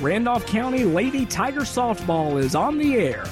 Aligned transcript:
Randolph 0.00 0.46
County 0.46 0.84
Lady 0.84 1.26
Tiger 1.26 1.60
Softball 1.60 2.42
is 2.42 2.54
on 2.54 2.78
the 2.78 2.94
air. 2.94 3.22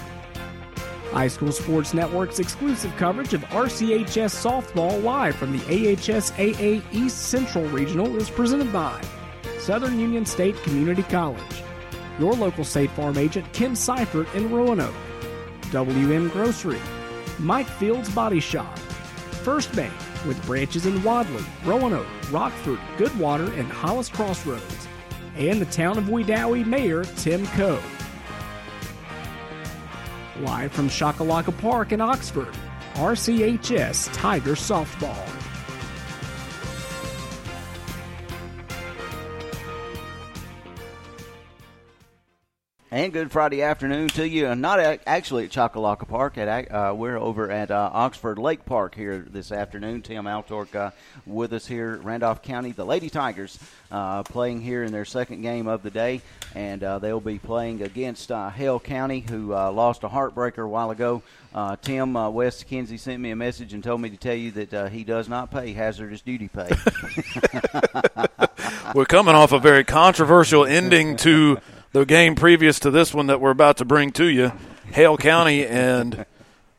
High 1.12 1.28
School 1.28 1.50
Sports 1.50 1.94
Network's 1.94 2.40
exclusive 2.40 2.94
coverage 2.96 3.32
of 3.32 3.40
RCHS 3.44 4.36
softball 4.36 5.02
live 5.02 5.34
from 5.34 5.52
the 5.52 5.60
AHSAA 5.60 6.82
East 6.92 7.28
Central 7.28 7.64
Regional 7.68 8.14
is 8.16 8.28
presented 8.28 8.70
by 8.70 9.00
Southern 9.58 9.98
Union 9.98 10.26
State 10.26 10.62
Community 10.62 11.02
College, 11.04 11.62
your 12.18 12.34
local 12.34 12.64
State 12.64 12.90
Farm 12.90 13.16
agent 13.16 13.50
Kim 13.54 13.74
Seifert 13.74 14.32
in 14.34 14.50
Roanoke, 14.50 14.94
WM 15.70 16.28
Grocery, 16.28 16.80
Mike 17.38 17.68
Fields 17.68 18.10
Body 18.10 18.40
Shop, 18.40 18.78
First 19.42 19.74
Bank 19.74 19.94
with 20.26 20.44
branches 20.44 20.84
in 20.84 21.02
Wadley, 21.02 21.44
Roanoke, 21.64 22.06
Rockford, 22.30 22.80
Goodwater, 22.98 23.58
and 23.58 23.72
Hollis 23.72 24.10
Crossroads, 24.10 24.88
and 25.38 25.60
the 25.60 25.66
town 25.66 25.96
of 25.96 26.04
Wedowee 26.04 26.66
Mayor 26.66 27.04
Tim 27.04 27.46
Coe. 27.48 27.80
Live 30.40 30.72
from 30.72 30.88
Choccolocco 30.88 31.56
Park 31.58 31.92
in 31.92 32.00
Oxford, 32.00 32.54
RCHS 32.94 34.10
Tiger 34.12 34.52
Softball. 34.52 35.37
And 42.90 43.12
good 43.12 43.30
Friday 43.30 43.62
afternoon 43.62 44.08
to 44.08 44.26
you. 44.26 44.46
And 44.46 44.62
not 44.62 44.80
actually 45.06 45.44
at 45.44 45.50
Choccolocco 45.50 46.08
Park. 46.08 46.38
At, 46.38 46.72
uh, 46.72 46.94
we're 46.96 47.18
over 47.18 47.50
at 47.50 47.70
uh, 47.70 47.90
Oxford 47.92 48.38
Lake 48.38 48.64
Park 48.64 48.94
here 48.94 49.26
this 49.28 49.52
afternoon. 49.52 50.00
Tim 50.00 50.24
Altork 50.24 50.74
uh, 50.74 50.92
with 51.26 51.52
us 51.52 51.66
here, 51.66 51.98
Randolph 51.98 52.40
County. 52.40 52.72
The 52.72 52.86
Lady 52.86 53.10
Tigers 53.10 53.58
uh, 53.90 54.22
playing 54.22 54.62
here 54.62 54.84
in 54.84 54.92
their 54.92 55.04
second 55.04 55.42
game 55.42 55.66
of 55.66 55.82
the 55.82 55.90
day. 55.90 56.22
And 56.54 56.82
uh, 56.82 56.98
they'll 56.98 57.20
be 57.20 57.38
playing 57.38 57.82
against 57.82 58.32
uh, 58.32 58.48
Hale 58.48 58.80
County, 58.80 59.20
who 59.20 59.48
lost 59.48 60.02
a 60.02 60.08
heartbreaker 60.08 60.64
a 60.64 60.68
while 60.68 60.90
ago. 60.90 61.22
Tim 61.82 62.14
West 62.14 62.66
Kinsey 62.68 62.96
sent 62.96 63.20
me 63.20 63.32
a 63.32 63.36
message 63.36 63.74
and 63.74 63.84
told 63.84 64.00
me 64.00 64.08
to 64.08 64.16
tell 64.16 64.34
you 64.34 64.50
that 64.52 64.92
he 64.92 65.04
does 65.04 65.28
not 65.28 65.50
pay 65.50 65.74
hazardous 65.74 66.22
duty 66.22 66.48
pay. 66.48 66.70
we're 68.94 69.04
coming 69.04 69.34
off 69.34 69.52
a 69.52 69.58
very 69.58 69.84
controversial 69.84 70.64
ending 70.64 71.18
to 71.18 71.58
the 71.92 72.04
game 72.04 72.34
previous 72.34 72.78
to 72.80 72.90
this 72.90 73.14
one 73.14 73.26
that 73.28 73.40
we're 73.40 73.50
about 73.50 73.78
to 73.78 73.84
bring 73.84 74.12
to 74.12 74.26
you, 74.26 74.52
Hale 74.92 75.16
County 75.16 75.66
and 75.66 76.26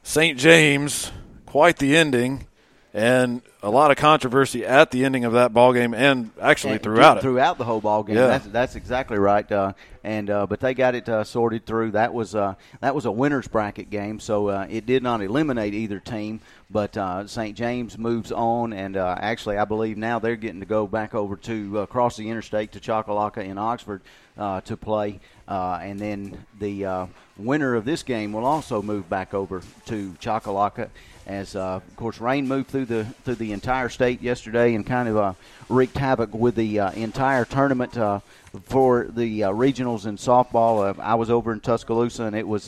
St. 0.04 0.38
James, 0.38 1.12
quite 1.46 1.78
the 1.78 1.96
ending, 1.96 2.46
and 2.94 3.42
a 3.62 3.70
lot 3.70 3.92
of 3.92 3.98
controversy 3.98 4.66
at 4.66 4.90
the 4.90 5.06
ending 5.06 5.26
of 5.26 5.34
that 5.34 5.54
ball 5.54 5.74
game, 5.74 5.94
and 5.94 6.32
actually 6.42 6.74
and 6.74 6.84
throughout 6.84 7.18
it. 7.18 7.22
Throughout 7.22 7.58
the 7.58 7.66
whole 7.66 7.82
ball 7.82 8.04
game, 8.04 8.16
yeah. 8.16 8.28
that's, 8.28 8.48
that's 8.48 8.76
exactly 8.76 9.20
right. 9.20 9.50
Uh, 9.52 9.74
and 10.04 10.30
uh, 10.30 10.48
but 10.48 10.60
they 10.60 10.74
got 10.74 10.96
it 10.96 11.08
uh, 11.08 11.24
sorted 11.24 11.66
through. 11.66 11.92
That 11.92 12.14
was 12.14 12.34
uh, 12.34 12.56
that 12.80 12.96
was 12.96 13.06
a 13.06 13.12
winners 13.12 13.48
bracket 13.48 13.90
game, 13.90 14.20
so 14.20 14.48
uh, 14.48 14.68
it 14.70 14.86
did 14.86 15.04
not 15.04 15.22
eliminate 15.22 15.74
either 15.74 16.00
team. 16.00 16.40
But 16.72 16.98
uh, 16.98 17.28
St. 17.28 17.56
James 17.56 17.98
moves 17.98 18.32
on, 18.32 18.74
and 18.74 18.96
uh, 18.96 19.16
actually, 19.20 19.58
I 19.58 19.66
believe 19.66 19.98
now 19.98 20.20
they're 20.20 20.36
getting 20.36 20.62
to 20.62 20.66
go 20.66 20.88
back 20.88 21.14
over 21.14 21.36
to 21.36 21.80
across 21.80 22.16
the 22.16 22.30
interstate 22.30 22.72
to 22.74 22.80
Choccolocco 22.80 23.44
in 23.44 23.58
Oxford 23.58 24.02
to 24.38 24.78
play, 24.78 25.20
and 25.48 26.00
then 26.00 26.46
the 26.60 27.10
winner 27.38 27.76
of 27.76 27.86
this 27.86 28.04
game 28.04 28.32
will 28.32 28.46
also 28.46 28.82
move 28.82 29.10
back 29.10 29.34
over 29.34 29.62
to 29.86 30.12
Choccolocco 30.22 30.90
as 31.30 31.56
uh, 31.56 31.76
of 31.76 31.96
course 31.96 32.20
rain 32.20 32.48
moved 32.48 32.70
through 32.70 32.86
the 32.86 33.06
through 33.24 33.36
the 33.36 33.54
entire 33.54 33.88
state 33.88 34.20
yesterday 34.20 34.74
and 34.74 34.86
kind 34.86 35.08
of 35.08 35.16
uh, 35.16 35.34
wreaked 35.70 35.96
havoc 35.96 36.34
with 36.34 36.56
the 36.56 36.80
uh, 36.80 36.92
entire 36.94 37.46
tournament 37.46 37.96
uh, 37.98 38.20
for 38.64 39.06
the 39.06 39.44
uh, 39.44 39.52
regionals 39.52 40.08
in 40.08 40.18
softball. 40.18 40.90
Uh, 40.90 41.00
I 41.00 41.14
was 41.14 41.30
over 41.30 41.54
in 41.54 41.60
Tuscaloosa 41.60 42.24
and 42.24 42.36
it 42.36 42.48
was 42.48 42.68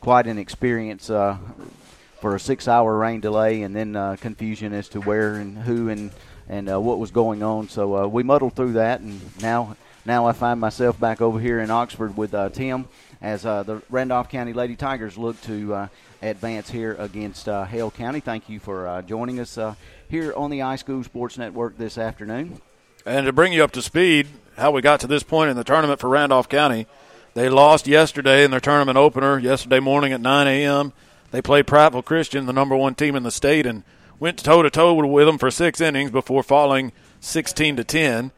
quite 0.00 0.26
an 0.26 0.38
experience 0.38 1.08
for 1.08 2.34
a 2.34 2.40
six-hour 2.40 2.96
rain 2.96 3.20
delay 3.20 3.62
and 3.62 3.76
then 3.76 4.16
confusion 4.16 4.72
as 4.72 4.88
to 4.88 5.00
where 5.00 5.34
and 5.34 5.58
who 5.58 5.90
and 5.90 6.10
and 6.48 6.66
what 6.82 6.98
was 6.98 7.10
going 7.10 7.42
on. 7.42 7.68
So 7.68 8.08
we 8.08 8.22
muddled 8.22 8.56
through 8.56 8.72
that 8.72 9.00
and 9.00 9.20
now 9.42 9.76
now 10.06 10.24
I 10.24 10.32
find 10.32 10.58
myself 10.58 10.98
back 10.98 11.20
over 11.20 11.38
here 11.38 11.60
in 11.60 11.70
Oxford 11.70 12.16
with 12.16 12.34
Tim 12.54 12.86
as 13.20 13.42
the 13.42 13.82
Randolph 13.90 14.30
County 14.30 14.54
Lady 14.54 14.76
Tigers 14.76 15.18
look 15.18 15.38
to 15.42 15.90
advance 16.22 16.70
here 16.70 16.94
against 16.98 17.48
uh, 17.48 17.64
Hale 17.64 17.90
County. 17.90 18.20
Thank 18.20 18.48
you 18.48 18.60
for 18.60 18.86
uh, 18.86 19.02
joining 19.02 19.40
us 19.40 19.56
uh, 19.56 19.74
here 20.08 20.32
on 20.34 20.50
the 20.50 20.60
High 20.60 20.76
School 20.76 21.04
Sports 21.04 21.38
Network 21.38 21.78
this 21.78 21.98
afternoon. 21.98 22.60
And 23.06 23.26
to 23.26 23.32
bring 23.32 23.52
you 23.52 23.64
up 23.64 23.72
to 23.72 23.82
speed, 23.82 24.28
how 24.56 24.70
we 24.70 24.82
got 24.82 25.00
to 25.00 25.06
this 25.06 25.22
point 25.22 25.50
in 25.50 25.56
the 25.56 25.64
tournament 25.64 26.00
for 26.00 26.08
Randolph 26.08 26.48
County, 26.48 26.86
they 27.34 27.48
lost 27.48 27.86
yesterday 27.86 28.44
in 28.44 28.50
their 28.50 28.60
tournament 28.60 28.98
opener, 28.98 29.38
yesterday 29.38 29.80
morning 29.80 30.12
at 30.12 30.20
9 30.20 30.46
a.m. 30.46 30.92
They 31.30 31.40
played 31.40 31.66
Prattville 31.66 32.04
Christian, 32.04 32.46
the 32.46 32.52
number 32.52 32.76
one 32.76 32.94
team 32.94 33.14
in 33.14 33.22
the 33.22 33.30
state, 33.30 33.66
and 33.66 33.84
went 34.18 34.38
toe 34.38 34.62
to 34.62 34.70
toe 34.70 34.94
with 34.94 35.26
them 35.26 35.38
for 35.38 35.50
six 35.50 35.80
innings 35.80 36.10
before 36.10 36.42
falling 36.42 36.92
16 37.20 37.76
to 37.76 37.84
10. 37.84 38.32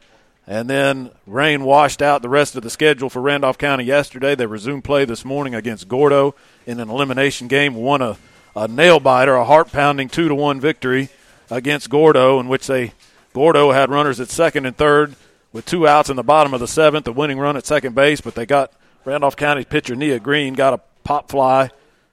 And 0.47 0.69
then 0.69 1.11
rain 1.27 1.63
washed 1.63 2.01
out 2.01 2.21
the 2.21 2.29
rest 2.29 2.55
of 2.55 2.63
the 2.63 2.69
schedule 2.69 3.09
for 3.09 3.21
Randolph 3.21 3.57
County 3.57 3.83
yesterday. 3.83 4.35
They 4.35 4.47
resumed 4.47 4.83
play 4.83 5.05
this 5.05 5.23
morning 5.23 5.53
against 5.55 5.87
Gordo 5.87 6.35
in 6.65 6.79
an 6.79 6.89
elimination 6.89 7.47
game, 7.47 7.75
won 7.75 8.01
a, 8.01 8.17
a 8.55 8.67
nail 8.67 8.99
biter, 8.99 9.35
a 9.35 9.45
heart 9.45 9.71
pounding 9.71 10.09
two 10.09 10.27
to 10.27 10.35
one 10.35 10.59
victory 10.59 11.09
against 11.49 11.89
Gordo, 11.89 12.39
in 12.39 12.47
which 12.47 12.67
they 12.67 12.93
Gordo 13.33 13.71
had 13.71 13.89
runners 13.89 14.19
at 14.19 14.29
second 14.29 14.65
and 14.65 14.75
third 14.75 15.15
with 15.53 15.65
two 15.65 15.87
outs 15.87 16.09
in 16.09 16.15
the 16.15 16.23
bottom 16.23 16.53
of 16.53 16.59
the 16.59 16.67
seventh, 16.67 17.07
a 17.07 17.11
winning 17.11 17.39
run 17.39 17.55
at 17.57 17.65
second 17.65 17.93
base, 17.93 18.21
but 18.21 18.35
they 18.35 18.45
got 18.45 18.73
Randolph 19.05 19.35
County 19.35 19.63
pitcher 19.63 19.95
Nia 19.95 20.19
Green 20.19 20.53
got 20.53 20.73
a 20.73 20.81
pop 21.03 21.29
fly 21.29 21.69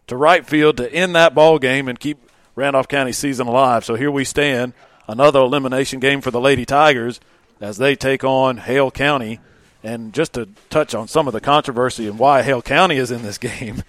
to 0.07 0.17
right 0.17 0.47
field 0.47 0.77
to 0.79 0.93
end 0.93 1.15
that 1.15 1.35
ball 1.35 1.59
game 1.59 1.89
and 1.89 1.99
keep 1.99 2.19
Randolph 2.55 2.89
County 2.89 3.13
season 3.13 3.47
alive. 3.47 3.85
So 3.85 3.95
here 3.95 4.11
we 4.11 4.25
stand, 4.25 4.73
another 5.07 5.41
elimination 5.41 6.01
game 6.01 6.21
for 6.21 6.31
the 6.31 6.41
Lady 6.41 6.65
Tigers 6.65 7.21
as 7.61 7.79
they 7.79 7.97
take 7.97 8.25
on 8.25 8.59
Hale 8.59 8.91
County 8.91 9.41
and 9.83 10.13
just 10.13 10.35
to 10.35 10.49
touch 10.71 10.95
on 10.95 11.09
some 11.09 11.27
of 11.27 11.33
the 11.33 11.41
controversy 11.41 12.07
and 12.07 12.19
why 12.19 12.43
Hale 12.43 12.63
County 12.63 12.97
is 12.97 13.11
in 13.11 13.23
this 13.23 13.39
game, 13.39 13.83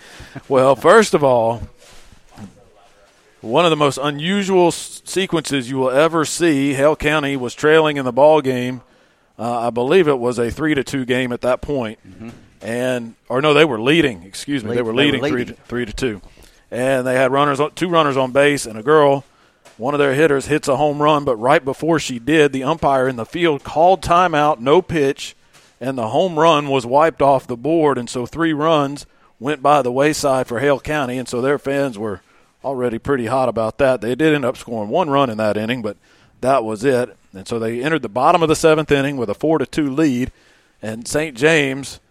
well, 0.48 0.76
first 0.76 1.14
of 1.14 1.24
all, 1.24 1.64
one 3.42 3.66
of 3.66 3.70
the 3.70 3.78
most 3.78 3.98
unusual 4.02 4.72
sequences 4.72 5.70
you 5.70 5.78
will 5.78 5.90
ever 5.92 6.26
see. 6.26 6.74
Hale 6.74 6.96
County 6.96 7.38
was 7.38 7.56
trailing 7.56 7.98
in 7.98 8.06
the 8.06 8.12
ball 8.12 8.42
game. 8.42 8.82
Uh, 9.38 9.68
I 9.68 9.70
believe 9.70 10.08
it 10.08 10.20
was 10.20 10.38
a 10.38 10.52
three 10.52 10.76
to 10.76 10.84
two 10.84 11.06
game 11.06 11.32
at 11.32 11.42
that 11.42 11.62
point. 11.62 12.00
Mm-hmm. 12.06 12.30
and 12.62 13.16
or 13.30 13.42
no, 13.42 13.54
they 13.54 13.64
were 13.64 13.80
leading. 13.80 14.24
Excuse 14.24 14.64
me, 14.64 14.76
they 14.76 14.82
were 14.82 14.94
leading, 14.94 15.22
they 15.22 15.32
were 15.32 15.38
leading. 15.38 15.56
Three, 15.56 15.56
to, 15.56 15.68
three 15.70 15.86
to 15.86 15.94
two, 15.94 16.22
and 16.70 17.08
they 17.08 17.16
had 17.16 17.32
runners, 17.32 17.62
two 17.76 17.88
runners 17.88 18.18
on 18.18 18.32
base, 18.32 18.66
and 18.66 18.78
a 18.78 18.84
girl. 18.84 19.24
One 19.80 19.94
of 19.94 20.00
their 20.00 20.14
hitters 20.14 20.48
hits 20.48 20.68
a 20.68 20.76
home 20.76 21.02
run, 21.02 21.24
but 21.24 21.38
right 21.38 21.64
before 21.64 22.00
she 22.00 22.20
did, 22.20 22.52
the 22.52 22.66
umpire 22.66 23.08
in 23.08 23.16
the 23.16 23.26
field 23.26 23.64
called 23.64 24.02
timeout, 24.02 24.60
no 24.60 24.82
pitch, 24.82 25.38
and 25.80 25.98
the 25.98 26.10
home 26.10 26.38
run 26.38 26.68
was 26.68 26.86
wiped 26.86 27.22
off 27.22 27.48
the 27.48 27.56
board, 27.56 27.98
and 27.98 28.10
so 28.10 28.26
three 28.26 28.52
runs 28.52 29.06
went 29.40 29.62
by 29.62 29.82
the 29.82 29.92
wayside 29.92 30.48
for 30.48 30.60
Hale 30.60 30.82
County, 30.82 31.18
and 31.18 31.30
so 31.30 31.40
their 31.40 31.58
fans 31.58 31.98
were 31.98 32.20
already 32.62 33.00
pretty 33.00 33.28
hot 33.28 33.48
about 33.48 33.78
that. 33.78 34.02
They 34.02 34.16
did 34.16 34.34
end 34.34 34.44
up 34.44 34.58
scoring 34.58 34.90
one 34.90 35.10
run 35.10 35.30
in 35.30 35.38
that 35.38 35.56
inning, 35.56 35.82
but 35.82 35.96
that 36.42 36.66
was 36.66 36.84
it. 36.84 37.16
And 37.34 37.48
so 37.48 37.58
they 37.58 37.82
entered 37.82 38.02
the 38.02 38.10
bottom 38.10 38.44
of 38.44 38.50
the 38.50 38.58
seventh 38.58 38.92
inning 38.92 39.16
with 39.16 39.30
a 39.30 39.34
four 39.34 39.60
to 39.60 39.66
two 39.66 39.90
lead, 39.90 40.34
and 40.82 41.08
St. 41.08 41.38
James 41.38 42.02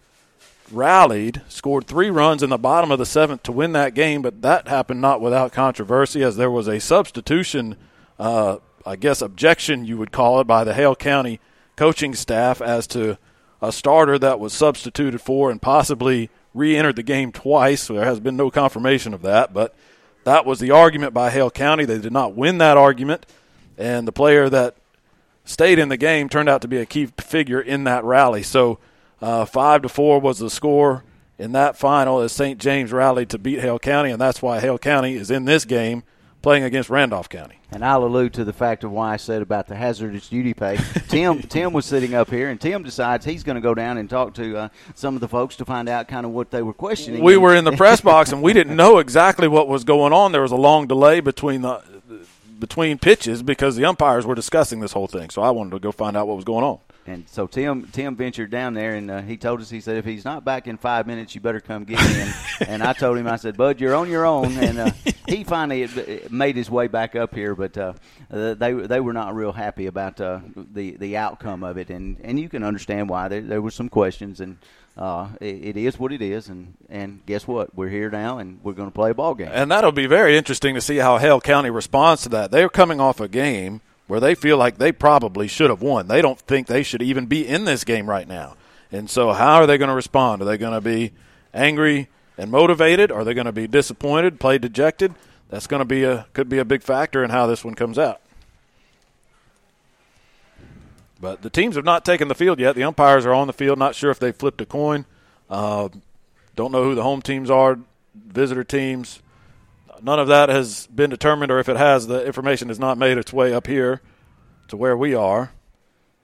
rallied, 0.71 1.41
scored 1.47 1.87
three 1.87 2.09
runs 2.09 2.43
in 2.43 2.49
the 2.49 2.57
bottom 2.57 2.91
of 2.91 2.99
the 2.99 3.05
seventh 3.05 3.43
to 3.43 3.51
win 3.51 3.71
that 3.73 3.93
game, 3.93 4.21
but 4.21 4.41
that 4.41 4.67
happened 4.67 5.01
not 5.01 5.21
without 5.21 5.51
controversy 5.51 6.23
as 6.23 6.37
there 6.37 6.51
was 6.51 6.67
a 6.67 6.79
substitution, 6.79 7.75
uh, 8.17 8.57
I 8.85 8.95
guess 8.95 9.21
objection 9.21 9.85
you 9.85 9.97
would 9.97 10.11
call 10.11 10.39
it, 10.39 10.47
by 10.47 10.63
the 10.63 10.73
Hale 10.73 10.95
County 10.95 11.39
coaching 11.75 12.13
staff 12.13 12.61
as 12.61 12.87
to 12.87 13.17
a 13.61 13.71
starter 13.71 14.19
that 14.19 14.39
was 14.39 14.53
substituted 14.53 15.21
for 15.21 15.51
and 15.51 15.61
possibly 15.61 16.29
re 16.53 16.75
entered 16.75 16.95
the 16.95 17.03
game 17.03 17.31
twice. 17.31 17.87
There 17.87 18.05
has 18.05 18.19
been 18.19 18.37
no 18.37 18.49
confirmation 18.49 19.13
of 19.13 19.21
that, 19.21 19.53
but 19.53 19.75
that 20.23 20.45
was 20.45 20.59
the 20.59 20.71
argument 20.71 21.13
by 21.13 21.29
Hale 21.29 21.51
County. 21.51 21.85
They 21.85 21.99
did 21.99 22.13
not 22.13 22.35
win 22.35 22.57
that 22.59 22.77
argument, 22.77 23.25
and 23.77 24.07
the 24.07 24.11
player 24.11 24.49
that 24.49 24.75
stayed 25.45 25.79
in 25.79 25.89
the 25.89 25.97
game 25.97 26.29
turned 26.29 26.49
out 26.49 26.61
to 26.61 26.67
be 26.67 26.77
a 26.77 26.85
key 26.85 27.07
figure 27.19 27.61
in 27.61 27.85
that 27.85 28.03
rally. 28.03 28.43
So 28.43 28.79
uh, 29.21 29.45
five 29.45 29.81
to 29.83 29.89
four 29.89 30.19
was 30.19 30.39
the 30.39 30.49
score 30.49 31.03
in 31.37 31.53
that 31.53 31.77
final 31.77 32.19
as 32.19 32.31
St. 32.31 32.59
James 32.59 32.91
rallied 32.91 33.29
to 33.29 33.37
beat 33.37 33.59
Hale 33.59 33.79
County, 33.79 34.11
and 34.11 34.19
that's 34.19 34.41
why 34.41 34.59
Hale 34.59 34.77
County 34.77 35.13
is 35.15 35.31
in 35.31 35.45
this 35.45 35.65
game 35.65 36.03
playing 36.41 36.63
against 36.63 36.89
Randolph 36.89 37.29
County. 37.29 37.55
And 37.71 37.83
I'll 37.83 38.03
allude 38.03 38.33
to 38.33 38.43
the 38.43 38.53
fact 38.53 38.83
of 38.83 38.91
why 38.91 39.13
I 39.13 39.17
said 39.17 39.41
about 39.41 39.67
the 39.67 39.75
hazardous 39.75 40.29
duty 40.29 40.53
pay. 40.53 40.77
Tim 41.07 41.39
Tim 41.41 41.71
was 41.73 41.85
sitting 41.85 42.13
up 42.13 42.29
here, 42.29 42.49
and 42.49 42.59
Tim 42.59 42.83
decides 42.83 43.25
he's 43.25 43.43
going 43.43 43.55
to 43.55 43.61
go 43.61 43.73
down 43.73 43.97
and 43.97 44.09
talk 44.09 44.33
to 44.35 44.57
uh, 44.57 44.69
some 44.95 45.15
of 45.15 45.21
the 45.21 45.27
folks 45.27 45.55
to 45.57 45.65
find 45.65 45.87
out 45.87 46.07
kind 46.07 46.25
of 46.25 46.31
what 46.31 46.51
they 46.51 46.61
were 46.61 46.73
questioning. 46.73 47.23
We 47.23 47.37
were 47.37 47.55
in 47.55 47.65
the 47.65 47.73
press 47.73 48.01
box, 48.01 48.31
and 48.31 48.41
we 48.41 48.53
didn't 48.53 48.75
know 48.77 48.97
exactly 48.97 49.47
what 49.47 49.67
was 49.67 49.83
going 49.83 50.13
on. 50.13 50.31
There 50.31 50.41
was 50.41 50.51
a 50.51 50.57
long 50.57 50.87
delay 50.87 51.19
between 51.19 51.61
the 51.61 51.81
between 52.59 52.97
pitches 52.97 53.41
because 53.41 53.75
the 53.75 53.85
umpires 53.85 54.25
were 54.25 54.35
discussing 54.35 54.79
this 54.81 54.91
whole 54.91 55.07
thing. 55.07 55.29
So 55.29 55.41
I 55.41 55.51
wanted 55.51 55.71
to 55.71 55.79
go 55.79 55.91
find 55.91 56.17
out 56.17 56.27
what 56.27 56.35
was 56.35 56.45
going 56.45 56.65
on. 56.65 56.79
And 57.09 57.27
so 57.27 57.47
Tim 57.47 57.87
Tim 57.91 58.15
ventured 58.15 58.51
down 58.51 58.75
there, 58.75 58.93
and 58.93 59.09
uh, 59.09 59.21
he 59.21 59.35
told 59.35 59.61
us 59.61 59.69
he 59.69 59.81
said 59.81 59.97
if 59.97 60.05
he's 60.05 60.23
not 60.23 60.45
back 60.45 60.67
in 60.67 60.77
five 60.77 61.07
minutes, 61.07 61.33
you 61.33 61.41
better 61.41 61.59
come 61.59 61.83
get 61.83 61.99
me. 61.99 62.31
And, 62.67 62.83
I 62.83 62.91
told 62.91 63.17
him 63.17 63.25
I 63.25 63.37
said, 63.37 63.55
Bud, 63.55 63.79
you're 63.79 63.95
on 63.95 64.09
your 64.09 64.25
own. 64.25 64.57
And 64.57 64.79
uh, 64.79 64.91
he 65.27 65.45
finally 65.45 65.87
made 66.29 66.57
his 66.57 66.69
way 66.69 66.87
back 66.87 67.15
up 67.15 67.33
here, 67.33 67.55
but 67.55 67.77
uh, 67.77 67.93
they 68.29 68.73
they 68.73 68.99
were 68.99 69.13
not 69.13 69.33
real 69.33 69.53
happy 69.53 69.87
about 69.87 70.19
uh, 70.21 70.41
the 70.55 70.91
the 70.97 71.17
outcome 71.17 71.63
of 71.63 71.77
it, 71.77 71.89
and 71.89 72.17
and 72.21 72.39
you 72.39 72.49
can 72.49 72.63
understand 72.63 73.09
why 73.09 73.27
there 73.27 73.41
there 73.41 73.61
were 73.61 73.71
some 73.71 73.89
questions 73.89 74.39
and. 74.39 74.57
Uh, 74.97 75.29
it, 75.39 75.77
it 75.77 75.77
is 75.77 75.97
what 75.97 76.11
it 76.11 76.21
is, 76.21 76.49
and, 76.49 76.73
and 76.89 77.25
guess 77.25 77.47
what? 77.47 77.73
We're 77.73 77.87
here 77.87 78.09
now, 78.09 78.39
and 78.39 78.59
we're 78.63 78.73
going 78.73 78.89
to 78.89 78.93
play 78.93 79.11
a 79.11 79.13
ball 79.13 79.33
game. 79.33 79.47
And 79.49 79.71
that'll 79.71 79.93
be 79.93 80.07
very 80.07 80.35
interesting 80.37 80.75
to 80.75 80.81
see 80.81 80.97
how 80.97 81.17
Hale 81.19 81.39
County 81.39 81.69
responds 81.69 82.23
to 82.23 82.29
that. 82.29 82.51
They're 82.51 82.67
coming 82.67 82.99
off 82.99 83.21
a 83.21 83.29
game 83.29 83.79
where 84.09 84.19
they 84.19 84.33
feel 84.33 84.57
like 84.57 84.79
they 84.79 84.91
probably 84.91 85.47
should 85.47 85.69
have 85.69 85.83
won. 85.83 86.07
They 86.07 86.19
don't 86.19 86.39
think 86.39 86.65
they 86.65 86.81
should 86.81 87.03
even 87.03 87.27
be 87.27 87.47
in 87.47 87.65
this 87.65 87.83
game 87.83 88.09
right 88.09 88.27
now. 88.27 88.55
And 88.91 89.07
so, 89.07 89.33
how 89.33 89.57
are 89.57 89.67
they 89.67 89.77
going 89.77 89.89
to 89.89 89.95
respond? 89.95 90.41
Are 90.41 90.45
they 90.45 90.57
going 90.57 90.73
to 90.73 90.81
be 90.81 91.11
angry 91.53 92.09
and 92.35 92.49
motivated? 92.49 93.11
Are 93.11 93.23
they 93.23 93.35
going 93.35 93.45
to 93.45 93.51
be 93.51 93.67
disappointed, 93.67 94.39
play 94.39 94.57
dejected? 94.57 95.13
That's 95.49 95.67
going 95.67 95.81
to 95.81 95.85
be 95.85 96.05
a 96.05 96.25
could 96.33 96.49
be 96.49 96.57
a 96.57 96.65
big 96.65 96.81
factor 96.81 97.23
in 97.23 97.29
how 97.29 97.45
this 97.45 97.63
one 97.63 97.75
comes 97.75 97.99
out. 97.99 98.19
But 101.21 101.43
the 101.43 101.51
teams 101.51 101.75
have 101.75 101.85
not 101.85 102.03
taken 102.03 102.29
the 102.29 102.35
field 102.35 102.59
yet. 102.59 102.75
The 102.75 102.85
umpires 102.85 103.27
are 103.27 103.33
on 103.33 103.45
the 103.45 103.53
field. 103.53 103.77
Not 103.77 103.93
sure 103.93 104.09
if 104.09 104.17
they 104.17 104.31
flipped 104.31 104.59
a 104.59 104.65
coin. 104.65 105.05
Uh, 105.51 105.89
don't 106.55 106.71
know 106.71 106.83
who 106.83 106.95
the 106.95 107.03
home 107.03 107.21
teams 107.21 107.51
are, 107.51 107.77
visitor 108.15 108.63
teams 108.63 109.21
none 110.03 110.19
of 110.19 110.27
that 110.27 110.49
has 110.49 110.87
been 110.87 111.09
determined, 111.09 111.51
or 111.51 111.59
if 111.59 111.69
it 111.69 111.77
has, 111.77 112.07
the 112.07 112.25
information 112.25 112.67
has 112.69 112.79
not 112.79 112.97
made 112.97 113.17
its 113.17 113.33
way 113.33 113.53
up 113.53 113.67
here 113.67 114.01
to 114.67 114.77
where 114.77 114.95
we 114.95 115.13
are. 115.13 115.51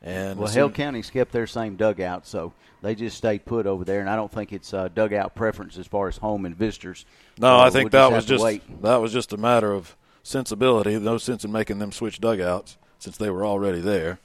And 0.01 0.37
well, 0.39 0.51
Hale 0.51 0.69
County's 0.69 1.09
kept 1.09 1.31
their 1.31 1.47
same 1.47 1.75
dugout, 1.75 2.27
so 2.27 2.53
they 2.81 2.93
just 2.93 3.17
stayed 3.17 3.45
put 3.45 3.65
over 3.65 3.83
there. 3.83 4.01
And 4.01 4.09
I 4.09 4.15
don't 4.15 4.31
think 4.31 4.53
it's 4.53 4.73
uh, 4.73 4.87
dugout 4.89 5.33
preference 5.33 5.77
as 5.77 5.87
far 5.87 6.07
as 6.07 6.17
home 6.17 6.45
and 6.45 6.55
visitors. 6.55 7.05
No, 7.39 7.59
I 7.59 7.71
think 7.71 7.91
we'll 7.91 8.09
that 8.09 8.15
was 8.15 8.25
just 8.25 8.43
that 8.81 8.97
was 8.97 9.11
just 9.11 9.33
a 9.33 9.37
matter 9.37 9.73
of 9.73 9.95
sensibility. 10.21 10.99
No 10.99 11.17
sense 11.17 11.43
in 11.43 11.51
making 11.51 11.79
them 11.79 11.91
switch 11.91 12.19
dugouts 12.19 12.77
since 12.99 13.17
they 13.17 13.29
were 13.29 13.45
already 13.45 13.81
there. 13.81 14.19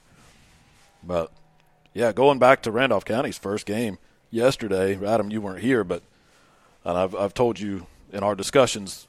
But 1.03 1.32
yeah, 1.94 2.12
going 2.12 2.38
back 2.38 2.62
to 2.62 2.70
Randolph 2.70 3.06
County's 3.06 3.38
first 3.38 3.64
game 3.64 3.99
yesterday, 4.31 5.03
Adam, 5.05 5.31
you 5.31 5.41
weren't 5.41 5.61
here, 5.61 5.82
but 5.82 6.03
and 6.85 6.99
I've 6.99 7.14
I've 7.14 7.35
told 7.35 7.58
you 7.58 7.87
in 8.12 8.23
our 8.23 8.35
discussions 8.35 9.08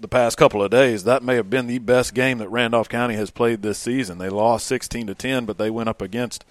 the 0.00 0.08
past 0.08 0.36
couple 0.36 0.62
of 0.62 0.70
days, 0.70 1.04
that 1.04 1.22
may 1.22 1.36
have 1.36 1.50
been 1.50 1.66
the 1.66 1.78
best 1.78 2.14
game 2.14 2.38
that 2.38 2.48
Randolph 2.48 2.88
County 2.88 3.14
has 3.14 3.30
played 3.30 3.62
this 3.62 3.78
season. 3.78 4.18
They 4.18 4.28
lost 4.28 4.66
16 4.66 5.08
to 5.08 5.14
10, 5.14 5.44
but 5.44 5.58
they 5.58 5.70
went 5.70 5.88
up 5.88 6.02
against 6.02 6.44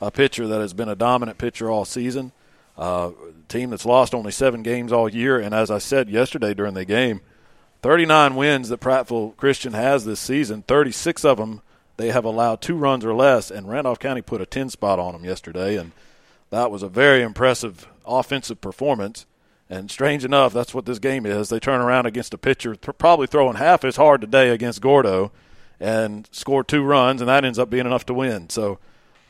a 0.00 0.10
pitcher 0.10 0.46
that 0.46 0.60
has 0.60 0.72
been 0.72 0.88
a 0.88 0.96
dominant 0.96 1.38
pitcher 1.38 1.70
all 1.70 1.84
season. 1.84 2.32
Uh, 2.76 3.10
team 3.48 3.70
that's 3.70 3.84
lost 3.84 4.14
only 4.14 4.32
seven 4.32 4.62
games 4.62 4.92
all 4.92 5.08
year, 5.08 5.38
and 5.38 5.54
as 5.54 5.70
I 5.70 5.78
said 5.78 6.08
yesterday 6.08 6.54
during 6.54 6.74
the 6.74 6.84
game, 6.84 7.20
39 7.82 8.34
wins 8.34 8.68
that 8.68 8.80
Prattville 8.80 9.36
Christian 9.36 9.74
has 9.74 10.04
this 10.04 10.20
season. 10.20 10.62
36 10.62 11.24
of 11.24 11.36
them 11.36 11.60
they 11.96 12.10
have 12.10 12.24
allowed 12.24 12.60
two 12.60 12.76
runs 12.76 13.04
or 13.04 13.14
less, 13.14 13.50
and 13.50 13.68
Randolph 13.68 13.98
County 13.98 14.22
put 14.22 14.40
a 14.40 14.46
10 14.46 14.70
spot 14.70 14.98
on 14.98 15.12
them 15.12 15.24
yesterday, 15.24 15.76
and 15.76 15.92
that 16.50 16.70
was 16.70 16.82
a 16.82 16.88
very 16.88 17.22
impressive 17.22 17.86
offensive 18.06 18.60
performance. 18.60 19.26
And 19.72 19.90
strange 19.90 20.22
enough, 20.22 20.52
that's 20.52 20.74
what 20.74 20.84
this 20.84 20.98
game 20.98 21.24
is. 21.24 21.48
They 21.48 21.58
turn 21.58 21.80
around 21.80 22.04
against 22.04 22.34
a 22.34 22.38
pitcher 22.38 22.76
probably 22.76 23.26
throwing 23.26 23.56
half 23.56 23.86
as 23.86 23.96
hard 23.96 24.20
today 24.20 24.50
against 24.50 24.82
Gordo 24.82 25.32
and 25.80 26.28
score 26.30 26.62
two 26.62 26.82
runs, 26.82 27.22
and 27.22 27.28
that 27.30 27.42
ends 27.42 27.58
up 27.58 27.70
being 27.70 27.86
enough 27.86 28.04
to 28.06 28.12
win. 28.12 28.50
So 28.50 28.78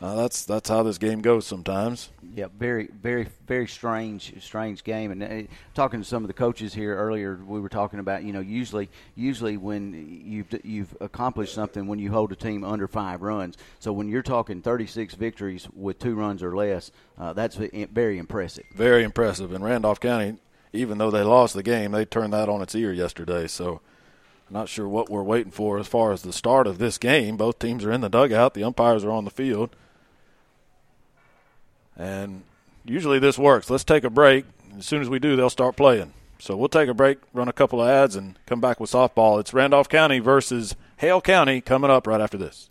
uh, 0.02 0.16
that's 0.16 0.44
that's 0.44 0.68
how 0.68 0.82
this 0.82 0.98
game 0.98 1.20
goes 1.20 1.46
sometimes. 1.46 2.10
Yeah, 2.34 2.46
very, 2.58 2.88
very, 2.88 3.28
very 3.46 3.68
strange, 3.68 4.34
strange 4.42 4.82
game. 4.82 5.12
And 5.12 5.22
uh, 5.22 5.52
talking 5.74 6.00
to 6.00 6.04
some 6.04 6.24
of 6.24 6.28
the 6.28 6.34
coaches 6.34 6.74
here 6.74 6.96
earlier, 6.96 7.38
we 7.46 7.60
were 7.60 7.68
talking 7.68 8.00
about 8.00 8.24
you 8.24 8.32
know 8.32 8.40
usually, 8.40 8.90
usually 9.14 9.56
when 9.56 10.22
you've 10.24 10.48
you've 10.64 10.96
accomplished 11.00 11.54
something 11.54 11.86
when 11.86 12.00
you 12.00 12.10
hold 12.10 12.32
a 12.32 12.36
team 12.36 12.64
under 12.64 12.88
five 12.88 13.22
runs. 13.22 13.56
So 13.78 13.92
when 13.92 14.08
you're 14.08 14.22
talking 14.22 14.60
36 14.60 15.14
victories 15.14 15.68
with 15.72 16.00
two 16.00 16.16
runs 16.16 16.42
or 16.42 16.56
less, 16.56 16.90
uh, 17.16 17.32
that's 17.32 17.54
very 17.56 18.18
impressive. 18.18 18.64
Very 18.74 19.04
impressive. 19.04 19.52
And 19.52 19.62
Randolph 19.62 20.00
County, 20.00 20.38
even 20.72 20.98
though 20.98 21.12
they 21.12 21.22
lost 21.22 21.54
the 21.54 21.62
game, 21.62 21.92
they 21.92 22.04
turned 22.04 22.32
that 22.32 22.48
on 22.48 22.60
its 22.60 22.74
ear 22.74 22.92
yesterday. 22.92 23.46
So. 23.46 23.80
Not 24.50 24.68
sure 24.68 24.86
what 24.86 25.08
we're 25.08 25.22
waiting 25.22 25.50
for 25.50 25.78
as 25.78 25.86
far 25.86 26.12
as 26.12 26.20
the 26.20 26.32
start 26.32 26.66
of 26.66 26.76
this 26.76 26.98
game. 26.98 27.38
Both 27.38 27.58
teams 27.58 27.86
are 27.86 27.92
in 27.92 28.02
the 28.02 28.10
dugout. 28.10 28.52
The 28.52 28.64
umpires 28.64 29.02
are 29.02 29.10
on 29.10 29.24
the 29.24 29.30
field. 29.30 29.74
And 32.02 32.42
usually 32.84 33.20
this 33.20 33.38
works. 33.38 33.70
Let's 33.70 33.84
take 33.84 34.02
a 34.02 34.10
break. 34.10 34.44
As 34.76 34.86
soon 34.86 35.02
as 35.02 35.08
we 35.08 35.20
do, 35.20 35.36
they'll 35.36 35.50
start 35.50 35.76
playing. 35.76 36.12
So 36.40 36.56
we'll 36.56 36.68
take 36.68 36.88
a 36.88 36.94
break, 36.94 37.18
run 37.32 37.46
a 37.46 37.52
couple 37.52 37.80
of 37.80 37.88
ads, 37.88 38.16
and 38.16 38.36
come 38.46 38.60
back 38.60 38.80
with 38.80 38.90
softball. 38.90 39.38
It's 39.38 39.54
Randolph 39.54 39.88
County 39.88 40.18
versus 40.18 40.74
Hale 40.96 41.20
County 41.20 41.60
coming 41.60 41.92
up 41.92 42.08
right 42.08 42.20
after 42.20 42.36
this. 42.36 42.70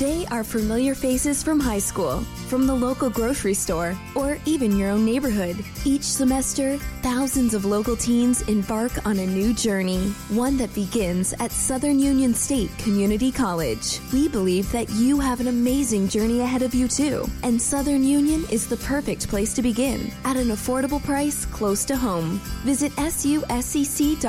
They 0.00 0.24
are 0.28 0.42
familiar 0.42 0.94
faces 0.94 1.42
from 1.42 1.60
high 1.60 1.78
school, 1.78 2.20
from 2.48 2.66
the 2.66 2.74
local 2.74 3.10
grocery 3.10 3.52
store, 3.52 3.94
or 4.14 4.38
even 4.46 4.78
your 4.78 4.88
own 4.88 5.04
neighborhood. 5.04 5.62
Each 5.84 6.04
semester, 6.04 6.78
thousands 7.02 7.52
of 7.52 7.66
local 7.66 7.96
teens 7.96 8.40
embark 8.48 8.92
on 9.06 9.18
a 9.18 9.26
new 9.26 9.52
journey, 9.52 10.08
one 10.30 10.56
that 10.56 10.72
begins 10.74 11.34
at 11.34 11.52
Southern 11.52 11.98
Union 11.98 12.32
State 12.32 12.70
Community 12.78 13.30
College. 13.30 14.00
We 14.10 14.26
believe 14.26 14.72
that 14.72 14.88
you 14.88 15.20
have 15.20 15.38
an 15.38 15.48
amazing 15.48 16.08
journey 16.08 16.40
ahead 16.40 16.62
of 16.62 16.74
you, 16.74 16.88
too, 16.88 17.28
and 17.42 17.60
Southern 17.60 18.02
Union 18.02 18.46
is 18.50 18.66
the 18.66 18.78
perfect 18.78 19.28
place 19.28 19.52
to 19.52 19.60
begin 19.60 20.10
at 20.24 20.38
an 20.38 20.48
affordable 20.48 21.04
price 21.04 21.44
close 21.44 21.84
to 21.84 21.94
home. 21.94 22.40
Visit 22.64 22.92
suscc.edu 22.92 24.26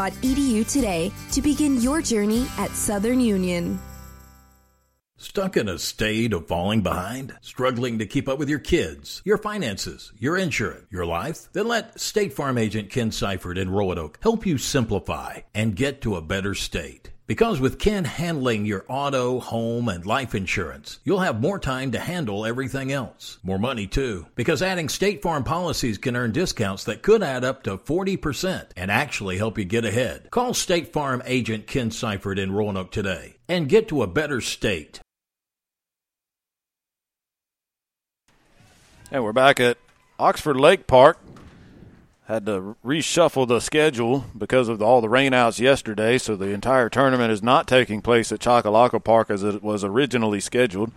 today 0.69 1.13
to 1.31 1.41
begin 1.41 1.79
your 1.79 2.01
journey 2.01 2.45
at 2.57 2.71
Southern 2.71 3.21
Union. 3.21 3.79
Stuck 5.21 5.55
in 5.55 5.69
a 5.69 5.77
state 5.77 6.33
of 6.33 6.47
falling 6.47 6.81
behind? 6.81 7.37
Struggling 7.41 7.99
to 7.99 8.07
keep 8.07 8.27
up 8.27 8.39
with 8.39 8.49
your 8.49 8.57
kids, 8.57 9.21
your 9.23 9.37
finances, 9.37 10.11
your 10.17 10.35
insurance, 10.35 10.87
your 10.89 11.05
life? 11.05 11.47
Then 11.53 11.67
let 11.67 11.99
State 11.99 12.33
Farm 12.33 12.57
agent 12.57 12.89
Ken 12.89 13.11
Seifert 13.11 13.59
in 13.59 13.69
Roanoke 13.69 14.17
help 14.23 14.47
you 14.47 14.57
simplify 14.57 15.41
and 15.53 15.75
get 15.75 16.01
to 16.01 16.15
a 16.15 16.23
better 16.23 16.55
state. 16.55 17.11
Because 17.27 17.61
with 17.61 17.77
Ken 17.77 18.03
handling 18.03 18.65
your 18.65 18.83
auto, 18.89 19.39
home, 19.39 19.89
and 19.89 20.05
life 20.07 20.33
insurance, 20.33 20.99
you'll 21.03 21.19
have 21.19 21.39
more 21.39 21.59
time 21.59 21.91
to 21.91 21.99
handle 21.99 22.43
everything 22.43 22.91
else. 22.91 23.37
More 23.43 23.59
money 23.59 23.85
too. 23.85 24.25
Because 24.33 24.63
adding 24.63 24.89
State 24.89 25.21
Farm 25.21 25.43
policies 25.43 25.99
can 25.99 26.15
earn 26.15 26.31
discounts 26.31 26.85
that 26.85 27.03
could 27.03 27.21
add 27.21 27.45
up 27.45 27.61
to 27.63 27.77
40% 27.77 28.71
and 28.75 28.89
actually 28.89 29.37
help 29.37 29.59
you 29.59 29.65
get 29.65 29.85
ahead. 29.85 30.29
Call 30.31 30.55
State 30.55 30.91
Farm 30.91 31.21
agent 31.25 31.67
Ken 31.67 31.91
Seifert 31.91 32.39
in 32.39 32.51
Roanoke 32.51 32.91
today 32.91 33.35
and 33.47 33.69
get 33.69 33.87
to 33.89 34.01
a 34.01 34.07
better 34.07 34.41
state. 34.41 34.99
And 39.13 39.25
we're 39.25 39.33
back 39.33 39.59
at 39.59 39.77
Oxford 40.17 40.55
Lake 40.55 40.87
Park. 40.87 41.17
Had 42.27 42.45
to 42.45 42.77
reshuffle 42.81 43.45
the 43.45 43.59
schedule 43.59 44.23
because 44.37 44.69
of 44.69 44.81
all 44.81 45.01
the 45.01 45.09
rainouts 45.09 45.59
yesterday, 45.59 46.17
so 46.17 46.37
the 46.37 46.51
entire 46.51 46.87
tournament 46.87 47.29
is 47.29 47.43
not 47.43 47.67
taking 47.67 48.01
place 48.01 48.31
at 48.31 48.39
Choccolocco 48.39 49.03
Park 49.03 49.29
as 49.29 49.43
it 49.43 49.61
was 49.61 49.83
originally 49.83 50.39
scheduled. 50.39 50.93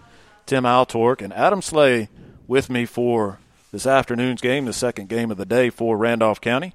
Tim 0.46 0.62
Altork 0.62 1.22
and 1.22 1.32
Adam 1.32 1.60
Slay 1.60 2.08
with 2.46 2.70
me 2.70 2.86
for 2.86 3.40
this 3.72 3.84
afternoon's 3.84 4.40
game, 4.40 4.66
the 4.66 4.72
second 4.72 5.08
game 5.08 5.32
of 5.32 5.36
the 5.36 5.44
day 5.44 5.68
for 5.68 5.96
Randolph 5.96 6.40
County. 6.40 6.74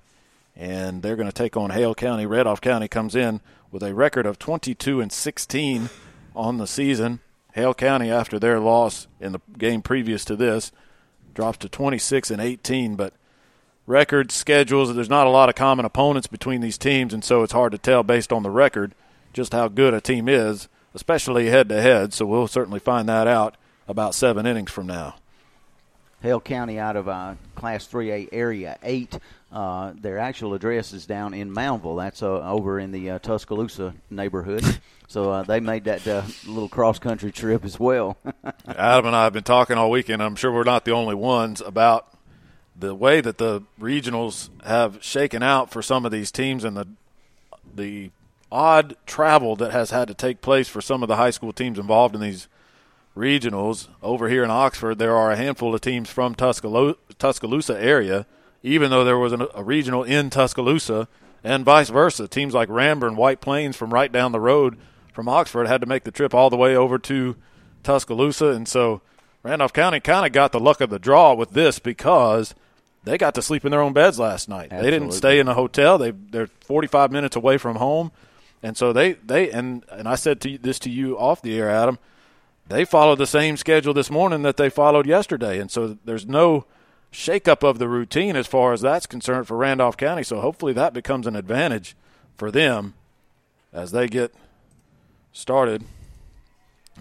And 0.58 1.02
they're 1.02 1.16
going 1.16 1.30
to 1.30 1.34
take 1.34 1.56
on 1.56 1.70
Hale 1.70 1.96
County. 1.96 2.26
Randolph 2.26 2.60
County 2.60 2.90
comes 2.90 3.16
in 3.16 3.40
with 3.72 3.82
a 3.82 3.96
record 3.96 4.26
of 4.26 4.40
22 4.40 5.00
and 5.00 5.10
16 5.10 5.90
on 6.36 6.58
the 6.58 6.68
season. 6.68 7.22
Hale 7.54 7.74
County, 7.74 8.12
after 8.12 8.40
their 8.40 8.60
loss 8.60 9.08
in 9.22 9.32
the 9.32 9.40
game 9.58 9.82
previous 9.82 10.26
to 10.26 10.36
this, 10.36 10.74
drops 11.40 11.60
to 11.60 11.70
26 11.70 12.32
and 12.32 12.42
18. 12.42 12.96
But 12.98 13.14
record 13.88 14.30
schedules, 14.30 14.94
there's 14.94 15.10
not 15.10 15.26
a 15.26 15.30
lot 15.30 15.48
of 15.48 15.56
common 15.56 15.86
opponents 15.86 16.28
between 16.28 16.60
these 16.60 16.78
teams, 16.78 17.14
and 17.14 17.24
so 17.24 17.44
it's 17.44 17.54
hard 17.54 17.72
to 17.72 17.78
tell 17.78 18.04
based 18.04 18.34
on 18.34 18.44
the 18.44 18.50
record 18.50 18.94
just 19.32 19.54
how 19.54 19.70
good 19.70 19.94
a 19.94 20.02
team 20.02 20.28
is, 20.28 20.68
especially 20.94 21.48
head 21.50 21.70
to 21.70 21.82
head. 21.82 22.14
So 22.14 22.26
we'll 22.26 22.48
certainly 22.48 22.82
find 22.82 23.08
that 23.08 23.26
out 23.26 23.56
about 23.88 24.16
seven 24.16 24.46
innings 24.46 24.70
from 24.70 24.88
now. 24.88 25.16
Hale 26.22 26.42
County 26.42 26.80
out 26.80 26.96
of 26.96 27.08
uh, 27.08 27.36
Class 27.56 27.88
3A 27.88 28.30
Area 28.32 28.78
8. 28.84 29.20
Uh, 29.52 29.94
their 30.00 30.20
actual 30.20 30.54
address 30.54 30.94
is 30.94 31.06
down 31.06 31.34
in 31.34 31.52
Moundville. 31.52 31.98
That's 31.98 32.22
uh, 32.22 32.42
over 32.42 32.80
in 32.80 32.92
the 32.92 33.12
uh, 33.12 33.20
Tuscaloosa 33.20 33.94
neighborhood. 34.10 34.64
So 35.10 35.32
uh, 35.32 35.42
they 35.42 35.60
made 35.60 35.86
that 35.86 36.08
uh, 36.08 36.22
little 36.46 36.70
cross 36.70 37.00
country 37.00 37.32
trip 37.32 37.66
as 37.66 37.80
well. 37.80 38.16
Adam 38.68 39.08
and 39.08 39.16
I 39.16 39.24
have 39.24 39.34
been 39.34 39.42
talking 39.42 39.76
all 39.76 39.90
weekend. 39.90 40.22
I'm 40.22 40.36
sure 40.36 40.52
we're 40.52 40.62
not 40.62 40.86
the 40.86 40.92
only 40.92 41.16
ones 41.16 41.62
about 41.62 42.14
the 42.78 42.94
way 42.94 43.20
that 43.20 43.40
the 43.40 43.64
regionals 43.82 44.50
have 44.64 45.04
shaken 45.04 45.42
out 45.42 45.72
for 45.72 45.82
some 45.82 46.06
of 46.06 46.12
these 46.12 46.32
teams 46.32 46.64
and 46.64 46.78
the 46.78 46.88
the 47.76 48.12
odd 48.52 48.96
travel 49.08 49.56
that 49.56 49.72
has 49.72 49.90
had 49.90 50.08
to 50.10 50.14
take 50.14 50.42
place 50.42 50.68
for 50.68 50.80
some 50.80 51.02
of 51.02 51.10
the 51.10 51.16
high 51.16 51.32
school 51.32 51.54
teams 51.54 51.80
involved 51.80 52.14
in 52.14 52.22
these 52.22 52.48
regionals. 53.16 53.88
Over 54.02 54.30
here 54.30 54.44
in 54.44 54.52
Oxford, 54.52 55.00
there 55.00 55.16
are 55.16 55.32
a 55.32 55.36
handful 55.36 55.74
of 55.74 55.82
teams 55.82 56.10
from 56.10 56.36
Tuscaloosa, 56.36 56.98
Tuscaloosa 57.18 57.82
area, 57.82 58.26
even 58.64 58.90
though 58.90 59.04
there 59.04 59.18
was 59.18 59.34
an, 59.34 59.46
a 59.54 59.64
regional 59.64 60.04
in 60.04 60.30
Tuscaloosa, 60.30 61.08
and 61.44 61.66
vice 61.66 61.90
versa. 61.90 62.28
Teams 62.28 62.54
like 62.54 62.70
Ranburne, 62.70 63.16
White 63.16 63.42
Plains 63.42 63.76
from 63.76 63.94
right 63.94 64.12
down 64.12 64.32
the 64.32 64.40
road 64.40 64.78
from 65.14 65.28
Oxford 65.28 65.68
had 65.68 65.82
to 65.82 65.88
make 65.88 66.04
the 66.04 66.12
trip 66.12 66.34
all 66.34 66.50
the 66.50 66.58
way 66.58 66.76
over 66.76 66.98
to 66.98 67.36
Tuscaloosa. 67.84 68.48
And 68.48 68.68
so 68.68 69.02
Randolph 69.44 69.74
County 69.74 70.00
kind 70.00 70.26
of 70.26 70.32
got 70.32 70.52
the 70.52 70.60
luck 70.60 70.82
of 70.82 70.90
the 70.90 71.00
draw 71.00 71.34
with 71.34 71.52
this 71.52 71.80
because 71.80 72.56
they 73.04 73.18
got 73.18 73.36
to 73.36 73.42
sleep 73.42 73.66
in 73.66 73.72
their 73.72 73.82
own 73.82 73.94
beds 73.94 74.20
last 74.20 74.50
night. 74.50 74.72
Absolutely. 74.72 74.86
They 74.86 74.98
didn't 74.98 75.14
stay 75.14 75.40
in 75.40 75.48
a 75.48 75.54
hotel. 75.54 75.98
They 75.98 76.12
they're 76.12 76.48
45 76.48 77.12
minutes 77.12 77.36
away 77.36 77.58
from 77.58 77.78
home. 77.78 78.12
And 78.62 78.76
so 78.76 78.92
they, 78.92 79.14
they 79.14 79.50
and, 79.52 79.86
and 79.90 80.08
I 80.08 80.16
said 80.16 80.42
to 80.42 80.58
this 80.58 80.80
to 80.80 80.90
you 80.90 81.18
off 81.18 81.42
the 81.42 81.58
air, 81.58 81.70
Adam, 81.70 81.98
they 82.70 82.86
followed 82.86 83.18
the 83.18 83.28
same 83.28 83.58
schedule 83.58 83.94
this 83.94 84.12
morning 84.12 84.44
that 84.44 84.58
they 84.58 84.70
followed 84.70 85.08
yesterday. 85.08 85.60
And 85.60 85.70
so 85.70 85.98
there's 86.06 86.28
no 86.28 86.66
shakeup 87.12 87.68
of 87.68 87.80
the 87.80 87.90
routine 87.90 88.36
as 88.36 88.48
far 88.48 88.74
as 88.74 88.82
that's 88.82 89.08
concerned 89.08 89.48
for 89.48 89.58
Randolph 89.58 89.98
County. 89.98 90.24
So 90.24 90.40
hopefully 90.40 90.74
that 90.74 90.94
becomes 90.94 91.28
an 91.28 91.36
advantage 91.36 91.96
for 92.36 92.52
them 92.52 92.94
as 93.74 93.92
they 93.92 94.08
get 94.08 94.34
started. 95.34 95.84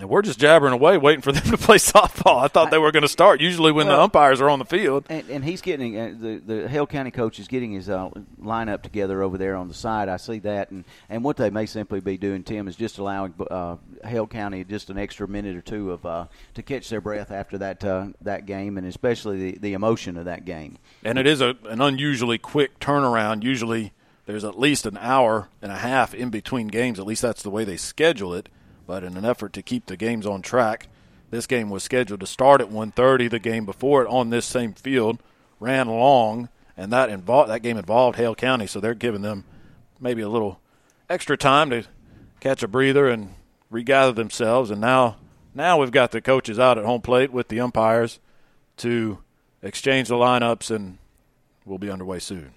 And 0.01 0.09
we're 0.09 0.23
just 0.23 0.39
jabbering 0.39 0.73
away, 0.73 0.97
waiting 0.97 1.23
for 1.23 1.33
them 1.33 1.43
to 1.51 1.57
play 1.59 1.77
softball. 1.79 2.41
I 2.43 2.49
thought 2.49 2.71
they 2.71 2.79
were 2.79 2.93
going 2.93 3.03
to 3.03 3.09
start. 3.09 3.41
Usually, 3.41 3.73
when 3.73 3.87
Well- 3.89 3.97
the 3.97 4.03
umpires 4.05 4.41
are 4.41 4.49
on 4.49 4.59
the 4.59 4.65
field, 4.65 5.05
And, 5.09 5.29
and 5.29 5.45
he's 5.45 5.61
getting 5.61 5.99
uh, 5.99 6.15
the 6.19 6.39
the 6.45 6.69
Hale 6.69 6.87
County 6.87 7.11
coach 7.11 7.39
is 7.39 7.49
getting 7.49 7.73
his 7.73 7.89
uh, 7.91 8.09
lineup 8.41 8.83
together 8.83 9.23
over 9.23 9.37
there 9.39 9.57
on 9.57 9.69
the 9.69 9.75
side. 9.75 10.09
I 10.09 10.17
see 10.17 10.39
that, 10.41 10.71
and, 10.71 10.85
and 11.09 11.25
what 11.25 11.37
they 11.37 11.51
may 11.51 11.67
simply 11.67 12.01
be 12.01 12.17
doing, 12.17 12.45
Tim, 12.45 12.69
is 12.69 12.77
just 12.77 12.99
allowing 12.99 13.35
uh, 13.51 13.77
Hale 14.05 14.27
County 14.27 14.65
just 14.65 14.89
an 14.91 14.99
extra 14.99 15.27
minute 15.27 15.57
or 15.57 15.63
two 15.63 15.91
of 15.93 16.07
uh, 16.07 16.27
to 16.55 16.63
catch 16.63 16.89
their 16.91 17.01
breath 17.01 17.31
after 17.31 17.59
that 17.59 17.85
uh, 17.85 18.07
that 18.23 18.47
game, 18.47 18.79
and 18.79 18.87
especially 18.87 19.53
the, 19.53 19.59
the 19.59 19.73
emotion 19.73 20.17
of 20.17 20.27
that 20.27 20.45
game. 20.45 20.79
and 21.05 21.19
it 21.19 21.27
is 21.27 21.41
a, 21.41 21.57
an 21.69 21.81
unusually 21.81 22.39
quick 22.39 22.79
turnaround. 22.79 23.43
Usually, 23.43 23.93
there's 24.27 24.45
at 24.45 24.59
least 24.59 24.87
an 24.87 24.97
hour 24.99 25.49
and 25.61 25.73
a 25.73 25.77
half 25.79 26.15
in 26.15 26.31
between 26.31 26.69
games. 26.69 26.99
At 27.01 27.07
least 27.07 27.23
that's 27.23 27.43
the 27.43 27.51
way 27.51 27.65
they 27.65 27.77
schedule 27.77 28.33
it. 28.35 28.49
But 28.89 29.05
in 29.05 29.19
an 29.19 29.25
effort 29.27 29.53
to 29.53 29.63
keep 29.63 29.85
the 29.85 29.99
games 29.99 30.27
on 30.27 30.41
track, 30.41 30.89
this 31.31 31.47
game 31.47 31.69
was 31.69 31.83
scheduled 31.83 32.21
to 32.21 32.27
start 32.27 32.63
at 32.63 32.71
1:30. 32.71 33.29
The 33.29 33.39
game 33.39 33.67
before 33.67 34.03
it 34.03 34.09
on 34.09 34.31
this 34.31 34.47
same 34.47 34.73
field 34.73 35.23
ran 35.61 35.89
long, 35.89 36.49
and 36.75 36.91
that 36.91 37.11
involved 37.11 37.51
that 37.51 37.61
game 37.61 37.77
involved 37.77 38.17
Hale 38.17 38.35
County, 38.35 38.67
so 38.67 38.81
they're 38.81 38.95
giving 38.95 39.21
them 39.21 39.45
maybe 40.01 40.23
a 40.23 40.29
little 40.29 40.59
extra 41.11 41.37
time 41.37 41.69
to 41.69 41.85
catch 42.41 42.63
a 42.63 42.69
breather 42.69 43.09
and 43.09 43.35
regather 43.69 44.13
themselves. 44.13 44.71
And 44.71 44.81
now, 44.81 45.17
now 45.55 45.79
we've 45.79 45.93
got 45.93 46.11
the 46.11 46.23
coaches 46.23 46.59
out 46.59 46.79
at 46.79 46.87
home 46.87 47.03
plate 47.03 47.31
with 47.31 47.49
the 47.49 47.61
umpires 47.61 48.21
to 48.79 49.19
exchange 49.61 50.09
the 50.09 50.15
lineups, 50.15 50.75
and 50.75 50.97
we'll 51.67 51.77
be 51.77 51.91
underway 51.91 52.21
soon. 52.21 52.55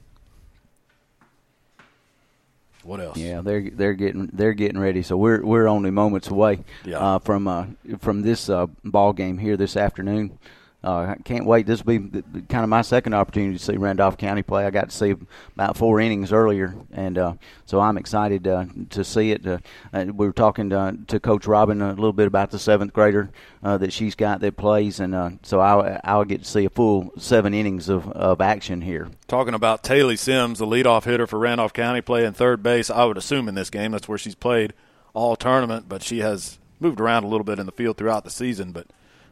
What 2.84 3.00
else? 3.00 3.18
Yeah, 3.18 3.42
they're 3.42 3.70
they're 3.70 3.94
getting 3.94 4.30
they're 4.34 4.54
getting 4.54 4.80
ready. 4.80 5.02
So 5.04 5.18
we're 5.18 5.44
we're 5.46 5.68
only 5.68 5.92
moments 5.92 6.30
away 6.30 6.60
Yeah. 6.86 7.00
uh, 7.00 7.20
from 7.20 7.48
uh, 7.48 7.66
from 8.00 8.22
this 8.24 8.50
uh, 8.50 8.68
ball 8.84 9.14
game 9.14 9.38
here 9.38 9.56
this 9.58 9.78
afternoon. 9.78 10.38
Uh, 10.84 11.16
I 11.16 11.16
can't 11.24 11.46
wait. 11.46 11.68
This 11.68 11.86
will 11.86 12.00
be 12.00 12.22
kind 12.50 12.64
of 12.64 12.70
my 12.70 12.82
second 12.82 13.14
opportunity 13.14 13.58
to 13.58 13.64
see 13.64 13.78
Randolph 13.78 14.18
County 14.18 14.42
play. 14.42 14.66
I 14.66 14.72
got 14.72 14.90
to 14.90 14.96
see 14.96 15.16
about 15.54 15.78
four 15.78 16.00
innings 16.00 16.34
earlier, 16.34 16.76
and 16.92 17.18
uh, 17.20 17.34
so 17.66 17.80
I'm 17.80 17.98
excited 17.98 18.48
uh, 18.48 18.66
to 18.90 19.04
see 19.04 19.32
it. 19.32 19.46
Uh, 19.46 19.60
we 19.94 20.26
were 20.26 20.34
talking 20.34 20.72
to, 20.72 20.98
to 21.08 21.20
Coach 21.20 21.46
Robin 21.46 21.82
a 21.84 21.90
little 21.90 22.14
bit 22.14 22.26
about 22.26 22.50
the 22.50 22.58
seventh 22.58 22.94
grader 22.94 23.30
uh, 23.64 23.78
that 23.78 23.94
she's 23.94 24.16
got 24.16 24.40
that 24.40 24.58
plays, 24.58 25.00
and 25.00 25.14
uh, 25.14 25.30
so 25.44 25.60
I'll, 25.60 26.00
I'll 26.04 26.26
get 26.26 26.44
to 26.44 26.50
see 26.50 26.66
a 26.66 26.70
full 26.72 27.12
seven 27.18 27.54
innings 27.54 27.88
of, 27.88 28.10
of 28.12 28.42
action 28.42 28.82
here. 28.82 29.10
Talking 29.28 29.54
about 29.54 29.84
Taylor 29.84 30.18
Sims, 30.18 30.58
the 30.58 30.66
leadoff 30.66 31.04
hitter 31.04 31.28
for 31.28 31.38
Randolph 31.38 31.74
County, 31.74 32.02
playing 32.02 32.34
third 32.34 32.64
base. 32.64 32.90
I 32.90 33.06
would 33.06 33.18
assume 33.18 33.48
in 33.48 33.54
this 33.54 33.70
game 33.70 33.92
that's 33.92 34.08
where 34.08 34.18
she's 34.18 34.36
played 34.36 34.74
all 35.14 35.36
tournament, 35.36 35.88
but 35.88 36.02
she 36.02 36.20
has 36.20 36.58
moved 36.80 37.00
around 37.00 37.24
a 37.24 37.28
little 37.28 37.44
bit 37.44 37.60
in 37.60 37.68
the 37.68 37.72
field 37.72 37.98
throughout 37.98 38.24
the 38.24 38.32
season. 38.32 38.72
But 38.72 38.88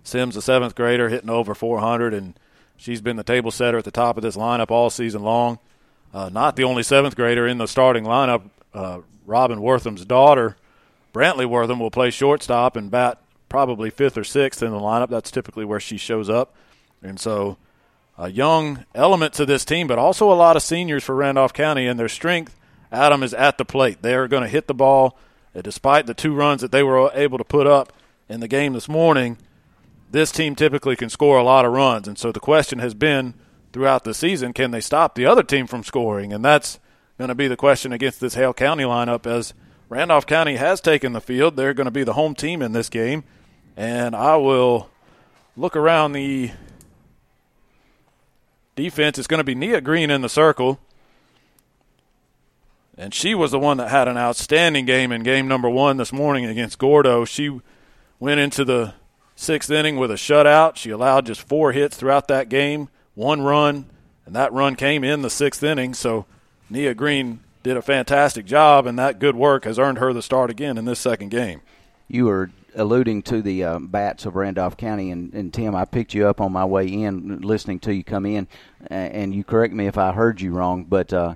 Sims, 0.09 0.35
a 0.35 0.41
seventh 0.41 0.75
grader, 0.75 1.09
hitting 1.09 1.29
over 1.29 1.55
400, 1.55 2.13
and 2.13 2.37
she's 2.75 3.01
been 3.01 3.15
the 3.15 3.23
table 3.23 3.51
setter 3.51 3.77
at 3.77 3.85
the 3.85 3.91
top 3.91 4.17
of 4.17 4.23
this 4.23 4.35
lineup 4.35 4.71
all 4.71 4.89
season 4.89 5.23
long. 5.23 5.59
Uh, 6.13 6.29
not 6.29 6.55
the 6.55 6.63
only 6.63 6.83
seventh 6.83 7.15
grader 7.15 7.47
in 7.47 7.57
the 7.57 7.67
starting 7.67 8.03
lineup. 8.03 8.49
Uh, 8.73 8.99
Robin 9.25 9.61
Wortham's 9.61 10.05
daughter, 10.05 10.57
Brantley 11.13 11.45
Wortham, 11.45 11.79
will 11.79 11.91
play 11.91 12.09
shortstop 12.09 12.75
and 12.75 12.89
bat 12.89 13.21
probably 13.47 13.89
fifth 13.89 14.17
or 14.17 14.23
sixth 14.23 14.63
in 14.63 14.71
the 14.71 14.79
lineup. 14.79 15.09
That's 15.09 15.31
typically 15.31 15.65
where 15.65 15.79
she 15.79 15.97
shows 15.97 16.29
up. 16.29 16.55
And 17.01 17.19
so 17.19 17.57
a 18.17 18.29
young 18.29 18.85
element 18.93 19.33
to 19.33 19.45
this 19.45 19.63
team, 19.63 19.87
but 19.87 19.97
also 19.97 20.31
a 20.31 20.33
lot 20.33 20.55
of 20.55 20.63
seniors 20.63 21.03
for 21.03 21.15
Randolph 21.15 21.53
County, 21.53 21.87
and 21.87 21.99
their 21.99 22.09
strength, 22.09 22.59
Adam, 22.91 23.23
is 23.23 23.33
at 23.33 23.57
the 23.57 23.65
plate. 23.65 24.01
They 24.01 24.13
are 24.13 24.27
going 24.27 24.43
to 24.43 24.49
hit 24.49 24.67
the 24.67 24.73
ball. 24.73 25.17
Uh, 25.55 25.61
Despite 25.61 26.05
the 26.05 26.13
two 26.13 26.33
runs 26.33 26.61
that 26.61 26.71
they 26.71 26.83
were 26.83 27.11
able 27.13 27.37
to 27.37 27.43
put 27.43 27.65
up 27.65 27.93
in 28.27 28.39
the 28.39 28.47
game 28.47 28.73
this 28.73 28.89
morning, 28.89 29.37
this 30.11 30.31
team 30.31 30.55
typically 30.55 30.95
can 30.95 31.09
score 31.09 31.37
a 31.37 31.43
lot 31.43 31.65
of 31.65 31.71
runs. 31.71 32.07
And 32.07 32.17
so 32.17 32.31
the 32.31 32.39
question 32.39 32.79
has 32.79 32.93
been 32.93 33.33
throughout 33.71 34.03
the 34.03 34.13
season 34.13 34.53
can 34.53 34.71
they 34.71 34.81
stop 34.81 35.15
the 35.15 35.25
other 35.25 35.43
team 35.43 35.67
from 35.67 35.83
scoring? 35.83 36.33
And 36.33 36.43
that's 36.43 36.79
going 37.17 37.29
to 37.29 37.35
be 37.35 37.47
the 37.47 37.57
question 37.57 37.91
against 37.91 38.19
this 38.19 38.33
Hale 38.33 38.53
County 38.53 38.83
lineup 38.83 39.27
as 39.27 39.53
Randolph 39.89 40.25
County 40.25 40.55
has 40.55 40.81
taken 40.81 41.13
the 41.13 41.21
field. 41.21 41.55
They're 41.55 41.73
going 41.73 41.85
to 41.85 41.91
be 41.91 42.03
the 42.03 42.13
home 42.13 42.35
team 42.35 42.61
in 42.61 42.71
this 42.71 42.89
game. 42.89 43.23
And 43.75 44.15
I 44.15 44.35
will 44.37 44.89
look 45.55 45.75
around 45.75 46.13
the 46.13 46.51
defense. 48.75 49.17
It's 49.17 49.27
going 49.27 49.39
to 49.39 49.43
be 49.43 49.55
Nia 49.55 49.81
Green 49.81 50.09
in 50.09 50.21
the 50.21 50.29
circle. 50.29 50.79
And 52.97 53.13
she 53.13 53.33
was 53.33 53.51
the 53.51 53.59
one 53.59 53.77
that 53.77 53.89
had 53.89 54.07
an 54.07 54.17
outstanding 54.17 54.85
game 54.85 55.11
in 55.11 55.23
game 55.23 55.47
number 55.47 55.69
one 55.69 55.97
this 55.97 56.11
morning 56.11 56.45
against 56.45 56.77
Gordo. 56.79 57.23
She 57.25 57.61
went 58.19 58.41
into 58.41 58.65
the 58.65 58.93
sixth 59.39 59.71
inning 59.71 59.95
with 59.95 60.11
a 60.11 60.15
shutout. 60.15 60.75
She 60.75 60.89
allowed 60.89 61.25
just 61.25 61.41
four 61.41 61.71
hits 61.71 61.95
throughout 61.95 62.27
that 62.27 62.49
game, 62.49 62.89
one 63.15 63.41
run, 63.41 63.85
and 64.25 64.35
that 64.35 64.51
run 64.51 64.75
came 64.75 65.03
in 65.03 65.21
the 65.21 65.29
sixth 65.29 65.63
inning. 65.63 65.93
So 65.93 66.25
Nia 66.69 66.93
Green 66.93 67.39
did 67.63 67.77
a 67.77 67.81
fantastic 67.81 68.45
job, 68.45 68.85
and 68.85 68.99
that 68.99 69.17
good 69.17 69.35
work 69.35 69.63
has 69.63 69.79
earned 69.79 69.97
her 69.97 70.11
the 70.11 70.21
start 70.21 70.49
again 70.49 70.77
in 70.77 70.85
this 70.85 70.99
second 70.99 71.29
game. 71.29 71.61
you 72.07 72.25
were 72.25 72.51
alluding 72.75 73.21
to 73.23 73.41
the 73.41 73.63
uh, 73.63 73.79
bats 73.79 74.25
of 74.25 74.35
Randolph 74.35 74.77
County, 74.77 75.09
and, 75.09 75.33
and 75.33 75.53
Tim, 75.53 75.73
I 75.75 75.85
picked 75.85 76.13
you 76.13 76.27
up 76.27 76.39
on 76.39 76.51
my 76.51 76.65
way 76.65 76.87
in, 76.87 77.41
listening 77.41 77.79
to 77.81 77.93
you 77.93 78.03
come 78.03 78.25
in, 78.25 78.47
and 78.87 79.33
you 79.33 79.43
correct 79.43 79.73
me 79.73 79.87
if 79.87 79.97
I 79.97 80.11
heard 80.11 80.39
you 80.39 80.51
wrong, 80.51 80.83
but 80.83 81.11
uh, 81.11 81.35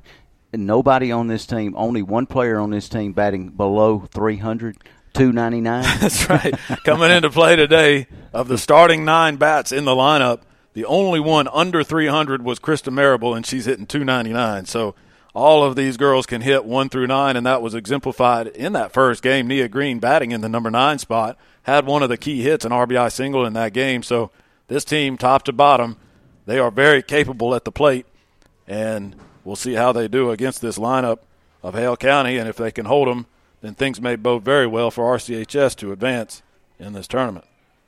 nobody 0.54 1.12
on 1.12 1.28
this 1.28 1.46
team, 1.46 1.74
only 1.76 2.02
one 2.02 2.28
player 2.28 2.60
on 2.60 2.70
this 2.70 2.88
team 2.88 3.14
batting 3.14 3.50
below 3.50 4.08
300, 4.14 4.78
299. 5.14 5.84
That's 6.00 6.30
right. 6.30 6.56
Coming 6.84 7.12
into 7.12 7.30
play 7.30 7.56
today, 7.56 8.08
of 8.34 8.48
the 8.48 8.58
starting 8.58 9.06
nine 9.06 9.36
bats 9.38 9.72
in 9.72 9.86
the 9.86 9.92
lineup, 9.92 10.42
the 10.74 10.86
only 10.86 11.20
one 11.20 11.48
under 11.50 11.84
300 11.84 12.44
was 12.44 12.60
Krista 12.60 12.92
Marable, 12.92 13.36
and 13.36 13.46
she's 13.46 13.66
hitting 13.66 13.86
299. 13.86 14.66
So 14.66 14.96
all 15.36 15.64
of 15.64 15.76
these 15.76 15.98
girls 15.98 16.26
can 16.26 16.42
hit 16.42 16.66
one 16.66 16.90
through 16.90 17.08
nine, 17.08 17.38
and 17.38 17.46
that 17.46 17.62
was 17.62 17.76
exemplified 17.76 18.48
in 18.48 18.74
that 18.74 18.92
first 18.92 19.22
game. 19.22 19.48
Nia 19.48 19.68
Green 19.68 20.00
batting 20.00 20.32
in 20.32 20.42
the 20.42 20.50
number 20.50 20.72
nine 20.72 20.98
spot 20.98 21.38
had 21.64 21.86
one 21.86 22.04
of 22.04 22.10
the 22.10 22.18
key 22.18 22.42
hits, 22.42 22.66
an 22.66 22.72
RBI 22.72 23.12
single 23.12 23.46
in 23.46 23.54
that 23.54 23.74
game. 23.74 24.02
So 24.04 24.32
this 24.68 24.84
team, 24.84 25.18
top 25.18 25.44
to 25.44 25.54
bottom, 25.54 25.98
they 26.46 26.58
are 26.58 26.72
very 26.72 27.04
capable 27.04 27.54
at 27.54 27.66
the 27.66 27.72
plate, 27.72 28.06
and 28.68 29.16
we'll 29.44 29.56
see 29.56 29.74
how 29.74 29.92
they 29.92 30.08
do 30.08 30.32
against 30.32 30.62
this 30.62 30.78
lineup 30.78 31.20
of 31.62 31.76
Hale 31.76 31.98
County, 31.98 32.38
and 32.38 32.50
if 32.50 32.58
they 32.58 32.72
can 32.72 32.86
hold 32.86 33.08
them, 33.08 33.28
then 33.64 33.74
things 33.74 34.02
may 34.02 34.18
bode 34.18 34.44
very 34.44 34.68
well 34.68 34.92
for 34.92 35.18
RCHS 35.18 35.78
to 35.78 35.94
advance 35.94 36.44
in 36.78 36.92
this 36.92 37.08
tournament. 37.08 37.46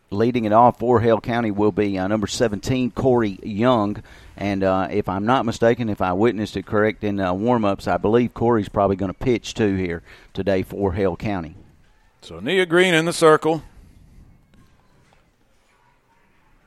Leading 0.10 0.46
it 0.46 0.54
off 0.54 0.80
for 0.80 1.02
Hale 1.02 1.20
County 1.20 1.52
will 1.52 1.74
be 1.74 1.98
uh, 1.98 2.08
number 2.08 2.28
17, 2.28 2.92
Corey 2.92 3.38
Young. 3.44 4.02
And 4.38 4.64
uh, 4.64 4.88
if 4.90 5.10
I'm 5.10 5.26
not 5.26 5.46
mistaken, 5.46 5.90
if 5.90 6.02
I 6.02 6.14
witnessed 6.14 6.56
it 6.56 6.66
correct 6.66 7.04
in 7.04 7.20
uh, 7.20 7.34
warm 7.34 7.66
ups, 7.66 7.90
I 7.90 7.98
believe 7.98 8.34
Corey's 8.34 8.70
probably 8.70 8.96
going 8.96 9.12
to 9.12 9.20
pitch 9.20 9.54
too 9.54 9.76
here 9.76 10.02
today 10.34 10.64
for 10.64 10.94
Hale 10.94 11.18
County. 11.18 11.58
So 12.22 12.40
Nia 12.40 12.66
Green 12.66 12.94
in 12.94 13.04
the 13.04 13.14
circle. 13.14 13.62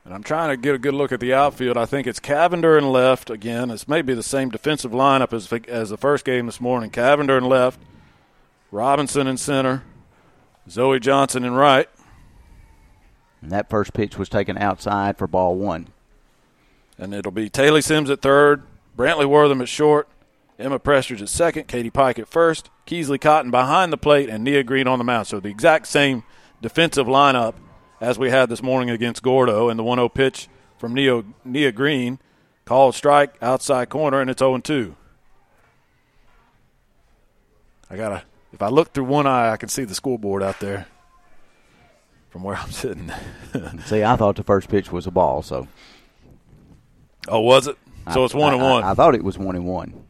And 0.05 0.13
I'm 0.13 0.23
trying 0.23 0.49
to 0.49 0.57
get 0.57 0.75
a 0.75 0.79
good 0.79 0.93
look 0.93 1.11
at 1.11 1.19
the 1.19 1.33
outfield. 1.33 1.77
I 1.77 1.87
think 1.87 2.05
it's 2.05 2.19
Cavender 2.19 2.77
and 2.77 2.91
left 2.91 3.31
again. 3.31 3.71
It's 3.71 3.87
maybe 3.87 4.13
the 4.13 4.21
same 4.21 4.49
defensive 4.49 4.91
lineup 4.91 5.33
as 5.33 5.51
as 5.67 5.89
the 5.89 5.97
first 5.97 6.25
game 6.25 6.45
this 6.45 6.61
morning. 6.61 6.91
Cavender 6.91 7.37
and 7.37 7.47
left, 7.47 7.79
Robinson 8.71 9.27
in 9.27 9.37
center, 9.37 9.83
Zoe 10.69 10.99
Johnson 10.99 11.43
in 11.43 11.53
right. 11.53 11.89
And 13.41 13.51
that 13.51 13.69
first 13.69 13.93
pitch 13.93 14.17
was 14.17 14.29
taken 14.29 14.57
outside 14.57 15.17
for 15.17 15.27
ball 15.27 15.55
one. 15.55 15.87
And 16.97 17.13
it'll 17.13 17.31
be 17.31 17.49
Taylor 17.49 17.81
Sims 17.81 18.09
at 18.09 18.21
third, 18.21 18.63
Brantley 18.97 19.25
Wortham 19.25 19.61
at 19.61 19.69
short, 19.69 20.09
Emma 20.57 20.77
Prestridge 20.77 21.21
at 21.21 21.29
second, 21.29 21.67
Katie 21.67 21.89
Pike 21.89 22.19
at 22.19 22.27
first, 22.27 22.69
Keesley 22.85 23.19
Cotton 23.19 23.49
behind 23.49 23.93
the 23.93 23.97
plate, 23.97 24.29
and 24.29 24.43
Nia 24.43 24.63
Green 24.63 24.87
on 24.87 24.97
the 24.97 25.05
mound. 25.05 25.27
So 25.27 25.39
the 25.39 25.49
exact 25.49 25.87
same 25.87 26.23
defensive 26.61 27.07
lineup 27.07 27.55
as 28.01 28.19
we 28.19 28.29
had 28.29 28.49
this 28.49 28.61
morning 28.61 28.89
against 28.89 29.23
Gordo, 29.23 29.69
and 29.69 29.79
the 29.79 29.83
1 29.83 29.97
0 29.97 30.09
pitch 30.09 30.49
from 30.77 30.93
Nia, 30.93 31.23
Nia 31.45 31.71
Green. 31.71 32.19
Called 32.65 32.93
strike 32.93 33.33
outside 33.41 33.89
corner, 33.89 34.21
and 34.21 34.29
it's 34.29 34.39
0 34.39 34.59
2. 34.59 34.95
I 37.89 37.97
got 37.97 38.09
to, 38.09 38.23
if 38.51 38.61
I 38.61 38.67
look 38.69 38.93
through 38.93 39.05
one 39.05 39.27
eye, 39.27 39.51
I 39.51 39.57
can 39.57 39.69
see 39.69 39.83
the 39.83 39.95
scoreboard 39.95 40.41
out 40.43 40.59
there 40.59 40.87
from 42.29 42.43
where 42.43 42.55
I'm 42.55 42.71
sitting. 42.71 43.11
See, 43.85 44.03
I 44.03 44.15
thought 44.15 44.35
the 44.35 44.43
first 44.43 44.69
pitch 44.69 44.91
was 44.91 45.07
a 45.07 45.11
ball, 45.11 45.41
so. 45.41 45.67
Oh, 47.27 47.39
was 47.41 47.67
it? 47.67 47.77
So 48.13 48.21
I, 48.21 48.25
it's 48.25 48.33
one 48.33 48.51
I, 48.53 48.55
and 48.55 48.63
one. 48.63 48.83
I, 48.83 48.91
I 48.91 48.93
thought 48.93 49.15
it 49.15 49.23
was 49.23 49.37
one 49.37 49.55
and 49.55 49.65
one. 49.65 50.05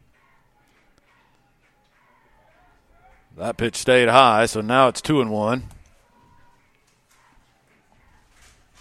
That 3.38 3.56
pitch 3.58 3.76
stayed 3.78 4.10
high, 4.10 4.46
so 4.48 4.60
now 4.62 4.90
it's 4.90 5.02
two 5.02 5.22
and 5.22 5.32
one. 5.32 5.64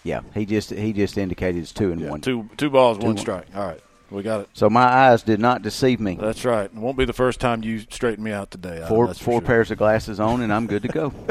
Yeah, 0.02 0.22
he 0.34 0.46
just 0.46 0.70
he 0.70 0.92
just 0.92 1.18
indicated 1.18 1.60
it's 1.60 1.72
two 1.72 1.92
and 1.92 2.00
Yeah, 2.00 2.10
one. 2.10 2.20
two 2.20 2.48
two 2.56 2.70
balls, 2.70 2.98
Two 2.98 3.04
one 3.06 3.14
one. 3.14 3.18
strike. 3.18 3.46
All 3.54 3.66
right, 3.66 3.80
we 4.10 4.22
got 4.22 4.40
it. 4.42 4.48
So 4.52 4.70
my 4.70 4.84
eyes 4.84 5.22
did 5.22 5.40
not 5.40 5.62
deceive 5.62 6.00
me. 6.00 6.16
That's 6.20 6.44
right. 6.44 6.64
It 6.64 6.74
won't 6.74 6.96
be 6.96 7.04
the 7.04 7.12
first 7.12 7.40
time 7.40 7.62
you 7.62 7.80
straighten 7.90 8.24
me 8.24 8.32
out 8.32 8.50
today. 8.50 8.76
Adam, 8.76 8.88
four 8.88 9.14
four 9.14 9.40
sure. 9.40 9.40
pairs 9.40 9.70
of 9.70 9.78
glasses 9.78 10.18
on, 10.18 10.40
and 10.40 10.52
I'm 10.52 10.66
good 10.66 10.82
to 10.82 10.88
go. 10.88 11.12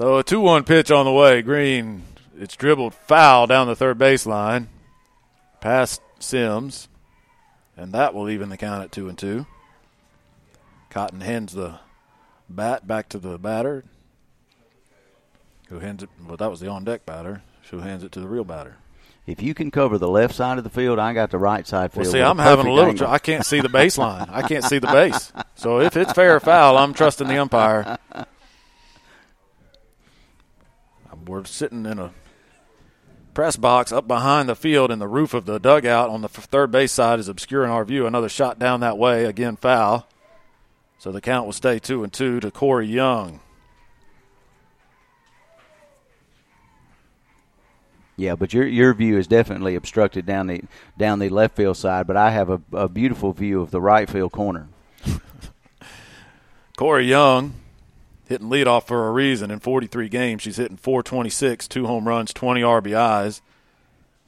So 0.00 0.16
a 0.16 0.24
two-one 0.24 0.64
pitch 0.64 0.90
on 0.90 1.04
the 1.04 1.12
way. 1.12 1.42
Green. 1.42 2.04
It's 2.34 2.56
dribbled 2.56 2.94
foul 2.94 3.46
down 3.46 3.66
the 3.66 3.76
third 3.76 3.98
baseline, 3.98 4.68
past 5.60 6.00
Sims, 6.18 6.88
and 7.76 7.92
that 7.92 8.14
will 8.14 8.30
even 8.30 8.48
the 8.48 8.56
count 8.56 8.82
at 8.82 8.92
two 8.92 9.10
and 9.10 9.18
two. 9.18 9.44
Cotton 10.88 11.20
hands 11.20 11.52
the 11.52 11.80
bat 12.48 12.86
back 12.86 13.10
to 13.10 13.18
the 13.18 13.36
batter, 13.36 13.84
who 15.68 15.80
hands 15.80 16.02
it. 16.02 16.08
Well, 16.26 16.38
that 16.38 16.50
was 16.50 16.60
the 16.60 16.68
on-deck 16.68 17.04
batter. 17.04 17.42
Who 17.70 17.80
hands 17.80 18.02
it 18.02 18.10
to 18.12 18.20
the 18.20 18.28
real 18.28 18.44
batter? 18.44 18.78
If 19.30 19.42
you 19.42 19.54
can 19.54 19.70
cover 19.70 19.96
the 19.98 20.08
left 20.08 20.34
side 20.34 20.58
of 20.58 20.64
the 20.64 20.70
field, 20.70 20.98
I 20.98 21.12
got 21.12 21.30
the 21.30 21.38
right 21.38 21.66
side 21.66 21.92
field. 21.92 22.06
Well, 22.06 22.12
see, 22.12 22.20
I'm 22.20 22.38
having 22.38 22.66
a 22.66 22.72
little. 22.72 22.94
Tr- 22.94 23.06
I 23.06 23.18
can't 23.18 23.44
see 23.46 23.60
the 23.60 23.68
baseline. 23.68 24.28
I 24.30 24.42
can't 24.46 24.64
see 24.64 24.78
the 24.78 24.86
base. 24.92 25.32
So 25.54 25.80
if 25.80 25.96
it's 25.96 26.12
fair 26.12 26.36
or 26.36 26.40
foul, 26.40 26.76
I'm 26.76 26.94
trusting 26.94 27.28
the 27.28 27.38
umpire. 27.38 27.98
We're 31.26 31.44
sitting 31.44 31.86
in 31.86 31.98
a 31.98 32.12
press 33.34 33.56
box 33.56 33.92
up 33.92 34.08
behind 34.08 34.48
the 34.48 34.56
field, 34.56 34.90
and 34.90 35.00
the 35.00 35.06
roof 35.06 35.34
of 35.34 35.44
the 35.44 35.58
dugout 35.60 36.08
on 36.08 36.22
the 36.22 36.28
f- 36.28 36.44
third 36.46 36.70
base 36.72 36.92
side 36.92 37.18
is 37.20 37.28
obscuring 37.28 37.70
our 37.70 37.84
view. 37.84 38.06
Another 38.06 38.28
shot 38.28 38.58
down 38.58 38.80
that 38.80 38.98
way, 38.98 39.24
again 39.26 39.56
foul. 39.56 40.08
So 40.98 41.12
the 41.12 41.20
count 41.20 41.46
will 41.46 41.52
stay 41.52 41.78
two 41.78 42.02
and 42.02 42.12
two 42.12 42.40
to 42.40 42.50
Corey 42.50 42.86
Young. 42.86 43.40
Yeah, 48.20 48.34
but 48.34 48.52
your 48.52 48.66
your 48.66 48.92
view 48.92 49.16
is 49.16 49.26
definitely 49.26 49.76
obstructed 49.76 50.26
down 50.26 50.46
the 50.46 50.62
down 50.98 51.20
the 51.20 51.30
left 51.30 51.56
field 51.56 51.78
side. 51.78 52.06
But 52.06 52.18
I 52.18 52.30
have 52.32 52.50
a, 52.50 52.60
a 52.70 52.86
beautiful 52.86 53.32
view 53.32 53.62
of 53.62 53.70
the 53.70 53.80
right 53.80 54.10
field 54.10 54.32
corner. 54.32 54.68
Corey 56.76 57.06
Young 57.06 57.54
hitting 58.28 58.50
leadoff 58.50 58.86
for 58.86 59.08
a 59.08 59.10
reason. 59.10 59.50
In 59.50 59.58
43 59.58 60.10
games, 60.10 60.42
she's 60.42 60.58
hitting 60.58 60.76
426, 60.76 61.66
two 61.66 61.86
home 61.86 62.06
runs, 62.06 62.34
20 62.34 62.60
RBIs. 62.60 63.40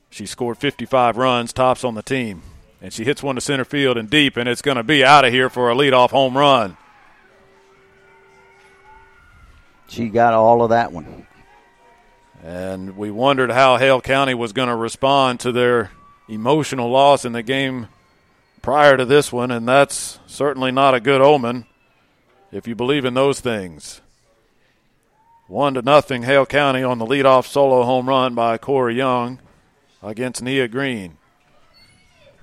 She 0.08 0.24
scored 0.24 0.56
55 0.56 1.18
runs, 1.18 1.52
tops 1.52 1.84
on 1.84 1.94
the 1.94 2.02
team. 2.02 2.40
And 2.80 2.94
she 2.94 3.04
hits 3.04 3.22
one 3.22 3.34
to 3.34 3.42
center 3.42 3.64
field 3.64 3.98
and 3.98 4.08
deep, 4.08 4.38
and 4.38 4.48
it's 4.48 4.62
going 4.62 4.78
to 4.78 4.82
be 4.82 5.04
out 5.04 5.26
of 5.26 5.32
here 5.32 5.50
for 5.50 5.70
a 5.70 5.74
leadoff 5.74 6.10
home 6.10 6.36
run. 6.36 6.78
She 9.86 10.08
got 10.08 10.32
all 10.32 10.62
of 10.62 10.70
that 10.70 10.92
one. 10.92 11.26
And 12.42 12.96
we 12.96 13.10
wondered 13.10 13.52
how 13.52 13.76
Hale 13.76 14.00
County 14.00 14.34
was 14.34 14.52
going 14.52 14.68
to 14.68 14.74
respond 14.74 15.38
to 15.40 15.52
their 15.52 15.92
emotional 16.28 16.90
loss 16.90 17.24
in 17.24 17.32
the 17.32 17.42
game 17.42 17.88
prior 18.62 18.96
to 18.96 19.04
this 19.04 19.32
one, 19.32 19.50
and 19.50 19.66
that's 19.66 20.18
certainly 20.26 20.72
not 20.72 20.94
a 20.94 21.00
good 21.00 21.20
omen 21.20 21.66
if 22.50 22.66
you 22.66 22.74
believe 22.74 23.04
in 23.04 23.14
those 23.14 23.40
things. 23.40 24.00
One 25.46 25.74
to 25.74 25.82
nothing, 25.82 26.22
Hale 26.22 26.46
County 26.46 26.82
on 26.82 26.98
the 26.98 27.06
leadoff 27.06 27.46
solo 27.46 27.84
home 27.84 28.08
run 28.08 28.34
by 28.34 28.58
Corey 28.58 28.96
Young 28.96 29.38
against 30.02 30.42
Nia 30.42 30.66
Green. 30.66 31.18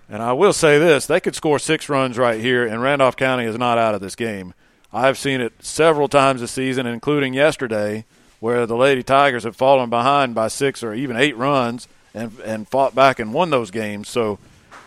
And 0.07 0.21
I 0.21 0.33
will 0.33 0.53
say 0.53 0.79
this: 0.79 1.05
they 1.05 1.19
could 1.19 1.35
score 1.35 1.59
six 1.59 1.89
runs 1.89 2.17
right 2.17 2.39
here, 2.39 2.65
and 2.65 2.81
Randolph 2.81 3.15
County 3.15 3.45
is 3.45 3.57
not 3.57 3.77
out 3.77 3.95
of 3.95 4.01
this 4.01 4.15
game. 4.15 4.53
I've 4.93 5.17
seen 5.17 5.41
it 5.41 5.53
several 5.59 6.07
times 6.07 6.41
this 6.41 6.51
season, 6.51 6.85
including 6.85 7.33
yesterday, 7.33 8.05
where 8.39 8.65
the 8.65 8.75
Lady 8.75 9.04
Tigers 9.04 9.43
have 9.43 9.56
fallen 9.56 9.89
behind 9.89 10.34
by 10.34 10.47
six 10.47 10.84
or 10.84 10.93
even 10.93 11.17
eight 11.17 11.36
runs 11.38 11.88
and 12.13 12.38
and 12.39 12.67
fought 12.67 12.95
back 12.95 13.19
and 13.19 13.34
won 13.34 13.49
those 13.49 13.71
games. 13.71 14.10
So 14.10 14.39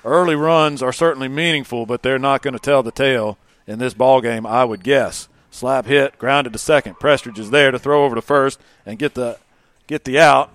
early 0.05 0.35
runs 0.35 0.83
are 0.83 0.93
certainly 0.93 1.29
meaningful, 1.29 1.87
but 1.87 2.03
they're 2.03 2.19
not 2.19 2.43
going 2.43 2.55
to 2.55 2.61
tell 2.61 2.83
the 2.83 2.91
tale 2.91 3.39
in 3.67 3.79
this 3.79 3.95
ball 3.95 4.21
game, 4.21 4.47
I 4.47 4.65
would 4.65 4.83
guess. 4.83 5.29
Slap 5.51 5.87
hit, 5.87 6.19
grounded 6.19 6.55
to 6.55 6.59
second. 6.59 6.95
Prestridge 6.95 7.39
is 7.39 7.51
there 7.51 7.71
to 7.71 7.79
throw 7.79 8.05
over 8.05 8.15
to 8.15 8.23
first 8.23 8.59
and 8.87 8.99
get 8.99 9.15
the 9.15 9.39
get 9.87 10.05
the 10.05 10.19
out. 10.19 10.51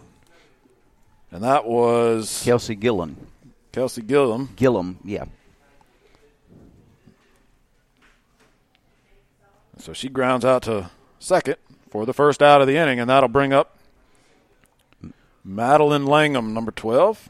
And 1.32 1.44
that 1.44 1.66
was 1.66 2.42
Kelsey 2.44 2.76
Gillen, 2.76 3.28
Kelsey 3.72 4.02
Gillum. 4.02 4.50
Gillum, 4.56 5.00
yeah. 5.04 5.26
So 9.78 9.94
she 9.94 10.10
grounds 10.10 10.44
out 10.44 10.64
to 10.64 10.90
second 11.20 11.58
for 11.89 12.06
the 12.06 12.13
first 12.13 12.41
out 12.41 12.62
of 12.62 12.67
the 12.67 12.78
inning, 12.78 13.00
and 13.00 13.10
that'll 13.10 13.30
bring 13.30 13.54
up 13.54 13.78
Madeline 15.43 16.06
Langham, 16.06 16.54
number 16.54 16.71
12. 16.71 17.30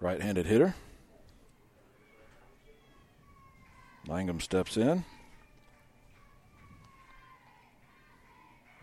Right 0.00 0.20
handed 0.20 0.46
hitter. 0.46 0.74
Langham 4.08 4.40
steps 4.40 4.76
in. 4.76 5.04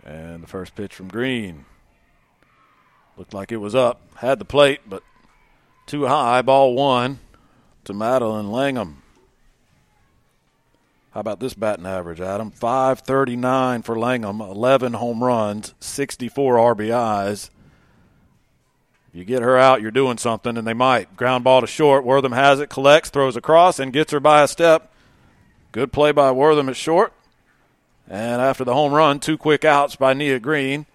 And 0.06 0.44
the 0.44 0.48
first 0.48 0.76
pitch 0.76 0.94
from 0.94 1.10
Green. 1.10 1.66
Looked 3.18 3.34
like 3.34 3.52
it 3.52 3.58
was 3.58 3.76
up. 3.76 4.02
Had 4.16 4.40
the 4.40 4.46
plate, 4.46 4.82
but 4.88 5.04
too 5.86 6.06
high. 6.06 6.42
Ball 6.42 6.74
one 6.74 7.20
to 7.84 7.94
Madeline 7.94 8.52
Langham. 8.52 9.02
How 11.20 11.22
about 11.22 11.42
this 11.42 11.54
batting 11.54 11.86
average, 11.86 12.22
Adam? 12.22 12.50
539 12.50 13.82
for 13.82 14.00
Langham, 14.00 14.40
11 14.40 14.94
home 14.94 15.22
runs, 15.22 15.74
64 15.82 16.56
RBIs. 16.76 17.50
If 19.10 19.16
you 19.16 19.26
get 19.26 19.42
her 19.42 19.58
out, 19.58 19.82
you're 19.82 19.92
doing 19.92 20.18
something, 20.18 20.56
and 20.56 20.66
they 20.66 20.74
might. 20.74 21.18
Ground 21.18 21.44
ball 21.44 21.60
to 21.60 21.68
short. 21.68 22.06
Wortham 22.06 22.32
has 22.32 22.62
it, 22.62 22.70
collects, 22.70 23.10
throws 23.10 23.36
across, 23.36 23.80
and 23.80 23.92
gets 23.92 24.14
her 24.14 24.22
by 24.22 24.44
a 24.44 24.48
step. 24.48 24.94
Good 25.74 25.92
play 25.92 26.14
by 26.14 26.32
Wortham 26.32 26.70
at 26.70 26.78
short. 26.78 27.12
And 28.08 28.42
after 28.42 28.64
the 28.64 28.74
home 28.74 28.94
run, 28.94 29.20
two 29.20 29.38
quick 29.38 29.66
outs 29.66 29.98
by 29.98 30.14
Nia 30.14 30.40
Green. 30.40 30.86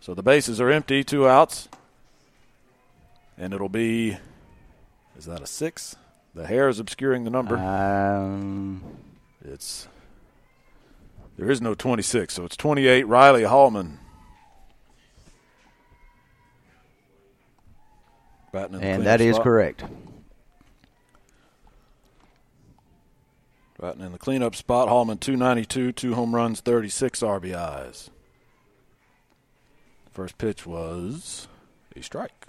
So 0.00 0.14
the 0.14 0.22
bases 0.22 0.62
are 0.62 0.70
empty, 0.70 1.04
two 1.04 1.28
outs. 1.28 1.68
And 3.36 3.52
it'll 3.52 3.68
be, 3.68 4.16
is 5.18 5.26
that 5.26 5.42
a 5.42 5.46
six? 5.46 5.94
The 6.34 6.46
hair 6.46 6.70
is 6.70 6.78
obscuring 6.78 7.24
the 7.24 7.30
number. 7.30 7.58
Um, 7.58 8.82
It's 9.44 9.86
there 11.36 11.50
is 11.50 11.60
no 11.60 11.74
26, 11.74 12.32
so 12.32 12.44
it's 12.44 12.56
28. 12.56 13.06
Riley 13.06 13.44
Hallman. 13.44 13.98
Batting 18.52 18.74
in 18.74 18.80
the 18.80 18.86
and 18.86 19.06
that 19.06 19.20
is 19.20 19.34
spot. 19.34 19.44
correct. 19.44 19.84
Batting 23.80 24.02
in 24.02 24.12
the 24.12 24.18
cleanup 24.18 24.54
spot. 24.54 24.88
Hallman 24.88 25.18
292, 25.18 25.92
two 25.92 26.14
home 26.14 26.34
runs, 26.34 26.60
36 26.60 27.20
RBIs. 27.20 28.10
First 30.12 30.38
pitch 30.38 30.64
was 30.64 31.48
a 31.96 32.02
strike. 32.02 32.46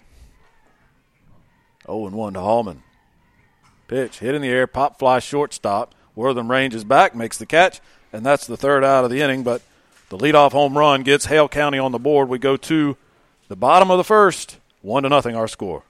0 1.87 2.05
and 2.05 2.15
1 2.15 2.33
to 2.35 2.39
Hallman. 2.39 2.83
Pitch 3.87 4.19
hit 4.19 4.35
in 4.35 4.43
the 4.43 4.49
air, 4.49 4.67
pop 4.67 4.99
fly 4.99 5.17
shortstop. 5.17 5.95
Wortham 6.15 6.49
ranges 6.49 6.83
back, 6.83 7.15
makes 7.15 7.37
the 7.37 7.45
catch, 7.45 7.81
and 8.13 8.25
that's 8.25 8.47
the 8.47 8.57
third 8.57 8.83
out 8.83 9.03
of 9.03 9.11
the 9.11 9.21
inning. 9.21 9.43
But 9.43 9.61
the 10.09 10.17
leadoff 10.17 10.51
home 10.51 10.77
run 10.77 11.03
gets 11.03 11.25
Hale 11.25 11.49
County 11.49 11.77
on 11.77 11.91
the 11.91 11.99
board. 11.99 12.29
We 12.29 12.39
go 12.39 12.57
to 12.57 12.97
the 13.47 13.55
bottom 13.55 13.91
of 13.91 13.97
the 13.97 14.03
first, 14.03 14.57
one 14.81 15.03
to 15.03 15.09
nothing. 15.09 15.35
Our 15.35 15.47
score. 15.47 15.83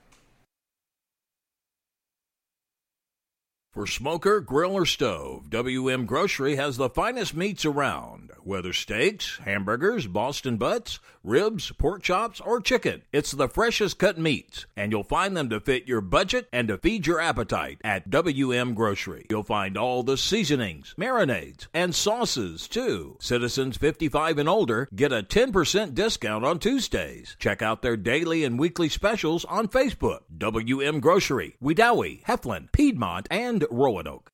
For 3.75 3.85
smoker, 3.85 4.39
grill, 4.39 4.71
or 4.71 4.85
stove, 4.85 5.49
WM 5.49 6.05
Grocery 6.05 6.55
has 6.55 6.77
the 6.77 6.89
finest 6.89 7.35
meats 7.35 7.65
around. 7.65 8.31
Whether 8.41 8.71
steaks, 8.71 9.39
hamburgers, 9.43 10.07
Boston 10.07 10.55
butts, 10.55 10.99
ribs, 11.25 11.73
pork 11.77 12.01
chops, 12.01 12.39
or 12.39 12.61
chicken, 12.61 13.01
it's 13.11 13.31
the 13.31 13.49
freshest 13.49 13.97
cut 13.97 14.17
meats, 14.17 14.65
and 14.77 14.93
you'll 14.93 15.03
find 15.03 15.35
them 15.35 15.49
to 15.49 15.59
fit 15.59 15.89
your 15.89 15.99
budget 15.99 16.47
and 16.53 16.69
to 16.69 16.77
feed 16.77 17.05
your 17.05 17.19
appetite 17.19 17.81
at 17.83 18.09
WM 18.09 18.75
Grocery. 18.75 19.25
You'll 19.29 19.43
find 19.43 19.77
all 19.77 20.03
the 20.03 20.15
seasonings, 20.15 20.95
marinades, 20.97 21.67
and 21.73 21.93
sauces 21.93 22.69
too. 22.69 23.17
Citizens 23.19 23.75
55 23.75 24.38
and 24.38 24.47
older 24.47 24.88
get 24.95 25.11
a 25.11 25.21
10% 25.21 25.93
discount 25.93 26.45
on 26.45 26.59
Tuesdays. 26.59 27.35
Check 27.39 27.61
out 27.61 27.81
their 27.81 27.97
daily 27.97 28.45
and 28.45 28.57
weekly 28.57 28.88
specials 28.88 29.43
on 29.43 29.67
Facebook. 29.67 30.19
WM 30.38 31.01
Grocery, 31.01 31.57
Wedowee, 31.61 32.23
Heflin, 32.23 32.71
Piedmont, 32.71 33.27
and 33.29 33.64
Roanoke. 33.71 34.32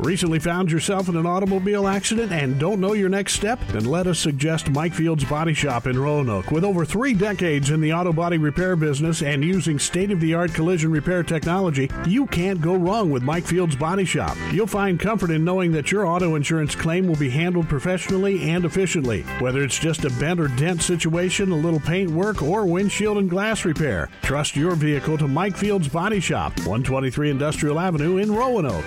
Recently 0.00 0.38
found 0.38 0.70
yourself 0.70 1.10
in 1.10 1.16
an 1.16 1.26
automobile 1.26 1.86
accident 1.86 2.32
and 2.32 2.58
don't 2.58 2.80
know 2.80 2.94
your 2.94 3.10
next 3.10 3.34
step? 3.34 3.60
Then 3.68 3.84
let 3.84 4.06
us 4.06 4.18
suggest 4.18 4.70
Mike 4.70 4.94
Fields 4.94 5.24
Body 5.24 5.52
Shop 5.52 5.86
in 5.86 5.98
Roanoke. 5.98 6.50
With 6.50 6.64
over 6.64 6.86
three 6.86 7.12
decades 7.12 7.68
in 7.68 7.82
the 7.82 7.92
auto 7.92 8.10
body 8.10 8.38
repair 8.38 8.76
business 8.76 9.20
and 9.20 9.44
using 9.44 9.78
state 9.78 10.10
of 10.10 10.18
the 10.18 10.32
art 10.32 10.54
collision 10.54 10.90
repair 10.90 11.22
technology, 11.22 11.90
you 12.06 12.26
can't 12.26 12.62
go 12.62 12.76
wrong 12.76 13.10
with 13.10 13.22
Mike 13.22 13.44
Fields 13.44 13.76
Body 13.76 14.06
Shop. 14.06 14.38
You'll 14.52 14.66
find 14.66 14.98
comfort 14.98 15.30
in 15.30 15.44
knowing 15.44 15.70
that 15.72 15.92
your 15.92 16.06
auto 16.06 16.34
insurance 16.34 16.74
claim 16.74 17.06
will 17.06 17.16
be 17.16 17.28
handled 17.28 17.68
professionally 17.68 18.48
and 18.48 18.64
efficiently. 18.64 19.20
Whether 19.38 19.62
it's 19.62 19.78
just 19.78 20.06
a 20.06 20.10
bent 20.18 20.40
or 20.40 20.48
dent 20.48 20.80
situation, 20.80 21.52
a 21.52 21.56
little 21.56 21.78
paint 21.78 22.10
work, 22.10 22.40
or 22.40 22.64
windshield 22.64 23.18
and 23.18 23.28
glass 23.28 23.66
repair, 23.66 24.08
trust 24.22 24.56
your 24.56 24.76
vehicle 24.76 25.18
to 25.18 25.28
Mike 25.28 25.58
Fields 25.58 25.88
Body 25.88 26.20
Shop, 26.20 26.56
123 26.60 27.30
Industrial 27.30 27.78
Avenue 27.78 28.16
in 28.16 28.34
Roanoke. 28.34 28.84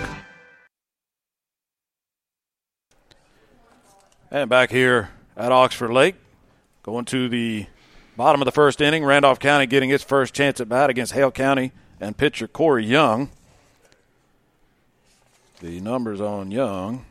And 4.34 4.50
back 4.50 4.72
here 4.72 5.10
at 5.36 5.52
Oxford 5.52 5.92
Lake, 5.92 6.16
going 6.82 7.04
to 7.04 7.28
the 7.28 7.66
bottom 8.16 8.42
of 8.42 8.46
the 8.46 8.50
first 8.50 8.80
inning, 8.80 9.04
Randolph 9.04 9.38
County 9.38 9.64
getting 9.64 9.90
its 9.90 10.02
first 10.02 10.34
chance 10.34 10.60
at 10.60 10.68
bat 10.68 10.90
against 10.90 11.12
Hale 11.12 11.30
County 11.30 11.70
and 12.00 12.16
pitcher 12.16 12.48
Corey 12.48 12.84
Young. 12.84 13.30
The 15.60 15.78
numbers 15.78 16.20
on 16.20 16.50
Young, 16.50 17.06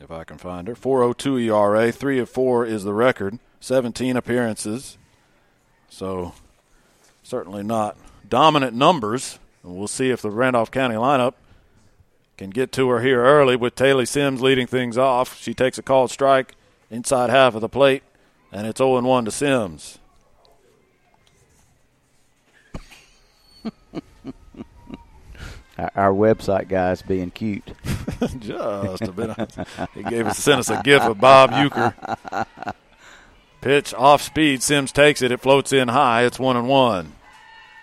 if 0.00 0.10
I 0.10 0.24
can 0.24 0.38
find 0.38 0.66
her, 0.66 0.74
402 0.74 1.38
ERA, 1.38 1.92
3 1.92 2.18
of 2.18 2.28
4 2.28 2.66
is 2.66 2.82
the 2.82 2.92
record, 2.92 3.38
17 3.60 4.16
appearances. 4.16 4.98
So 5.88 6.34
certainly 7.22 7.62
not 7.62 7.96
dominant 8.28 8.74
numbers. 8.74 9.38
And 9.62 9.76
we'll 9.76 9.86
see 9.86 10.10
if 10.10 10.20
the 10.22 10.30
Randolph 10.32 10.72
County 10.72 10.96
lineup 10.96 11.34
can 12.36 12.50
get 12.50 12.72
to 12.72 12.88
her 12.88 13.00
here 13.00 13.22
early 13.22 13.56
with 13.56 13.74
Taylor 13.74 14.06
Sims 14.06 14.40
leading 14.40 14.66
things 14.66 14.98
off. 14.98 15.38
She 15.40 15.54
takes 15.54 15.78
a 15.78 15.82
called 15.82 16.10
strike 16.10 16.54
inside 16.90 17.30
half 17.30 17.54
of 17.54 17.60
the 17.60 17.68
plate, 17.68 18.02
and 18.52 18.66
it's 18.66 18.78
0 18.78 19.00
1 19.00 19.24
to 19.24 19.30
Sims. 19.30 19.98
Our 25.76 26.12
website 26.12 26.68
guy's 26.68 27.02
being 27.02 27.30
cute. 27.32 27.64
Just 28.38 29.02
a 29.02 29.12
bit. 29.12 29.30
he 29.94 30.04
gave 30.04 30.26
us 30.26 30.38
sent 30.38 30.60
us 30.60 30.70
a 30.70 30.80
gif 30.82 31.02
of 31.02 31.18
Bob 31.20 31.50
Uecker. 31.50 32.46
Pitch 33.60 33.92
off 33.94 34.22
speed. 34.22 34.62
Sims 34.62 34.92
takes 34.92 35.20
it. 35.20 35.32
It 35.32 35.40
floats 35.40 35.72
in 35.72 35.88
high. 35.88 36.24
It's 36.24 36.38
one 36.38 36.56
and 36.56 36.68
one. 36.68 37.14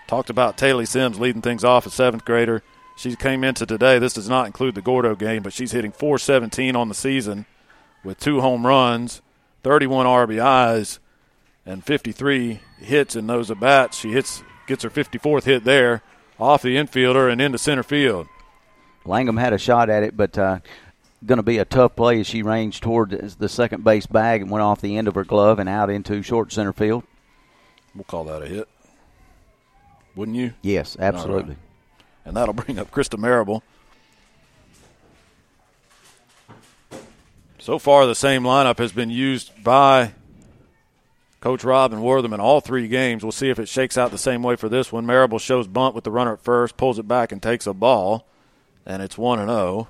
Talked 0.08 0.30
about 0.30 0.58
Taylor 0.58 0.86
Sims 0.86 1.20
leading 1.20 1.42
things 1.42 1.64
off, 1.64 1.86
a 1.86 1.90
seventh 1.90 2.24
grader. 2.24 2.64
She 3.02 3.16
came 3.16 3.44
into 3.44 3.66
today. 3.66 3.98
This 3.98 4.14
does 4.14 4.30
not 4.30 4.46
include 4.46 4.76
the 4.76 4.82
Gordo 4.84 5.16
game, 5.16 5.42
but 5.42 5.54
she's 5.54 5.72
hitting 5.72 5.92
417 5.92 6.76
on 6.76 6.88
the 6.88 6.94
season 6.94 7.48
with 8.04 8.20
two 8.20 8.42
home 8.42 8.68
runs, 8.68 9.24
31 9.64 10.06
RBIs, 10.06 11.00
and 11.66 11.84
53 11.84 12.60
hits 12.78 13.16
in 13.16 13.26
those 13.26 13.50
at 13.50 13.60
bats. 13.60 13.98
She 13.98 14.12
hits, 14.12 14.44
gets 14.68 14.84
her 14.84 14.92
54th 14.92 15.46
hit 15.46 15.64
there 15.64 16.04
off 16.40 16.62
the 16.62 16.76
infielder 16.76 17.32
and 17.32 17.42
into 17.42 17.58
center 17.58 17.82
field. 17.82 18.28
Langham 19.04 19.38
had 19.38 19.54
a 19.54 19.58
shot 19.58 19.90
at 19.90 20.04
it, 20.04 20.16
but 20.16 20.38
uh, 20.38 20.60
going 21.26 21.38
to 21.38 21.44
be 21.44 21.58
a 21.58 21.66
tough 21.66 21.96
play 21.96 22.20
as 22.20 22.28
she 22.28 22.44
ranged 22.44 22.84
toward 22.84 23.10
the 23.10 23.50
second 23.50 23.84
base 23.84 24.06
bag 24.06 24.44
and 24.44 24.52
went 24.52 24.62
off 24.62 24.80
the 24.80 24.96
end 24.96 25.08
of 25.08 25.16
her 25.16 25.24
glove 25.24 25.58
and 25.58 25.68
out 25.68 25.90
into 25.90 26.22
short 26.22 26.54
center 26.54 26.72
field. 26.72 27.04
We'll 27.96 28.04
call 28.04 28.26
that 28.26 28.44
a 28.44 28.46
hit. 28.46 28.70
Wouldn't 30.16 30.38
you? 30.38 30.54
Yes, 30.62 30.96
absolutely. 31.00 31.56
And 32.26 32.36
that'll 32.36 32.54
bring 32.54 32.80
up 32.80 32.92
Krista 32.92 33.18
Marable. 33.18 33.64
So 37.60 37.78
far, 37.78 38.08
the 38.08 38.16
same 38.16 38.44
lineup 38.44 38.80
has 38.80 38.92
been 38.92 39.12
used 39.12 39.64
by 39.64 40.14
Coach 41.42 41.64
Robin 41.64 42.02
Wortham 42.02 42.34
in 42.34 42.40
all 42.40 42.60
three 42.60 42.88
games. 42.88 43.24
We'll 43.24 43.32
see 43.32 43.50
if 43.50 43.60
it 43.60 43.70
shakes 43.70 43.98
out 43.98 44.12
the 44.12 44.18
same 44.18 44.42
way 44.42 44.56
for 44.56 44.68
this 44.68 44.92
one. 44.92 45.06
Marable 45.06 45.40
shows 45.40 45.68
bunt 45.68 45.94
with 45.94 46.04
the 46.04 46.12
runner 46.12 46.34
at 46.34 46.44
first, 46.44 46.78
pulls 46.78 46.98
it 46.98 47.08
back, 47.08 47.32
and 47.32 47.42
takes 47.42 47.68
a 47.68 47.74
ball, 47.74 48.28
and 48.86 49.04
it's 49.04 49.18
1 49.18 49.40
0 49.40 49.88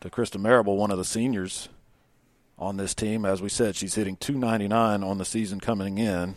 to 0.00 0.10
Krista 0.10 0.40
Marable, 0.40 0.76
one 0.76 0.90
of 0.90 0.98
the 0.98 1.04
seniors 1.04 1.68
on 2.58 2.76
this 2.76 2.94
team. 2.94 3.24
As 3.24 3.42
we 3.42 3.48
said, 3.48 3.74
she's 3.74 3.94
hitting 3.94 4.16
299 4.16 5.02
on 5.02 5.18
the 5.18 5.24
season 5.24 5.60
coming 5.60 5.98
in. 5.98 6.34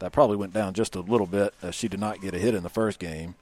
That 0.00 0.12
probably 0.12 0.36
went 0.36 0.52
down 0.52 0.74
just 0.74 0.94
a 0.94 1.00
little 1.00 1.26
bit 1.26 1.54
as 1.62 1.74
she 1.74 1.88
did 1.88 2.00
not 2.00 2.20
get 2.20 2.34
a 2.34 2.38
hit 2.38 2.54
in 2.54 2.62
the 2.62 2.68
first 2.68 2.98
game. 2.98 3.34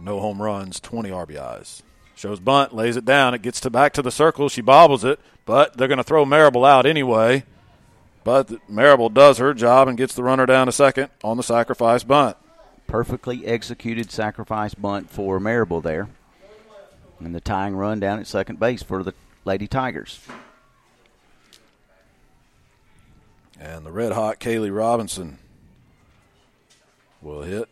No 0.00 0.20
home 0.20 0.40
runs, 0.40 0.80
20 0.80 1.10
RBIs. 1.10 1.82
Shows 2.14 2.40
bunt, 2.40 2.74
lays 2.74 2.96
it 2.96 3.04
down. 3.04 3.34
It 3.34 3.42
gets 3.42 3.60
to 3.60 3.70
back 3.70 3.92
to 3.94 4.02
the 4.02 4.10
circle. 4.10 4.48
She 4.48 4.60
bobbles 4.60 5.04
it, 5.04 5.20
but 5.44 5.76
they're 5.76 5.88
going 5.88 5.98
to 5.98 6.04
throw 6.04 6.24
Marable 6.24 6.64
out 6.64 6.86
anyway. 6.86 7.44
But 8.24 8.68
Marable 8.68 9.08
does 9.08 9.38
her 9.38 9.54
job 9.54 9.88
and 9.88 9.96
gets 9.96 10.14
the 10.14 10.22
runner 10.22 10.44
down 10.44 10.66
to 10.66 10.72
second 10.72 11.10
on 11.22 11.36
the 11.36 11.42
sacrifice 11.42 12.02
bunt. 12.02 12.36
Perfectly 12.86 13.46
executed 13.46 14.10
sacrifice 14.10 14.74
bunt 14.74 15.10
for 15.10 15.38
Marable 15.38 15.80
there. 15.80 16.08
And 17.20 17.34
the 17.34 17.40
tying 17.40 17.76
run 17.76 18.00
down 18.00 18.18
at 18.18 18.26
second 18.26 18.60
base 18.60 18.82
for 18.82 19.02
the 19.02 19.14
Lady 19.44 19.66
Tigers. 19.66 20.20
And 23.60 23.84
the 23.84 23.92
red 23.92 24.12
hot 24.12 24.40
Kaylee 24.40 24.76
Robinson 24.76 25.38
will 27.20 27.42
hit. 27.42 27.68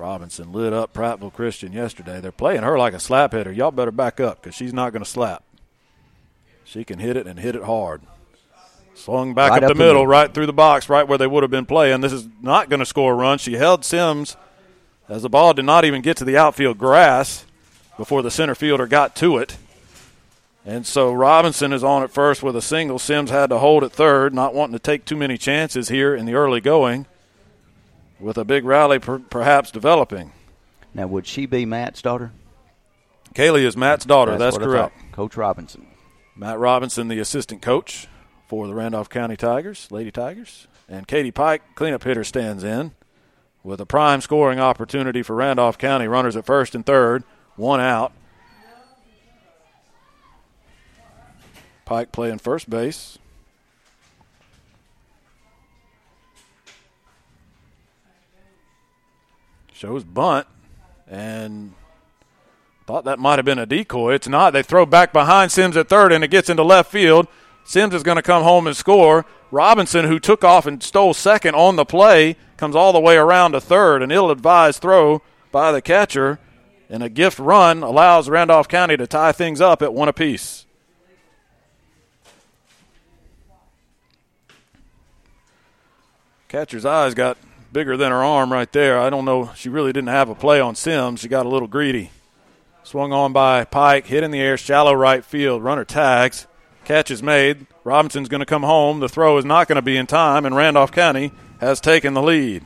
Robinson 0.00 0.52
lit 0.52 0.72
up 0.72 0.94
Prattville 0.94 1.32
Christian 1.32 1.72
yesterday. 1.72 2.20
They're 2.20 2.32
playing 2.32 2.62
her 2.62 2.78
like 2.78 2.94
a 2.94 3.00
slap 3.00 3.32
hitter. 3.32 3.52
Y'all 3.52 3.70
better 3.70 3.90
back 3.90 4.18
up 4.18 4.40
because 4.42 4.54
she's 4.54 4.72
not 4.72 4.92
going 4.92 5.04
to 5.04 5.08
slap. 5.10 5.44
She 6.64 6.84
can 6.84 6.98
hit 6.98 7.16
it 7.16 7.26
and 7.26 7.38
hit 7.38 7.54
it 7.54 7.64
hard. 7.64 8.00
Swung 8.94 9.34
back 9.34 9.50
Right 9.50 9.58
up, 9.62 9.64
up 9.64 9.68
the 9.68 9.74
the 9.74 9.78
middle, 9.78 9.94
middle. 9.94 10.06
right 10.06 10.32
through 10.32 10.46
the 10.46 10.52
box, 10.52 10.88
right 10.88 11.06
where 11.06 11.18
they 11.18 11.26
would 11.26 11.42
have 11.42 11.50
been 11.50 11.66
playing. 11.66 12.00
This 12.00 12.12
is 12.12 12.26
not 12.40 12.68
going 12.68 12.80
to 12.80 12.86
score 12.86 13.12
a 13.12 13.16
run. 13.16 13.38
She 13.38 13.54
held 13.54 13.84
Sims 13.84 14.36
as 15.08 15.22
the 15.22 15.28
ball 15.28 15.52
did 15.54 15.64
not 15.64 15.84
even 15.84 16.02
get 16.02 16.16
to 16.18 16.24
the 16.24 16.36
outfield 16.36 16.78
grass 16.78 17.44
before 17.96 18.22
the 18.22 18.30
center 18.30 18.54
fielder 18.54 18.86
got 18.86 19.14
to 19.16 19.36
it. 19.38 19.56
And 20.64 20.86
so 20.86 21.12
Robinson 21.12 21.72
is 21.72 21.82
on 21.82 22.02
at 22.02 22.10
first 22.10 22.42
with 22.42 22.54
a 22.56 22.62
single. 22.62 22.98
Sims 22.98 23.30
had 23.30 23.50
to 23.50 23.58
hold 23.58 23.82
at 23.84 23.92
third, 23.92 24.32
not 24.34 24.54
wanting 24.54 24.74
to 24.74 24.78
take 24.78 25.04
too 25.04 25.16
many 25.16 25.36
chances 25.38 25.88
here 25.88 26.14
in 26.14 26.26
the 26.26 26.34
early 26.34 26.60
going, 26.60 27.06
with 28.20 28.38
a 28.38 28.44
big 28.44 28.64
rally 28.64 28.98
per- 28.98 29.18
perhaps 29.18 29.70
developing. 29.70 30.32
Now, 30.94 31.06
would 31.06 31.26
she 31.26 31.46
be 31.46 31.64
Matt's 31.64 32.02
daughter? 32.02 32.32
Kaylee 33.34 33.64
is 33.64 33.76
Matt's 33.76 34.04
daughter. 34.04 34.36
That's, 34.36 34.54
what 34.54 34.62
I 34.62 34.66
correct. 34.66 35.12
Coach 35.12 35.36
Robinson. 35.36 35.86
Matt 36.36 36.58
Robinson, 36.58 37.08
the 37.08 37.18
assistant 37.20 37.62
coach 37.62 38.08
for 38.48 38.66
the 38.66 38.74
Randolph 38.74 39.08
County 39.08 39.36
Tigers, 39.36 39.86
Lady 39.90 40.10
Tigers. 40.10 40.66
And 40.88 41.06
Katie 41.06 41.30
Pike, 41.30 41.62
cleanup 41.76 42.02
hitter, 42.02 42.24
stands 42.24 42.64
in 42.64 42.92
with 43.62 43.80
a 43.80 43.86
prime 43.86 44.20
scoring 44.20 44.58
opportunity 44.58 45.22
for 45.22 45.36
Randolph 45.36 45.78
County. 45.78 46.08
Runners 46.08 46.34
at 46.34 46.44
first 46.44 46.74
and 46.74 46.84
third, 46.84 47.22
one 47.54 47.80
out. 47.80 48.12
Pike 51.84 52.10
playing 52.10 52.38
first 52.38 52.68
base. 52.68 53.18
Shows 59.80 60.04
bunt 60.04 60.46
and 61.08 61.72
thought 62.86 63.06
that 63.06 63.18
might 63.18 63.38
have 63.38 63.46
been 63.46 63.58
a 63.58 63.64
decoy. 63.64 64.12
It's 64.12 64.28
not. 64.28 64.52
They 64.52 64.62
throw 64.62 64.84
back 64.84 65.10
behind 65.10 65.52
Sims 65.52 65.74
at 65.74 65.88
third 65.88 66.12
and 66.12 66.22
it 66.22 66.30
gets 66.30 66.50
into 66.50 66.62
left 66.62 66.92
field. 66.92 67.28
Sims 67.64 67.94
is 67.94 68.02
going 68.02 68.16
to 68.16 68.22
come 68.22 68.42
home 68.42 68.66
and 68.66 68.76
score. 68.76 69.24
Robinson, 69.50 70.04
who 70.04 70.20
took 70.20 70.44
off 70.44 70.66
and 70.66 70.82
stole 70.82 71.14
second 71.14 71.54
on 71.54 71.76
the 71.76 71.86
play, 71.86 72.36
comes 72.58 72.76
all 72.76 72.92
the 72.92 73.00
way 73.00 73.16
around 73.16 73.52
to 73.52 73.60
third. 73.62 74.02
An 74.02 74.10
ill 74.10 74.30
advised 74.30 74.82
throw 74.82 75.22
by 75.50 75.72
the 75.72 75.80
catcher 75.80 76.38
and 76.90 77.02
a 77.02 77.08
gift 77.08 77.38
run 77.38 77.82
allows 77.82 78.28
Randolph 78.28 78.68
County 78.68 78.98
to 78.98 79.06
tie 79.06 79.32
things 79.32 79.62
up 79.62 79.80
at 79.80 79.94
one 79.94 80.10
apiece. 80.10 80.66
Catcher's 86.48 86.84
eyes 86.84 87.14
got 87.14 87.38
bigger 87.72 87.96
than 87.96 88.10
her 88.10 88.22
arm 88.22 88.52
right 88.52 88.70
there. 88.72 88.98
I 88.98 89.10
don't 89.10 89.24
know. 89.24 89.50
She 89.54 89.68
really 89.68 89.92
didn't 89.92 90.08
have 90.08 90.28
a 90.28 90.34
play 90.34 90.60
on 90.60 90.74
Sims. 90.74 91.20
She 91.20 91.28
got 91.28 91.46
a 91.46 91.48
little 91.48 91.68
greedy. 91.68 92.10
Swung 92.82 93.12
on 93.12 93.32
by 93.32 93.64
Pike, 93.64 94.06
hit 94.06 94.24
in 94.24 94.30
the 94.30 94.40
air, 94.40 94.56
shallow 94.56 94.92
right 94.94 95.24
field. 95.24 95.62
Runner 95.62 95.84
tags. 95.84 96.46
Catch 96.84 97.10
is 97.10 97.22
made. 97.22 97.66
Robinson's 97.84 98.28
going 98.28 98.40
to 98.40 98.46
come 98.46 98.62
home. 98.62 99.00
The 99.00 99.08
throw 99.08 99.36
is 99.38 99.44
not 99.44 99.68
going 99.68 99.76
to 99.76 99.82
be 99.82 99.96
in 99.96 100.06
time, 100.06 100.44
and 100.44 100.56
Randolph 100.56 100.92
County 100.92 101.30
has 101.60 101.80
taken 101.80 102.14
the 102.14 102.22
lead. 102.22 102.64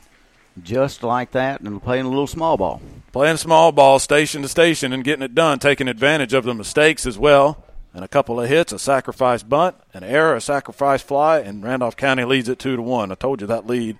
Just 0.62 1.02
like 1.02 1.32
that, 1.32 1.60
and 1.60 1.82
playing 1.82 2.06
a 2.06 2.08
little 2.08 2.28
small 2.28 2.56
ball. 2.56 2.80
Playing 3.12 3.36
small 3.36 3.72
ball, 3.72 3.98
station 3.98 4.42
to 4.42 4.48
station, 4.48 4.92
and 4.92 5.04
getting 5.04 5.24
it 5.24 5.34
done, 5.34 5.58
taking 5.58 5.88
advantage 5.88 6.32
of 6.32 6.44
the 6.44 6.54
mistakes 6.54 7.06
as 7.06 7.18
well. 7.18 7.64
And 7.92 8.04
a 8.04 8.08
couple 8.08 8.40
of 8.40 8.48
hits, 8.48 8.72
a 8.72 8.78
sacrifice 8.78 9.42
bunt, 9.42 9.76
an 9.92 10.04
error, 10.04 10.36
a 10.36 10.40
sacrifice 10.40 11.02
fly, 11.02 11.40
and 11.40 11.62
Randolph 11.62 11.96
County 11.96 12.24
leads 12.24 12.48
it 12.48 12.58
two 12.58 12.76
to 12.76 12.82
one. 12.82 13.12
I 13.12 13.16
told 13.16 13.40
you 13.40 13.46
that 13.48 13.66
lead 13.66 13.98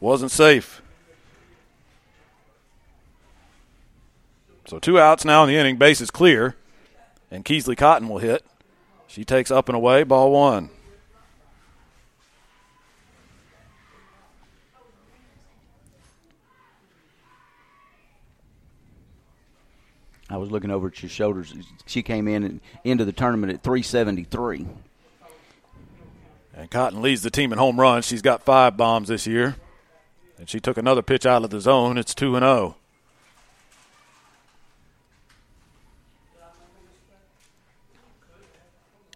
wasn't 0.00 0.30
safe. 0.30 0.82
So 4.66 4.78
two 4.78 4.98
outs 4.98 5.24
now 5.24 5.42
in 5.42 5.48
the 5.48 5.56
inning, 5.56 5.76
base 5.76 6.00
is 6.00 6.10
clear, 6.10 6.56
and 7.30 7.44
Keesley 7.44 7.76
Cotton 7.76 8.08
will 8.08 8.18
hit. 8.18 8.44
She 9.06 9.24
takes 9.24 9.50
up 9.50 9.68
and 9.68 9.76
away, 9.76 10.04
ball 10.04 10.30
one. 10.30 10.70
I 20.30 20.36
was 20.36 20.52
looking 20.52 20.70
over 20.70 20.86
at 20.86 21.02
your 21.02 21.10
shoulders. 21.10 21.52
She 21.86 22.04
came 22.04 22.28
in 22.28 22.44
and 22.44 22.60
into 22.84 23.04
the 23.04 23.10
tournament 23.10 23.52
at 23.52 23.64
373. 23.64 24.64
And 26.54 26.70
Cotton 26.70 27.02
leads 27.02 27.22
the 27.22 27.30
team 27.30 27.52
in 27.52 27.58
home 27.58 27.80
runs. 27.80 28.06
She's 28.06 28.22
got 28.22 28.44
five 28.44 28.76
bombs 28.76 29.08
this 29.08 29.26
year. 29.26 29.56
And 30.40 30.48
she 30.48 30.58
took 30.58 30.78
another 30.78 31.02
pitch 31.02 31.26
out 31.26 31.44
of 31.44 31.50
the 31.50 31.60
zone. 31.60 31.98
It's 31.98 32.14
2 32.14 32.34
and 32.34 32.42
0. 32.42 32.74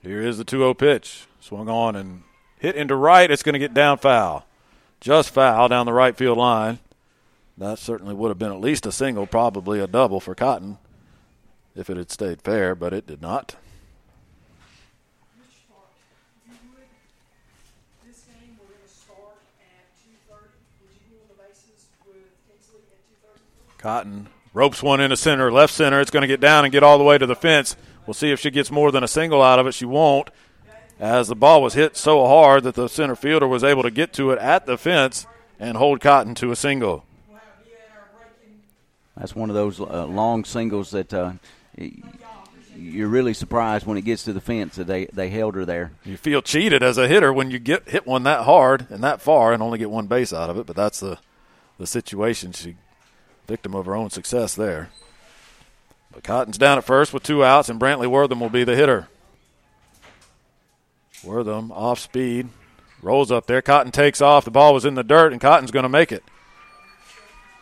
Here 0.02 0.20
is 0.20 0.36
the 0.36 0.44
2 0.44 0.58
0 0.58 0.74
pitch. 0.74 1.26
Swung 1.40 1.70
on 1.70 1.96
and 1.96 2.24
hit 2.58 2.76
into 2.76 2.94
right. 2.94 3.30
It's 3.30 3.42
going 3.42 3.54
to 3.54 3.58
get 3.58 3.72
down 3.72 3.96
foul. 3.96 4.44
Just 5.00 5.30
foul 5.30 5.68
down 5.68 5.86
the 5.86 5.94
right 5.94 6.14
field 6.14 6.36
line. 6.36 6.78
That 7.56 7.78
certainly 7.78 8.14
would 8.14 8.28
have 8.28 8.38
been 8.38 8.52
at 8.52 8.60
least 8.60 8.84
a 8.84 8.92
single, 8.92 9.26
probably 9.26 9.80
a 9.80 9.86
double 9.86 10.20
for 10.20 10.34
Cotton 10.34 10.76
if 11.74 11.88
it 11.88 11.96
had 11.96 12.10
stayed 12.10 12.42
fair, 12.42 12.74
but 12.74 12.92
it 12.92 13.06
did 13.06 13.22
not. 13.22 13.56
Cotton 23.84 24.28
ropes 24.54 24.82
one 24.82 24.98
into 24.98 25.14
center, 25.14 25.52
left 25.52 25.74
center. 25.74 26.00
It's 26.00 26.10
going 26.10 26.22
to 26.22 26.26
get 26.26 26.40
down 26.40 26.64
and 26.64 26.72
get 26.72 26.82
all 26.82 26.96
the 26.96 27.04
way 27.04 27.18
to 27.18 27.26
the 27.26 27.36
fence. 27.36 27.76
We'll 28.06 28.14
see 28.14 28.30
if 28.32 28.40
she 28.40 28.50
gets 28.50 28.70
more 28.70 28.90
than 28.90 29.04
a 29.04 29.08
single 29.08 29.42
out 29.42 29.58
of 29.58 29.66
it. 29.66 29.74
She 29.74 29.84
won't, 29.84 30.30
as 30.98 31.28
the 31.28 31.36
ball 31.36 31.60
was 31.60 31.74
hit 31.74 31.94
so 31.94 32.24
hard 32.24 32.62
that 32.62 32.76
the 32.76 32.88
center 32.88 33.14
fielder 33.14 33.46
was 33.46 33.62
able 33.62 33.82
to 33.82 33.90
get 33.90 34.14
to 34.14 34.30
it 34.30 34.38
at 34.38 34.64
the 34.64 34.78
fence 34.78 35.26
and 35.60 35.76
hold 35.76 36.00
Cotton 36.00 36.34
to 36.36 36.50
a 36.50 36.56
single. 36.56 37.04
That's 39.18 39.36
one 39.36 39.50
of 39.50 39.54
those 39.54 39.78
uh, 39.78 40.06
long 40.06 40.46
singles 40.46 40.92
that 40.92 41.12
uh, 41.12 41.32
you're 42.74 43.08
really 43.08 43.34
surprised 43.34 43.84
when 43.84 43.98
it 43.98 44.06
gets 44.06 44.22
to 44.22 44.32
the 44.32 44.40
fence 44.40 44.76
that 44.76 44.86
they, 44.86 45.04
they 45.12 45.28
held 45.28 45.56
her 45.56 45.66
there. 45.66 45.92
You 46.06 46.16
feel 46.16 46.40
cheated 46.40 46.82
as 46.82 46.96
a 46.96 47.06
hitter 47.06 47.34
when 47.34 47.50
you 47.50 47.58
get 47.58 47.86
hit 47.90 48.06
one 48.06 48.22
that 48.22 48.44
hard 48.44 48.86
and 48.88 49.04
that 49.04 49.20
far 49.20 49.52
and 49.52 49.62
only 49.62 49.76
get 49.76 49.90
one 49.90 50.06
base 50.06 50.32
out 50.32 50.48
of 50.48 50.56
it, 50.56 50.64
but 50.64 50.74
that's 50.74 51.00
the 51.00 51.18
the 51.78 51.86
situation. 51.86 52.52
She 52.52 52.76
victim 53.46 53.74
of 53.74 53.86
her 53.86 53.94
own 53.94 54.10
success 54.10 54.54
there. 54.54 54.90
But 56.12 56.24
Cotton's 56.24 56.58
down 56.58 56.78
at 56.78 56.84
first 56.84 57.12
with 57.12 57.22
two 57.22 57.44
outs, 57.44 57.68
and 57.68 57.80
Brantley 57.80 58.06
Wortham 58.06 58.40
will 58.40 58.48
be 58.48 58.64
the 58.64 58.76
hitter. 58.76 59.08
Wortham 61.24 61.72
off 61.72 61.98
speed, 61.98 62.48
rolls 63.02 63.32
up 63.32 63.46
there. 63.46 63.62
Cotton 63.62 63.92
takes 63.92 64.20
off. 64.20 64.44
The 64.44 64.50
ball 64.50 64.74
was 64.74 64.84
in 64.84 64.94
the 64.94 65.02
dirt, 65.02 65.32
and 65.32 65.40
Cotton's 65.40 65.70
going 65.70 65.84
to 65.84 65.88
make 65.88 66.12
it. 66.12 66.22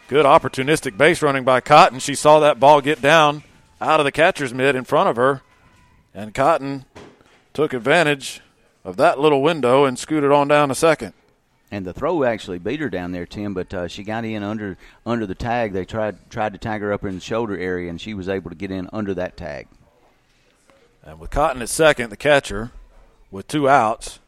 Good 0.09 0.27
opportunistic 0.27 0.99
base 0.99 1.23
running 1.23 1.45
by 1.45 1.61
Cotton. 1.61 1.99
She 1.99 2.15
saw 2.15 2.41
that 2.41 2.61
ball 2.61 2.81
get 2.81 3.01
down 3.01 3.45
out 3.81 4.01
of 4.01 4.05
the 4.05 4.13
catcher's 4.13 4.53
mitt 4.53 4.77
in 4.77 4.85
front 4.85 5.09
of 5.09 5.17
her, 5.17 5.43
and 6.15 6.35
Cotton 6.35 6.85
took 7.55 7.73
advantage 7.73 8.41
of 8.85 8.97
that 8.97 9.19
little 9.19 9.43
window 9.43 9.85
and 9.85 9.99
scooted 9.99 10.31
on 10.31 10.49
down 10.49 10.69
to 10.69 10.75
second. 10.75 11.15
And 11.73 11.87
the 11.87 11.95
throw 11.95 12.23
actually 12.23 12.59
beat 12.59 12.81
her 12.81 12.91
down 12.91 13.13
there, 13.13 13.25
Tim, 13.25 13.55
but 13.55 13.73
uh, 13.73 13.89
she 13.89 14.05
got 14.05 14.27
in 14.27 14.43
under 14.43 14.77
under 15.07 15.25
the 15.25 15.35
tag. 15.35 15.73
They 15.73 15.87
tried 15.87 16.29
tried 16.29 16.53
to 16.53 16.59
tag 16.59 16.83
her 16.83 16.93
up 16.93 17.03
in 17.03 17.15
the 17.15 17.21
shoulder 17.21 17.57
area, 17.57 17.89
and 17.89 17.99
she 17.99 18.13
was 18.13 18.29
able 18.29 18.51
to 18.51 18.57
get 18.57 18.71
in 18.71 18.91
under 18.93 19.15
that 19.15 19.39
tag. 19.39 19.69
And 21.03 21.19
with 21.19 21.31
Cotton 21.31 21.63
at 21.63 21.71
second, 21.71 22.11
the 22.11 22.17
catcher, 22.19 22.73
with 23.31 23.49
two 23.49 23.71
outs, 23.71 24.21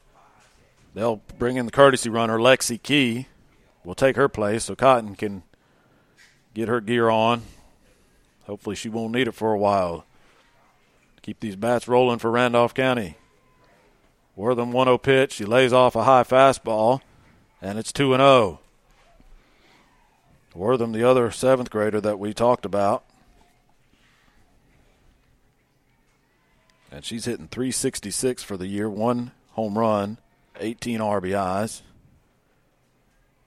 they'll 0.95 1.21
bring 1.39 1.59
in 1.59 1.67
the 1.67 1.71
courtesy 1.71 2.09
runner, 2.09 2.39
Lexi 2.39 2.83
Key, 2.83 3.27
will 3.85 3.95
take 3.95 4.17
her 4.17 4.31
place 4.31 4.65
so 4.65 4.75
Cotton 4.75 5.15
can 5.15 5.43
get 6.55 6.69
her 6.69 6.81
gear 6.81 7.11
on. 7.11 7.43
Hopefully, 8.47 8.75
she 8.75 8.89
won't 8.89 9.13
need 9.13 9.29
it 9.29 9.33
for 9.33 9.53
a 9.53 9.59
while. 9.59 10.07
Keep 11.21 11.41
these 11.41 11.57
bats 11.57 11.89
rolling 11.89 12.21
for 12.21 12.31
Randolph 12.31 12.73
County. 12.73 13.19
Wortham 14.35 14.73
1 14.73 14.87
0 14.87 14.97
pitch. 14.97 15.33
She 15.35 15.45
lays 15.45 15.75
off 15.75 15.95
a 15.95 16.05
high 16.05 16.25
fastball 16.25 17.03
and 17.65 17.79
it's 17.79 17.93
2 17.93 18.13
and 18.13 18.21
0. 18.21 18.61
Wortham, 20.55 20.93
the 20.93 21.03
other 21.03 21.31
seventh 21.31 21.71
grader 21.71 22.01
that 22.01 22.19
we 22.19 22.35
talked 22.35 22.67
about. 22.67 23.05
And 26.93 27.05
she's 27.05 27.25
hitting 27.25 27.49
366 27.49 28.43
for 28.43 28.57
the 28.59 28.67
year, 28.69 28.89
one 28.89 29.33
home 29.53 29.79
run, 29.79 30.19
18 30.61 31.01
RBIs. 31.01 31.81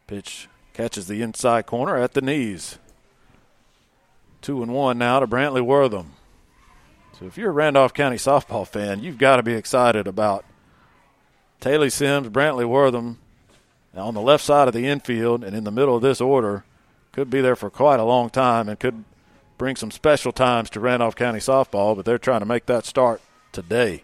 Pitch 0.07 0.49
catches 0.73 1.07
the 1.07 1.21
inside 1.21 1.67
corner 1.67 1.95
at 1.95 2.13
the 2.13 2.21
knees. 2.21 2.79
Two 4.41 4.63
and 4.63 4.73
one 4.73 4.97
now 4.97 5.19
to 5.19 5.27
Brantley 5.27 5.61
Wortham. 5.61 6.13
So 7.19 7.25
if 7.25 7.37
you're 7.37 7.51
a 7.51 7.53
Randolph 7.53 7.93
County 7.93 8.17
softball 8.17 8.67
fan, 8.67 9.01
you've 9.03 9.17
got 9.17 9.37
to 9.37 9.43
be 9.43 9.53
excited 9.53 10.07
about 10.07 10.43
Taylor 11.59 11.89
Sims, 11.89 12.29
Brantley 12.29 12.67
Wortham, 12.67 13.19
on 13.95 14.13
the 14.13 14.21
left 14.21 14.43
side 14.43 14.67
of 14.67 14.73
the 14.73 14.87
infield 14.87 15.43
and 15.43 15.55
in 15.55 15.63
the 15.63 15.71
middle 15.71 15.95
of 15.95 16.01
this 16.01 16.21
order 16.21 16.63
could 17.11 17.29
be 17.29 17.41
there 17.41 17.55
for 17.55 17.69
quite 17.69 17.99
a 17.99 18.03
long 18.03 18.29
time 18.29 18.69
and 18.69 18.79
could 18.79 19.03
bring 19.57 19.75
some 19.75 19.91
special 19.91 20.31
times 20.31 20.69
to 20.69 20.79
Randolph 20.79 21.15
County 21.15 21.39
softball, 21.39 21.95
but 21.95 22.05
they're 22.05 22.17
trying 22.17 22.41
to 22.41 22.45
make 22.45 22.67
that 22.67 22.85
start 22.85 23.21
today. 23.51 24.03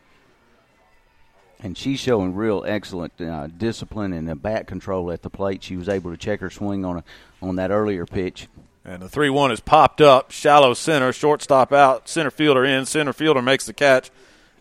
And 1.59 1.77
she's 1.77 1.99
showing 1.99 2.35
real 2.35 2.65
excellent 2.67 3.21
uh, 3.21 3.47
discipline 3.47 4.11
and 4.11 4.29
uh, 4.29 4.35
bat 4.35 4.67
control 4.67 5.11
at 5.11 5.21
the 5.21 5.29
plate. 5.29 5.63
She 5.63 5.77
was 5.77 5.87
able 5.87 6.11
to 6.11 6.17
check 6.17 6.41
her 6.41 6.49
swing 6.49 6.83
on 6.83 6.97
a, 6.97 7.03
on 7.41 7.55
that 7.55 7.71
earlier 7.71 8.05
pitch. 8.05 8.47
And 8.83 9.01
the 9.01 9.07
3 9.07 9.29
1 9.29 9.51
is 9.51 9.61
popped 9.61 10.01
up, 10.01 10.31
shallow 10.31 10.73
center, 10.73 11.13
shortstop 11.13 11.71
out, 11.71 12.09
center 12.09 12.31
fielder 12.31 12.65
in, 12.65 12.85
center 12.85 13.13
fielder 13.13 13.41
makes 13.41 13.65
the 13.65 13.73
catch. 13.73 14.11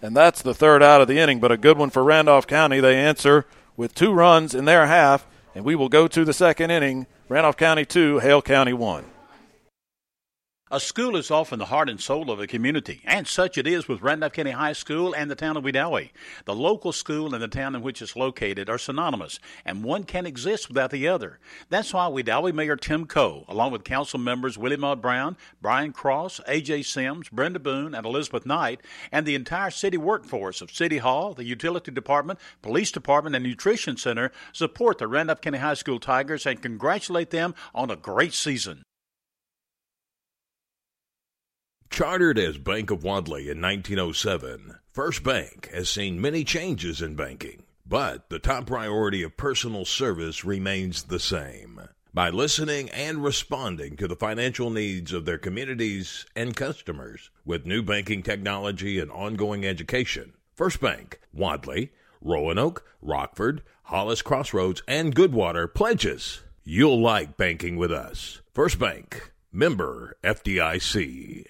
And 0.00 0.16
that's 0.16 0.42
the 0.42 0.54
third 0.54 0.82
out 0.82 1.00
of 1.00 1.08
the 1.08 1.18
inning, 1.18 1.40
but 1.40 1.50
a 1.50 1.56
good 1.56 1.76
one 1.76 1.90
for 1.90 2.04
Randolph 2.04 2.46
County. 2.46 2.78
They 2.78 2.96
answer 2.96 3.46
with 3.76 3.94
two 3.94 4.12
runs 4.12 4.54
in 4.54 4.64
their 4.64 4.86
half, 4.86 5.26
and 5.54 5.64
we 5.64 5.74
will 5.74 5.88
go 5.88 6.08
to 6.08 6.24
the 6.24 6.32
second 6.32 6.70
inning. 6.70 7.06
Randolph 7.28 7.56
County 7.56 7.84
2, 7.84 8.18
Hale 8.18 8.42
County 8.42 8.72
1. 8.72 9.04
A 10.74 10.80
school 10.80 11.16
is 11.16 11.30
often 11.30 11.58
the 11.58 11.66
heart 11.66 11.90
and 11.90 12.00
soul 12.00 12.30
of 12.30 12.40
a 12.40 12.46
community, 12.46 13.02
and 13.04 13.28
such 13.28 13.58
it 13.58 13.66
is 13.66 13.88
with 13.88 14.00
Randolph 14.00 14.32
County 14.32 14.52
High 14.52 14.72
School 14.72 15.12
and 15.12 15.30
the 15.30 15.34
town 15.34 15.58
of 15.58 15.64
Wedowee. 15.64 16.12
The 16.46 16.54
local 16.54 16.92
school 16.92 17.34
and 17.34 17.42
the 17.42 17.48
town 17.48 17.74
in 17.74 17.82
which 17.82 18.00
it's 18.00 18.16
located 18.16 18.70
are 18.70 18.78
synonymous, 18.78 19.38
and 19.66 19.84
one 19.84 20.04
can't 20.04 20.26
exist 20.26 20.68
without 20.68 20.90
the 20.90 21.08
other. 21.08 21.38
That's 21.68 21.92
why 21.92 22.06
Wedowee 22.06 22.54
Mayor 22.54 22.76
Tim 22.76 23.04
Coe, 23.04 23.44
along 23.48 23.72
with 23.72 23.84
council 23.84 24.18
members 24.18 24.56
Willie 24.56 24.78
Maud 24.78 25.02
Brown, 25.02 25.36
Brian 25.60 25.92
Cross, 25.92 26.40
A.J. 26.46 26.84
Sims, 26.84 27.28
Brenda 27.28 27.58
Boone, 27.58 27.94
and 27.94 28.06
Elizabeth 28.06 28.46
Knight, 28.46 28.80
and 29.12 29.26
the 29.26 29.34
entire 29.34 29.70
city 29.70 29.98
workforce 29.98 30.62
of 30.62 30.72
City 30.72 30.96
Hall, 30.96 31.34
the 31.34 31.44
Utility 31.44 31.90
Department, 31.90 32.38
Police 32.62 32.90
Department, 32.90 33.36
and 33.36 33.44
Nutrition 33.44 33.98
Center 33.98 34.32
support 34.54 34.96
the 34.96 35.06
Randolph 35.06 35.42
County 35.42 35.58
High 35.58 35.74
School 35.74 36.00
Tigers 36.00 36.46
and 36.46 36.62
congratulate 36.62 37.28
them 37.28 37.54
on 37.74 37.90
a 37.90 37.96
great 37.96 38.32
season. 38.32 38.84
Chartered 41.92 42.38
as 42.38 42.56
Bank 42.56 42.90
of 42.90 43.04
Wadley 43.04 43.50
in 43.50 43.60
1907, 43.60 44.78
First 44.94 45.22
Bank 45.22 45.68
has 45.74 45.90
seen 45.90 46.22
many 46.22 46.42
changes 46.42 47.02
in 47.02 47.16
banking, 47.16 47.64
but 47.84 48.30
the 48.30 48.38
top 48.38 48.64
priority 48.64 49.22
of 49.22 49.36
personal 49.36 49.84
service 49.84 50.42
remains 50.42 51.02
the 51.02 51.20
same. 51.20 51.82
By 52.14 52.30
listening 52.30 52.88
and 52.88 53.22
responding 53.22 53.98
to 53.98 54.08
the 54.08 54.16
financial 54.16 54.70
needs 54.70 55.12
of 55.12 55.26
their 55.26 55.36
communities 55.36 56.24
and 56.34 56.56
customers 56.56 57.30
with 57.44 57.66
new 57.66 57.82
banking 57.82 58.22
technology 58.22 58.98
and 58.98 59.10
ongoing 59.10 59.66
education, 59.66 60.32
First 60.54 60.80
Bank, 60.80 61.20
Wadley, 61.34 61.92
Roanoke, 62.22 62.86
Rockford, 63.02 63.62
Hollis 63.82 64.22
Crossroads, 64.22 64.82
and 64.88 65.14
Goodwater 65.14 65.72
pledges 65.72 66.40
you'll 66.64 67.02
like 67.02 67.36
banking 67.36 67.76
with 67.76 67.92
us. 67.92 68.40
First 68.54 68.78
Bank, 68.78 69.30
member 69.52 70.16
FDIC. 70.24 71.48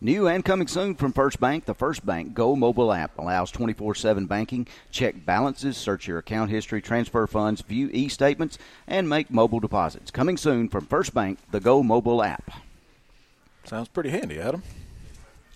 New 0.00 0.28
and 0.28 0.44
coming 0.44 0.68
soon 0.68 0.94
from 0.94 1.12
First 1.14 1.40
Bank, 1.40 1.64
the 1.64 1.74
First 1.74 2.04
Bank 2.04 2.34
Go 2.34 2.54
mobile 2.54 2.92
app 2.92 3.18
allows 3.18 3.50
24 3.50 3.94
7 3.94 4.26
banking, 4.26 4.66
check 4.90 5.24
balances, 5.24 5.78
search 5.78 6.06
your 6.06 6.18
account 6.18 6.50
history, 6.50 6.82
transfer 6.82 7.26
funds, 7.26 7.62
view 7.62 7.88
e 7.92 8.08
statements, 8.08 8.58
and 8.86 9.08
make 9.08 9.30
mobile 9.30 9.58
deposits. 9.58 10.10
Coming 10.10 10.36
soon 10.36 10.68
from 10.68 10.84
First 10.84 11.14
Bank, 11.14 11.38
the 11.50 11.60
Go 11.60 11.82
mobile 11.82 12.22
app. 12.22 12.50
Sounds 13.64 13.88
pretty 13.88 14.10
handy, 14.10 14.38
Adam. 14.38 14.62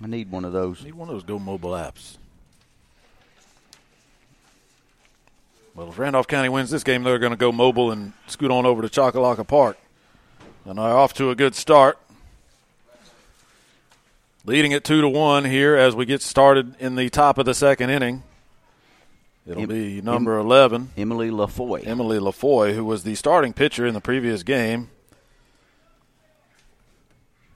I 0.02 0.06
need 0.06 0.30
one 0.30 0.46
of 0.46 0.54
those. 0.54 0.82
Need 0.82 0.94
one 0.94 1.10
of 1.10 1.14
those 1.14 1.24
Go 1.24 1.38
mobile 1.38 1.72
apps. 1.72 2.16
Well, 5.74 5.90
if 5.90 5.98
Randolph 5.98 6.26
County 6.26 6.48
wins 6.48 6.70
this 6.70 6.82
game, 6.82 7.02
they're 7.02 7.18
going 7.18 7.30
to 7.30 7.36
go 7.36 7.52
mobile 7.52 7.90
and 7.90 8.14
scoot 8.26 8.50
on 8.50 8.64
over 8.64 8.80
to 8.80 8.88
Choccolocco 8.88 9.46
Park. 9.46 9.76
And 10.64 10.78
they're 10.78 10.86
off 10.86 11.12
to 11.14 11.30
a 11.30 11.34
good 11.34 11.54
start. 11.54 11.98
Leading 14.44 14.72
it 14.72 14.84
two 14.84 15.00
to 15.00 15.08
one 15.08 15.44
here 15.44 15.76
as 15.76 15.94
we 15.94 16.06
get 16.06 16.22
started 16.22 16.74
in 16.80 16.96
the 16.96 17.10
top 17.10 17.38
of 17.38 17.44
the 17.44 17.54
second 17.54 17.90
inning. 17.90 18.22
It'll 19.46 19.62
Em- 19.62 19.68
be 19.68 20.00
number 20.00 20.38
Em- 20.38 20.46
eleven, 20.46 20.90
Emily 20.96 21.30
LaFoy. 21.30 21.86
Emily 21.86 22.18
LaFoy, 22.18 22.74
who 22.74 22.84
was 22.84 23.04
the 23.04 23.14
starting 23.14 23.52
pitcher 23.52 23.86
in 23.86 23.94
the 23.94 24.00
previous 24.00 24.42
game. 24.42 24.90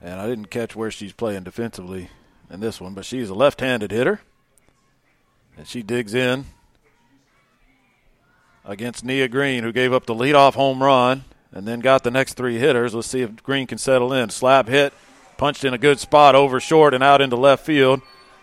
And 0.02 0.20
I 0.20 0.26
didn't 0.26 0.50
catch 0.50 0.76
where 0.76 0.90
she's 0.90 1.12
playing 1.14 1.44
defensively 1.44 2.10
in 2.50 2.60
this 2.60 2.80
one, 2.80 2.92
but 2.92 3.06
she's 3.06 3.30
a 3.30 3.34
left-handed 3.34 3.90
hitter, 3.90 4.20
and 5.56 5.66
she 5.66 5.82
digs 5.82 6.12
in 6.12 6.44
against 8.66 9.02
Nia 9.04 9.28
Green, 9.28 9.62
who 9.64 9.72
gave 9.72 9.94
up 9.94 10.04
the 10.04 10.14
leadoff 10.14 10.52
home 10.54 10.82
run 10.82 11.24
and 11.52 11.66
then 11.66 11.80
got 11.80 12.02
the 12.04 12.10
next 12.10 12.34
three 12.34 12.58
hitters. 12.58 12.94
Let's 12.94 13.08
see 13.08 13.22
if 13.22 13.42
Green 13.42 13.66
can 13.66 13.78
settle 13.78 14.12
in. 14.12 14.28
Slap 14.28 14.68
hit, 14.68 14.92
punched 15.44 15.62
in 15.62 15.74
a 15.74 15.78
good 15.78 16.00
spot 16.00 16.34
over 16.34 16.58
short 16.58 16.94
and 16.94 17.04
out 17.04 17.20
into 17.20 17.36
left 17.36 17.66
field, 17.66 18.00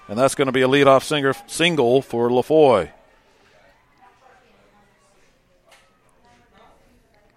and 0.08 0.20
that's 0.20 0.36
going 0.36 0.46
to 0.46 0.52
be 0.52 0.62
a 0.62 0.68
leadoff 0.68 1.02
singer, 1.02 1.34
single 1.48 2.00
for 2.00 2.30
LaFoy. 2.30 2.92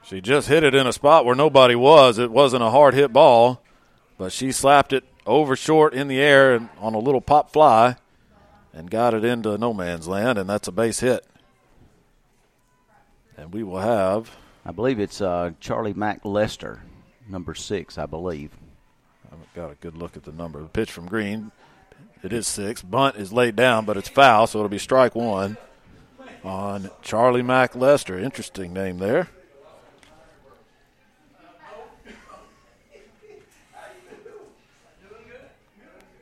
She 0.03 0.21
just 0.21 0.49
hit 0.49 0.65
it 0.65 0.75
in 0.75 0.87
a 0.87 0.93
spot 0.93 1.25
where 1.25 1.35
nobody 1.35 1.75
was. 1.75 2.19
It 2.19 2.31
wasn't 2.31 2.63
a 2.63 2.69
hard 2.69 2.93
hit 2.93 3.11
ball, 3.11 3.63
but 4.19 4.33
she 4.33 4.53
slapped 4.53 4.93
it 4.93 5.03
over 5.25 5.57
short 5.57 5.95
in 5.95 6.09
the 6.09 6.21
air 6.21 6.55
and 6.55 6.69
on 6.79 6.93
a 6.93 6.99
little 6.99 7.23
pop 7.23 7.51
fly 7.51 7.97
and 8.75 8.91
got 8.91 9.15
it 9.15 9.25
into 9.25 9.57
no 9.57 9.73
man's 9.73 10.07
land, 10.07 10.37
and 10.37 10.47
that's 10.47 10.69
a 10.69 10.73
base 10.73 11.01
hit. 11.01 11.25
And 13.39 13.51
we 13.51 13.63
will 13.63 13.81
have, 13.81 14.37
I 14.63 14.73
believe 14.73 15.01
it's 15.01 15.23
uh, 15.23 15.53
Charlie 15.59 15.95
Mack 15.95 16.23
Lester, 16.23 16.83
number 17.27 17.55
six, 17.55 17.97
I 17.97 18.05
believe. 18.05 18.51
Haven't 19.35 19.55
got 19.55 19.73
a 19.73 19.75
good 19.75 19.97
look 19.97 20.17
at 20.17 20.23
the 20.23 20.31
number. 20.31 20.61
The 20.61 20.69
pitch 20.69 20.93
from 20.93 21.07
Green, 21.07 21.51
it 22.23 22.33
is 22.33 22.47
six. 22.47 22.83
Bunt 22.83 23.17
is 23.17 23.33
laid 23.33 23.57
down, 23.57 23.85
but 23.85 23.97
it's 23.97 24.09
foul, 24.09 24.47
so 24.47 24.61
it'll 24.61 24.69
be 24.69 24.79
strike 24.79 25.17
one 25.17 25.57
on 26.45 26.89
Charlie 27.03 27.43
Mack 27.43 27.75
Lester. 27.75 28.17
Interesting 28.17 28.73
name 28.73 28.99
there. 28.99 29.29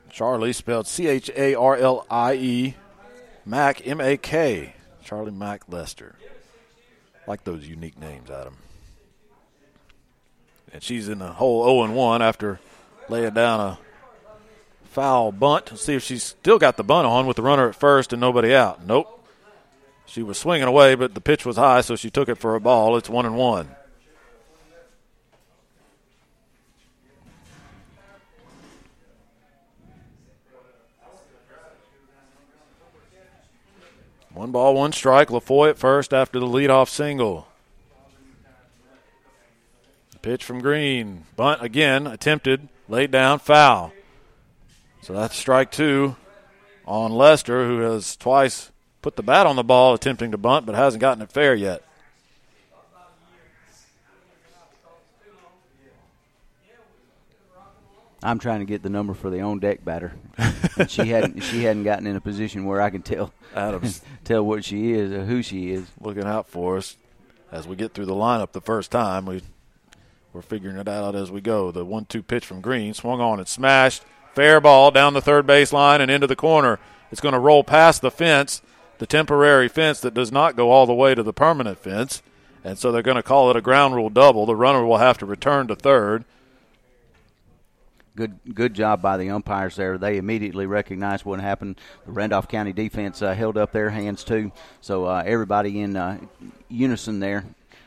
Charlie 0.08 0.54
spelled 0.54 0.86
C 0.86 1.06
H 1.06 1.30
A 1.36 1.54
R 1.54 1.76
L 1.76 2.06
I 2.10 2.34
E, 2.34 2.76
Mac 3.44 3.86
M 3.86 4.00
A 4.00 4.16
K. 4.16 4.74
Charlie 5.04 5.32
Mack 5.32 5.64
Lester. 5.68 6.16
Like 7.26 7.44
those 7.44 7.68
unique 7.68 7.98
names, 7.98 8.30
Adam. 8.30 8.56
And 10.72 10.82
she's 10.82 11.10
in 11.10 11.18
the 11.18 11.32
hole 11.32 11.64
0 11.64 11.84
and 11.84 11.94
1 11.94 12.22
after 12.22 12.58
laying 13.12 13.34
down 13.34 13.60
a 13.60 13.78
foul 14.84 15.32
bunt. 15.32 15.70
Let's 15.70 15.84
see 15.84 15.94
if 15.94 16.02
she's 16.02 16.22
still 16.22 16.58
got 16.58 16.78
the 16.78 16.82
bunt 16.82 17.06
on 17.06 17.26
with 17.26 17.36
the 17.36 17.42
runner 17.42 17.68
at 17.68 17.74
first 17.74 18.12
and 18.12 18.20
nobody 18.20 18.54
out. 18.54 18.84
Nope. 18.86 19.26
She 20.06 20.22
was 20.22 20.38
swinging 20.38 20.66
away, 20.66 20.94
but 20.94 21.14
the 21.14 21.20
pitch 21.20 21.44
was 21.46 21.56
high, 21.56 21.82
so 21.82 21.94
she 21.94 22.10
took 22.10 22.28
it 22.28 22.36
for 22.36 22.54
a 22.54 22.60
ball. 22.60 22.96
It's 22.96 23.08
1 23.08 23.26
and 23.26 23.36
1. 23.36 23.68
One 34.32 34.50
ball, 34.50 34.74
one 34.74 34.92
strike. 34.92 35.28
LaFoy 35.28 35.70
at 35.70 35.78
first 35.78 36.14
after 36.14 36.40
the 36.40 36.46
leadoff 36.46 36.88
single. 36.88 37.46
Pitch 40.22 40.44
from 40.44 40.60
Green. 40.60 41.24
Bunt 41.36 41.62
again, 41.62 42.06
attempted, 42.06 42.68
laid 42.92 43.10
down, 43.10 43.38
foul. 43.38 43.90
So 45.00 45.14
that's 45.14 45.34
strike 45.34 45.72
two 45.72 46.14
on 46.86 47.10
Lester, 47.10 47.66
who 47.66 47.80
has 47.80 48.16
twice 48.16 48.70
put 49.00 49.16
the 49.16 49.22
bat 49.22 49.46
on 49.46 49.56
the 49.56 49.64
ball 49.64 49.94
attempting 49.94 50.30
to 50.32 50.38
bunt, 50.38 50.66
but 50.66 50.74
hasn't 50.74 51.00
gotten 51.00 51.22
it 51.22 51.32
fair 51.32 51.54
yet. 51.54 51.82
I'm 58.24 58.38
trying 58.38 58.60
to 58.60 58.66
get 58.66 58.84
the 58.84 58.90
number 58.90 59.14
for 59.14 59.30
the 59.30 59.40
on 59.40 59.58
deck 59.58 59.84
batter. 59.84 60.12
and 60.76 60.88
she 60.88 61.08
hadn't 61.08 61.40
she 61.40 61.64
hadn't 61.64 61.82
gotten 61.82 62.06
in 62.06 62.14
a 62.14 62.20
position 62.20 62.66
where 62.66 62.80
I 62.80 62.90
can 62.90 63.02
tell 63.02 63.32
Adams 63.56 64.00
tell 64.24 64.44
what 64.44 64.64
she 64.64 64.92
is 64.92 65.10
or 65.10 65.24
who 65.24 65.42
she 65.42 65.72
is. 65.72 65.88
looking 66.00 66.22
out 66.22 66.46
for 66.46 66.76
us 66.76 66.96
as 67.50 67.66
we 67.66 67.74
get 67.74 67.94
through 67.94 68.06
the 68.06 68.14
lineup 68.14 68.52
the 68.52 68.60
first 68.60 68.92
time. 68.92 69.26
We 69.26 69.42
we're 70.32 70.42
figuring 70.42 70.76
it 70.76 70.88
out 70.88 71.14
as 71.14 71.30
we 71.30 71.40
go. 71.40 71.70
The 71.70 71.84
one-two 71.84 72.22
pitch 72.22 72.46
from 72.46 72.60
Green 72.60 72.94
swung 72.94 73.20
on 73.20 73.38
and 73.38 73.48
smashed. 73.48 74.02
Fair 74.34 74.60
ball 74.60 74.90
down 74.90 75.12
the 75.12 75.20
third 75.20 75.46
base 75.46 75.72
line 75.72 76.00
and 76.00 76.10
into 76.10 76.26
the 76.26 76.36
corner. 76.36 76.78
It's 77.10 77.20
going 77.20 77.34
to 77.34 77.38
roll 77.38 77.62
past 77.62 78.00
the 78.00 78.10
fence, 78.10 78.62
the 78.96 79.06
temporary 79.06 79.68
fence 79.68 80.00
that 80.00 80.14
does 80.14 80.32
not 80.32 80.56
go 80.56 80.70
all 80.70 80.86
the 80.86 80.94
way 80.94 81.14
to 81.14 81.22
the 81.22 81.34
permanent 81.34 81.78
fence, 81.78 82.22
and 82.64 82.78
so 82.78 82.90
they're 82.90 83.02
going 83.02 83.16
to 83.16 83.22
call 83.22 83.50
it 83.50 83.56
a 83.56 83.60
ground 83.60 83.94
rule 83.94 84.08
double. 84.08 84.46
The 84.46 84.56
runner 84.56 84.86
will 84.86 84.96
have 84.96 85.18
to 85.18 85.26
return 85.26 85.66
to 85.66 85.76
third. 85.76 86.24
Good 88.14 88.38
good 88.54 88.74
job 88.74 89.00
by 89.00 89.16
the 89.16 89.30
umpires 89.30 89.76
there. 89.76 89.96
They 89.96 90.18
immediately 90.18 90.66
recognized 90.66 91.24
what 91.24 91.40
happened. 91.40 91.80
The 92.04 92.12
Randolph 92.12 92.46
County 92.46 92.72
defense 92.72 93.22
uh, 93.22 93.34
held 93.34 93.56
up 93.56 93.72
their 93.72 93.88
hands 93.88 94.22
too. 94.22 94.52
So 94.82 95.06
uh, 95.06 95.22
everybody 95.24 95.80
in 95.80 95.96
uh, 95.96 96.18
unison 96.68 97.20
there 97.20 97.44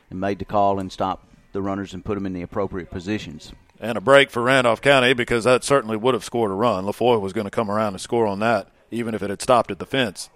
and 0.10 0.20
made 0.20 0.40
the 0.40 0.46
call 0.46 0.80
and 0.80 0.92
stopped 0.92 1.28
the 1.56 1.62
runners 1.64 1.94
and 1.94 2.06
put 2.06 2.14
them 2.16 2.26
in 2.28 2.34
the 2.34 2.44
appropriate 2.44 2.92
positions. 2.92 3.52
and 3.80 3.98
a 3.98 4.02
break 4.02 4.30
for 4.30 4.44
Randolph 4.44 4.82
County 4.82 5.14
because 5.14 5.44
that 5.46 5.64
certainly 5.64 5.98
would 5.98 6.14
have 6.14 6.24
scored 6.24 6.52
a 6.52 6.54
run. 6.54 6.86
LaFoy 6.86 7.20
was 7.20 7.34
going 7.34 7.46
to 7.46 7.52
come 7.52 7.70
around 7.72 7.94
and 7.94 8.02
score 8.02 8.28
on 8.28 8.40
that, 8.40 8.68
even 8.92 9.14
if 9.16 9.24
it 9.24 9.30
had 9.30 9.42
stopped 9.42 9.72
at 9.72 9.80
the 9.80 9.86
fence. 9.86 10.30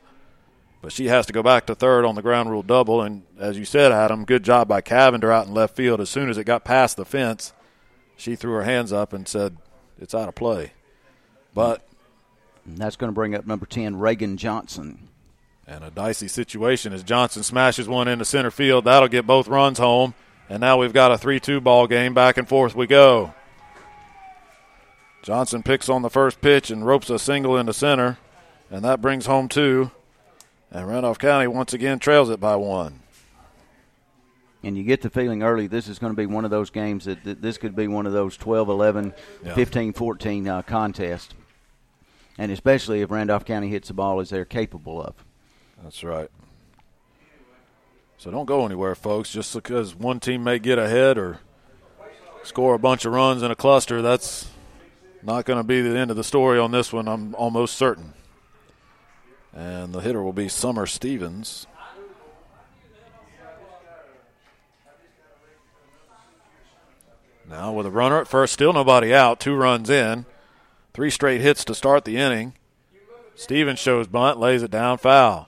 But 0.81 0.91
she 0.91 1.07
has 1.07 1.25
to 1.25 1.33
go 1.33 1.43
back 1.43 1.65
to 1.67 1.75
third 1.75 2.05
on 2.05 2.15
the 2.15 2.21
ground 2.21 2.49
rule 2.49 2.63
double. 2.63 3.01
And 3.01 3.23
as 3.37 3.57
you 3.57 3.65
said, 3.65 3.91
Adam, 3.91 4.25
good 4.25 4.43
job 4.43 4.67
by 4.67 4.81
Cavender 4.81 5.31
out 5.31 5.45
in 5.47 5.53
left 5.53 5.75
field. 5.75 5.99
As 6.01 6.09
soon 6.09 6.29
as 6.29 6.37
it 6.37 6.45
got 6.45 6.63
past 6.63 6.95
the 6.97 7.05
fence, 7.05 7.53
she 8.17 8.35
threw 8.35 8.53
her 8.53 8.63
hands 8.63 8.91
up 8.93 9.11
and 9.13 9.27
said, 9.27 9.57
It's 9.99 10.15
out 10.15 10.29
of 10.29 10.35
play. 10.35 10.71
But, 11.53 11.81
And 12.65 12.77
that's 12.77 12.95
going 12.95 13.09
to 13.09 13.15
bring 13.15 13.35
up 13.35 13.45
number 13.45 13.65
10, 13.65 13.99
Reagan 13.99 14.37
Johnson. 14.37 15.09
and 15.67 15.83
a 15.83 15.91
dicey 15.91 16.27
situation 16.27 16.93
as 16.93 17.03
Johnson 17.03 17.43
smashes 17.43 17.87
one 17.87 18.07
into 18.07 18.25
center 18.25 18.51
field. 18.51 18.85
That'll 18.85 19.07
get 19.09 19.27
both 19.27 19.47
runs 19.47 19.79
home. 19.79 20.13
And 20.49 20.61
now 20.61 20.77
we've 20.77 20.93
got 20.93 21.11
a 21.11 21.17
3 21.17 21.39
2 21.39 21.61
ball 21.61 21.87
game. 21.87 22.13
Back 22.13 22.37
and 22.37 22.47
forth 22.47 22.75
we 22.75 22.87
go. 22.87 23.33
Johnson 25.21 25.63
picks 25.63 25.89
on 25.89 26.01
the 26.01 26.09
first 26.09 26.41
pitch 26.41 26.71
and 26.71 26.85
ropes 26.85 27.09
a 27.09 27.19
single 27.19 27.57
into 27.57 27.73
center, 27.73 28.17
and 28.71 28.83
that 28.85 29.01
brings 29.01 29.25
home 29.25 29.47
two. 29.49 29.91
And 30.71 30.87
Randolph 30.87 31.19
County 31.19 31.47
once 31.47 31.73
again 31.73 31.99
trails 31.99 32.29
it 32.29 32.39
by 32.39 32.55
one. 32.55 33.01
And 34.63 34.77
you 34.77 34.83
get 34.83 35.01
the 35.01 35.09
feeling 35.09 35.41
early 35.43 35.67
this 35.67 35.87
is 35.87 35.99
going 35.99 36.13
to 36.13 36.17
be 36.17 36.25
one 36.25 36.45
of 36.45 36.51
those 36.51 36.69
games 36.69 37.05
that, 37.05 37.23
that 37.23 37.41
this 37.41 37.57
could 37.57 37.75
be 37.75 37.87
one 37.87 38.05
of 38.05 38.13
those 38.13 38.37
12 38.37 38.69
11, 38.69 39.13
Yeah. 39.45 39.55
15 39.55 39.93
14 39.93 40.47
uh, 40.47 40.61
contests. 40.63 41.33
And 42.37 42.51
especially 42.51 43.01
if 43.01 43.11
Randolph 43.11 43.45
County 43.45 43.67
hits 43.69 43.89
the 43.89 43.93
ball 43.93 44.19
as 44.19 44.29
they're 44.29 44.45
capable 44.45 45.01
of. 45.01 45.15
That's 45.83 46.03
right. 46.03 46.29
So 48.19 48.29
don't 48.29 48.45
go 48.45 48.65
anywhere, 48.65 48.95
folks. 48.95 49.31
Just 49.31 49.53
because 49.53 49.95
one 49.95 50.19
team 50.19 50.43
may 50.43 50.59
get 50.59 50.77
ahead 50.77 51.17
or 51.17 51.39
score 52.43 52.75
a 52.75 52.79
bunch 52.79 53.05
of 53.05 53.13
runs 53.13 53.41
in 53.41 53.49
a 53.49 53.55
cluster, 53.55 54.01
that's 54.01 54.49
not 55.23 55.45
going 55.45 55.57
to 55.57 55.63
be 55.63 55.81
the 55.81 55.97
end 55.97 56.11
of 56.11 56.17
the 56.17 56.23
story 56.23 56.59
on 56.59 56.71
this 56.71 56.91
one, 56.91 57.07
I'm 57.07 57.33
almost 57.35 57.77
certain. 57.77 58.13
And 59.53 59.93
the 59.93 60.01
hitter 60.01 60.21
will 60.21 60.33
be 60.33 60.49
Summer 60.49 60.85
Stevens. 60.85 61.65
Now 67.49 67.71
with 67.71 67.85
a 67.85 67.91
runner 67.91 68.19
at 68.19 68.27
first, 68.27 68.51
still 68.51 68.73
nobody 68.73 69.13
out, 69.13 69.39
two 69.39 69.55
runs 69.55 69.89
in. 69.89 70.25
Three 70.93 71.09
straight 71.09 71.39
hits 71.39 71.63
to 71.63 71.73
start 71.73 72.03
the 72.03 72.17
inning. 72.17 72.53
Stevens 73.35 73.79
shows 73.79 74.07
bunt, 74.07 74.37
lays 74.37 74.61
it 74.61 74.71
down, 74.71 74.97
foul. 74.97 75.47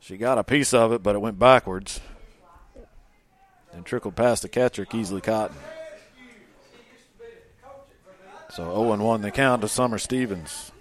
She 0.00 0.16
got 0.16 0.38
a 0.38 0.44
piece 0.44 0.72
of 0.72 0.92
it, 0.92 1.02
but 1.02 1.14
it 1.14 1.20
went 1.20 1.38
backwards 1.38 2.00
and 3.72 3.84
trickled 3.84 4.16
past 4.16 4.42
the 4.42 4.48
catcher, 4.48 4.84
Keesley 4.84 5.22
Cotton. 5.22 5.56
So 8.50 8.64
0 8.64 8.96
1 8.96 9.22
the 9.22 9.30
count 9.30 9.62
to 9.62 9.68
Summer 9.68 9.98
Stevens. 9.98 10.72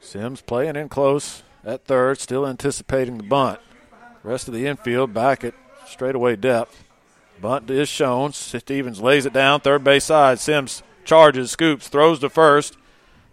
Sims 0.00 0.40
playing 0.40 0.76
in 0.76 0.88
close 0.88 1.42
at 1.64 1.84
third, 1.84 2.20
still 2.20 2.46
anticipating 2.46 3.16
the 3.16 3.24
bunt. 3.24 3.58
Rest 4.22 4.46
of 4.46 4.54
the 4.54 4.66
infield 4.66 5.12
back 5.12 5.42
at 5.42 5.54
straightaway 5.88 6.36
depth. 6.36 6.84
Bunt 7.40 7.68
is 7.70 7.88
shown. 7.88 8.32
Stevens 8.32 9.00
lays 9.00 9.26
it 9.26 9.32
down, 9.32 9.60
third 9.60 9.82
base 9.82 10.04
side. 10.04 10.38
Sims 10.38 10.84
charges, 11.06 11.50
scoops, 11.50 11.88
throws 11.88 12.18
to 12.18 12.28
first. 12.28 12.76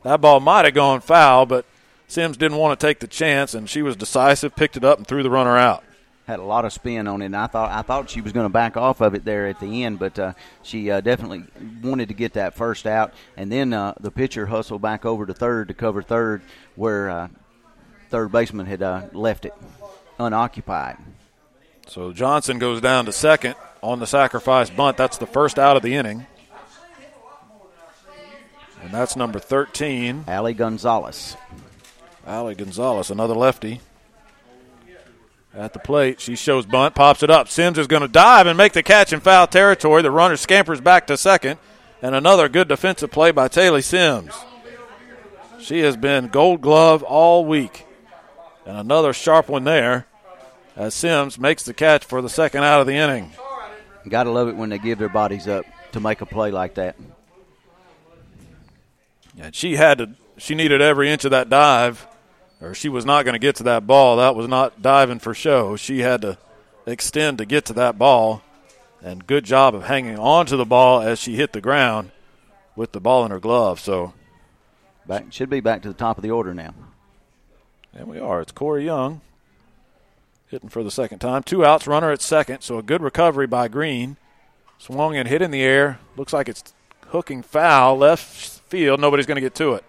That 0.04 0.22
ball 0.22 0.40
might 0.40 0.66
have 0.66 0.74
gone 0.74 1.02
foul, 1.02 1.46
but 1.46 1.66
Sims 2.08 2.38
didn't 2.38 2.58
want 2.58 2.80
to 2.80 2.86
take 2.86 3.00
the 3.00 3.08
chance, 3.08 3.54
and 3.54 3.70
she 3.70 3.82
was 3.82 3.96
decisive, 3.96 4.56
picked 4.56 4.78
it 4.78 4.84
up, 4.84 4.98
and 4.98 5.08
threw 5.08 5.24
the 5.24 5.30
runner 5.30 5.58
out. 5.58 5.84
Had 6.28 6.40
a 6.40 6.44
lot 6.44 6.64
of 6.64 6.72
spin 6.72 7.08
on 7.08 7.22
it, 7.22 7.26
and 7.26 7.36
I 7.36 7.48
thought 7.48 7.72
I 7.72 7.82
thought 7.82 8.10
she 8.10 8.22
was 8.22 8.32
going 8.32 8.46
to 8.46 8.54
back 8.54 8.78
off 8.78 9.02
of 9.02 9.14
it 9.14 9.26
there 9.26 9.48
at 9.48 9.60
the 9.60 9.84
end, 9.84 10.00
but 10.00 10.18
uh, 10.18 10.34
she 10.62 10.90
uh, 10.90 11.02
definitely 11.02 11.44
wanted 11.82 12.08
to 12.08 12.14
get 12.14 12.34
that 12.34 12.54
first 12.54 12.86
out, 12.86 13.14
and 13.36 13.52
then 13.52 13.74
uh, 13.74 13.94
the 14.00 14.12
pitcher 14.12 14.46
hustled 14.46 14.82
back 14.82 15.06
over 15.06 15.26
to 15.26 15.34
third 15.34 15.68
to 15.68 15.74
cover 15.74 16.02
third, 16.02 16.42
where 16.76 17.10
uh, 17.10 17.28
third 18.10 18.32
baseman 18.32 18.68
had 18.68 18.82
uh, 18.82 19.08
left 19.12 19.44
it 19.46 19.54
unoccupied. 20.18 20.98
So 21.88 22.14
Johnson 22.14 22.60
goes 22.60 22.80
down 22.80 23.06
to 23.06 23.12
second 23.12 23.56
on 23.82 24.00
the 24.00 24.08
sacrifice 24.08 24.70
bunt. 24.70 24.96
That's 24.96 25.18
the 25.18 25.28
first 25.28 25.60
out 25.60 25.76
of 25.76 25.84
the 25.84 25.96
inning. 25.96 26.26
And 28.84 28.92
that's 28.92 29.16
number 29.16 29.40
13. 29.40 30.26
Allie 30.28 30.54
Gonzalez. 30.54 31.38
Allie 32.28 32.56
Gonzalez, 32.56 33.10
another 33.10 33.34
lefty. 33.34 33.82
At 35.56 35.74
the 35.74 35.80
plate, 35.80 36.20
she 36.20 36.36
shows 36.36 36.66
bunt, 36.66 36.96
pops 36.96 37.24
it 37.24 37.30
up. 37.30 37.48
Sims 37.48 37.78
is 37.78 37.88
going 37.88 38.02
to 38.02 38.08
dive 38.08 38.48
and 38.48 38.58
make 38.58 38.74
the 38.74 38.84
catch 38.84 39.14
in 39.14 39.20
foul 39.20 39.48
territory. 39.48 40.02
The 40.02 40.12
runner 40.12 40.36
scampers 40.36 40.82
back 40.82 41.08
to 41.08 41.18
second. 41.18 41.60
And 42.02 42.16
another 42.16 42.50
good 42.50 42.68
defensive 42.68 43.12
play 43.12 43.32
by 43.32 43.48
Taylor 43.48 43.82
Sims. 43.82 44.34
She 45.60 45.80
has 45.80 45.96
been 45.96 46.28
gold 46.28 46.62
glove 46.62 47.04
all 47.04 47.46
week. 47.46 47.86
And 48.66 48.78
another 48.78 49.14
sharp 49.14 49.48
one 49.48 49.64
there 49.64 50.08
as 50.76 50.94
Sims 50.94 51.40
makes 51.40 51.64
the 51.64 51.74
catch 51.74 52.04
for 52.04 52.22
the 52.22 52.30
second 52.30 52.64
out 52.64 52.82
of 52.82 52.88
the 52.88 52.96
inning. 52.96 53.32
Got 54.10 54.24
to 54.24 54.32
love 54.32 54.50
it 54.50 54.58
when 54.58 54.70
they 54.70 54.80
give 54.80 55.00
their 55.00 55.08
bodies 55.08 55.48
up 55.48 55.66
to 55.94 56.00
make 56.00 56.20
a 56.20 56.26
play 56.26 56.52
like 56.52 56.76
that. 56.76 56.98
And 59.40 59.56
she 59.56 59.76
had 59.76 59.98
to, 59.98 60.10
she 60.38 60.56
needed 60.56 60.82
every 60.82 61.10
inch 61.10 61.26
of 61.26 61.32
that 61.32 61.50
dive, 61.50 62.08
or 62.62 62.74
she 62.74 62.90
was 62.90 63.06
not 63.06 63.26
going 63.26 63.34
to 63.34 63.40
get 63.40 63.56
to 63.58 63.64
that 63.64 63.88
ball. 63.88 64.18
That 64.18 64.36
was 64.36 64.48
not 64.48 64.82
diving 64.82 65.20
for 65.20 65.34
show. 65.34 65.76
She 65.76 66.00
had 66.00 66.22
to 66.22 66.38
extend 66.86 67.40
to 67.40 67.46
get 67.46 67.66
to 67.66 67.74
that 67.74 67.98
ball. 67.98 68.42
And 69.02 69.28
good 69.28 69.44
job 69.44 69.76
of 69.76 69.86
hanging 69.86 70.18
on 70.18 70.46
to 70.46 70.56
the 70.56 70.66
ball 70.66 71.02
as 71.02 71.20
she 71.20 71.36
hit 71.36 71.52
the 71.52 71.60
ground 71.60 72.12
with 72.76 72.94
the 72.94 73.02
ball 73.02 73.26
in 73.26 73.32
her 73.32 73.40
glove. 73.40 73.80
So, 73.80 74.14
back 75.06 75.26
should 75.34 75.50
be 75.50 75.60
back 75.60 75.82
to 75.82 75.90
the 75.90 75.94
top 75.94 76.18
of 76.18 76.24
the 76.24 76.32
order 76.32 76.54
now. 76.54 76.74
And 77.94 78.08
we 78.08 78.18
are. 78.18 78.42
It's 78.42 78.54
Corey 78.54 78.86
Young 78.86 79.22
hitting 80.54 80.70
for 80.70 80.84
the 80.84 80.92
second 80.92 81.18
time. 81.18 81.42
Two 81.42 81.66
outs, 81.66 81.88
runner 81.88 82.12
at 82.12 82.22
second. 82.22 82.62
So 82.62 82.78
a 82.78 82.84
good 82.84 83.02
recovery 83.02 83.48
by 83.48 83.68
Green. 83.68 84.18
Swung 84.78 85.18
and 85.18 85.28
hit 85.28 85.42
in 85.42 85.50
the 85.50 85.64
air. 85.64 86.00
Looks 86.16 86.32
like 86.32 86.48
it's 86.48 86.74
hooking 87.08 87.42
foul 87.42 87.98
left 87.98 88.53
field. 88.74 89.00
Nobody's 89.00 89.28
going 89.28 89.36
to 89.36 89.42
get 89.42 89.54
to 89.56 89.74
it. 89.74 89.86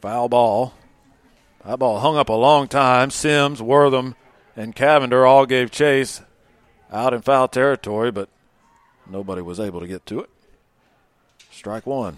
Foul 0.00 0.28
ball. 0.28 0.74
That 1.64 1.78
ball 1.78 2.00
hung 2.00 2.16
up 2.16 2.28
a 2.28 2.32
long 2.32 2.66
time. 2.66 3.12
Sims, 3.12 3.62
Wortham, 3.62 4.16
and 4.56 4.74
Cavender 4.74 5.24
all 5.24 5.46
gave 5.46 5.70
chase 5.70 6.22
out 6.90 7.14
in 7.14 7.22
foul 7.22 7.46
territory, 7.46 8.10
but 8.10 8.28
nobody 9.08 9.42
was 9.42 9.60
able 9.60 9.78
to 9.78 9.86
get 9.86 10.04
to 10.06 10.18
it. 10.18 10.30
Strike 11.52 11.86
one. 11.86 12.16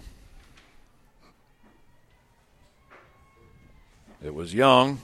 It 4.23 4.33
was 4.33 4.55
Young 4.55 4.99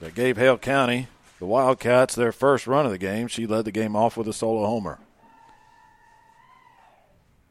that 0.00 0.14
gave 0.14 0.36
Hale 0.36 0.58
County, 0.58 1.08
the 1.38 1.46
Wildcats, 1.46 2.14
their 2.14 2.30
first 2.30 2.66
run 2.66 2.84
of 2.84 2.92
the 2.92 2.98
game. 2.98 3.26
She 3.26 3.46
led 3.46 3.64
the 3.64 3.72
game 3.72 3.96
off 3.96 4.18
with 4.18 4.28
a 4.28 4.34
solo 4.34 4.66
homer. 4.66 4.98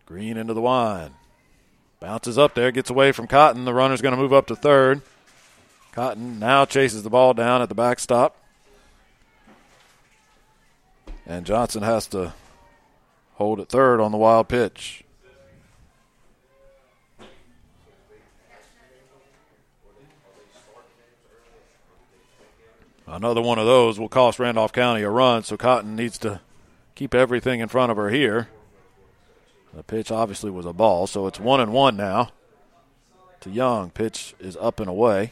Green 0.09 0.37
into 0.37 0.55
the 0.55 0.61
wine. 0.61 1.11
Bounces 1.99 2.35
up 2.35 2.55
there, 2.55 2.71
gets 2.71 2.89
away 2.89 3.11
from 3.11 3.27
Cotton. 3.27 3.63
The 3.63 3.75
runner's 3.75 4.01
going 4.01 4.15
to 4.15 4.19
move 4.19 4.33
up 4.33 4.47
to 4.47 4.55
third. 4.55 5.03
Cotton 5.91 6.39
now 6.39 6.65
chases 6.65 7.03
the 7.03 7.11
ball 7.11 7.35
down 7.35 7.61
at 7.61 7.69
the 7.69 7.75
backstop. 7.75 8.35
And 11.27 11.45
Johnson 11.45 11.83
has 11.83 12.07
to 12.07 12.33
hold 13.35 13.59
at 13.59 13.69
third 13.69 14.01
on 14.01 14.11
the 14.11 14.17
wild 14.17 14.47
pitch. 14.47 15.03
Another 23.05 23.41
one 23.43 23.59
of 23.59 23.67
those 23.67 23.99
will 23.99 24.09
cost 24.09 24.39
Randolph 24.39 24.73
County 24.73 25.03
a 25.03 25.09
run, 25.11 25.43
so 25.43 25.55
Cotton 25.55 25.95
needs 25.95 26.17
to 26.19 26.41
keep 26.95 27.13
everything 27.13 27.59
in 27.59 27.67
front 27.67 27.91
of 27.91 27.97
her 27.97 28.09
here. 28.09 28.47
The 29.73 29.83
pitch 29.83 30.11
obviously 30.11 30.51
was 30.51 30.65
a 30.65 30.73
ball, 30.73 31.07
so 31.07 31.27
it's 31.27 31.39
one 31.39 31.59
and 31.59 31.71
one 31.71 31.95
now. 31.95 32.31
To 33.41 33.49
Young, 33.49 33.91
pitch 33.91 34.35
is 34.39 34.57
up 34.57 34.79
and 34.79 34.89
away. 34.89 35.31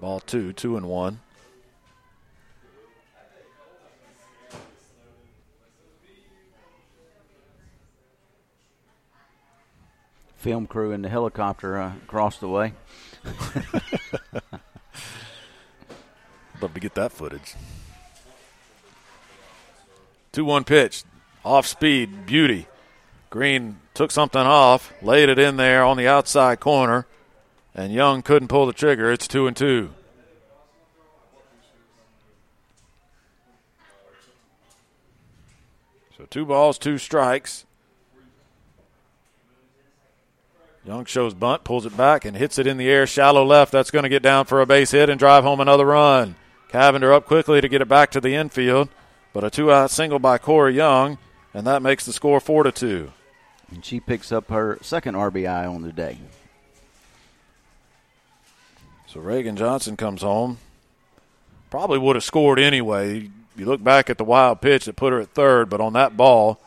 Ball 0.00 0.20
two, 0.20 0.52
two 0.52 0.76
and 0.76 0.86
one. 0.86 1.20
Film 10.36 10.66
crew 10.66 10.92
in 10.92 11.00
the 11.00 11.08
helicopter 11.08 11.78
uh, 11.78 11.94
across 12.04 12.36
the 12.36 12.48
way. 12.48 12.74
Love 16.60 16.74
to 16.74 16.80
get 16.80 16.94
that 16.94 17.12
footage. 17.12 17.54
2 20.32 20.44
1 20.44 20.64
pitch. 20.64 21.04
Off 21.44 21.66
speed. 21.66 22.26
Beauty. 22.26 22.66
Green 23.30 23.80
took 23.94 24.10
something 24.10 24.40
off, 24.40 24.92
laid 25.02 25.28
it 25.28 25.38
in 25.38 25.56
there 25.56 25.84
on 25.84 25.96
the 25.96 26.06
outside 26.06 26.60
corner, 26.60 27.06
and 27.74 27.92
Young 27.92 28.22
couldn't 28.22 28.48
pull 28.48 28.66
the 28.66 28.72
trigger. 28.72 29.10
It's 29.10 29.26
2 29.26 29.46
and 29.46 29.56
2. 29.56 29.90
So 36.16 36.26
two 36.30 36.46
balls, 36.46 36.78
two 36.78 36.96
strikes. 36.96 37.66
Young 40.84 41.06
shows 41.06 41.34
bunt, 41.34 41.64
pulls 41.64 41.86
it 41.86 41.96
back, 41.96 42.24
and 42.24 42.36
hits 42.36 42.58
it 42.58 42.66
in 42.66 42.76
the 42.76 42.88
air, 42.88 43.06
shallow 43.06 43.44
left. 43.44 43.72
That's 43.72 43.90
going 43.90 44.02
to 44.04 44.08
get 44.08 44.22
down 44.22 44.44
for 44.44 44.60
a 44.60 44.66
base 44.66 44.92
hit 44.92 45.08
and 45.08 45.18
drive 45.18 45.42
home 45.42 45.60
another 45.60 45.86
run. 45.86 46.36
Cavender 46.68 47.12
up 47.12 47.26
quickly 47.26 47.60
to 47.60 47.68
get 47.68 47.82
it 47.82 47.88
back 47.88 48.10
to 48.12 48.20
the 48.20 48.34
infield, 48.34 48.90
but 49.32 49.44
a 49.44 49.50
two-out 49.50 49.90
single 49.90 50.18
by 50.18 50.38
Corey 50.38 50.76
Young, 50.76 51.18
and 51.54 51.66
that 51.66 51.80
makes 51.80 52.04
the 52.04 52.12
score 52.12 52.40
four 52.40 52.64
to 52.64 52.72
two. 52.72 53.12
And 53.70 53.84
she 53.84 54.00
picks 54.00 54.32
up 54.32 54.50
her 54.50 54.78
second 54.82 55.14
RBI 55.14 55.72
on 55.72 55.82
the 55.82 55.92
day. 55.92 56.18
So 59.06 59.20
Reagan 59.20 59.56
Johnson 59.56 59.96
comes 59.96 60.22
home. 60.22 60.58
Probably 61.70 61.98
would 61.98 62.16
have 62.16 62.24
scored 62.24 62.58
anyway. 62.58 63.30
You 63.56 63.64
look 63.64 63.82
back 63.82 64.10
at 64.10 64.18
the 64.18 64.24
wild 64.24 64.60
pitch 64.60 64.84
that 64.84 64.96
put 64.96 65.12
her 65.12 65.20
at 65.20 65.30
third, 65.30 65.70
but 65.70 65.80
on 65.80 65.92
that 65.92 66.16
ball, 66.16 66.60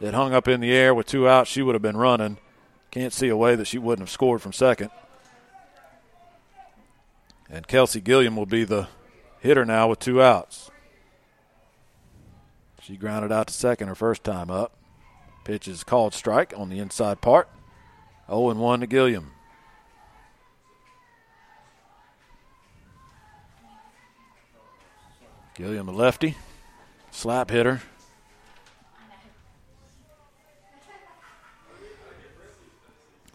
it 0.00 0.14
hung 0.14 0.34
up 0.34 0.48
in 0.48 0.60
the 0.60 0.72
air 0.72 0.94
with 0.94 1.06
two 1.06 1.28
outs. 1.28 1.50
She 1.50 1.62
would 1.62 1.74
have 1.74 1.82
been 1.82 1.96
running. 1.96 2.38
Can't 2.90 3.12
see 3.12 3.28
a 3.28 3.36
way 3.36 3.54
that 3.54 3.66
she 3.66 3.78
wouldn't 3.78 4.08
have 4.08 4.12
scored 4.12 4.42
from 4.42 4.52
second. 4.52 4.90
And 7.48 7.68
Kelsey 7.68 8.00
Gilliam 8.00 8.34
will 8.34 8.46
be 8.46 8.64
the 8.64 8.88
hitter 9.40 9.64
now 9.64 9.88
with 9.88 10.00
two 10.00 10.20
outs. 10.20 10.71
She 12.82 12.96
grounded 12.96 13.30
out 13.30 13.46
to 13.46 13.54
second 13.54 13.86
her 13.86 13.94
first 13.94 14.24
time 14.24 14.50
up. 14.50 14.76
Pitch 15.44 15.68
is 15.68 15.84
called 15.84 16.14
strike 16.14 16.52
on 16.56 16.68
the 16.68 16.80
inside 16.80 17.20
part. 17.20 17.48
0 18.26 18.54
1 18.54 18.80
to 18.80 18.86
Gilliam. 18.88 19.30
Gilliam, 25.54 25.88
a 25.88 25.92
lefty, 25.92 26.36
slap 27.12 27.50
hitter. 27.50 27.82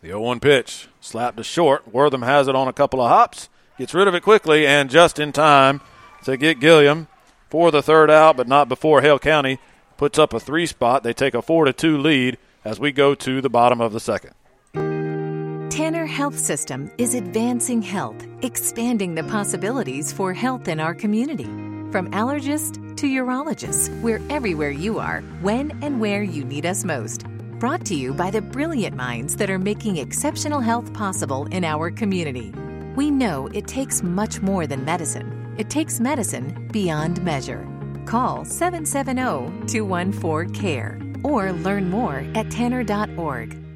The 0.02 0.08
0 0.08 0.22
1 0.22 0.40
pitch, 0.42 0.90
slapped 1.00 1.38
to 1.38 1.44
short. 1.44 1.94
Wortham 1.94 2.24
has 2.24 2.50
it 2.50 2.56
on 2.56 2.68
a 2.68 2.74
couple 2.74 3.02
of 3.02 3.10
hops, 3.10 3.48
gets 3.78 3.94
rid 3.94 4.10
of 4.10 4.16
it 4.16 4.24
quickly, 4.24 4.68
and 4.68 4.90
just 4.90 5.20
in 5.20 5.32
time 5.32 5.80
to 6.26 6.36
get 6.36 6.60
Gilliam 6.60 7.08
for 7.50 7.72
the 7.72 7.82
third 7.82 8.10
out, 8.10 8.38
but 8.38 8.48
not 8.48 8.70
before 8.70 9.02
Hale 9.02 9.20
County 9.20 9.60
puts 9.98 10.20
up 10.20 10.34
a 10.34 10.40
three 10.40 10.66
spot. 10.66 11.04
They 11.04 11.14
take 11.14 11.34
a 11.34 11.42
four 11.42 11.66
to 11.66 11.74
two 11.74 11.98
lead 11.98 12.38
as 12.64 12.80
we 12.80 12.92
go 12.92 13.16
to 13.16 13.42
the 13.42 13.50
bottom 13.50 13.82
of 13.82 13.94
the 13.94 14.00
second. 14.00 14.34
Tanner 15.70 16.06
Health 16.06 16.38
System 16.38 16.92
is 16.98 17.14
advancing 17.14 17.82
health, 17.82 18.26
expanding 18.42 19.16
the 19.16 19.24
possibilities 19.24 20.12
for 20.12 20.34
health 20.34 20.68
in 20.68 20.80
our 20.80 20.96
community. 20.96 21.46
From 21.92 22.10
allergist 22.12 22.98
to 22.98 23.08
urologist, 23.08 24.02
we're 24.02 24.22
everywhere 24.30 24.72
you 24.72 24.98
are, 25.00 25.22
when 25.42 25.78
and 25.84 26.00
where 26.00 26.24
you 26.24 26.44
need 26.44 26.66
us 26.66 26.84
most. 26.84 27.26
Brought 27.60 27.86
to 27.86 27.96
you 27.96 28.14
by 28.14 28.32
the 28.32 28.42
brilliant 28.42 28.96
minds 28.96 29.36
that 29.38 29.50
are 29.50 29.60
making 29.60 29.98
exceptional 29.98 30.60
health 30.60 30.92
possible 30.94 31.46
in 31.52 31.64
our 31.64 31.92
community. 31.92 32.52
We 32.96 33.12
know 33.12 33.48
it 33.54 33.68
takes 33.68 34.02
much 34.02 34.42
more 34.42 34.66
than 34.66 34.84
medicine, 34.84 35.37
it 35.58 35.70
takes 35.70 36.00
medicine 36.00 36.68
beyond 36.72 37.24
measure. 37.24 37.68
Call 38.06 38.46
770 38.46 39.68
214 39.68 40.54
CARE 40.54 41.00
or 41.24 41.52
learn 41.52 41.90
more 41.90 42.24
at 42.36 42.50
tanner.org. 42.50 43.67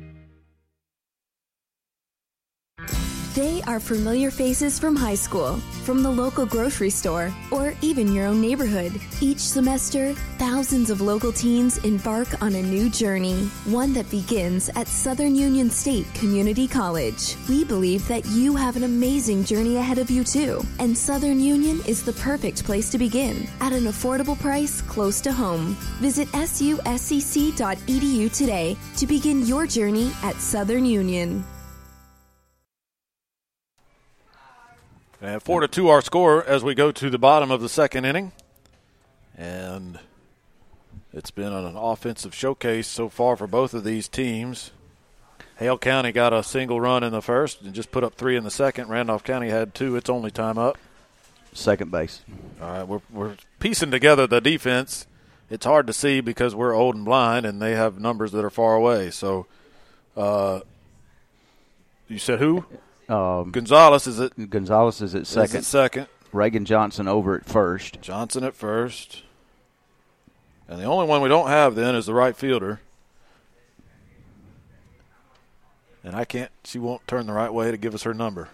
They 3.33 3.61
are 3.61 3.79
familiar 3.79 4.29
faces 4.29 4.77
from 4.77 4.93
high 4.93 5.15
school, 5.15 5.55
from 5.85 6.03
the 6.03 6.11
local 6.11 6.45
grocery 6.45 6.89
store, 6.89 7.33
or 7.49 7.73
even 7.81 8.11
your 8.11 8.25
own 8.25 8.41
neighborhood. 8.41 8.99
Each 9.21 9.39
semester, 9.39 10.11
thousands 10.37 10.89
of 10.89 10.99
local 10.99 11.31
teens 11.31 11.77
embark 11.85 12.27
on 12.41 12.55
a 12.55 12.61
new 12.61 12.89
journey, 12.89 13.45
one 13.63 13.93
that 13.93 14.09
begins 14.11 14.67
at 14.75 14.89
Southern 14.89 15.33
Union 15.33 15.69
State 15.69 16.13
Community 16.13 16.67
College. 16.67 17.37
We 17.47 17.63
believe 17.63 18.05
that 18.09 18.25
you 18.25 18.53
have 18.57 18.75
an 18.75 18.83
amazing 18.83 19.45
journey 19.45 19.77
ahead 19.77 19.97
of 19.97 20.11
you, 20.11 20.25
too, 20.25 20.61
and 20.79 20.97
Southern 20.97 21.39
Union 21.39 21.79
is 21.87 22.03
the 22.03 22.13
perfect 22.13 22.65
place 22.65 22.89
to 22.89 22.97
begin 22.97 23.47
at 23.61 23.71
an 23.71 23.85
affordable 23.85 24.37
price 24.37 24.81
close 24.81 25.21
to 25.21 25.31
home. 25.31 25.77
Visit 26.01 26.27
suscc.edu 26.33 26.77
today 28.35 28.75
to 28.97 29.07
begin 29.07 29.45
your 29.45 29.65
journey 29.65 30.11
at 30.21 30.35
Southern 30.35 30.83
Union. 30.85 31.45
And 35.23 35.41
four 35.43 35.61
to 35.61 35.67
two, 35.67 35.87
our 35.89 36.01
score 36.01 36.43
as 36.43 36.63
we 36.63 36.73
go 36.73 36.91
to 36.91 37.09
the 37.11 37.19
bottom 37.19 37.51
of 37.51 37.61
the 37.61 37.69
second 37.69 38.05
inning. 38.05 38.31
And 39.37 39.99
it's 41.13 41.29
been 41.29 41.53
an 41.53 41.75
offensive 41.75 42.33
showcase 42.33 42.87
so 42.87 43.07
far 43.07 43.35
for 43.35 43.45
both 43.45 43.75
of 43.75 43.83
these 43.83 44.07
teams. 44.07 44.71
Hale 45.57 45.77
County 45.77 46.11
got 46.11 46.33
a 46.33 46.41
single 46.41 46.81
run 46.81 47.03
in 47.03 47.11
the 47.11 47.21
first 47.21 47.61
and 47.61 47.71
just 47.71 47.91
put 47.91 48.03
up 48.03 48.15
three 48.15 48.35
in 48.35 48.43
the 48.43 48.49
second. 48.49 48.89
Randolph 48.89 49.23
County 49.23 49.49
had 49.49 49.75
two. 49.75 49.95
It's 49.95 50.09
only 50.09 50.31
time 50.31 50.57
up. 50.57 50.79
Second 51.53 51.91
base. 51.91 52.21
All 52.59 52.71
right, 52.71 52.87
we're, 52.87 53.01
we're 53.11 53.35
piecing 53.59 53.91
together 53.91 54.25
the 54.25 54.41
defense. 54.41 55.05
It's 55.51 55.65
hard 55.65 55.85
to 55.85 55.93
see 55.93 56.21
because 56.21 56.55
we're 56.55 56.73
old 56.73 56.95
and 56.95 57.05
blind, 57.05 57.45
and 57.45 57.61
they 57.61 57.75
have 57.75 57.99
numbers 57.99 58.31
that 58.31 58.43
are 58.43 58.49
far 58.49 58.73
away. 58.73 59.11
So, 59.11 59.45
uh, 60.17 60.61
you 62.07 62.17
said 62.17 62.39
who? 62.39 62.65
Um, 63.11 63.51
Gonzalez 63.51 64.07
is 64.07 64.21
at 64.21 64.49
Gonzalez 64.49 65.01
is 65.01 65.13
at 65.13 65.23
is 65.23 65.27
second. 65.27 65.57
at 65.57 65.65
second. 65.65 66.07
Reagan 66.31 66.63
Johnson 66.63 67.09
over 67.09 67.35
at 67.35 67.45
first. 67.45 68.01
Johnson 68.01 68.45
at 68.45 68.55
first. 68.55 69.23
And 70.69 70.79
the 70.79 70.85
only 70.85 71.05
one 71.05 71.21
we 71.21 71.27
don't 71.27 71.49
have 71.49 71.75
then 71.75 71.93
is 71.93 72.05
the 72.05 72.13
right 72.13 72.33
fielder. 72.33 72.79
And 76.05 76.15
I 76.15 76.23
can't, 76.23 76.51
she 76.63 76.79
won't 76.79 77.05
turn 77.05 77.27
the 77.27 77.33
right 77.33 77.53
way 77.53 77.69
to 77.69 77.77
give 77.77 77.93
us 77.93 78.03
her 78.03 78.13
number. 78.13 78.47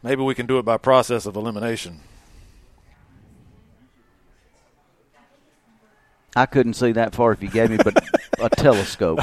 Maybe 0.00 0.22
we 0.22 0.36
can 0.36 0.46
do 0.46 0.60
it 0.60 0.64
by 0.64 0.76
process 0.76 1.26
of 1.26 1.34
elimination. 1.34 2.00
I 6.36 6.46
couldn't 6.46 6.74
see 6.74 6.92
that 6.92 7.16
far 7.16 7.32
if 7.32 7.42
you 7.42 7.48
gave 7.48 7.70
me 7.70 7.78
but 7.82 8.00
a 8.38 8.48
telescope. 8.56 9.18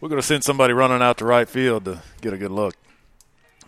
We're 0.00 0.10
going 0.10 0.20
to 0.20 0.26
send 0.26 0.44
somebody 0.44 0.74
running 0.74 1.00
out 1.00 1.16
to 1.18 1.24
right 1.24 1.48
field 1.48 1.86
to 1.86 2.02
get 2.20 2.34
a 2.34 2.36
good 2.36 2.50
look. 2.50 2.74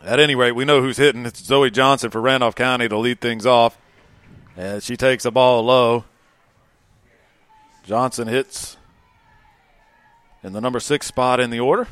At 0.03 0.19
any 0.19 0.35
rate, 0.35 0.53
we 0.53 0.65
know 0.65 0.81
who's 0.81 0.97
hitting. 0.97 1.27
It's 1.27 1.45
Zoe 1.45 1.71
Johnson 1.71 2.11
for 2.11 2.23
Randolph 2.23 2.55
County 2.55 2.89
to 2.89 2.97
lead 2.97 3.21
things 3.21 3.45
off. 3.45 3.77
And 4.57 4.83
she 4.83 4.97
takes 4.97 5.25
the 5.25 5.31
ball 5.31 5.63
low. 5.63 6.05
Johnson 7.85 8.27
hits 8.27 8.79
in 10.43 10.53
the 10.55 10.61
number 10.61 10.81
six 10.81 11.07
spot 11.07 11.39
in 11.39 11.51
the 11.51 11.61
order. 11.61 11.87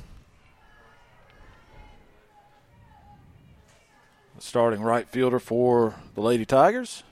Starting 4.39 4.81
right 4.81 5.07
fielder 5.07 5.39
for 5.39 5.97
the 6.15 6.23
Lady 6.23 6.47
Tigers. 6.47 7.03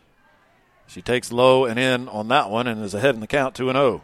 She 0.87 1.03
takes 1.03 1.31
low 1.31 1.67
and 1.67 1.79
in 1.79 2.09
on 2.09 2.29
that 2.29 2.49
one 2.49 2.67
and 2.67 2.83
is 2.83 2.95
ahead 2.95 3.15
in 3.15 3.21
the 3.21 3.27
count 3.27 3.55
2 3.55 3.69
and 3.69 3.77
oh. 3.77 3.91
0. 3.91 4.03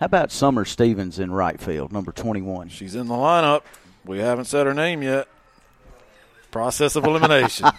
How 0.00 0.06
about 0.06 0.32
Summer 0.32 0.64
Stevens 0.64 1.18
in 1.18 1.32
right 1.32 1.60
field, 1.60 1.92
number 1.92 2.12
21? 2.12 2.68
She's 2.68 2.94
in 2.94 3.08
the 3.08 3.14
lineup. 3.14 3.62
We 4.04 4.18
haven't 4.18 4.46
said 4.46 4.66
her 4.66 4.74
name 4.74 5.02
yet. 5.02 5.28
Process 6.54 6.94
of 6.94 7.04
elimination. 7.04 7.66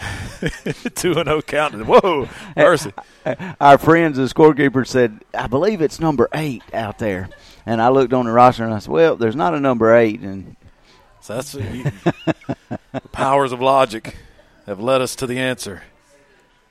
Two 0.94 1.18
and 1.18 1.28
oh 1.28 1.40
zero 1.40 1.42
counted. 1.42 1.84
Whoa, 1.84 2.28
mercy! 2.54 2.92
Our 3.60 3.76
friends, 3.76 4.18
the 4.18 4.26
scorekeeper, 4.26 4.86
said, 4.86 5.24
I 5.34 5.48
believe 5.48 5.82
it's 5.82 5.98
number 5.98 6.28
eight 6.32 6.62
out 6.72 7.00
there. 7.00 7.28
And 7.66 7.82
I 7.82 7.88
looked 7.88 8.12
on 8.12 8.26
the 8.26 8.30
roster 8.30 8.62
and 8.62 8.72
I 8.72 8.78
said, 8.78 8.92
well, 8.92 9.16
there's 9.16 9.34
not 9.34 9.52
a 9.52 9.58
number 9.58 9.96
eight. 9.96 10.20
And 10.20 10.54
So 11.22 11.34
that's 11.34 11.50
the 11.54 11.92
powers 13.10 13.50
of 13.50 13.60
logic 13.60 14.14
have 14.66 14.78
led 14.78 15.00
us 15.00 15.16
to 15.16 15.26
the 15.26 15.40
answer. 15.40 15.82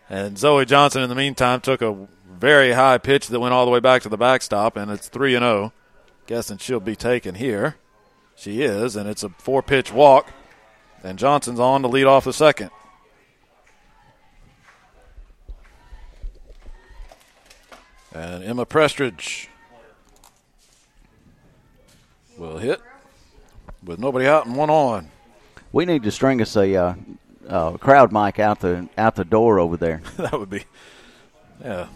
And 0.10 0.38
Zoe 0.38 0.64
Johnson, 0.64 1.02
in 1.02 1.10
the 1.10 1.16
meantime, 1.16 1.60
took 1.60 1.82
a 1.82 2.08
very 2.26 2.72
high 2.72 3.00
pitch 3.00 3.28
that 3.28 3.42
went 3.42 3.54
all 3.54 3.66
the 3.66 3.72
way 3.72 3.82
back 3.82 4.02
to 4.04 4.10
the 4.10 4.16
backstop, 4.16 4.78
and 4.78 4.90
it's 4.90 5.10
three 5.10 5.36
and 5.36 5.44
zero. 5.44 5.74
Guessing 6.26 6.58
she'll 6.60 6.80
be 6.80 6.96
taken 6.96 7.36
here. 7.36 7.76
She 8.40 8.62
is, 8.62 8.96
and 8.96 9.10
it's 9.10 9.24
a 9.24 9.30
four 9.30 9.62
pitch 9.62 9.92
walk. 9.92 10.32
And 11.04 11.20
Johnson's 11.20 11.60
on 11.60 11.82
to 11.82 11.90
lead 11.90 12.06
off 12.06 12.24
the 12.24 12.32
second. 12.32 12.72
And 18.14 18.42
Emma 18.44 18.66
Prestridge 18.66 19.48
will 22.38 22.58
hit 22.58 22.82
with 23.84 24.00
nobody 24.00 24.26
out 24.26 24.46
and 24.46 24.56
one 24.56 24.70
on. 24.70 25.10
we 25.74 25.86
need 25.86 26.04
to 26.04 26.12
string 26.12 26.42
us 26.42 26.56
a 26.56 26.76
uh, 26.76 26.96
uh, 27.48 27.72
crowd 27.78 28.14
mic 28.14 28.40
out 28.40 28.62
the 28.62 28.88
out 28.98 29.16
the 29.16 29.26
door 29.26 29.60
over 29.60 29.76
there. 29.76 30.02
that 30.18 30.40
would 30.40 30.50
be, 30.50 30.64
yeah, 31.62 31.88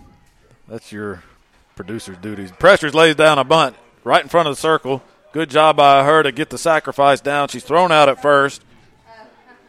that's 0.68 0.92
your 0.92 1.24
producer's 1.78 2.18
duties. 2.18 2.52
Prestridge 2.52 2.94
lays 2.94 3.16
down 3.16 3.40
a 3.40 3.46
bunt 3.46 3.78
right 4.04 4.22
in 4.22 4.30
front 4.30 4.50
of 4.50 4.56
the 4.56 4.62
circle. 4.62 5.02
Good 5.34 5.50
job 5.50 5.78
by 5.78 6.04
her 6.04 6.22
to 6.22 6.32
get 6.32 6.52
the 6.52 6.60
sacrifice 6.60 7.20
down. 7.20 7.48
She's 7.48 7.64
thrown 7.64 7.92
out 7.92 8.08
at 8.08 8.22
first. 8.22 8.64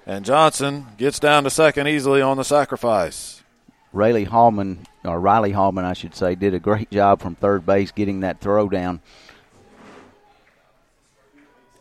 And 0.05 0.23
Johnson 0.23 0.89
gets 0.99 1.19
down 1.19 1.45
to 1.45 1.51
second 1.51 1.89
easily 1.89 2.21
on 2.21 2.37
the 2.37 2.45
sacrifice. 2.45 3.43
Rayleigh 3.91 4.27
Hallman, 4.27 4.87
or 5.07 5.19
Riley 5.19 5.53
Hallman, 5.53 5.87
I 5.87 5.95
should 5.95 6.15
say, 6.15 6.35
did 6.35 6.53
a 6.53 6.59
great 6.59 6.91
job 6.91 7.23
from 7.23 7.35
third 7.35 7.65
base 7.65 7.93
getting 7.93 8.21
that 8.21 8.43
throw 8.43 8.69
down. 8.69 9.01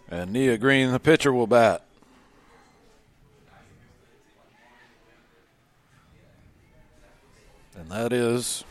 And 0.10 0.32
Nia 0.32 0.58
Green, 0.58 0.94
the 0.94 1.00
pitcher, 1.00 1.34
will 1.34 1.48
bat. 1.48 1.84
And 7.76 7.92
that 7.92 8.14
is 8.14 8.64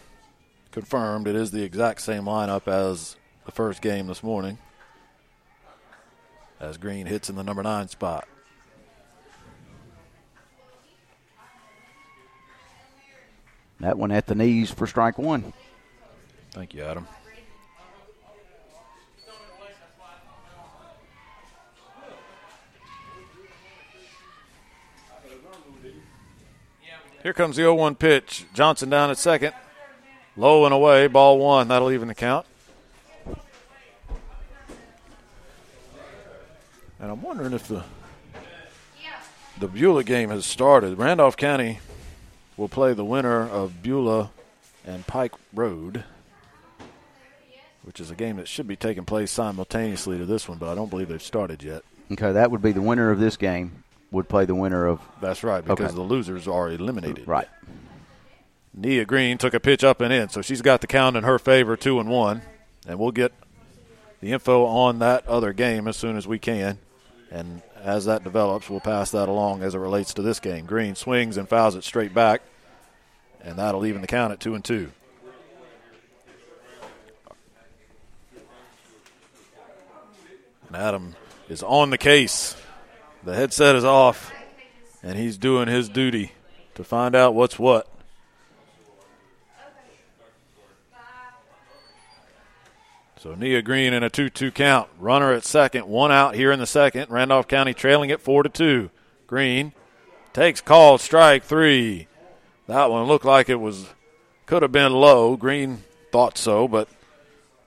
confirmed. 0.70 1.26
It 1.26 1.34
is 1.34 1.50
the 1.50 1.62
exact 1.62 2.00
same 2.00 2.24
lineup 2.24 2.66
as 2.66 3.16
the 3.44 3.52
first 3.52 3.82
game 3.82 4.06
this 4.06 4.22
morning. 4.22 4.56
As 6.62 6.78
Green 6.78 7.06
hits 7.06 7.28
in 7.28 7.34
the 7.34 7.42
number 7.42 7.60
nine 7.64 7.88
spot. 7.88 8.28
That 13.80 13.98
one 13.98 14.12
at 14.12 14.28
the 14.28 14.36
knees 14.36 14.70
for 14.70 14.86
strike 14.86 15.18
one. 15.18 15.52
Thank 16.52 16.72
you, 16.72 16.84
Adam. 16.84 17.08
Here 27.24 27.32
comes 27.32 27.56
the 27.56 27.62
0 27.62 27.74
1 27.74 27.96
pitch. 27.96 28.46
Johnson 28.54 28.88
down 28.88 29.10
at 29.10 29.18
second. 29.18 29.52
Low 30.36 30.64
and 30.64 30.72
away. 30.72 31.08
Ball 31.08 31.38
one. 31.38 31.66
That'll 31.66 31.90
even 31.90 32.06
the 32.06 32.14
count. 32.14 32.46
Wondering 37.32 37.54
if 37.54 37.66
the 37.66 37.82
the 39.58 39.66
Beulah 39.66 40.04
game 40.04 40.28
has 40.28 40.44
started. 40.44 40.98
Randolph 40.98 41.34
County 41.36 41.80
will 42.58 42.68
play 42.68 42.92
the 42.92 43.04
winner 43.06 43.48
of 43.48 43.82
Beulah 43.82 44.30
and 44.84 45.06
Pike 45.06 45.32
Road, 45.54 46.04
which 47.84 48.00
is 48.00 48.10
a 48.10 48.14
game 48.14 48.36
that 48.36 48.48
should 48.48 48.66
be 48.68 48.76
taking 48.76 49.06
place 49.06 49.30
simultaneously 49.30 50.18
to 50.18 50.26
this 50.26 50.46
one, 50.46 50.58
but 50.58 50.68
I 50.68 50.74
don't 50.74 50.90
believe 50.90 51.08
they've 51.08 51.22
started 51.22 51.62
yet. 51.62 51.82
Okay, 52.10 52.32
that 52.32 52.50
would 52.50 52.60
be 52.60 52.72
the 52.72 52.82
winner 52.82 53.10
of 53.10 53.18
this 53.18 53.36
game. 53.38 53.82
would 54.10 54.28
play 54.28 54.44
the 54.44 54.54
winner 54.54 54.86
of. 54.86 55.00
That's 55.22 55.42
right, 55.42 55.64
because 55.64 55.86
Okay. 55.86 55.94
the 55.94 56.02
losers 56.02 56.46
are 56.46 56.68
eliminated. 56.68 57.26
Right. 57.26 57.48
Nia 58.74 59.06
Green 59.06 59.38
took 59.38 59.54
a 59.54 59.60
pitch 59.60 59.82
up 59.82 60.02
and 60.02 60.12
in, 60.12 60.28
so 60.28 60.42
she's 60.42 60.60
got 60.60 60.82
the 60.82 60.86
count 60.86 61.16
in 61.16 61.24
her 61.24 61.38
favor, 61.38 61.78
two 61.78 61.98
and 61.98 62.10
one, 62.10 62.42
and 62.86 62.98
we'll 62.98 63.10
get 63.10 63.32
the 64.20 64.32
info 64.32 64.66
on 64.66 64.98
that 64.98 65.26
other 65.26 65.54
game 65.54 65.88
as 65.88 65.96
soon 65.96 66.18
as 66.18 66.28
we 66.28 66.38
can. 66.38 66.76
And 67.32 67.62
as 67.82 68.04
that 68.04 68.24
develops, 68.24 68.68
we'll 68.68 68.80
pass 68.80 69.10
that 69.12 69.26
along 69.26 69.62
as 69.62 69.74
it 69.74 69.78
relates 69.78 70.12
to 70.14 70.22
this 70.22 70.38
game. 70.38 70.66
Green 70.66 70.94
swings 70.94 71.38
and 71.38 71.48
fouls 71.48 71.74
it 71.74 71.82
straight 71.82 72.12
back, 72.12 72.42
and 73.40 73.58
that'll 73.58 73.86
even 73.86 74.02
the 74.02 74.06
count 74.06 74.34
at 74.34 74.38
two 74.38 74.54
and 74.54 74.62
two. 74.62 74.92
And 80.68 80.76
Adam 80.76 81.16
is 81.48 81.62
on 81.62 81.88
the 81.88 81.98
case. 81.98 82.54
The 83.24 83.34
headset 83.34 83.76
is 83.76 83.84
off, 83.84 84.30
and 85.02 85.18
he's 85.18 85.38
doing 85.38 85.68
his 85.68 85.88
duty 85.88 86.32
to 86.74 86.84
find 86.84 87.14
out 87.14 87.34
what's 87.34 87.58
what. 87.58 87.88
So 93.22 93.36
Nia 93.36 93.62
Green 93.62 93.92
in 93.92 94.02
a 94.02 94.10
2-2 94.10 94.52
count. 94.52 94.88
Runner 94.98 95.32
at 95.32 95.44
second, 95.44 95.86
one 95.86 96.10
out 96.10 96.34
here 96.34 96.50
in 96.50 96.58
the 96.58 96.66
second. 96.66 97.08
Randolph 97.08 97.46
County 97.46 97.72
trailing 97.72 98.10
it 98.10 98.20
4 98.20 98.42
to 98.42 98.48
2. 98.48 98.90
Green 99.28 99.72
takes 100.32 100.60
called 100.60 101.00
strike 101.00 101.44
3. 101.44 102.08
That 102.66 102.90
one 102.90 103.06
looked 103.06 103.24
like 103.24 103.48
it 103.48 103.60
was 103.60 103.86
could 104.44 104.62
have 104.62 104.72
been 104.72 104.90
low. 104.90 105.36
Green 105.36 105.84
thought 106.10 106.36
so, 106.36 106.66
but 106.66 106.88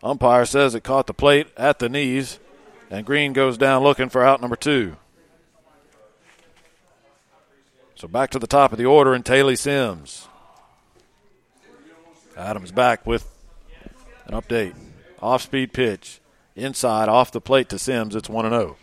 umpire 0.03 0.43
says 0.43 0.75
it 0.75 0.83
caught 0.83 1.07
the 1.07 1.13
plate 1.13 1.47
at 1.55 1.79
the 1.79 1.87
knees 1.87 2.37
and 2.89 3.05
Green 3.05 3.31
goes 3.31 3.57
down 3.57 3.81
looking 3.81 4.09
for 4.09 4.25
out 4.25 4.41
number 4.41 4.57
2. 4.57 4.97
So 7.95 8.09
back 8.09 8.29
to 8.31 8.39
the 8.39 8.45
top 8.45 8.73
of 8.73 8.77
the 8.77 8.87
order 8.87 9.13
and 9.13 9.25
Taylor 9.25 9.55
Sims. 9.55 10.27
Adams 12.35 12.73
back 12.73 13.07
with 13.07 13.25
an 14.25 14.33
update. 14.33 14.75
Off 15.21 15.43
speed 15.43 15.73
pitch. 15.73 16.19
Inside, 16.55 17.09
off 17.09 17.31
the 17.31 17.41
plate 17.41 17.69
to 17.69 17.79
Sims. 17.79 18.15
It's 18.15 18.29
1 18.29 18.49
0. 18.49 18.77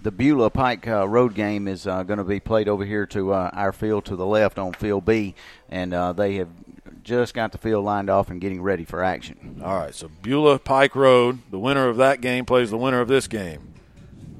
The 0.00 0.10
Beulah 0.12 0.50
Pike 0.50 0.86
uh, 0.86 1.08
Road 1.08 1.34
game 1.34 1.66
is 1.66 1.86
uh, 1.86 2.04
going 2.04 2.18
to 2.18 2.24
be 2.24 2.40
played 2.40 2.68
over 2.68 2.84
here 2.84 3.04
to 3.06 3.32
uh, 3.32 3.50
our 3.52 3.72
field 3.72 4.04
to 4.06 4.16
the 4.16 4.26
left 4.26 4.58
on 4.58 4.72
field 4.72 5.04
B, 5.04 5.34
and 5.68 5.92
uh, 5.92 6.12
they 6.12 6.36
have 6.36 6.48
just 7.02 7.34
got 7.34 7.52
the 7.52 7.58
field 7.58 7.84
lined 7.84 8.08
off 8.08 8.30
and 8.30 8.40
getting 8.40 8.62
ready 8.62 8.84
for 8.84 9.02
action. 9.02 9.60
All 9.64 9.76
right, 9.76 9.94
so 9.94 10.10
Beulah 10.22 10.60
Pike 10.60 10.94
Road, 10.94 11.40
the 11.50 11.58
winner 11.58 11.88
of 11.88 11.96
that 11.96 12.20
game 12.20 12.44
plays 12.44 12.70
the 12.70 12.78
winner 12.78 13.00
of 13.00 13.08
this 13.08 13.26
game. 13.26 13.74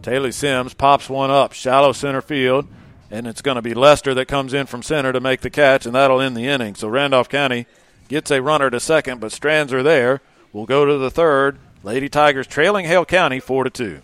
Taylor 0.02 0.30
Sims 0.30 0.74
pops 0.74 1.10
one 1.10 1.30
up, 1.30 1.52
shallow 1.52 1.92
center 1.92 2.22
field, 2.22 2.68
and 3.10 3.26
it's 3.26 3.42
going 3.42 3.56
to 3.56 3.62
be 3.62 3.74
Lester 3.74 4.14
that 4.14 4.28
comes 4.28 4.54
in 4.54 4.66
from 4.66 4.82
center 4.82 5.12
to 5.12 5.20
make 5.20 5.40
the 5.40 5.50
catch, 5.50 5.86
and 5.86 5.94
that'll 5.94 6.20
end 6.20 6.36
the 6.36 6.46
inning. 6.46 6.74
So 6.76 6.88
Randolph 6.88 7.28
County 7.28 7.66
gets 8.06 8.30
a 8.30 8.40
runner 8.40 8.70
to 8.70 8.80
second, 8.80 9.20
but 9.20 9.32
Strands 9.32 9.72
are 9.72 9.82
there. 9.82 10.20
We'll 10.52 10.66
go 10.66 10.84
to 10.84 10.98
the 10.98 11.10
third. 11.10 11.58
Lady 11.82 12.08
Tigers 12.08 12.46
trailing 12.46 12.86
Hale 12.86 13.04
County 13.04 13.40
four 13.40 13.64
to 13.64 13.70
two. 13.70 14.02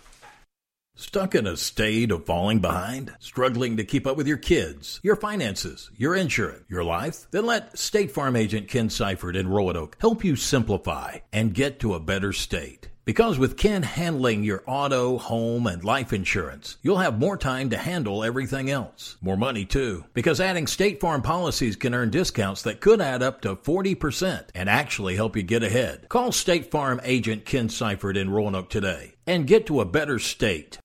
Stuck 0.97 1.35
in 1.35 1.45
a 1.45 1.57
state 1.57 2.09
of 2.09 2.25
falling 2.25 2.59
behind? 2.59 3.13
Struggling 3.19 3.75
to 3.75 3.83
keep 3.83 4.07
up 4.07 4.15
with 4.15 4.27
your 4.27 4.37
kids, 4.37 5.01
your 5.03 5.17
finances, 5.17 5.91
your 5.97 6.15
insurance, 6.15 6.63
your 6.69 6.85
life? 6.85 7.27
Then 7.31 7.45
let 7.45 7.77
State 7.77 8.11
Farm 8.11 8.37
agent 8.37 8.69
Ken 8.69 8.89
Seifert 8.89 9.35
in 9.35 9.49
Roanoke 9.49 9.97
help 9.99 10.23
you 10.23 10.37
simplify 10.37 11.17
and 11.33 11.53
get 11.53 11.81
to 11.81 11.95
a 11.95 11.99
better 11.99 12.31
state. 12.31 12.87
Because 13.05 13.37
with 13.37 13.55
Ken 13.55 13.83
handling 13.83 14.43
your 14.43 14.63
auto, 14.65 15.19
home, 15.19 15.67
and 15.67 15.83
life 15.83 16.11
insurance, 16.11 16.77
you'll 16.81 16.97
have 16.97 17.19
more 17.19 17.37
time 17.37 17.69
to 17.69 17.77
handle 17.77 18.23
everything 18.23 18.67
else. 18.67 19.15
More 19.21 19.37
money 19.37 19.63
too. 19.63 20.05
Because 20.15 20.41
adding 20.41 20.65
State 20.65 20.99
Farm 20.99 21.21
policies 21.21 21.75
can 21.75 21.93
earn 21.93 22.09
discounts 22.09 22.63
that 22.63 22.81
could 22.81 22.99
add 22.99 23.21
up 23.21 23.41
to 23.41 23.55
40% 23.55 24.47
and 24.55 24.67
actually 24.67 25.15
help 25.15 25.35
you 25.35 25.43
get 25.43 25.61
ahead. 25.61 26.09
Call 26.09 26.31
State 26.31 26.71
Farm 26.71 26.99
agent 27.03 27.45
Ken 27.45 27.69
Seifert 27.69 28.17
in 28.17 28.31
Roanoke 28.31 28.71
today 28.71 29.13
and 29.27 29.45
get 29.45 29.67
to 29.67 29.81
a 29.81 29.85
better 29.85 30.17
state. 30.17 30.79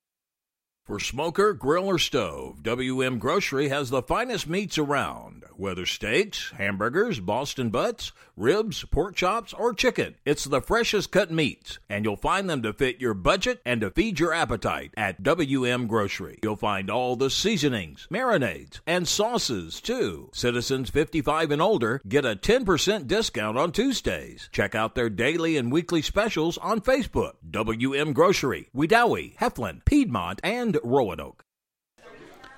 For 0.91 0.99
smoker, 0.99 1.53
grill, 1.53 1.87
or 1.87 1.99
stove, 1.99 2.65
WM 2.65 3.19
Grocery 3.21 3.69
has 3.69 3.91
the 3.91 4.03
finest 4.03 4.49
meats 4.49 4.77
around. 4.77 5.45
Whether 5.55 5.87
steaks, 5.87 6.51
hamburgers, 6.51 7.21
Boston 7.21 7.71
butts, 7.71 8.11
ribs, 8.41 8.85
pork 8.87 9.15
chops, 9.15 9.53
or 9.53 9.75
chicken, 9.75 10.17
it's 10.25 10.45
the 10.45 10.63
freshest 10.63 11.13
cut 11.13 11.31
meats, 11.31 11.79
and 11.89 12.05
you'll 12.05 12.17
find 12.17 12.49
them 12.49 12.63
to 12.63 12.73
fit 12.73 13.01
your 13.01 13.15
budget 13.15 13.61
and 13.65 13.81
to 13.83 13.91
feed 13.91 14.19
your 14.19 14.33
appetite 14.33 14.93
at 14.97 15.23
WM 15.23 15.87
Grocery. 15.87 16.39
You'll 16.43 16.57
find 16.57 16.91
all 16.91 17.17
the 17.17 17.31
seasonings, 17.31 18.09
marinades, 18.11 18.81
and 18.87 19.07
sauces 19.07 19.81
too. 19.81 20.31
Citizens 20.33 20.91
55 20.91 21.51
and 21.51 21.63
older 21.63 22.01
get 22.09 22.25
a 22.25 22.35
10% 22.35 23.07
discount 23.07 23.59
on 23.59 23.73
Tuesdays. 23.73 24.49
Check 24.51 24.75
out 24.75 24.95
their 24.95 25.11
daily 25.11 25.57
and 25.57 25.71
weekly 25.71 26.03
specials 26.03 26.57
on 26.59 26.81
Facebook. 26.81 27.35
WM 27.49 28.13
Grocery, 28.13 28.69
Wedowee, 28.75 29.37
Heflin, 29.37 29.85
Piedmont, 29.85 30.41
and 30.43 30.79
Roanoke. 30.83 31.45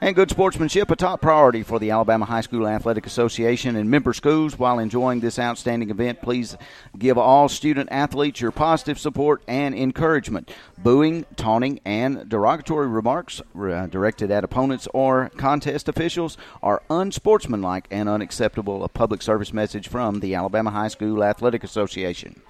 And 0.02 0.16
good 0.16 0.30
sportsmanship, 0.30 0.90
a 0.90 0.96
top 0.96 1.20
priority 1.20 1.62
for 1.62 1.78
the 1.78 1.92
Alabama 1.92 2.24
High 2.24 2.40
School 2.40 2.66
Athletic 2.66 3.06
Association 3.06 3.76
and 3.76 3.88
member 3.88 4.12
schools. 4.12 4.58
While 4.58 4.80
enjoying 4.80 5.20
this 5.20 5.38
outstanding 5.38 5.90
event, 5.90 6.20
please 6.20 6.56
give 6.98 7.16
all 7.16 7.48
student 7.48 7.88
athletes 7.92 8.40
your 8.40 8.50
positive 8.50 8.98
support 8.98 9.44
and 9.46 9.76
encouragement. 9.76 10.50
Booing, 10.76 11.24
taunting, 11.36 11.78
and 11.84 12.28
derogatory 12.28 12.88
remarks 12.88 13.40
uh, 13.56 13.86
directed 13.86 14.32
at 14.32 14.42
opponents 14.42 14.88
or 14.92 15.30
contest 15.36 15.88
officials 15.88 16.36
are 16.64 16.82
unsportsmanlike 16.90 17.86
and 17.92 18.08
unacceptable. 18.08 18.82
A 18.82 18.88
public 18.88 19.22
service 19.22 19.52
message 19.52 19.86
from 19.86 20.18
the 20.18 20.34
Alabama 20.34 20.72
High 20.72 20.88
School 20.88 21.22
Athletic 21.22 21.62
Association. 21.62 22.42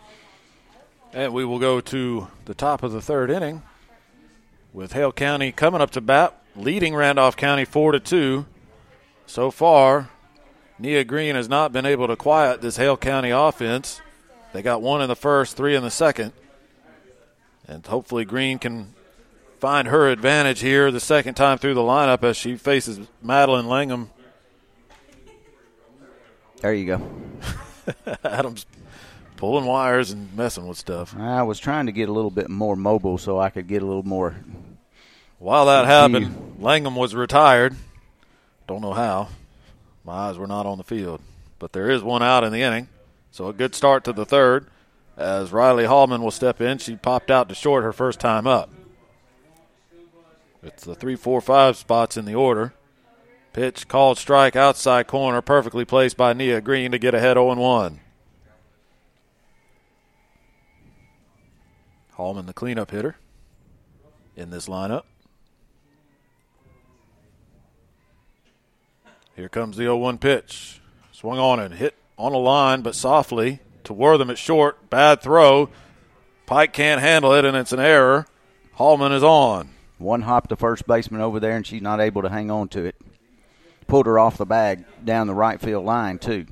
And 1.13 1.35
we 1.35 1.45
will 1.45 1.59
go 1.59 1.83
to 1.83 2.29
the 2.47 2.55
top 2.55 2.83
of 2.83 2.93
the 2.93 3.03
third 3.03 3.31
inning 3.31 3.61
with 4.73 4.93
Hale 4.93 5.13
County 5.13 5.53
coming 5.53 5.81
up 5.81 5.91
to 5.93 6.01
bat, 6.01 6.41
leading 6.57 6.95
Randolph 6.95 7.37
County 7.37 7.65
4 7.65 7.93
to 7.93 8.01
2. 8.01 8.47
So 9.27 9.51
far, 9.51 10.11
Nia 10.79 11.05
Green 11.05 11.35
has 11.35 11.49
not 11.49 11.73
been 11.73 11.87
able 11.87 12.09
to 12.09 12.17
quiet 12.17 12.61
this 12.61 12.77
Hale 12.77 12.97
County 12.97 13.31
offense. 13.31 14.01
They 14.53 14.63
got 14.63 14.83
one 14.83 15.01
in 15.01 15.09
the 15.09 15.17
first, 15.17 15.57
three 15.57 15.75
in 15.75 15.83
the 15.83 15.91
second. 15.91 16.33
And 17.67 17.87
hopefully 17.87 18.25
Green 18.25 18.59
can 18.59 18.95
find 19.61 19.89
her 19.89 20.09
advantage 20.09 20.61
here 20.61 20.91
the 20.91 21.01
second 21.01 21.35
time 21.35 21.57
through 21.57 21.75
the 21.75 21.81
lineup 21.81 22.25
as 22.25 22.37
she 22.37 22.57
faces 22.57 23.01
Madeline 23.23 23.69
Langham. 23.69 24.11
There 26.61 26.75
you 26.75 26.87
go. 26.87 27.11
Adams 28.25 28.67
pulling 29.37 29.65
wires 29.65 30.13
and 30.13 30.33
messing 30.37 30.67
with 30.69 30.79
stuff. 30.79 31.17
I 31.17 31.43
was 31.43 31.59
trying 31.59 31.87
to 31.87 31.93
get 31.93 32.09
a 32.09 32.13
little 32.13 32.31
bit 32.31 32.49
more 32.49 32.77
mobile 32.77 33.19
so 33.19 33.41
I 33.41 33.51
could 33.51 33.67
get 33.67 33.83
a 33.83 33.87
little 33.87 34.05
more. 34.05 34.37
While 35.43 35.67
that 35.67 35.87
happened, 35.87 36.55
Langham 36.61 36.95
was 36.95 37.17
retired. 37.17 37.75
Don't 38.69 38.81
know 38.81 38.93
how. 38.93 39.27
My 40.05 40.29
eyes 40.29 40.39
were 40.39 40.47
not 40.47 40.67
on 40.67 40.79
the 40.79 40.85
field. 40.85 41.21
But 41.59 41.73
there 41.73 41.91
is 41.91 42.01
one 42.01 42.23
out 42.23 42.45
in 42.45 42.53
the 42.53 42.63
inning. 42.63 42.89
So 43.33 43.49
a 43.49 43.53
good 43.53 43.75
start 43.75 44.05
to 44.05 44.13
the 44.13 44.25
third 44.25 44.69
as 45.17 45.51
Riley 45.51 45.85
Hallman 45.85 46.23
will 46.23 46.31
step 46.31 46.61
in. 46.61 46.79
She 46.79 46.95
popped 46.95 47.29
out 47.29 47.49
to 47.49 47.57
short 47.57 47.83
her 47.83 47.93
first 47.93 48.21
time 48.21 48.47
up. 48.47 48.71
It's 50.63 50.85
the 50.85 50.95
three, 50.95 51.17
four, 51.17 51.41
five 51.41 51.77
spots 51.77 52.17
in 52.17 52.25
the 52.25 52.37
order. 52.37 52.73
Pitch 53.53 53.89
called 53.89 54.19
strike 54.19 54.55
outside 54.55 55.09
corner, 55.09 55.43
perfectly 55.43 55.85
placed 55.85 56.17
by 56.17 56.35
Nia 56.35 56.61
Green 56.61 56.93
to 56.93 57.01
get 57.01 57.15
ahead 57.15 57.37
0 57.37 57.57
1. 57.57 57.99
Hallman, 62.13 62.47
the 62.47 62.53
cleanup 62.53 62.93
hitter 62.93 63.17
in 64.37 64.51
this 64.51 64.69
lineup. 64.69 65.03
Here 69.35 69.49
comes 69.49 69.77
the 69.77 69.85
0 69.85 69.97
1 69.97 70.19
pitch. 70.19 70.81
Swung 71.11 71.39
on 71.39 71.61
and 71.61 71.75
hit 71.75 71.95
on 72.19 72.33
a 72.33 72.39
line, 72.39 72.83
but 72.83 72.95
softly 72.95 73.61
to 73.85 73.93
Wortham 73.93 74.31
at 74.31 74.39
short. 74.39 74.91
Bad 74.91 75.21
throw. 75.23 75.71
Pike 76.47 76.73
can't 76.73 77.01
handle 77.01 77.33
it, 77.35 77.45
and 77.45 77.57
it's 77.57 77.73
an 77.73 77.81
error. 77.81 78.27
Hallman 78.75 79.13
is 79.13 79.23
on. 79.23 79.71
One 79.99 80.23
hop 80.23 80.49
to 80.49 80.57
first 80.57 80.87
baseman 80.87 81.21
over 81.21 81.39
there, 81.39 81.57
and 81.57 81.67
she's 81.67 81.83
not 81.83 82.01
able 82.01 82.23
to 82.23 82.29
hang 82.29 82.51
on 82.51 82.69
to 82.69 82.85
it. 82.85 82.97
Pulled 83.87 84.07
her 84.07 84.19
off 84.19 84.37
the 84.37 84.47
bag 84.47 84.85
down 85.05 85.27
the 85.27 85.35
right 85.35 85.61
field 85.61 85.85
line, 85.85 86.19
too. 86.19 86.47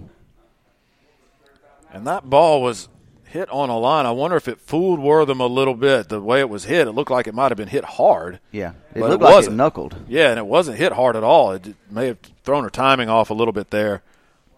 And 1.93 2.07
that 2.07 2.31
ball 2.31 2.62
was 2.62 2.89
hit 3.31 3.49
on 3.51 3.70
a 3.70 3.78
line. 3.78 4.07
I 4.07 4.11
wonder 4.11 4.37
if 4.37 4.49
it 4.49 4.61
fooled 4.61 5.01
Wortham 5.01 5.41
a 5.41 5.47
little 5.47 5.74
bit. 5.74 6.09
The 6.09 6.20
way 6.20 6.41
it 6.41 6.49
was 6.49 6.64
hit, 6.64 6.87
it 6.87 6.93
looked 6.93 7.11
like 7.11 7.26
it 7.26 7.35
might 7.35 7.51
have 7.51 7.57
been 7.59 7.68
hit 7.68 7.85
hard. 7.85 8.41
Yeah, 8.53 8.72
it 8.95 9.01
looked 9.01 9.22
it 9.22 9.24
like 9.24 9.35
wasn't. 9.35 9.55
it 9.55 9.57
knuckled. 9.57 9.97
Yeah, 10.09 10.31
and 10.31 10.39
it 10.39 10.47
wasn't 10.47 10.78
hit 10.78 10.93
hard 10.93 11.16
at 11.16 11.24
all. 11.24 11.53
It 11.53 11.74
may 11.91 12.09
have 12.09 12.18
thrown 12.45 12.64
her 12.64 12.70
timing 12.70 13.09
off 13.09 13.31
a 13.31 13.35
little 13.35 13.53
bit 13.53 13.70
there. 13.70 14.03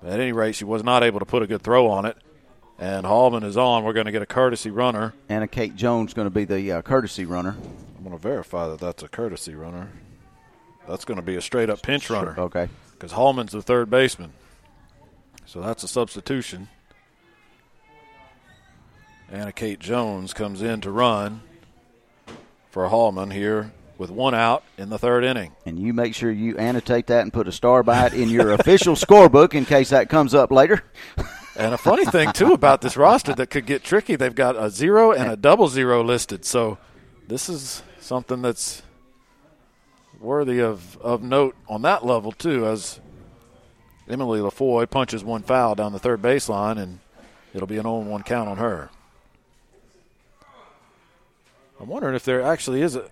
But 0.03 0.13
at 0.13 0.21
any 0.21 0.33
rate, 0.33 0.55
she 0.55 0.65
was 0.65 0.83
not 0.83 1.03
able 1.05 1.21
to 1.21 1.27
put 1.27 1.43
a 1.43 1.47
good 1.47 1.63
throw 1.63 1.89
on 1.89 2.05
it. 2.07 2.17
And 2.79 3.07
Hallman 3.07 3.45
is 3.45 3.57
on. 3.57 3.85
We're 3.85 3.93
going 3.93 4.07
to 4.07 4.13
get 4.13 4.23
a 4.23 4.27
courtesy 4.27 4.71
runner. 4.71 5.15
Anna 5.29 5.47
Kate 5.47 5.77
Jones 5.77 6.15
going 6.15 6.27
to 6.27 6.31
be 6.35 6.45
the 6.45 6.73
uh, 6.73 6.83
courtesy 6.83 7.25
runner. 7.25 7.57
I'm 7.97 8.03
going 8.03 8.17
to 8.17 8.21
verify 8.21 8.69
that 8.69 8.81
that's 8.81 9.05
a 9.05 9.09
courtesy 9.09 9.55
runner. 9.55 9.91
That's 10.89 11.05
going 11.05 11.17
to 11.21 11.23
be 11.23 11.37
a 11.37 11.41
straight 11.41 11.71
up 11.71 11.83
pinch 11.83 12.11
runner. 12.11 12.35
Okay. 12.37 12.69
Because 12.93 13.13
Hallman's 13.13 13.53
the 13.53 13.63
third 13.63 13.89
baseman. 13.89 14.33
So 15.47 15.61
that's 15.61 15.85
a 15.85 15.89
substitution. 15.89 16.69
Anna 19.33 19.51
Kate 19.51 19.81
Jones 19.81 20.35
comes 20.35 20.61
in 20.61 20.83
to 20.83 20.91
run 20.91 21.41
for 22.71 22.87
Hallman 22.89 23.31
here 23.31 23.73
with 23.97 24.11
one 24.11 24.35
out 24.35 24.63
in 24.77 24.91
the 24.91 24.99
third 24.99 25.25
inning. 25.25 25.53
And 25.65 25.79
you 25.79 25.95
make 25.95 26.15
sure 26.15 26.31
you 26.31 26.59
annotate 26.59 27.07
that 27.07 27.23
and 27.23 27.33
put 27.33 27.49
a 27.49 27.53
star 27.53 27.83
by 27.83 28.09
it 28.09 28.13
in 28.13 28.29
your 28.29 28.51
official 28.53 28.95
scorebook 28.95 29.55
in 29.55 29.65
case 29.65 29.89
that 29.89 30.11
comes 30.11 30.35
up 30.35 30.51
later. 30.53 30.85
And 31.55 31.75
a 31.75 31.79
funny 31.79 32.07
thing 32.07 32.33
too 32.33 32.55
about 32.55 32.81
this 32.81 32.97
roster 32.97 33.35
that 33.35 33.51
could 33.51 33.67
get 33.67 33.85
tricky, 33.85 34.17
they've 34.17 34.35
got 34.35 34.57
a 34.57 34.71
zero 34.71 35.13
and 35.13 35.31
a 35.31 35.37
double 35.37 35.69
zero 35.69 36.03
listed. 36.03 36.47
So 36.47 36.79
this 37.29 37.51
is 37.51 37.83
something 38.01 38.41
that's 38.41 38.81
worthy 40.19 40.63
of, 40.63 40.97
of 41.03 41.23
note 41.23 41.55
on 41.69 41.83
that 41.83 42.07
level 42.07 42.33
too, 42.33 42.67
as 42.67 43.01
Emily 44.09 44.41
LaFoy 44.41 44.89
punches 44.89 45.23
one 45.23 45.43
foul 45.43 45.75
down 45.75 45.93
the 45.93 45.99
third 45.99 46.23
baseline 46.23 46.79
and 46.79 47.01
it'll 47.53 47.69
be 47.69 47.77
an 47.77 47.85
0-1 47.85 48.25
count 48.25 48.49
on 48.49 48.57
her. 48.57 48.89
I'm 51.83 51.89
wondering 51.89 52.15
if 52.15 52.25
there 52.25 52.41
actually 52.43 52.81
is 52.81 52.95
a 52.95 53.11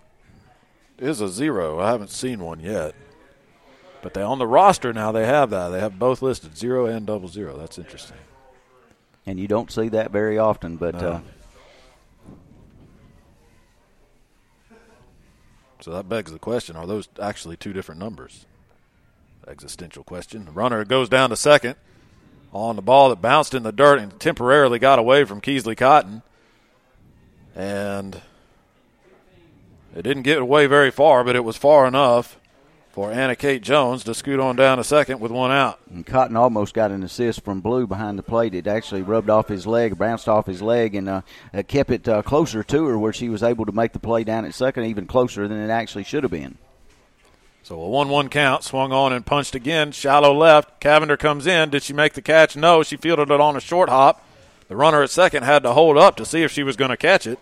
is 0.96 1.20
a 1.20 1.28
zero. 1.28 1.80
I 1.80 1.90
haven't 1.90 2.10
seen 2.10 2.38
one 2.44 2.60
yet. 2.60 2.94
But 4.00 4.14
they 4.14 4.22
on 4.22 4.38
the 4.38 4.46
roster 4.46 4.92
now 4.92 5.10
they 5.12 5.26
have 5.26 5.50
that. 5.50 5.68
They 5.70 5.80
have 5.80 5.98
both 5.98 6.22
listed, 6.22 6.56
zero 6.56 6.86
and 6.86 7.04
double 7.04 7.28
zero. 7.28 7.58
That's 7.58 7.78
interesting. 7.78 8.16
And 9.26 9.38
you 9.38 9.48
don't 9.48 9.70
see 9.72 9.88
that 9.88 10.10
very 10.12 10.38
often, 10.38 10.76
but 10.76 10.94
No. 10.94 11.08
uh, 11.10 11.20
So 15.80 15.92
that 15.92 16.08
begs 16.08 16.30
the 16.30 16.38
question: 16.38 16.76
Are 16.76 16.86
those 16.86 17.08
actually 17.20 17.56
two 17.56 17.72
different 17.72 17.98
numbers? 18.00 18.44
Existential 19.48 20.04
question. 20.04 20.44
The 20.44 20.50
runner 20.50 20.84
goes 20.84 21.08
down 21.08 21.30
to 21.30 21.36
second 21.36 21.76
on 22.52 22.76
the 22.76 22.82
ball 22.82 23.08
that 23.08 23.22
bounced 23.22 23.54
in 23.54 23.62
the 23.62 23.72
dirt 23.72 23.98
and 23.98 24.20
temporarily 24.20 24.78
got 24.78 24.98
away 24.98 25.24
from 25.24 25.40
Keesley 25.40 25.76
Cotton, 25.76 26.22
and 27.56 28.20
it 29.94 30.02
didn't 30.02 30.22
get 30.22 30.38
away 30.38 30.66
very 30.66 30.90
far, 30.90 31.24
but 31.24 31.36
it 31.36 31.44
was 31.44 31.56
far 31.56 31.86
enough 31.86 32.38
for 32.90 33.12
Anna 33.12 33.36
Kate 33.36 33.62
Jones 33.62 34.02
to 34.04 34.14
scoot 34.14 34.40
on 34.40 34.56
down 34.56 34.78
a 34.78 34.84
second 34.84 35.20
with 35.20 35.30
one 35.30 35.52
out. 35.52 35.78
and 35.90 36.04
Cotton 36.04 36.36
almost 36.36 36.74
got 36.74 36.90
an 36.90 37.02
assist 37.04 37.44
from 37.44 37.60
Blue 37.60 37.86
behind 37.86 38.18
the 38.18 38.22
plate. 38.22 38.54
It 38.54 38.66
actually 38.66 39.02
rubbed 39.02 39.30
off 39.30 39.48
his 39.48 39.66
leg, 39.66 39.96
bounced 39.96 40.28
off 40.28 40.46
his 40.46 40.60
leg, 40.60 40.94
and 40.94 41.08
uh, 41.08 41.22
kept 41.68 41.90
it 41.90 42.08
uh, 42.08 42.22
closer 42.22 42.64
to 42.64 42.86
her, 42.86 42.98
where 42.98 43.12
she 43.12 43.28
was 43.28 43.42
able 43.42 43.64
to 43.66 43.72
make 43.72 43.92
the 43.92 44.00
play 44.00 44.24
down 44.24 44.44
at 44.44 44.54
second, 44.54 44.84
even 44.84 45.06
closer 45.06 45.46
than 45.46 45.58
it 45.58 45.70
actually 45.70 46.04
should 46.04 46.24
have 46.24 46.32
been. 46.32 46.58
So 47.62 47.80
a 47.80 47.88
1 47.88 48.08
1 48.08 48.28
count, 48.30 48.64
swung 48.64 48.92
on 48.92 49.12
and 49.12 49.24
punched 49.24 49.54
again. 49.54 49.92
Shallow 49.92 50.34
left. 50.34 50.80
Cavender 50.80 51.16
comes 51.16 51.46
in. 51.46 51.70
Did 51.70 51.82
she 51.82 51.92
make 51.92 52.14
the 52.14 52.22
catch? 52.22 52.56
No. 52.56 52.82
She 52.82 52.96
fielded 52.96 53.30
it 53.30 53.40
on 53.40 53.56
a 53.56 53.60
short 53.60 53.88
hop. 53.88 54.24
The 54.68 54.76
runner 54.76 55.02
at 55.02 55.10
second 55.10 55.44
had 55.44 55.62
to 55.64 55.72
hold 55.72 55.98
up 55.98 56.16
to 56.16 56.24
see 56.24 56.42
if 56.42 56.50
she 56.50 56.62
was 56.62 56.76
going 56.76 56.90
to 56.90 56.96
catch 56.96 57.26
it. 57.26 57.38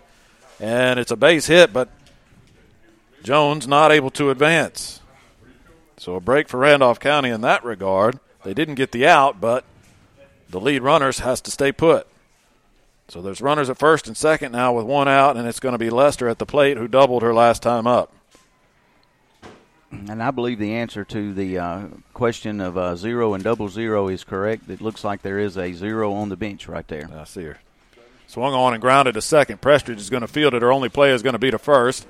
And 0.61 0.99
it's 0.99 1.13
a 1.13 1.17
base 1.17 1.47
hit, 1.47 1.73
but 1.73 1.89
Jones 3.23 3.67
not 3.67 3.93
able 3.93 4.11
to 4.13 4.31
advance. 4.31 5.01
So 5.97 6.15
a 6.15 6.21
break 6.21 6.49
for 6.49 6.59
Randolph 6.59 7.01
County 7.01 7.31
in 7.31 7.41
that 7.41 7.65
regard. 7.65 8.19
They 8.45 8.55
didn't 8.55 8.77
get 8.77 8.93
the 8.93 9.07
out, 9.07 9.41
but 9.41 9.65
the 10.49 10.61
lead 10.61 10.83
runners 10.83 11.19
has 11.21 11.41
to 11.43 11.51
stay 11.51 11.73
put. 11.73 12.07
So 13.09 13.23
there's 13.23 13.41
runners 13.41 13.71
at 13.71 13.79
first 13.79 14.07
and 14.07 14.17
second 14.17 14.53
now 14.53 14.73
with 14.75 14.85
one 14.85 15.09
out, 15.09 15.37
and 15.37 15.49
it's 15.49 15.61
going 15.61 15.73
to 15.73 15.79
be 15.79 15.91
Lester 15.91 16.29
at 16.29 16.39
the 16.39 16.47
plate 16.47 16.77
who 16.77 16.87
doubled 16.87 17.23
her 17.23 17.35
last 17.35 17.63
time 17.63 17.87
up. 17.87 18.13
And 19.91 20.23
I 20.23 20.31
believe 20.31 20.59
the 20.59 20.75
answer 20.75 21.05
to 21.07 21.33
the 21.33 21.59
uh, 21.59 21.87
question 22.13 22.61
of 22.61 22.77
uh, 22.77 22.95
zero 22.95 23.33
and 23.33 23.43
double 23.43 23.69
zero 23.69 24.09
is 24.09 24.23
correct. 24.23 24.69
It 24.69 24.83
looks 24.83 25.03
like 25.03 25.23
there 25.23 25.39
is 25.39 25.57
a 25.57 25.73
zero 25.73 26.13
on 26.13 26.29
the 26.29 26.37
bench 26.37 26.69
right 26.69 26.87
there. 26.87 27.09
I 27.15 27.25
see 27.25 27.45
her. 27.45 27.59
Swung 28.27 28.53
on 28.53 28.75
and 28.75 28.83
grounded 28.83 29.15
to 29.15 29.23
second. 29.23 29.63
Prestridge 29.63 29.97
is 29.97 30.11
going 30.11 30.21
to 30.21 30.29
field 30.29 30.53
it. 30.53 30.61
Her 30.61 30.71
only 30.71 30.91
play 30.91 31.13
is 31.13 31.23
going 31.23 31.33
to 31.33 31.39
be 31.39 31.51
to 31.51 31.59
first. 31.59 32.07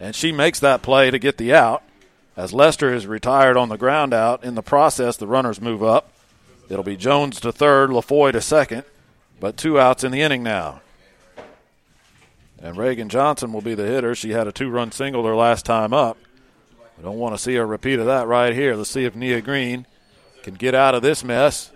And 0.00 0.16
she 0.16 0.32
makes 0.32 0.58
that 0.60 0.82
play 0.82 1.10
to 1.10 1.18
get 1.18 1.36
the 1.36 1.54
out. 1.54 1.82
As 2.36 2.54
Lester 2.54 2.92
is 2.92 3.06
retired 3.06 3.58
on 3.58 3.68
the 3.68 3.76
ground 3.76 4.14
out, 4.14 4.42
in 4.42 4.54
the 4.54 4.62
process, 4.62 5.18
the 5.18 5.26
runners 5.26 5.60
move 5.60 5.82
up. 5.82 6.10
It'll 6.70 6.82
be 6.82 6.96
Jones 6.96 7.38
to 7.40 7.52
third, 7.52 7.90
LaFoy 7.90 8.32
to 8.32 8.40
second, 8.40 8.84
but 9.38 9.56
two 9.56 9.78
outs 9.78 10.02
in 10.02 10.10
the 10.10 10.22
inning 10.22 10.42
now. 10.42 10.80
And 12.62 12.76
Reagan 12.76 13.08
Johnson 13.08 13.52
will 13.52 13.60
be 13.60 13.74
the 13.74 13.86
hitter. 13.86 14.14
She 14.14 14.30
had 14.30 14.46
a 14.46 14.52
two 14.52 14.70
run 14.70 14.92
single 14.92 15.24
her 15.24 15.36
last 15.36 15.66
time 15.66 15.92
up. 15.92 16.16
We 16.96 17.04
don't 17.04 17.18
want 17.18 17.34
to 17.34 17.42
see 17.42 17.56
a 17.56 17.64
repeat 17.64 17.98
of 17.98 18.06
that 18.06 18.26
right 18.26 18.54
here. 18.54 18.74
Let's 18.74 18.90
see 18.90 19.04
if 19.04 19.14
Nia 19.14 19.40
Green 19.40 19.86
can 20.42 20.54
get 20.54 20.74
out 20.74 20.94
of 20.94 21.02
this 21.02 21.24
mess 21.24 21.70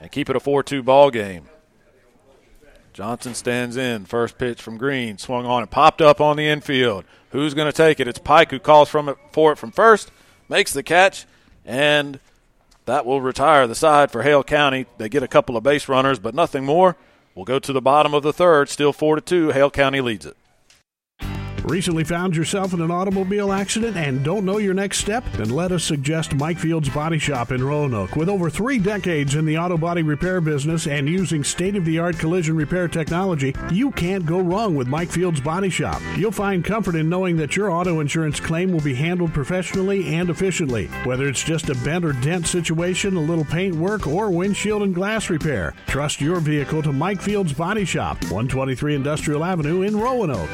and 0.00 0.10
keep 0.10 0.28
it 0.28 0.36
a 0.36 0.40
4 0.40 0.62
2 0.62 0.82
ball 0.82 1.10
game. 1.10 1.49
Johnson 3.00 3.32
stands 3.32 3.78
in. 3.78 4.04
First 4.04 4.36
pitch 4.36 4.60
from 4.60 4.76
Green. 4.76 5.16
Swung 5.16 5.46
on 5.46 5.62
and 5.62 5.70
popped 5.70 6.02
up 6.02 6.20
on 6.20 6.36
the 6.36 6.46
infield. 6.46 7.06
Who's 7.30 7.54
going 7.54 7.64
to 7.64 7.74
take 7.74 7.98
it? 7.98 8.06
It's 8.06 8.18
Pike 8.18 8.50
who 8.50 8.58
calls 8.58 8.90
from 8.90 9.08
it 9.08 9.16
for 9.32 9.52
it 9.52 9.56
from 9.56 9.70
first, 9.70 10.10
makes 10.50 10.74
the 10.74 10.82
catch, 10.82 11.24
and 11.64 12.20
that 12.84 13.06
will 13.06 13.22
retire 13.22 13.66
the 13.66 13.74
side 13.74 14.10
for 14.10 14.22
Hale 14.22 14.44
County. 14.44 14.84
They 14.98 15.08
get 15.08 15.22
a 15.22 15.28
couple 15.28 15.56
of 15.56 15.62
base 15.62 15.88
runners, 15.88 16.18
but 16.18 16.34
nothing 16.34 16.66
more. 16.66 16.94
We'll 17.34 17.46
go 17.46 17.58
to 17.58 17.72
the 17.72 17.80
bottom 17.80 18.12
of 18.12 18.22
the 18.22 18.34
third. 18.34 18.68
Still 18.68 18.92
four 18.92 19.14
to 19.14 19.22
two. 19.22 19.52
Hale 19.52 19.70
County 19.70 20.02
leads 20.02 20.26
it. 20.26 20.36
Recently 21.64 22.04
found 22.04 22.34
yourself 22.34 22.72
in 22.72 22.80
an 22.80 22.90
automobile 22.90 23.52
accident 23.52 23.96
and 23.96 24.24
don't 24.24 24.46
know 24.46 24.58
your 24.58 24.72
next 24.72 24.98
step? 24.98 25.24
Then 25.32 25.50
let 25.50 25.72
us 25.72 25.84
suggest 25.84 26.34
Mike 26.34 26.58
Fields 26.58 26.88
Body 26.88 27.18
Shop 27.18 27.52
in 27.52 27.62
Roanoke. 27.62 28.16
With 28.16 28.30
over 28.30 28.48
three 28.48 28.78
decades 28.78 29.34
in 29.34 29.44
the 29.44 29.58
auto 29.58 29.76
body 29.76 30.02
repair 30.02 30.40
business 30.40 30.86
and 30.86 31.08
using 31.08 31.44
state 31.44 31.76
of 31.76 31.84
the 31.84 31.98
art 31.98 32.18
collision 32.18 32.56
repair 32.56 32.88
technology, 32.88 33.54
you 33.70 33.90
can't 33.92 34.24
go 34.24 34.40
wrong 34.40 34.74
with 34.74 34.88
Mike 34.88 35.10
Fields 35.10 35.40
Body 35.40 35.68
Shop. 35.68 36.00
You'll 36.16 36.32
find 36.32 36.64
comfort 36.64 36.94
in 36.94 37.10
knowing 37.10 37.36
that 37.36 37.56
your 37.56 37.70
auto 37.70 38.00
insurance 38.00 38.40
claim 38.40 38.72
will 38.72 38.80
be 38.80 38.94
handled 38.94 39.34
professionally 39.34 40.14
and 40.14 40.30
efficiently. 40.30 40.86
Whether 41.04 41.28
it's 41.28 41.44
just 41.44 41.68
a 41.68 41.74
bent 41.76 42.04
or 42.04 42.14
dent 42.14 42.46
situation, 42.46 43.16
a 43.16 43.20
little 43.20 43.44
paint 43.44 43.76
work, 43.76 44.06
or 44.06 44.30
windshield 44.30 44.82
and 44.82 44.94
glass 44.94 45.28
repair, 45.28 45.74
trust 45.86 46.20
your 46.22 46.40
vehicle 46.40 46.82
to 46.82 46.92
Mike 46.92 47.20
Fields 47.20 47.52
Body 47.52 47.84
Shop, 47.84 48.20
123 48.24 48.94
Industrial 48.94 49.44
Avenue 49.44 49.82
in 49.82 49.96
Roanoke. 49.96 50.50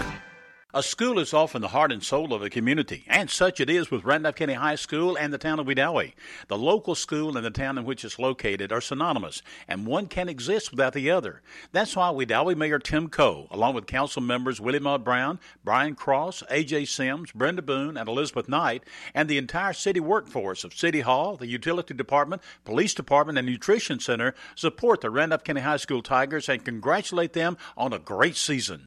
A 0.76 0.82
school 0.82 1.18
is 1.18 1.32
often 1.32 1.62
the 1.62 1.68
heart 1.68 1.90
and 1.90 2.04
soul 2.04 2.34
of 2.34 2.42
a 2.42 2.50
community, 2.50 3.02
and 3.08 3.30
such 3.30 3.60
it 3.60 3.70
is 3.70 3.90
with 3.90 4.04
Randolph 4.04 4.34
County 4.34 4.52
High 4.52 4.74
School 4.74 5.16
and 5.16 5.32
the 5.32 5.38
town 5.38 5.58
of 5.58 5.66
Wedowee. 5.66 6.12
The 6.48 6.58
local 6.58 6.94
school 6.94 7.34
and 7.34 7.46
the 7.46 7.50
town 7.50 7.78
in 7.78 7.86
which 7.86 8.04
it's 8.04 8.18
located 8.18 8.70
are 8.72 8.82
synonymous, 8.82 9.40
and 9.66 9.86
one 9.86 10.06
can't 10.06 10.28
exist 10.28 10.70
without 10.70 10.92
the 10.92 11.10
other. 11.10 11.40
That's 11.72 11.96
why 11.96 12.10
Wedowee 12.10 12.58
Mayor 12.58 12.78
Tim 12.78 13.08
Coe, 13.08 13.46
along 13.50 13.74
with 13.74 13.86
council 13.86 14.20
members 14.20 14.60
Willie 14.60 14.78
Maud 14.78 15.02
Brown, 15.02 15.40
Brian 15.64 15.94
Cross, 15.94 16.42
A.J. 16.50 16.84
Sims, 16.84 17.32
Brenda 17.32 17.62
Boone, 17.62 17.96
and 17.96 18.06
Elizabeth 18.06 18.46
Knight, 18.46 18.84
and 19.14 19.30
the 19.30 19.38
entire 19.38 19.72
city 19.72 20.00
workforce 20.00 20.62
of 20.62 20.74
City 20.74 21.00
Hall, 21.00 21.38
the 21.38 21.46
Utility 21.46 21.94
Department, 21.94 22.42
Police 22.66 22.92
Department, 22.92 23.38
and 23.38 23.48
Nutrition 23.48 23.98
Center 23.98 24.34
support 24.54 25.00
the 25.00 25.08
Randolph 25.08 25.42
County 25.42 25.62
High 25.62 25.78
School 25.78 26.02
Tigers 26.02 26.50
and 26.50 26.62
congratulate 26.62 27.32
them 27.32 27.56
on 27.78 27.94
a 27.94 27.98
great 27.98 28.36
season. 28.36 28.84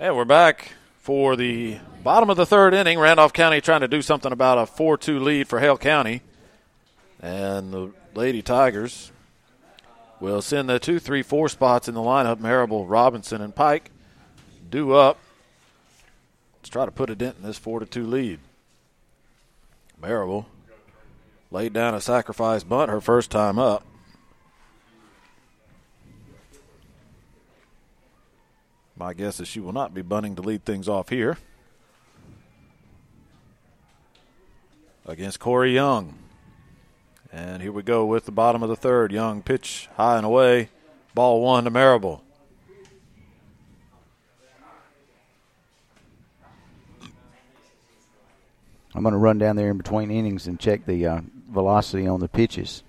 And 0.00 0.16
we're 0.16 0.24
back 0.24 0.72
for 1.00 1.36
the 1.36 1.76
bottom 2.02 2.30
of 2.30 2.38
the 2.38 2.46
third 2.46 2.72
inning. 2.72 2.98
Randolph 2.98 3.34
County 3.34 3.60
trying 3.60 3.82
to 3.82 3.86
do 3.86 4.00
something 4.00 4.32
about 4.32 4.56
a 4.56 4.64
4 4.64 4.96
2 4.96 5.20
lead 5.20 5.46
for 5.46 5.60
Hale 5.60 5.76
County. 5.76 6.22
And 7.20 7.70
the 7.70 7.92
Lady 8.14 8.40
Tigers 8.40 9.12
will 10.18 10.40
send 10.40 10.70
the 10.70 10.78
2 10.78 11.00
3 11.00 11.20
4 11.20 11.50
spots 11.50 11.86
in 11.86 11.94
the 11.94 12.00
lineup 12.00 12.40
Marable, 12.40 12.86
Robinson, 12.86 13.42
and 13.42 13.54
Pike. 13.54 13.90
Due 14.70 14.94
up. 14.94 15.18
Let's 16.56 16.70
try 16.70 16.86
to 16.86 16.90
put 16.90 17.10
a 17.10 17.14
dent 17.14 17.36
in 17.36 17.42
this 17.42 17.58
4 17.58 17.84
2 17.84 18.06
lead. 18.06 18.38
Marable 20.00 20.46
laid 21.50 21.74
down 21.74 21.94
a 21.94 22.00
sacrifice 22.00 22.64
bunt 22.64 22.90
her 22.90 23.02
first 23.02 23.30
time 23.30 23.58
up. 23.58 23.84
My 29.00 29.14
guess 29.14 29.40
is 29.40 29.48
she 29.48 29.60
will 29.60 29.72
not 29.72 29.94
be 29.94 30.02
bunting 30.02 30.36
to 30.36 30.42
lead 30.42 30.66
things 30.66 30.86
off 30.86 31.08
here. 31.08 31.38
Against 35.06 35.40
Corey 35.40 35.72
Young. 35.72 36.18
And 37.32 37.62
here 37.62 37.72
we 37.72 37.82
go 37.82 38.04
with 38.04 38.26
the 38.26 38.30
bottom 38.30 38.62
of 38.62 38.68
the 38.68 38.76
third. 38.76 39.10
Young 39.10 39.40
pitch 39.40 39.88
high 39.96 40.18
and 40.18 40.26
away. 40.26 40.68
Ball 41.14 41.40
one 41.40 41.64
to 41.64 41.70
Marable. 41.70 42.22
I'm 48.94 49.02
going 49.02 49.12
to 49.12 49.18
run 49.18 49.38
down 49.38 49.56
there 49.56 49.70
in 49.70 49.78
between 49.78 50.10
innings 50.10 50.46
and 50.46 50.60
check 50.60 50.84
the 50.84 51.06
uh, 51.06 51.20
velocity 51.50 52.06
on 52.06 52.20
the 52.20 52.28
pitches. 52.28 52.82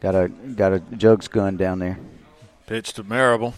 Got 0.00 0.16
a 0.16 0.28
got 0.28 0.72
a 0.72 0.80
jugs 0.80 1.28
gun 1.28 1.56
down 1.56 1.78
there. 1.78 2.00
Pitch 2.66 2.94
to 2.94 3.04
Marable. 3.04 3.54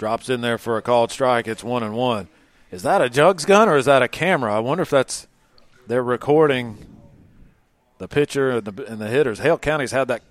Drops 0.00 0.30
in 0.30 0.40
there 0.40 0.56
for 0.56 0.78
a 0.78 0.82
called 0.82 1.10
strike. 1.10 1.46
It's 1.46 1.62
one 1.62 1.82
and 1.82 1.94
one. 1.94 2.28
Is 2.70 2.82
that 2.84 3.02
a 3.02 3.10
jugs 3.10 3.44
gun 3.44 3.68
or 3.68 3.76
is 3.76 3.84
that 3.84 4.00
a 4.00 4.08
camera? 4.08 4.56
I 4.56 4.58
wonder 4.58 4.80
if 4.80 4.88
that's 4.88 5.26
they're 5.86 6.02
recording 6.02 6.86
the 7.98 8.08
pitcher 8.08 8.48
and 8.48 8.64
the, 8.64 8.86
and 8.86 8.98
the 8.98 9.08
hitters. 9.08 9.40
Hale 9.40 9.58
County's 9.58 9.92
had 9.92 10.08
that 10.08 10.22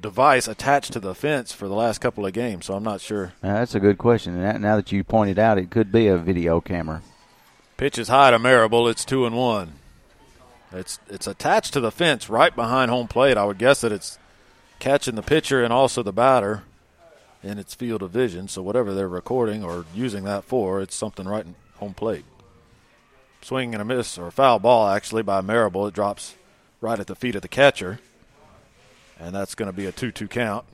device 0.00 0.48
attached 0.48 0.94
to 0.94 1.00
the 1.00 1.14
fence 1.14 1.52
for 1.52 1.68
the 1.68 1.74
last 1.74 1.98
couple 1.98 2.24
of 2.24 2.32
games, 2.32 2.64
so 2.64 2.74
I'm 2.74 2.82
not 2.82 3.02
sure. 3.02 3.34
Now, 3.42 3.56
that's 3.56 3.74
a 3.74 3.80
good 3.80 3.98
question. 3.98 4.40
Now 4.40 4.76
that 4.76 4.90
you 4.90 5.04
pointed 5.04 5.38
out, 5.38 5.58
it 5.58 5.68
could 5.68 5.92
be 5.92 6.06
a 6.06 6.16
video 6.16 6.62
camera. 6.62 7.02
Pitch 7.76 7.98
is 7.98 8.08
high 8.08 8.30
to 8.30 8.38
Marable. 8.38 8.88
It's 8.88 9.04
two 9.04 9.26
and 9.26 9.36
one. 9.36 9.74
It's 10.72 10.98
it's 11.06 11.26
attached 11.26 11.74
to 11.74 11.80
the 11.80 11.90
fence 11.90 12.30
right 12.30 12.56
behind 12.56 12.90
home 12.90 13.08
plate. 13.08 13.36
I 13.36 13.44
would 13.44 13.58
guess 13.58 13.82
that 13.82 13.92
it's 13.92 14.18
catching 14.78 15.16
the 15.16 15.22
pitcher 15.22 15.62
and 15.62 15.70
also 15.70 16.02
the 16.02 16.14
batter 16.14 16.62
in 17.42 17.58
its 17.58 17.74
field 17.74 18.02
of 18.02 18.10
vision. 18.10 18.48
So 18.48 18.62
whatever 18.62 18.94
they're 18.94 19.08
recording 19.08 19.64
or 19.64 19.84
using 19.94 20.24
that 20.24 20.44
for, 20.44 20.80
it's 20.80 20.94
something 20.94 21.26
right 21.26 21.44
in 21.44 21.54
home 21.76 21.94
plate. 21.94 22.24
Swing 23.42 23.74
and 23.74 23.80
a 23.80 23.84
miss 23.84 24.18
or 24.18 24.26
a 24.26 24.32
foul 24.32 24.58
ball 24.58 24.88
actually 24.88 25.22
by 25.22 25.40
Marable. 25.40 25.86
It 25.86 25.94
drops 25.94 26.34
right 26.80 27.00
at 27.00 27.06
the 27.06 27.14
feet 27.14 27.34
of 27.34 27.42
the 27.42 27.48
catcher. 27.48 28.00
And 29.18 29.34
that's 29.34 29.54
going 29.54 29.70
to 29.70 29.76
be 29.76 29.86
a 29.86 29.92
2 29.92 30.12
2 30.12 30.28
count 30.28 30.64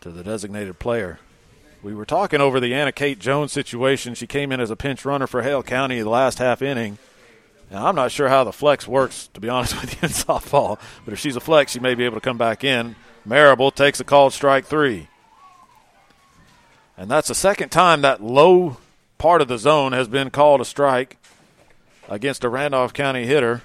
to 0.00 0.10
the 0.10 0.22
designated 0.22 0.78
player. 0.78 1.18
We 1.82 1.94
were 1.94 2.04
talking 2.04 2.40
over 2.40 2.58
the 2.58 2.74
Anna 2.74 2.92
Kate 2.92 3.18
Jones 3.18 3.52
situation. 3.52 4.14
She 4.14 4.26
came 4.26 4.50
in 4.50 4.60
as 4.60 4.70
a 4.70 4.76
pinch 4.76 5.04
runner 5.04 5.26
for 5.26 5.42
Hale 5.42 5.62
County 5.62 6.00
the 6.00 6.08
last 6.08 6.38
half 6.38 6.62
inning. 6.62 6.98
And 7.70 7.78
I'm 7.78 7.94
not 7.96 8.12
sure 8.12 8.28
how 8.28 8.44
the 8.44 8.52
flex 8.52 8.86
works, 8.86 9.28
to 9.34 9.40
be 9.40 9.48
honest 9.50 9.80
with 9.80 9.94
you, 9.94 9.98
in 10.02 10.08
softball. 10.08 10.78
But 11.04 11.14
if 11.14 11.20
she's 11.20 11.36
a 11.36 11.40
flex, 11.40 11.72
she 11.72 11.80
may 11.80 11.94
be 11.94 12.04
able 12.04 12.16
to 12.16 12.20
come 12.20 12.38
back 12.38 12.64
in. 12.64 12.96
Marable 13.26 13.72
takes 13.72 13.98
a 13.98 14.04
called 14.04 14.32
strike 14.32 14.64
three. 14.64 15.08
And 16.96 17.10
that's 17.10 17.28
the 17.28 17.34
second 17.34 17.70
time 17.70 18.00
that 18.02 18.22
low 18.22 18.76
part 19.18 19.42
of 19.42 19.48
the 19.48 19.58
zone 19.58 19.92
has 19.92 20.06
been 20.06 20.30
called 20.30 20.60
a 20.60 20.64
strike 20.64 21.18
against 22.08 22.44
a 22.44 22.48
Randolph 22.48 22.94
County 22.94 23.26
hitter. 23.26 23.62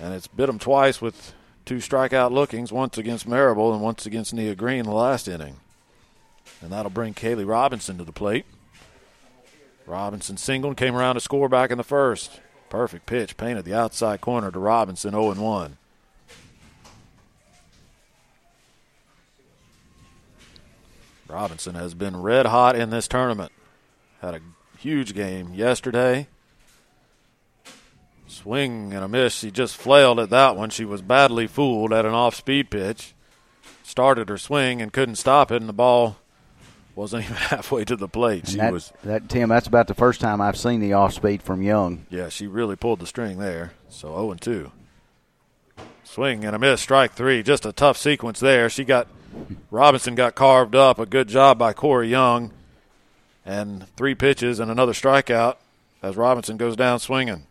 And 0.00 0.14
it's 0.14 0.26
bit 0.26 0.48
him 0.48 0.58
twice 0.58 1.02
with 1.02 1.34
two 1.66 1.76
strikeout 1.76 2.32
lookings, 2.32 2.72
once 2.72 2.96
against 2.96 3.28
Marable 3.28 3.74
and 3.74 3.82
once 3.82 4.06
against 4.06 4.32
Nia 4.32 4.54
Green 4.54 4.80
in 4.80 4.86
the 4.86 4.92
last 4.92 5.28
inning. 5.28 5.56
And 6.62 6.72
that'll 6.72 6.90
bring 6.90 7.12
Kaylee 7.12 7.46
Robinson 7.46 7.98
to 7.98 8.04
the 8.04 8.12
plate. 8.12 8.46
Robinson 9.86 10.38
singled, 10.38 10.78
came 10.78 10.96
around 10.96 11.16
to 11.16 11.20
score 11.20 11.48
back 11.48 11.70
in 11.70 11.76
the 11.76 11.84
first. 11.84 12.40
Perfect 12.70 13.04
pitch, 13.04 13.36
painted 13.36 13.66
the 13.66 13.74
outside 13.74 14.22
corner 14.22 14.50
to 14.50 14.58
Robinson, 14.58 15.10
0 15.10 15.34
1. 15.34 15.76
Robinson 21.30 21.74
has 21.74 21.94
been 21.94 22.20
red 22.20 22.46
hot 22.46 22.76
in 22.76 22.90
this 22.90 23.08
tournament. 23.08 23.52
Had 24.20 24.34
a 24.34 24.40
huge 24.78 25.14
game 25.14 25.54
yesterday. 25.54 26.26
Swing 28.26 28.92
and 28.92 29.04
a 29.04 29.08
miss. 29.08 29.34
She 29.34 29.50
just 29.50 29.76
flailed 29.76 30.20
at 30.20 30.30
that 30.30 30.56
one. 30.56 30.70
She 30.70 30.84
was 30.84 31.02
badly 31.02 31.46
fooled 31.46 31.92
at 31.92 32.06
an 32.06 32.14
off 32.14 32.34
speed 32.34 32.70
pitch. 32.70 33.14
Started 33.82 34.28
her 34.28 34.38
swing 34.38 34.80
and 34.80 34.92
couldn't 34.92 35.16
stop 35.16 35.50
it, 35.50 35.56
and 35.56 35.68
the 35.68 35.72
ball 35.72 36.16
wasn't 36.94 37.24
even 37.24 37.36
halfway 37.36 37.84
to 37.84 37.96
the 37.96 38.08
plate. 38.08 38.44
And 38.44 38.48
she 38.48 38.56
that, 38.58 38.72
was 38.72 38.92
that 39.04 39.28
Tim. 39.28 39.48
That's 39.48 39.66
about 39.66 39.86
the 39.88 39.94
first 39.94 40.20
time 40.20 40.40
I've 40.40 40.56
seen 40.56 40.80
the 40.80 40.92
off 40.92 41.14
speed 41.14 41.42
from 41.42 41.62
Young. 41.62 42.06
Yeah, 42.10 42.28
she 42.28 42.46
really 42.46 42.76
pulled 42.76 43.00
the 43.00 43.06
string 43.06 43.38
there. 43.38 43.72
So 43.88 44.08
0 44.08 44.32
and 44.32 44.40
2. 44.40 44.72
Swing 46.04 46.44
and 46.44 46.56
a 46.56 46.58
miss, 46.58 46.80
strike 46.80 47.12
three. 47.12 47.42
Just 47.42 47.64
a 47.64 47.72
tough 47.72 47.96
sequence 47.96 48.40
there. 48.40 48.68
She 48.68 48.84
got 48.84 49.06
Robinson 49.70 50.14
got 50.14 50.34
carved 50.34 50.74
up. 50.74 50.98
A 50.98 51.06
good 51.06 51.28
job 51.28 51.58
by 51.58 51.72
Corey 51.72 52.08
Young, 52.08 52.52
and 53.44 53.86
three 53.96 54.14
pitches 54.14 54.60
and 54.60 54.70
another 54.70 54.92
strikeout 54.92 55.56
as 56.02 56.16
Robinson 56.16 56.56
goes 56.56 56.76
down 56.76 56.98
swinging, 56.98 57.46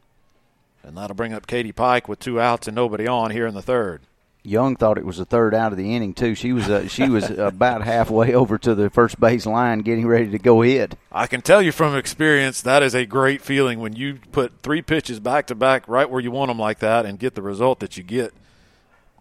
and 0.83 0.97
that'll 0.97 1.15
bring 1.15 1.33
up 1.33 1.47
Katie 1.47 1.71
Pike 1.71 2.07
with 2.07 2.19
two 2.19 2.39
outs 2.39 2.67
and 2.67 2.75
nobody 2.75 3.07
on 3.07 3.31
here 3.31 3.47
in 3.47 3.53
the 3.53 3.61
third. 3.61 4.01
Young 4.41 4.77
thought 4.77 4.97
it 4.97 5.05
was 5.05 5.17
the 5.17 5.25
third 5.25 5.53
out 5.53 5.73
of 5.73 5.77
the 5.77 5.93
inning 5.93 6.13
too. 6.13 6.33
She 6.33 6.53
was 6.53 6.69
uh, 6.69 6.87
she 6.87 7.09
was 7.09 7.29
about 7.37 7.83
halfway 7.83 8.33
over 8.33 8.57
to 8.57 8.73
the 8.73 8.89
first 8.89 9.19
base 9.19 9.45
line, 9.45 9.79
getting 9.79 10.07
ready 10.07 10.31
to 10.31 10.39
go 10.39 10.61
hit. 10.61 10.95
I 11.11 11.27
can 11.27 11.41
tell 11.41 11.61
you 11.61 11.73
from 11.73 11.95
experience 11.95 12.61
that 12.61 12.81
is 12.81 12.95
a 12.95 13.05
great 13.05 13.41
feeling 13.41 13.79
when 13.79 13.93
you 13.93 14.19
put 14.31 14.61
three 14.61 14.81
pitches 14.81 15.19
back 15.19 15.47
to 15.47 15.55
back 15.55 15.87
right 15.87 16.09
where 16.09 16.21
you 16.21 16.31
want 16.31 16.49
them 16.49 16.57
like 16.57 16.79
that 16.79 17.05
and 17.05 17.19
get 17.19 17.35
the 17.35 17.41
result 17.41 17.79
that 17.81 17.97
you 17.97 18.03
get. 18.03 18.33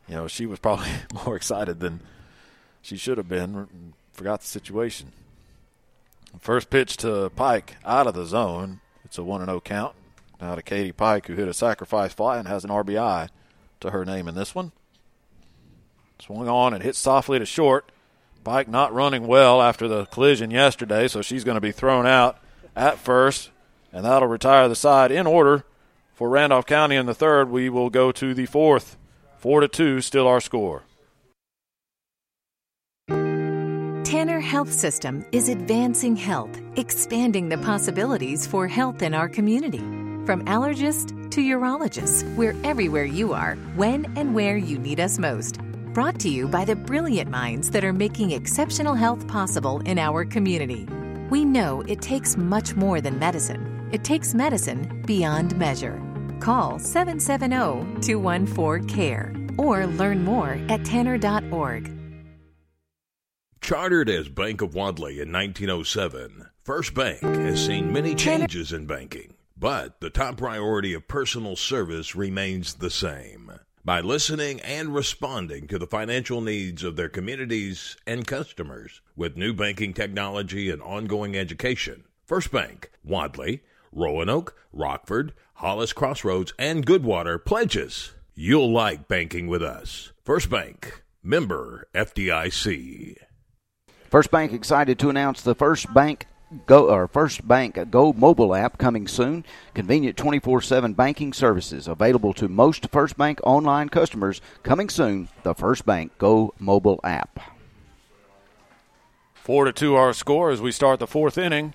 You 0.08 0.14
know, 0.14 0.28
she 0.28 0.46
was 0.46 0.60
probably 0.60 0.88
more 1.26 1.34
excited 1.34 1.80
than 1.80 2.00
she 2.82 2.96
should 2.96 3.18
have 3.18 3.28
been. 3.28 3.94
Forgot 4.12 4.40
the 4.40 4.46
situation. 4.46 5.12
First 6.40 6.70
pitch 6.70 6.96
to 6.98 7.30
Pike 7.34 7.76
out 7.84 8.06
of 8.06 8.14
the 8.14 8.26
zone. 8.26 8.80
It's 9.04 9.18
a 9.18 9.24
1 9.24 9.44
0 9.44 9.60
count. 9.60 9.94
Now 10.40 10.54
to 10.54 10.62
Katie 10.62 10.92
Pike, 10.92 11.26
who 11.26 11.34
hit 11.34 11.48
a 11.48 11.54
sacrifice 11.54 12.12
fly 12.12 12.38
and 12.38 12.46
has 12.46 12.64
an 12.64 12.70
RBI 12.70 13.28
to 13.80 13.90
her 13.90 14.04
name 14.04 14.28
in 14.28 14.34
this 14.34 14.54
one. 14.54 14.72
Swung 16.20 16.48
on 16.48 16.74
and 16.74 16.82
hit 16.82 16.96
softly 16.96 17.38
to 17.38 17.46
short. 17.46 17.90
Pike 18.44 18.68
not 18.68 18.94
running 18.94 19.26
well 19.26 19.60
after 19.60 19.88
the 19.88 20.06
collision 20.06 20.50
yesterday, 20.50 21.08
so 21.08 21.22
she's 21.22 21.44
going 21.44 21.56
to 21.56 21.60
be 21.60 21.72
thrown 21.72 22.06
out 22.06 22.38
at 22.74 22.98
first, 22.98 23.50
and 23.92 24.04
that'll 24.04 24.28
retire 24.28 24.68
the 24.68 24.76
side 24.76 25.10
in 25.10 25.26
order 25.26 25.64
for 26.14 26.28
Randolph 26.28 26.66
County 26.66 26.96
in 26.96 27.06
the 27.06 27.14
third. 27.14 27.50
We 27.50 27.68
will 27.68 27.90
go 27.90 28.12
to 28.12 28.34
the 28.34 28.46
fourth. 28.46 28.96
Four 29.38 29.60
to 29.60 29.68
two, 29.68 30.00
still 30.00 30.26
our 30.26 30.40
score. 30.40 30.84
Tanner 34.08 34.40
Health 34.40 34.72
System 34.72 35.22
is 35.32 35.50
advancing 35.50 36.16
health, 36.16 36.62
expanding 36.76 37.50
the 37.50 37.58
possibilities 37.58 38.46
for 38.46 38.66
health 38.66 39.02
in 39.02 39.12
our 39.12 39.28
community. 39.28 39.80
From 40.24 40.46
allergist 40.46 41.30
to 41.30 41.42
urologist, 41.42 42.34
we're 42.34 42.56
everywhere 42.64 43.04
you 43.04 43.34
are, 43.34 43.56
when 43.76 44.10
and 44.16 44.34
where 44.34 44.56
you 44.56 44.78
need 44.78 44.98
us 44.98 45.18
most. 45.18 45.58
Brought 45.92 46.18
to 46.20 46.30
you 46.30 46.48
by 46.48 46.64
the 46.64 46.74
brilliant 46.74 47.30
minds 47.30 47.70
that 47.70 47.84
are 47.84 47.92
making 47.92 48.30
exceptional 48.30 48.94
health 48.94 49.28
possible 49.28 49.80
in 49.80 49.98
our 49.98 50.24
community. 50.24 50.86
We 51.28 51.44
know 51.44 51.82
it 51.86 52.00
takes 52.00 52.34
much 52.34 52.74
more 52.76 53.02
than 53.02 53.18
medicine, 53.18 53.90
it 53.92 54.04
takes 54.04 54.32
medicine 54.32 55.02
beyond 55.04 55.54
measure. 55.58 56.00
Call 56.40 56.78
770 56.78 58.00
214 58.00 58.88
CARE 58.88 59.34
or 59.58 59.86
learn 59.86 60.24
more 60.24 60.58
at 60.70 60.82
tanner.org. 60.86 61.97
Chartered 63.60 64.08
as 64.08 64.28
Bank 64.28 64.62
of 64.62 64.74
Wadley 64.74 65.20
in 65.20 65.32
1907, 65.32 66.46
First 66.62 66.94
Bank 66.94 67.20
has 67.20 67.64
seen 67.66 67.92
many 67.92 68.14
changes 68.14 68.72
in 68.72 68.86
banking, 68.86 69.34
but 69.56 70.00
the 70.00 70.10
top 70.10 70.38
priority 70.38 70.94
of 70.94 71.08
personal 71.08 71.56
service 71.56 72.14
remains 72.14 72.74
the 72.74 72.90
same. 72.90 73.52
By 73.84 74.00
listening 74.00 74.60
and 74.60 74.94
responding 74.94 75.66
to 75.68 75.78
the 75.78 75.86
financial 75.86 76.40
needs 76.40 76.82
of 76.82 76.96
their 76.96 77.08
communities 77.08 77.96
and 78.06 78.26
customers 78.26 79.00
with 79.16 79.36
new 79.36 79.52
banking 79.52 79.92
technology 79.92 80.70
and 80.70 80.80
ongoing 80.80 81.36
education, 81.36 82.04
First 82.24 82.50
Bank, 82.50 82.90
Wadley, 83.04 83.62
Roanoke, 83.92 84.56
Rockford, 84.72 85.34
Hollis 85.54 85.92
Crossroads, 85.92 86.54
and 86.58 86.86
Goodwater 86.86 87.44
pledges 87.44 88.12
you'll 88.34 88.70
like 88.70 89.08
banking 89.08 89.48
with 89.48 89.62
us. 89.62 90.12
First 90.24 90.48
Bank, 90.48 91.02
member 91.22 91.88
FDIC. 91.92 93.16
First 94.10 94.30
Bank 94.30 94.54
excited 94.54 94.98
to 95.00 95.10
announce 95.10 95.42
the 95.42 95.54
First 95.54 95.92
Bank 95.92 96.26
Go 96.64 96.88
or 96.88 97.06
First 97.06 97.46
Bank 97.46 97.78
Go 97.90 98.14
mobile 98.14 98.54
app 98.54 98.78
coming 98.78 99.06
soon. 99.06 99.44
Convenient 99.74 100.16
24/7 100.16 100.94
banking 100.94 101.34
services 101.34 101.86
available 101.86 102.32
to 102.32 102.48
most 102.48 102.88
First 102.90 103.18
Bank 103.18 103.38
online 103.42 103.90
customers. 103.90 104.40
Coming 104.62 104.88
soon, 104.88 105.28
the 105.42 105.54
First 105.54 105.84
Bank 105.84 106.12
Go 106.16 106.54
mobile 106.58 107.00
app. 107.04 107.38
Four 109.34 109.66
to 109.66 109.72
two, 109.72 109.94
our 109.94 110.14
score 110.14 110.50
as 110.50 110.62
we 110.62 110.72
start 110.72 111.00
the 111.00 111.06
fourth 111.06 111.36
inning. 111.36 111.74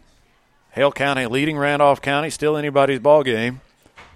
Hale 0.71 0.91
County 0.91 1.27
leading 1.27 1.59
Randolph 1.59 2.01
County, 2.01 2.31
still 2.31 2.57
anybody's 2.57 2.99
ball 2.99 3.21
game. 3.21 3.61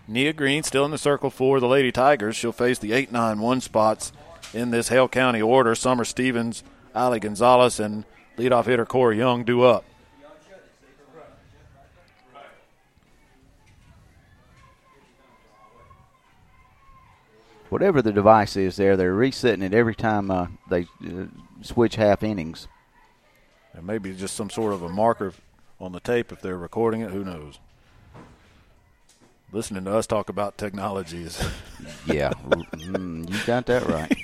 Nia 0.08 0.34
Green 0.34 0.64
still 0.64 0.86
in 0.86 0.92
the 0.92 0.98
circle 0.98 1.30
for 1.30 1.60
the 1.60 1.68
Lady 1.68 1.92
Tigers. 1.92 2.36
She'll 2.36 2.52
face 2.52 2.80
the 2.80 2.94
8 2.94 3.12
9 3.12 3.40
1 3.40 3.62
spots 3.62 4.12
in 4.56 4.72
this 4.72 4.90
Hale 4.90 5.08
County 5.08 5.42
order. 5.42 5.76
Summer 5.76 6.04
Stevens, 6.04 6.64
Ali 6.96 7.20
Gonzalez, 7.20 7.80
and 7.80 8.06
leadoff 8.38 8.66
hitter 8.66 8.86
Corey 8.86 9.18
Young 9.18 9.44
due 9.44 9.64
up. 9.64 9.84
Whatever 17.70 18.02
the 18.02 18.14
device 18.14 18.56
is 18.56 18.78
there, 18.78 18.96
they're 18.96 19.14
resetting 19.14 19.62
it 19.62 19.74
every 19.74 19.96
time 19.96 20.32
uh, 20.32 20.48
they 20.70 20.84
uh, 21.06 21.26
switch 21.62 21.96
half 21.96 22.24
innings. 22.24 22.68
And 23.74 23.86
maybe 23.86 24.14
just 24.14 24.36
some 24.36 24.50
sort 24.50 24.74
of 24.74 24.82
a 24.84 24.90
marker 24.90 25.34
on 25.80 25.92
the 25.92 26.00
tape 26.00 26.32
if 26.32 26.42
they're 26.42 26.58
recording 26.58 27.02
it. 27.02 27.12
Who 27.12 27.26
knows? 27.26 27.60
Listening 29.52 29.84
to 29.86 29.96
us 29.96 30.08
talk 30.08 30.30
about 30.30 30.58
technology 30.58 31.24
is. 31.24 31.46
yeah, 32.06 32.32
mm, 32.48 33.30
you 33.30 33.46
got 33.46 33.66
that 33.66 33.86
right. 33.86 34.16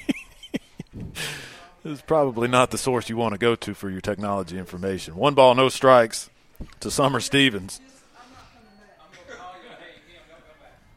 is 1.84 2.02
probably 2.02 2.48
not 2.48 2.72
the 2.72 2.78
source 2.78 3.10
you 3.10 3.18
want 3.18 3.34
to 3.34 3.38
go 3.38 3.56
to 3.56 3.74
for 3.74 3.90
your 3.90 4.02
technology 4.02 4.58
information. 4.58 5.16
One 5.16 5.34
ball, 5.34 5.56
no 5.56 5.70
strikes 5.70 6.30
to 6.80 6.90
Summer 6.90 7.20
Stevens. 7.20 7.82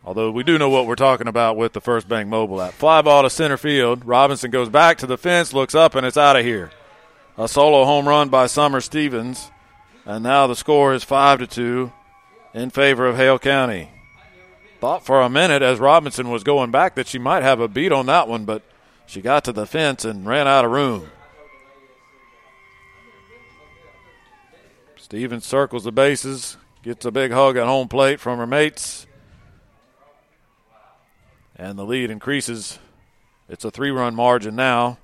Although 0.05 0.31
we 0.31 0.45
do 0.45 0.57
know 0.57 0.69
what 0.69 0.87
we're 0.87 0.95
talking 0.95 1.27
about 1.27 1.57
with 1.57 1.73
the 1.73 1.81
First 1.81 2.09
Bank 2.09 2.29
mobile 2.29 2.63
app. 2.63 2.75
Fly 2.75 3.03
ball 3.03 3.25
to 3.25 3.31
center 3.31 3.57
field. 3.57 4.05
Robinson 4.05 4.53
goes 4.53 4.69
back 4.69 4.99
to 4.99 5.07
the 5.07 5.19
fence, 5.19 5.53
looks 5.53 5.75
up, 5.75 5.97
and 5.97 6.07
it's 6.07 6.17
out 6.17 6.37
of 6.37 6.45
here. 6.45 6.71
A 7.37 7.49
solo 7.49 7.85
home 7.85 8.07
run 8.07 8.29
by 8.29 8.47
Summer 8.47 8.81
Stevens. 8.81 9.51
And 10.05 10.23
now 10.23 10.47
the 10.47 10.55
score 10.55 10.95
is 10.95 11.03
5 11.03 11.41
to 11.41 11.47
2 11.49 11.93
in 12.55 12.71
favor 12.71 13.07
of 13.07 13.17
Hale 13.17 13.41
County. 13.41 13.91
Thought 14.81 15.05
for 15.05 15.21
a 15.21 15.29
minute 15.29 15.63
as 15.63 15.81
Robinson 15.81 16.31
was 16.31 16.45
going 16.45 16.71
back 16.71 16.95
that 16.95 17.09
she 17.09 17.19
might 17.19 17.43
have 17.43 17.59
a 17.59 17.67
beat 17.67 17.91
on 17.91 18.07
that 18.07 18.29
one, 18.29 18.45
but 18.45 18.63
she 19.07 19.21
got 19.21 19.45
to 19.45 19.53
the 19.53 19.67
fence 19.67 20.05
and 20.05 20.27
ran 20.27 20.47
out 20.47 20.65
of 20.65 20.71
room. 20.71 21.11
Stevens 24.97 25.47
circles 25.47 25.85
the 25.85 25.93
bases, 25.93 26.57
gets 26.83 27.05
a 27.05 27.13
big 27.13 27.31
hug 27.31 27.57
at 27.57 27.67
home 27.67 27.87
plate 27.87 28.19
from 28.19 28.39
her 28.39 28.47
mates, 28.47 29.07
and 31.55 31.79
the 31.79 31.85
lead 31.85 32.11
increases. 32.11 32.79
It's 33.49 33.65
a 33.65 33.71
three 33.71 33.91
run 33.91 34.15
margin 34.15 34.57
now. 34.57 34.99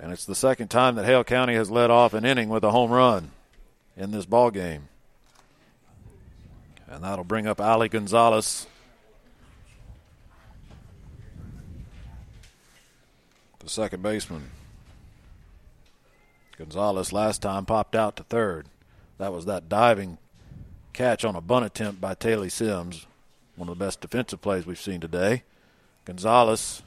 And 0.00 0.12
it's 0.12 0.24
the 0.24 0.34
second 0.34 0.68
time 0.68 0.94
that 0.94 1.04
Hale 1.04 1.24
County 1.24 1.54
has 1.54 1.70
led 1.70 1.90
off 1.90 2.14
an 2.14 2.24
inning 2.24 2.48
with 2.48 2.64
a 2.64 2.70
home 2.70 2.90
run 2.90 3.32
in 3.96 4.10
this 4.12 4.24
ball 4.24 4.50
game. 4.50 4.88
And 6.88 7.04
that'll 7.04 7.24
bring 7.24 7.46
up 7.46 7.60
Ali 7.60 7.88
Gonzalez. 7.88 8.66
The 13.68 13.74
second 13.74 14.02
baseman. 14.02 14.50
Gonzalez 16.56 17.12
last 17.12 17.42
time 17.42 17.66
popped 17.66 17.94
out 17.94 18.16
to 18.16 18.22
third. 18.22 18.66
That 19.18 19.30
was 19.30 19.44
that 19.44 19.68
diving 19.68 20.16
catch 20.94 21.22
on 21.22 21.36
a 21.36 21.42
bunt 21.42 21.66
attempt 21.66 22.00
by 22.00 22.14
Taylor 22.14 22.48
Sims. 22.48 23.06
One 23.56 23.68
of 23.68 23.78
the 23.78 23.84
best 23.84 24.00
defensive 24.00 24.40
plays 24.40 24.64
we've 24.64 24.80
seen 24.80 25.02
today. 25.02 25.42
Gonzalez 26.06 26.82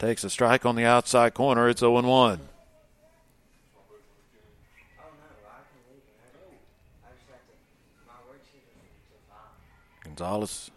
takes 0.00 0.24
a 0.24 0.28
strike 0.28 0.66
on 0.66 0.74
the 0.74 0.84
outside 0.84 1.34
corner. 1.34 1.68
It's 1.68 1.78
0 1.78 2.02
1. 2.02 2.40
Gonzalez, 10.02 10.72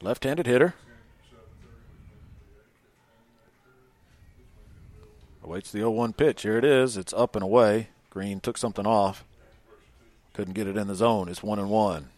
left 0.00 0.22
handed 0.22 0.46
hitter. 0.46 0.76
Awaits 5.46 5.70
the 5.70 5.78
0 5.78 5.92
1 5.92 6.12
pitch. 6.12 6.42
Here 6.42 6.58
it 6.58 6.64
is. 6.64 6.96
It's 6.96 7.12
up 7.12 7.36
and 7.36 7.42
away. 7.44 7.90
Green 8.10 8.40
took 8.40 8.58
something 8.58 8.84
off. 8.84 9.24
Couldn't 10.32 10.54
get 10.54 10.66
it 10.66 10.76
in 10.76 10.88
the 10.88 10.94
zone. 10.96 11.28
It's 11.28 11.42
1 11.42 11.58
and 11.60 11.70
1. 11.70 12.08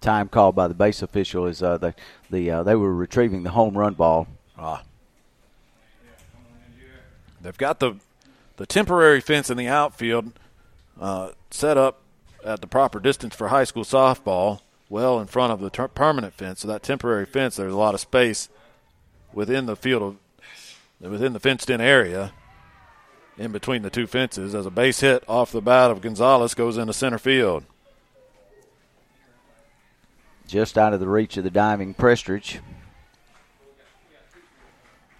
time 0.00 0.28
called 0.28 0.54
by 0.54 0.68
the 0.68 0.74
base 0.74 1.02
official 1.02 1.46
is 1.46 1.64
uh, 1.64 1.76
the 1.78 1.92
the 2.30 2.48
uh, 2.48 2.62
they 2.62 2.76
were 2.76 2.94
retrieving 2.94 3.42
the 3.42 3.50
home 3.50 3.76
run 3.76 3.92
ball. 3.92 4.28
Ah. 4.56 4.84
They've 7.40 7.58
got 7.58 7.80
the 7.80 7.96
the 8.56 8.66
temporary 8.66 9.20
fence 9.20 9.50
in 9.50 9.56
the 9.56 9.66
outfield 9.66 10.32
uh, 11.00 11.30
set 11.50 11.76
up 11.76 12.00
at 12.44 12.60
the 12.60 12.66
proper 12.66 13.00
distance 13.00 13.34
for 13.34 13.48
high 13.48 13.64
school 13.64 13.84
softball, 13.84 14.60
well 14.88 15.18
in 15.20 15.26
front 15.26 15.52
of 15.52 15.60
the 15.60 15.70
ter- 15.70 15.88
permanent 15.88 16.34
fence. 16.34 16.60
So 16.60 16.68
that 16.68 16.82
temporary 16.82 17.26
fence, 17.26 17.56
there's 17.56 17.72
a 17.72 17.78
lot 17.78 17.94
of 17.94 18.00
space 18.00 18.48
within 19.32 19.66
the 19.66 19.76
field 19.76 20.02
of 20.02 20.16
within 21.10 21.34
the 21.34 21.40
fenced-in 21.40 21.80
area 21.80 22.32
in 23.36 23.52
between 23.52 23.82
the 23.82 23.90
two 23.90 24.06
fences 24.06 24.54
as 24.54 24.64
a 24.64 24.70
base 24.70 25.00
hit 25.00 25.22
off 25.28 25.52
the 25.52 25.60
bat 25.60 25.90
of 25.90 26.00
Gonzalez 26.00 26.54
goes 26.54 26.78
into 26.78 26.94
center 26.94 27.18
field 27.18 27.64
just 30.46 30.78
out 30.78 30.94
of 30.94 31.00
the 31.00 31.08
reach 31.08 31.36
of 31.36 31.44
the 31.44 31.50
diving 31.50 31.92
Prestridge 31.92 32.60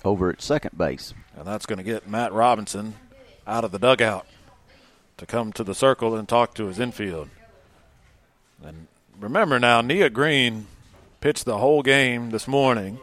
over 0.04 0.30
at 0.30 0.40
second 0.40 0.78
base. 0.78 1.12
And 1.36 1.46
that's 1.46 1.66
going 1.66 1.78
to 1.78 1.84
get 1.84 2.08
Matt 2.08 2.32
Robinson 2.32 2.94
out 3.46 3.64
of 3.64 3.72
the 3.72 3.78
dugout 3.78 4.26
to 5.16 5.26
come 5.26 5.52
to 5.52 5.64
the 5.64 5.74
circle 5.74 6.14
and 6.14 6.28
talk 6.28 6.54
to 6.54 6.66
his 6.66 6.78
infield. 6.78 7.28
And 8.62 8.86
remember 9.18 9.58
now, 9.58 9.80
Nia 9.80 10.10
Green 10.10 10.66
pitched 11.20 11.44
the 11.44 11.58
whole 11.58 11.82
game 11.82 12.30
this 12.30 12.46
morning. 12.46 12.98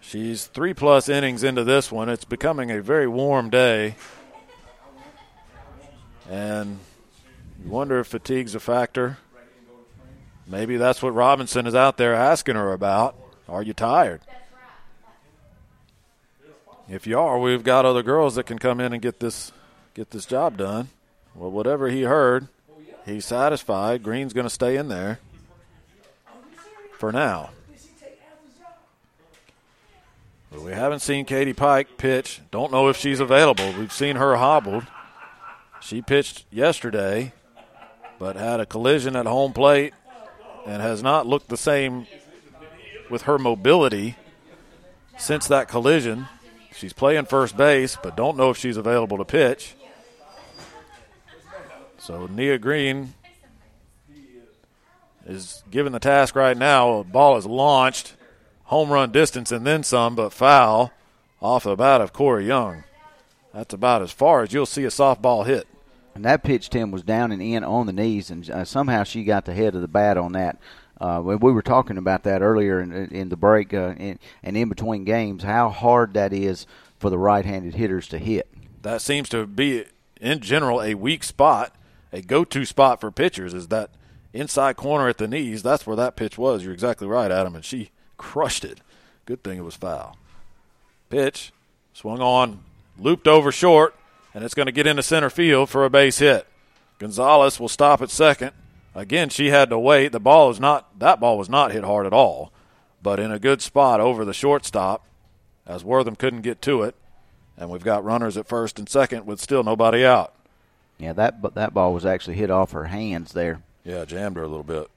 She's 0.00 0.46
three 0.46 0.74
plus 0.74 1.08
innings 1.08 1.42
into 1.42 1.64
this 1.64 1.92
one. 1.92 2.08
It's 2.08 2.24
becoming 2.24 2.70
a 2.70 2.82
very 2.82 3.06
warm 3.06 3.50
day. 3.50 3.96
And 6.28 6.78
you 7.62 7.70
wonder 7.70 8.00
if 8.00 8.06
fatigue's 8.06 8.54
a 8.54 8.60
factor. 8.60 9.18
Maybe 10.46 10.76
that's 10.76 11.02
what 11.02 11.14
Robinson 11.14 11.66
is 11.66 11.74
out 11.74 11.96
there 11.96 12.14
asking 12.14 12.56
her 12.56 12.72
about. 12.72 13.14
Are 13.48 13.62
you 13.62 13.72
tired? 13.72 14.20
If 16.88 17.06
you 17.06 17.18
are, 17.18 17.38
we've 17.38 17.62
got 17.62 17.84
other 17.84 18.02
girls 18.02 18.34
that 18.34 18.46
can 18.46 18.58
come 18.58 18.80
in 18.80 18.92
and 18.92 19.00
get 19.00 19.20
this 19.20 19.52
get 19.94 20.10
this 20.10 20.26
job 20.26 20.56
done. 20.56 20.88
Well, 21.34 21.50
whatever 21.50 21.88
he 21.88 22.02
heard, 22.02 22.48
he's 23.06 23.24
satisfied. 23.24 24.02
Green's 24.02 24.32
going 24.32 24.46
to 24.46 24.50
stay 24.50 24.76
in 24.76 24.88
there 24.88 25.20
for 26.98 27.12
now. 27.12 27.50
But 30.50 30.62
we 30.62 30.72
haven't 30.72 31.00
seen 31.00 31.24
Katie 31.24 31.52
Pike 31.52 31.96
pitch. 31.96 32.40
Don't 32.50 32.72
know 32.72 32.88
if 32.88 32.96
she's 32.96 33.20
available. 33.20 33.72
We've 33.78 33.92
seen 33.92 34.16
her 34.16 34.36
hobbled. 34.36 34.84
She 35.80 36.02
pitched 36.02 36.44
yesterday, 36.50 37.32
but 38.18 38.36
had 38.36 38.60
a 38.60 38.66
collision 38.66 39.14
at 39.16 39.26
home 39.26 39.52
plate 39.52 39.94
and 40.66 40.82
has 40.82 41.02
not 41.02 41.26
looked 41.26 41.48
the 41.48 41.56
same 41.56 42.06
with 43.08 43.22
her 43.22 43.38
mobility 43.38 44.16
since 45.18 45.46
that 45.48 45.68
collision. 45.68 46.26
She's 46.74 46.92
playing 46.92 47.26
first 47.26 47.56
base, 47.56 47.96
but 48.02 48.16
don't 48.16 48.36
know 48.36 48.50
if 48.50 48.56
she's 48.56 48.76
available 48.76 49.18
to 49.18 49.24
pitch. 49.24 49.74
So 52.00 52.26
Nia 52.26 52.58
Green 52.58 53.12
is 55.26 55.62
given 55.70 55.92
the 55.92 55.98
task 55.98 56.34
right 56.34 56.56
now. 56.56 56.94
A 56.94 57.04
ball 57.04 57.36
is 57.36 57.44
launched, 57.44 58.14
home 58.64 58.90
run 58.90 59.12
distance 59.12 59.52
and 59.52 59.66
then 59.66 59.82
some, 59.82 60.14
but 60.14 60.32
foul 60.32 60.92
off 61.42 61.64
the 61.64 61.76
bat 61.76 62.00
of 62.00 62.14
Corey 62.14 62.46
Young. 62.46 62.84
That's 63.52 63.74
about 63.74 64.00
as 64.00 64.12
far 64.12 64.42
as 64.42 64.52
you'll 64.54 64.64
see 64.64 64.84
a 64.84 64.88
softball 64.88 65.44
hit. 65.44 65.68
And 66.14 66.24
that 66.24 66.42
pitch, 66.42 66.70
Tim, 66.70 66.90
was 66.90 67.02
down 67.02 67.32
and 67.32 67.42
in 67.42 67.62
on 67.62 67.86
the 67.86 67.92
knees, 67.92 68.30
and 68.30 68.48
uh, 68.50 68.64
somehow 68.64 69.04
she 69.04 69.22
got 69.22 69.44
the 69.44 69.54
head 69.54 69.74
of 69.74 69.82
the 69.82 69.88
bat 69.88 70.16
on 70.16 70.32
that. 70.32 70.58
Uh, 70.98 71.20
we 71.22 71.52
were 71.52 71.62
talking 71.62 71.98
about 71.98 72.24
that 72.24 72.42
earlier 72.42 72.80
in, 72.80 72.92
in 72.92 73.28
the 73.28 73.36
break 73.36 73.72
uh, 73.74 73.94
in, 73.98 74.18
and 74.42 74.56
in 74.56 74.68
between 74.68 75.04
games, 75.04 75.42
how 75.42 75.68
hard 75.68 76.14
that 76.14 76.32
is 76.32 76.66
for 76.98 77.10
the 77.10 77.18
right-handed 77.18 77.74
hitters 77.74 78.08
to 78.08 78.18
hit. 78.18 78.48
That 78.82 79.02
seems 79.02 79.28
to 79.30 79.46
be, 79.46 79.84
in 80.20 80.40
general, 80.40 80.82
a 80.82 80.94
weak 80.94 81.24
spot, 81.24 81.74
a 82.12 82.20
go-to 82.20 82.64
spot 82.64 83.00
for 83.00 83.10
pitchers 83.10 83.54
is 83.54 83.68
that 83.68 83.90
inside 84.32 84.76
corner 84.76 85.08
at 85.08 85.18
the 85.18 85.28
knees. 85.28 85.62
That's 85.62 85.86
where 85.86 85.96
that 85.96 86.16
pitch 86.16 86.38
was. 86.38 86.64
You're 86.64 86.72
exactly 86.72 87.06
right, 87.06 87.30
Adam, 87.30 87.54
and 87.54 87.64
she 87.64 87.90
crushed 88.16 88.64
it. 88.64 88.80
Good 89.26 89.42
thing 89.42 89.58
it 89.58 89.64
was 89.64 89.76
foul. 89.76 90.16
Pitch 91.08 91.52
swung 91.92 92.20
on, 92.20 92.60
looped 92.98 93.28
over 93.28 93.52
short, 93.52 93.94
and 94.34 94.44
it's 94.44 94.54
going 94.54 94.66
to 94.66 94.72
get 94.72 94.86
into 94.86 95.02
center 95.02 95.30
field 95.30 95.68
for 95.68 95.84
a 95.84 95.90
base 95.90 96.18
hit. 96.18 96.46
Gonzalez 96.98 97.58
will 97.58 97.68
stop 97.68 98.02
at 98.02 98.10
second. 98.10 98.52
Again, 98.94 99.28
she 99.28 99.48
had 99.48 99.70
to 99.70 99.78
wait. 99.78 100.12
The 100.12 100.20
ball 100.20 100.50
is 100.50 100.60
not 100.60 100.98
that 100.98 101.20
ball 101.20 101.38
was 101.38 101.48
not 101.48 101.72
hit 101.72 101.84
hard 101.84 102.06
at 102.06 102.12
all, 102.12 102.52
but 103.02 103.20
in 103.20 103.30
a 103.30 103.38
good 103.38 103.62
spot 103.62 104.00
over 104.00 104.24
the 104.24 104.34
shortstop, 104.34 105.06
as 105.66 105.84
Wortham 105.84 106.16
couldn't 106.16 106.42
get 106.42 106.60
to 106.62 106.82
it, 106.82 106.94
and 107.56 107.70
we've 107.70 107.84
got 107.84 108.04
runners 108.04 108.36
at 108.36 108.48
first 108.48 108.78
and 108.78 108.88
second 108.88 109.26
with 109.26 109.40
still 109.40 109.62
nobody 109.62 110.04
out. 110.04 110.34
Yeah, 111.00 111.14
that 111.14 111.54
that 111.54 111.72
ball 111.72 111.94
was 111.94 112.04
actually 112.04 112.36
hit 112.36 112.50
off 112.50 112.72
her 112.72 112.84
hands 112.84 113.32
there. 113.32 113.62
Yeah, 113.84 114.04
jammed 114.04 114.36
her 114.36 114.42
a 114.42 114.48
little 114.48 114.62
bit. 114.62 114.90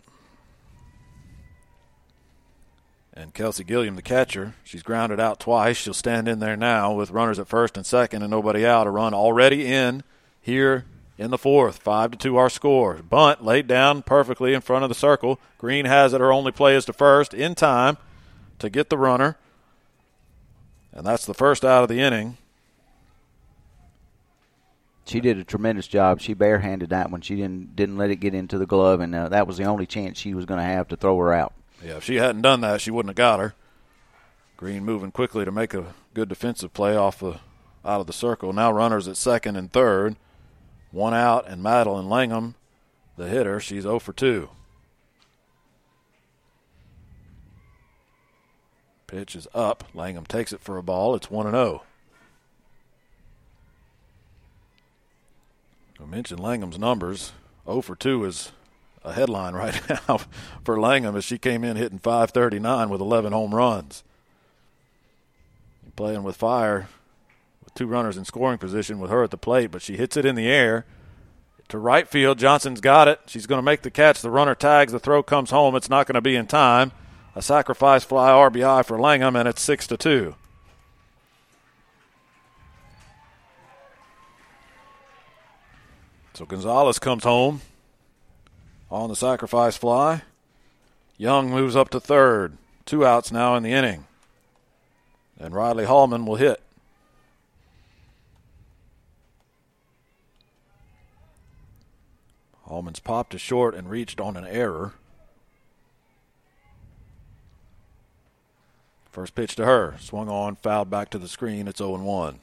And 3.14 3.34
Kelsey 3.34 3.64
Gilliam, 3.64 3.96
the 3.96 4.02
catcher, 4.02 4.56
she's 4.64 4.84
grounded 4.84 5.20
out 5.20 5.40
twice. 5.40 5.78
She'll 5.78 5.94
stand 5.94 6.28
in 6.28 6.40
there 6.40 6.58
now 6.58 6.94
with 6.94 7.12
runners 7.12 7.40
at 7.40 7.48
first 7.48 7.78
and 7.78 7.86
second 7.86 8.22
and 8.22 8.32
nobody 8.32 8.66
out. 8.66 8.88
A 8.88 8.90
run 8.90 9.14
already 9.14 9.66
in 9.72 10.04
here 10.42 10.84
in 11.18 11.32
the 11.32 11.38
fourth. 11.38 11.78
Five 11.78 12.12
to 12.12 12.18
two 12.18 12.36
our 12.36 12.50
score. 12.50 12.96
Bunt 12.96 13.46
laid 13.46 13.68
down 13.68 14.02
perfectly 14.02 14.54
in 14.54 14.62
front 14.62 14.84
of 14.84 14.90
the 14.90 14.96
circle. 14.96 15.40
Green 15.58 15.86
has 15.86 16.12
it. 16.12 16.20
Her 16.20 16.34
only 16.34 16.52
play 16.52 16.76
is 16.76 16.86
to 16.86 16.94
first 16.94 17.34
in 17.34 17.56
time 17.56 17.98
to 18.60 18.70
get 18.70 18.90
the 18.90 18.98
runner. 18.98 19.38
And 20.92 21.06
that's 21.06 21.26
the 21.26 21.34
first 21.34 21.64
out 21.64 21.84
of 21.84 21.90
the 21.90 22.02
inning. 22.02 22.38
She 25.06 25.20
did 25.20 25.38
a 25.38 25.44
tremendous 25.44 25.88
job. 25.88 26.22
She 26.22 26.34
barehanded 26.34 26.90
that 26.92 27.12
one. 27.12 27.22
She 27.22 27.36
didn't 27.36 27.76
didn't 27.76 27.98
let 27.98 28.10
it 28.10 28.18
get 28.18 28.34
into 28.34 28.58
the 28.58 28.66
glove, 28.66 29.02
and 29.02 29.14
uh, 29.14 29.30
that 29.30 29.48
was 29.48 29.58
the 29.58 29.66
only 29.66 29.86
chance 29.86 30.18
she 30.18 30.34
was 30.34 30.46
going 30.46 30.60
to 30.60 30.66
have 30.66 30.88
to 30.90 30.96
throw 30.96 31.18
her 31.20 31.34
out. 31.34 31.54
Yeah, 31.84 31.98
if 31.98 32.06
she 32.06 32.16
hadn't 32.16 32.42
done 32.42 32.62
that, 32.62 32.80
she 32.80 32.92
wouldn't 32.92 33.10
have 33.10 33.16
got 33.18 33.40
her. 33.40 33.54
Green 34.56 34.86
moving 34.86 35.12
quickly 35.12 35.44
to 35.44 35.52
make 35.52 35.74
a 35.74 35.94
good 36.14 36.30
defensive 36.30 36.74
play 36.74 36.96
off 36.96 37.20
the 37.20 37.40
out 37.84 38.00
of 38.00 38.08
the 38.08 38.14
circle. 38.14 38.54
Now 38.54 38.72
runners 38.72 39.08
at 39.08 39.18
second 39.18 39.58
and 39.58 39.72
third. 39.72 40.16
One 40.92 41.14
out, 41.14 41.48
and 41.48 41.64
Madeline 41.64 42.08
Langham, 42.08 42.56
the 43.18 43.28
hitter, 43.28 43.60
she's 43.60 43.82
0 43.82 43.98
for 43.98 44.14
2. 44.14 44.48
Pitch 49.08 49.36
is 49.36 49.48
up. 49.56 49.84
Langham 49.94 50.26
takes 50.26 50.54
it 50.54 50.62
for 50.62 50.78
a 50.78 50.84
ball. 50.84 51.16
It's 51.16 51.32
1 51.32 51.48
and 51.48 51.56
0. 51.56 51.82
I 56.04 56.06
mentioned 56.08 56.42
Langham's 56.42 56.78
numbers. 56.78 57.32
0 57.66 57.82
for 57.82 57.96
2 57.96 58.26
is 58.26 58.52
a 59.04 59.14
headline 59.14 59.54
right 59.56 59.82
now 59.90 60.20
for 60.64 60.80
Langham 60.80 61.16
as 61.16 61.24
she 61.24 61.38
came 61.38 61.64
in 61.64 61.78
hitting 61.78 62.00
539 62.00 62.90
with 62.90 63.02
11 63.02 63.32
home 63.32 63.56
runs 63.56 64.04
playing 65.96 66.24
with 66.24 66.36
fire 66.36 66.88
with 67.64 67.74
two 67.76 67.88
runners 67.88 68.18
in 68.18 68.26
scoring 68.26 68.58
position 68.58 69.00
with 69.00 69.12
her 69.12 69.24
at 69.24 69.32
the 69.32 69.38
plate, 69.38 69.72
but 69.72 69.82
she 69.82 69.96
hits 69.96 70.18
it 70.18 70.26
in 70.26 70.36
the 70.36 70.48
air 70.48 70.86
to 71.70 71.78
right 71.78 72.08
field. 72.08 72.40
Johnson's 72.40 72.82
got 72.82 73.08
it. 73.08 73.20
She's 73.28 73.48
going 73.48 73.60
to 73.60 73.64
make 73.64 73.82
the 73.82 73.92
catch. 73.92 74.22
The 74.22 74.30
runner 74.30 74.56
tags. 74.56 74.92
The 74.92 75.00
throw 75.00 75.24
comes 75.24 75.52
home. 75.52 75.76
It's 75.76 75.90
not 75.90 76.08
going 76.08 76.16
to 76.16 76.22
be 76.22 76.36
in 76.36 76.48
time. 76.48 76.92
A 77.36 77.42
sacrifice 77.42 78.04
fly 78.04 78.30
RBI 78.30 78.86
for 78.86 79.00
Langham, 79.00 79.36
and 79.36 79.48
it's 79.48 79.62
six 79.62 79.88
to 79.88 79.98
two. 79.98 80.36
So 86.34 86.46
Gonzalez 86.46 86.98
comes 86.98 87.24
home 87.24 87.62
on 88.90 89.10
the 89.10 89.16
sacrifice 89.16 89.78
fly. 89.78 90.24
Young 91.18 91.52
moves 91.52 91.76
up 91.76 91.90
to 91.90 92.00
third. 92.00 92.58
Two 92.86 93.06
outs 93.06 93.32
now 93.32 93.56
in 93.56 93.64
the 93.64 93.72
inning. 93.72 94.06
And 95.40 95.54
Riley 95.54 95.86
Hallman 95.86 96.26
will 96.26 96.36
hit. 96.36 96.62
Hallman's 102.64 103.00
popped 103.00 103.32
to 103.32 103.38
short 103.38 103.76
and 103.76 103.90
reached 103.90 104.20
on 104.20 104.36
an 104.36 104.46
error. 104.46 104.94
First 109.12 109.36
pitch 109.36 109.56
to 109.58 109.66
her. 109.66 109.96
Swung 110.00 110.28
on, 110.28 110.56
fouled 110.56 110.90
back 110.90 111.12
to 111.12 111.20
the 111.20 111.28
screen. 111.28 111.68
It's 111.68 111.78
0 111.78 112.00
1. 112.00 112.40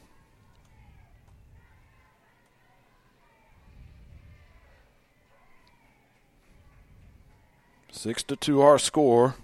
Six 7.92 8.22
to 8.24 8.36
two 8.36 8.62
our 8.62 8.78
score. 8.78 9.34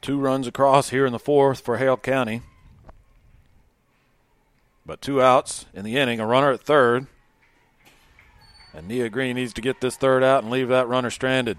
Two 0.00 0.18
runs 0.18 0.46
across 0.46 0.88
here 0.88 1.06
in 1.06 1.12
the 1.12 1.18
fourth 1.18 1.60
for 1.60 1.76
Hale 1.76 1.96
County. 1.96 2.42
But 4.84 5.00
two 5.00 5.22
outs 5.22 5.66
in 5.72 5.84
the 5.84 5.96
inning, 5.96 6.18
a 6.18 6.26
runner 6.26 6.50
at 6.50 6.60
third. 6.60 7.06
And 8.74 8.88
Nia 8.88 9.08
Green 9.10 9.36
needs 9.36 9.52
to 9.52 9.60
get 9.60 9.80
this 9.80 9.96
third 9.96 10.24
out 10.24 10.42
and 10.42 10.50
leave 10.50 10.68
that 10.68 10.88
runner 10.88 11.10
stranded. 11.10 11.58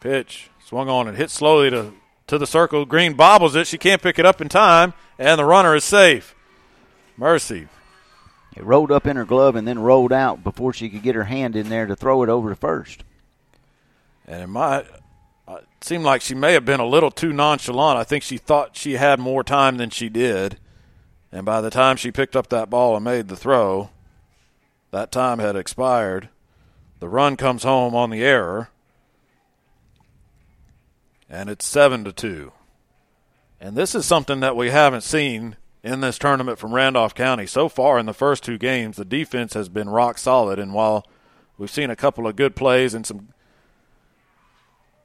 Pitch 0.00 0.48
swung 0.64 0.88
on 0.88 1.08
and 1.08 1.16
hit 1.16 1.30
slowly 1.30 1.70
to, 1.70 1.92
to 2.28 2.38
the 2.38 2.46
circle. 2.46 2.86
Green 2.86 3.14
bobbles 3.14 3.56
it. 3.56 3.66
She 3.66 3.76
can't 3.76 4.00
pick 4.00 4.18
it 4.18 4.24
up 4.24 4.40
in 4.40 4.48
time, 4.48 4.94
and 5.18 5.38
the 5.38 5.44
runner 5.44 5.74
is 5.74 5.84
safe. 5.84 6.34
Mercy. 7.16 7.68
It 8.56 8.64
rolled 8.64 8.90
up 8.90 9.06
in 9.06 9.16
her 9.16 9.24
glove 9.24 9.54
and 9.54 9.66
then 9.68 9.78
rolled 9.78 10.12
out 10.12 10.42
before 10.42 10.72
she 10.72 10.88
could 10.88 11.02
get 11.02 11.14
her 11.14 11.24
hand 11.24 11.56
in 11.56 11.68
there 11.68 11.86
to 11.86 11.96
throw 11.96 12.22
it 12.22 12.28
over 12.28 12.48
to 12.48 12.56
first. 12.56 13.04
And 14.26 14.42
in 14.42 14.50
my 14.50 14.84
Uh, 15.50 15.56
it 15.56 15.84
seemed 15.84 16.04
like 16.04 16.22
she 16.22 16.34
may 16.34 16.52
have 16.52 16.64
been 16.64 16.78
a 16.78 16.86
little 16.86 17.10
too 17.10 17.32
nonchalant. 17.32 17.98
I 17.98 18.04
think 18.04 18.22
she 18.22 18.38
thought 18.38 18.76
she 18.76 18.92
had 18.92 19.18
more 19.18 19.42
time 19.42 19.78
than 19.78 19.90
she 19.90 20.08
did. 20.08 20.58
And 21.32 21.44
by 21.44 21.60
the 21.60 21.70
time 21.70 21.96
she 21.96 22.12
picked 22.12 22.36
up 22.36 22.48
that 22.48 22.70
ball 22.70 22.94
and 22.94 23.04
made 23.04 23.26
the 23.26 23.36
throw, 23.36 23.90
that 24.92 25.10
time 25.10 25.40
had 25.40 25.56
expired. 25.56 26.28
The 27.00 27.08
run 27.08 27.36
comes 27.36 27.64
home 27.64 27.96
on 27.96 28.10
the 28.10 28.22
error. 28.22 28.70
And 31.28 31.50
it's 31.50 31.66
7 31.66 32.04
to 32.04 32.12
2. 32.12 32.52
And 33.60 33.76
this 33.76 33.94
is 33.94 34.06
something 34.06 34.40
that 34.40 34.56
we 34.56 34.70
haven't 34.70 35.02
seen 35.02 35.56
in 35.82 36.00
this 36.00 36.18
tournament 36.18 36.58
from 36.58 36.74
Randolph 36.74 37.14
County. 37.14 37.46
So 37.46 37.68
far 37.68 37.98
in 37.98 38.06
the 38.06 38.14
first 38.14 38.44
two 38.44 38.58
games, 38.58 38.96
the 38.96 39.04
defense 39.04 39.54
has 39.54 39.68
been 39.68 39.88
rock 39.88 40.18
solid. 40.18 40.60
And 40.60 40.74
while 40.74 41.06
we've 41.58 41.70
seen 41.70 41.90
a 41.90 41.96
couple 41.96 42.28
of 42.28 42.36
good 42.36 42.54
plays 42.54 42.94
and 42.94 43.04
some 43.04 43.30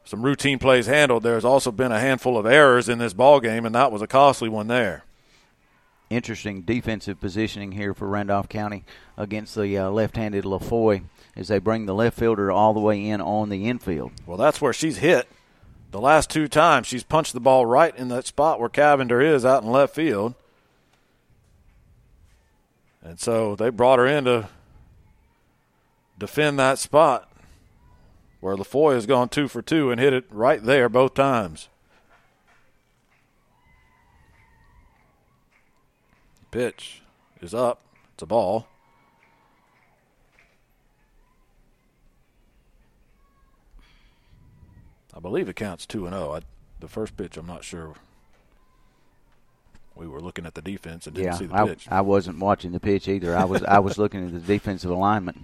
some 0.06 0.22
routine 0.22 0.60
plays 0.60 0.86
handled. 0.86 1.24
There's 1.24 1.43
also 1.43 1.72
been 1.72 1.91
a 1.91 1.99
handful 1.99 2.38
of 2.38 2.45
errors 2.45 2.88
in 2.88 2.99
this 2.99 3.14
ball 3.14 3.39
game, 3.39 3.66
and 3.66 3.74
that 3.74 3.91
was 3.91 4.03
a 4.03 4.08
costly 4.08 4.47
one 4.47 4.68
there. 4.68 5.03
Interesting 6.12 6.62
defensive 6.62 7.20
positioning 7.20 7.72
here 7.72 7.95
for 7.95 8.08
Randolph 8.08 8.47
County 8.47 8.86
against 9.18 9.56
the 9.56 9.78
uh, 9.78 9.89
left-handed 9.89 10.43
LaFoy 10.45 11.01
as 11.36 11.47
they 11.47 11.58
bring 11.58 11.88
the 11.88 11.95
left 11.95 12.18
fielder 12.18 12.51
all 12.51 12.76
the 12.76 12.80
way 12.80 13.03
in 13.03 13.20
on 13.20 13.49
the 13.49 13.68
infield. 13.68 14.12
Well, 14.28 14.38
that's 14.38 14.62
where 14.62 14.74
she's 14.74 14.97
hit. 14.97 15.28
The 15.89 15.99
last 15.99 16.30
two 16.30 16.47
times 16.47 16.86
she's 16.86 17.03
punched 17.03 17.34
the 17.34 17.39
ball 17.39 17.66
right 17.66 17.95
in 17.97 18.10
that 18.10 18.28
spot 18.28 18.60
where 18.60 18.70
Cavender 18.70 19.22
is 19.22 19.43
out 19.43 19.64
in 19.64 19.72
left 19.72 19.95
field. 19.95 20.36
And 23.01 23.20
so 23.20 23.56
they 23.56 23.70
brought 23.70 23.99
her 23.99 24.06
in 24.06 24.26
to 24.26 24.49
defend 26.20 26.60
that 26.60 26.78
spot 26.78 27.30
where 28.46 28.56
LaFoy 28.56 28.93
has 28.93 29.08
gone 29.08 29.28
two 29.28 29.48
for 29.48 29.64
two 29.64 29.89
and 29.89 30.00
hit 30.00 30.14
it 30.14 30.26
right 30.30 30.64
there 30.64 30.88
both 30.88 31.16
times. 31.16 31.68
Pitch 36.52 37.02
is 37.41 37.56
up. 37.56 37.82
It's 38.14 38.22
a 38.22 38.28
ball. 38.28 38.68
I 45.12 45.20
believe 45.20 45.50
it 45.50 45.56
counts 45.56 45.88
2 45.88 46.06
and 46.06 46.14
0. 46.14 46.41
The 46.82 46.88
first 46.88 47.18
pitch, 47.18 47.38
I'm 47.38 47.48
not 47.48 47.64
sure. 47.64 47.96
We 49.96 50.06
were 50.08 50.22
looking 50.22 50.46
at 50.46 50.54
the 50.54 50.62
defense 50.62 51.08
and 51.08 51.16
didn't 51.16 51.32
yeah, 51.32 51.38
see 51.39 51.46
the 51.48 51.56
I, 51.56 51.68
pitch. 51.68 51.88
I 51.89 52.02
wasn't 52.02 52.38
watching 52.38 52.74
the 52.74 52.80
pitch 52.80 53.08
either. 53.08 53.36
I 53.36 53.46
was 53.46 53.64
I 53.64 53.80
was 53.80 53.98
looking 53.98 54.24
at 54.24 54.34
the 54.34 54.39
defensive 54.39 54.91
alignment 54.91 55.39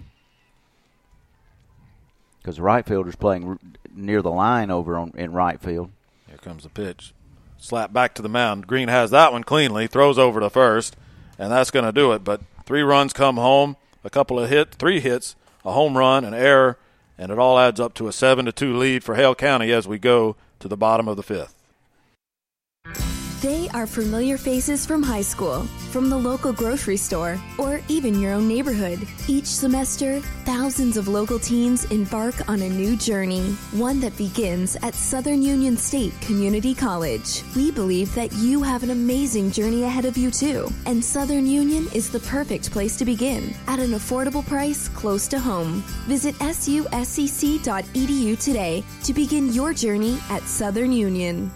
because 2.42 2.56
the 2.56 2.62
right 2.62 2.84
fielder's 2.84 3.16
playing 3.16 3.58
near 3.94 4.20
the 4.20 4.30
line 4.30 4.70
over 4.70 4.98
on 4.98 5.12
in 5.16 5.32
right 5.32 5.60
field. 5.60 5.90
Here 6.26 6.38
comes 6.38 6.64
the 6.64 6.68
pitch. 6.68 7.14
Slap 7.58 7.92
back 7.92 8.14
to 8.14 8.22
the 8.22 8.28
mound. 8.28 8.66
Green 8.66 8.88
has 8.88 9.10
that 9.12 9.32
one 9.32 9.44
cleanly. 9.44 9.86
Throws 9.86 10.18
over 10.18 10.40
to 10.40 10.50
first, 10.50 10.96
and 11.38 11.52
that's 11.52 11.70
going 11.70 11.84
to 11.84 11.92
do 11.92 12.12
it. 12.12 12.24
But 12.24 12.40
three 12.66 12.82
runs 12.82 13.12
come 13.12 13.36
home, 13.36 13.76
a 14.02 14.10
couple 14.10 14.40
of 14.40 14.50
hits, 14.50 14.76
three 14.76 14.98
hits, 14.98 15.36
a 15.64 15.72
home 15.72 15.96
run, 15.96 16.24
an 16.24 16.34
error, 16.34 16.78
and 17.16 17.30
it 17.30 17.38
all 17.38 17.58
adds 17.58 17.78
up 17.78 17.94
to 17.94 18.08
a 18.08 18.12
seven 18.12 18.46
to 18.46 18.52
two 18.52 18.76
lead 18.76 19.04
for 19.04 19.14
Hale 19.14 19.36
County 19.36 19.70
as 19.70 19.86
we 19.86 19.98
go 19.98 20.34
to 20.58 20.66
the 20.66 20.76
bottom 20.76 21.06
of 21.06 21.16
the 21.16 21.22
fifth. 21.22 21.61
They 23.42 23.68
are 23.70 23.88
familiar 23.88 24.38
faces 24.38 24.86
from 24.86 25.02
high 25.02 25.22
school, 25.22 25.64
from 25.90 26.08
the 26.08 26.16
local 26.16 26.52
grocery 26.52 26.96
store, 26.96 27.40
or 27.58 27.80
even 27.88 28.20
your 28.20 28.34
own 28.34 28.46
neighborhood. 28.46 29.00
Each 29.26 29.46
semester, 29.46 30.20
thousands 30.44 30.96
of 30.96 31.08
local 31.08 31.40
teens 31.40 31.84
embark 31.86 32.48
on 32.48 32.62
a 32.62 32.68
new 32.68 32.94
journey, 32.94 33.50
one 33.72 33.98
that 33.98 34.16
begins 34.16 34.76
at 34.82 34.94
Southern 34.94 35.42
Union 35.42 35.76
State 35.76 36.12
Community 36.20 36.72
College. 36.72 37.42
We 37.56 37.72
believe 37.72 38.14
that 38.14 38.32
you 38.34 38.62
have 38.62 38.84
an 38.84 38.90
amazing 38.90 39.50
journey 39.50 39.82
ahead 39.82 40.04
of 40.04 40.16
you, 40.16 40.30
too, 40.30 40.68
and 40.86 41.04
Southern 41.04 41.48
Union 41.48 41.88
is 41.92 42.10
the 42.10 42.20
perfect 42.20 42.70
place 42.70 42.96
to 42.98 43.04
begin 43.04 43.52
at 43.66 43.80
an 43.80 43.90
affordable 43.90 44.46
price 44.46 44.86
close 44.86 45.26
to 45.26 45.40
home. 45.40 45.82
Visit 46.06 46.36
suscc.edu 46.36 48.38
today 48.38 48.84
to 49.02 49.12
begin 49.12 49.52
your 49.52 49.74
journey 49.74 50.20
at 50.30 50.44
Southern 50.44 50.92
Union. 50.92 51.50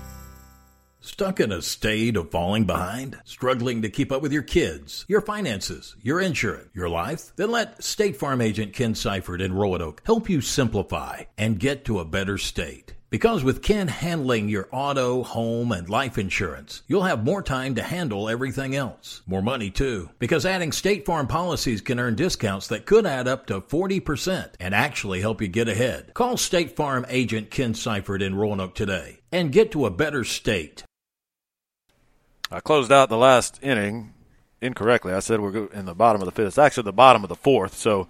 Stuck 1.07 1.39
in 1.39 1.53
a 1.53 1.63
state 1.63 2.17
of 2.17 2.33
falling 2.33 2.65
behind? 2.65 3.17
Struggling 3.25 3.83
to 3.83 3.89
keep 3.89 4.11
up 4.11 4.23
with 4.23 4.33
your 4.33 4.43
kids, 4.43 5.05
your 5.07 5.21
finances, 5.21 5.95
your 6.03 6.21
insurance, 6.21 6.69
your 6.75 6.89
life? 6.89 7.31
Then 7.37 7.53
let 7.53 7.83
State 7.85 8.17
Farm 8.17 8.41
agent 8.41 8.73
Ken 8.73 8.97
Seifert 8.97 9.41
in 9.41 9.53
Roanoke 9.53 10.03
help 10.05 10.29
you 10.29 10.41
simplify 10.41 11.23
and 11.39 11.61
get 11.61 11.85
to 11.85 12.01
a 12.01 12.05
better 12.05 12.39
state. 12.39 12.95
Because 13.09 13.45
with 13.45 13.63
Ken 13.63 13.87
handling 13.87 14.49
your 14.49 14.69
auto, 14.73 15.23
home, 15.23 15.71
and 15.71 15.89
life 15.89 16.19
insurance, 16.19 16.83
you'll 16.89 17.05
have 17.05 17.23
more 17.25 17.41
time 17.41 17.77
to 17.77 17.85
handle 17.85 18.29
everything 18.29 18.75
else. 18.75 19.23
More 19.29 19.43
money 19.43 19.71
too. 19.71 20.11
Because 20.19 20.45
adding 20.45 20.73
State 20.73 21.07
Farm 21.07 21.29
policies 21.29 21.81
can 21.83 22.01
earn 22.01 22.17
discounts 22.17 22.67
that 22.67 22.85
could 22.85 23.07
add 23.07 23.29
up 23.29 23.47
to 23.47 23.61
40% 23.61 24.55
and 24.59 24.75
actually 24.75 25.21
help 25.21 25.41
you 25.41 25.47
get 25.47 25.69
ahead. 25.69 26.15
Call 26.15 26.37
State 26.37 26.75
Farm 26.75 27.07
agent 27.09 27.53
Ken 27.53 27.75
Seifert 27.75 28.23
in 28.23 28.35
Roanoke 28.35 28.75
today 28.75 29.21
and 29.31 29.53
get 29.53 29.71
to 29.71 29.87
a 29.87 29.91
better 29.91 30.25
state. 30.25 30.83
I 32.51 32.61
closed 32.61 32.93
out 32.93 33.09
the 33.09 33.17
last 33.17 33.59
inning 33.63 34.15
incorrectly. 34.61 35.13
I 35.13 35.21
said 35.21 35.41
we're 35.41 35.67
in 35.67 35.87
the 35.87 35.95
bottom 35.95 36.23
of 36.23 36.27
the 36.27 36.33
fifth. 36.33 36.49
It's 36.49 36.59
actually 36.59 36.85
the 36.85 36.93
bottom 36.93 37.25
of 37.25 37.29
the 37.29 37.35
fourth. 37.35 37.75
So 37.75 38.09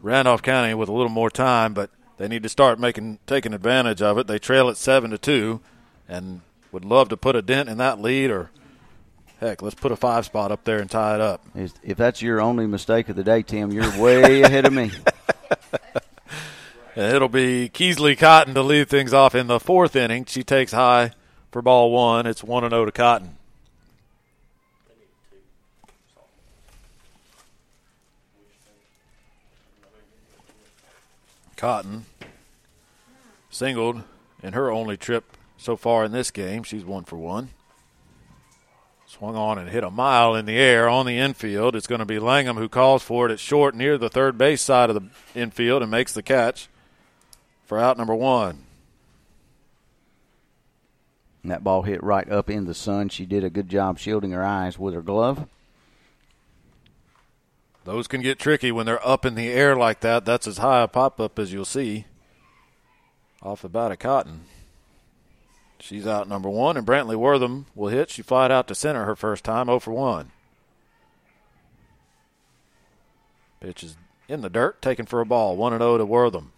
Randolph 0.00 0.42
County 0.42 0.74
with 0.74 0.88
a 0.88 0.92
little 0.92 1.08
more 1.08 1.30
time, 1.30 1.74
but 1.74 1.90
they 2.18 2.28
need 2.28 2.42
to 2.42 2.48
start 2.48 2.78
making 2.78 3.18
taking 3.26 3.54
advantage 3.54 4.02
of 4.02 4.18
it. 4.18 4.26
They 4.26 4.38
trail 4.38 4.68
at 4.68 4.76
seven 4.76 5.10
to 5.10 5.18
two, 5.18 5.60
and 6.08 6.42
would 6.72 6.84
love 6.84 7.08
to 7.08 7.16
put 7.16 7.36
a 7.36 7.42
dent 7.42 7.68
in 7.68 7.78
that 7.78 8.00
lead, 8.00 8.30
or 8.30 8.50
heck, 9.40 9.62
let's 9.62 9.74
put 9.74 9.92
a 9.92 9.96
five 9.96 10.26
spot 10.26 10.52
up 10.52 10.64
there 10.64 10.78
and 10.78 10.90
tie 10.90 11.14
it 11.14 11.20
up. 11.20 11.44
If 11.54 11.96
that's 11.96 12.20
your 12.20 12.40
only 12.40 12.66
mistake 12.66 13.08
of 13.08 13.16
the 13.16 13.24
day, 13.24 13.42
Tim, 13.42 13.72
you're 13.72 13.98
way 13.98 14.42
ahead 14.42 14.66
of 14.66 14.72
me. 14.72 14.90
It'll 16.96 17.28
be 17.28 17.70
Keesley 17.72 18.18
Cotton 18.18 18.54
to 18.54 18.62
lead 18.62 18.88
things 18.88 19.14
off 19.14 19.36
in 19.36 19.46
the 19.46 19.60
fourth 19.60 19.94
inning. 19.94 20.24
She 20.24 20.42
takes 20.42 20.72
high 20.72 21.12
for 21.52 21.62
ball 21.62 21.92
one. 21.92 22.26
It's 22.26 22.42
1 22.42 22.68
0 22.68 22.84
to 22.84 22.92
Cotton. 22.92 23.37
Cotton 31.58 32.06
singled 33.50 34.04
in 34.44 34.52
her 34.52 34.70
only 34.70 34.96
trip 34.96 35.36
so 35.56 35.76
far 35.76 36.04
in 36.04 36.12
this 36.12 36.30
game. 36.30 36.62
She's 36.62 36.84
one 36.84 37.02
for 37.02 37.16
one. 37.16 37.50
Swung 39.08 39.34
on 39.34 39.58
and 39.58 39.68
hit 39.68 39.82
a 39.82 39.90
mile 39.90 40.36
in 40.36 40.46
the 40.46 40.56
air 40.56 40.88
on 40.88 41.04
the 41.04 41.18
infield. 41.18 41.74
It's 41.74 41.88
going 41.88 41.98
to 41.98 42.04
be 42.04 42.20
Langham 42.20 42.58
who 42.58 42.68
calls 42.68 43.02
for 43.02 43.26
it 43.26 43.32
at 43.32 43.40
short 43.40 43.74
near 43.74 43.98
the 43.98 44.08
third 44.08 44.38
base 44.38 44.62
side 44.62 44.88
of 44.88 44.94
the 44.94 45.08
infield 45.34 45.82
and 45.82 45.90
makes 45.90 46.12
the 46.12 46.22
catch 46.22 46.68
for 47.66 47.76
out 47.76 47.98
number 47.98 48.14
one. 48.14 48.60
And 51.42 51.50
that 51.50 51.64
ball 51.64 51.82
hit 51.82 52.04
right 52.04 52.30
up 52.30 52.48
in 52.48 52.66
the 52.66 52.74
sun. 52.74 53.08
She 53.08 53.26
did 53.26 53.42
a 53.42 53.50
good 53.50 53.68
job 53.68 53.98
shielding 53.98 54.30
her 54.30 54.44
eyes 54.44 54.78
with 54.78 54.94
her 54.94 55.02
glove. 55.02 55.48
Those 57.88 58.06
can 58.06 58.20
get 58.20 58.38
tricky 58.38 58.70
when 58.70 58.84
they're 58.84 59.08
up 59.08 59.24
in 59.24 59.34
the 59.34 59.48
air 59.48 59.74
like 59.74 60.00
that. 60.00 60.26
That's 60.26 60.46
as 60.46 60.58
high 60.58 60.82
a 60.82 60.88
pop 60.88 61.18
up 61.18 61.38
as 61.38 61.54
you'll 61.54 61.64
see 61.64 62.04
off 63.42 63.62
the 63.62 63.70
bat 63.70 63.90
of 63.90 63.98
Cotton. 63.98 64.42
She's 65.80 66.06
out 66.06 66.28
number 66.28 66.50
one, 66.50 66.76
and 66.76 66.86
Brantley 66.86 67.16
Wortham 67.16 67.64
will 67.74 67.88
hit. 67.88 68.10
She 68.10 68.20
flied 68.20 68.52
out 68.52 68.68
to 68.68 68.74
center 68.74 69.06
her 69.06 69.16
first 69.16 69.42
time, 69.42 69.68
0 69.68 69.78
for 69.78 69.92
1. 69.92 70.30
Pitch 73.60 73.82
is 73.82 73.96
in 74.28 74.42
the 74.42 74.50
dirt, 74.50 74.82
taken 74.82 75.06
for 75.06 75.22
a 75.22 75.24
ball, 75.24 75.56
1 75.56 75.72
and 75.72 75.80
0 75.80 75.96
to 75.96 76.04
Wortham. 76.04 76.52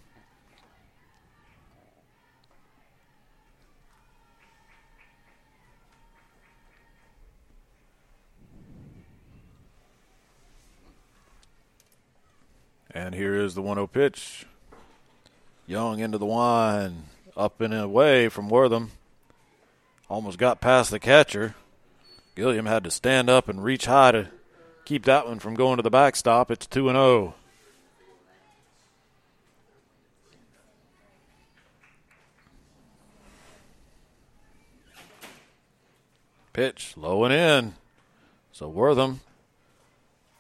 And 12.93 13.15
here 13.15 13.35
is 13.37 13.55
the 13.55 13.63
1 13.63 13.77
0 13.77 13.87
pitch. 13.87 14.47
Young 15.67 16.01
into 16.01 16.19
the 16.19 16.27
wine, 16.27 17.05
up 17.37 17.61
and 17.61 17.73
away 17.73 18.29
from 18.29 18.49
Wortham. 18.49 18.91
Almost 20.09 20.39
got 20.39 20.61
past 20.61 20.91
the 20.91 20.99
catcher. 20.99 21.55
Gilliam 22.35 22.67
had 22.67 22.83
to 22.83 22.91
stand 22.91 23.31
up 23.31 23.49
and 23.49 23.63
reach 23.63 23.87
high 23.87 24.11
to 24.13 24.29
keep 24.85 25.05
that 25.05 25.29
one 25.29 25.39
from 25.39 25.55
going 25.55 25.77
to 25.77 25.83
the 25.83 25.91
backstop. 25.91 26.51
It's 26.51 26.67
2 26.67 26.89
0. 26.89 27.35
Pitch 36.53 36.97
low 36.97 37.25
and 37.25 37.33
in. 37.33 37.75
So 38.51 38.69
Wortham 38.69 39.21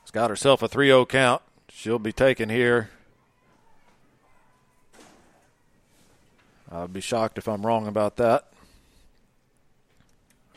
has 0.02 0.10
got 0.10 0.31
herself 0.31 0.60
a 0.62 0.68
3 0.68 0.89
0 0.89 1.06
count 1.06 1.43
she'll 1.72 1.98
be 1.98 2.12
taken 2.12 2.48
here. 2.48 2.90
I'd 6.70 6.92
be 6.92 7.01
shocked 7.01 7.38
if 7.38 7.48
I'm 7.48 7.66
wrong 7.66 7.86
about 7.86 8.16
that. 8.16 8.47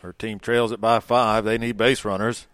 Her 0.02 0.14
team 0.14 0.38
trails 0.38 0.72
it 0.72 0.82
by 0.82 1.00
five. 1.00 1.46
They 1.46 1.58
need 1.58 1.78
base 1.78 2.06
runners. 2.06 2.46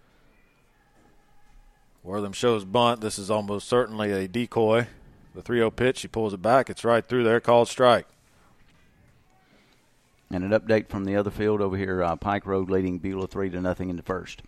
Wortham 2.04 2.32
shows 2.32 2.64
bunt. 2.64 3.02
This 3.02 3.20
is 3.20 3.30
almost 3.30 3.68
certainly 3.68 4.12
a 4.12 4.28
decoy. 4.28 4.88
The 5.36 5.42
3 5.42 5.58
0 5.58 5.72
pitch, 5.72 5.98
she 6.00 6.08
pulls 6.08 6.34
it 6.34 6.42
back. 6.42 6.70
It's 6.70 6.86
right 6.86 7.06
through 7.06 7.24
there, 7.24 7.40
called 7.40 7.68
strike. 7.68 8.08
And 10.32 10.44
an 10.44 10.52
update 10.52 10.90
from 10.90 11.06
the 11.06 11.16
other 11.16 11.32
field 11.32 11.60
over 11.60 11.76
here 11.76 12.04
uh, 12.04 12.16
Pike 12.16 12.46
Road 12.46 12.70
leading 12.70 13.00
Beulah 13.00 13.28
3 13.28 13.50
to 13.50 13.62
nothing 13.62 13.90
in 13.90 13.96
the 13.96 14.04
first. 14.04 14.44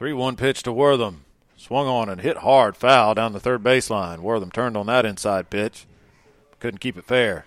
3 0.00 0.14
1 0.14 0.36
pitch 0.36 0.62
to 0.62 0.72
Wortham. 0.72 1.26
Swung 1.58 1.86
on 1.86 2.08
and 2.08 2.22
hit 2.22 2.38
hard 2.38 2.74
foul 2.74 3.14
down 3.14 3.34
the 3.34 3.38
third 3.38 3.62
baseline. 3.62 4.20
Wortham 4.20 4.50
turned 4.50 4.74
on 4.74 4.86
that 4.86 5.04
inside 5.04 5.50
pitch. 5.50 5.84
Couldn't 6.58 6.78
keep 6.78 6.96
it 6.96 7.04
fair. 7.04 7.44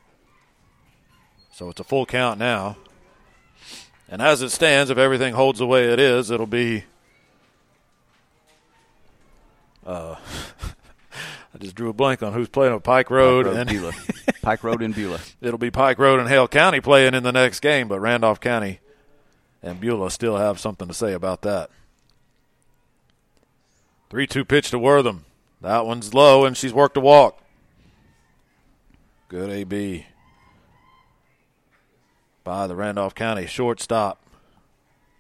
So 1.52 1.70
it's 1.70 1.80
a 1.80 1.84
full 1.84 2.06
count 2.06 2.38
now. 2.38 2.78
And 4.08 4.22
as 4.22 4.44
it 4.44 4.52
stands, 4.52 4.92
if 4.92 5.00
everything 5.00 5.34
holds 5.34 5.58
the 5.58 5.66
way 5.66 5.92
it 5.92 6.00
is, 6.00 6.30
it'll 6.30 6.46
be. 6.46 6.84
Uh, 9.84 10.18
I 11.56 11.58
just 11.58 11.74
drew 11.74 11.90
a 11.90 11.94
blank 11.94 12.22
on 12.22 12.34
who's 12.34 12.50
playing 12.50 12.76
with 12.76 12.84
Pike 12.84 13.10
Road, 13.10 13.46
Pike 13.46 13.56
Road 13.56 13.62
and 13.62 13.70
Beulah. 13.72 13.94
Pike 14.44 14.64
Road 14.64 14.82
and 14.84 14.94
Beulah. 14.94 15.22
It'll 15.42 15.58
be 15.58 15.72
Pike 15.72 15.98
Road 15.98 16.20
and 16.20 16.30
Hale 16.30 16.48
County 16.48 16.82
playing 16.82 17.16
in 17.16 17.24
the 17.24 17.32
next 17.32 17.62
game, 17.62 17.88
but 17.88 18.00
Randolph 18.00 18.40
County 18.40 18.80
and 19.64 19.80
Beulah 19.80 20.12
still 20.12 20.38
have 20.38 20.60
something 20.60 20.88
to 20.88 20.94
say 20.94 21.14
about 21.14 21.42
that. 21.42 21.72
3 24.14 24.28
2 24.28 24.46
pitch 24.46 24.70
to 24.70 24.78
Wortham. 24.78 25.26
That 25.60 25.88
one's 25.88 26.14
low, 26.14 26.46
and 26.46 26.56
she's 26.56 26.72
worked 26.72 26.96
a 26.96 27.00
walk. 27.00 27.42
Good 29.28 29.50
AB 29.50 30.06
by 32.44 32.68
the 32.68 32.76
Randolph 32.76 33.16
County 33.16 33.48
shortstop. 33.48 34.24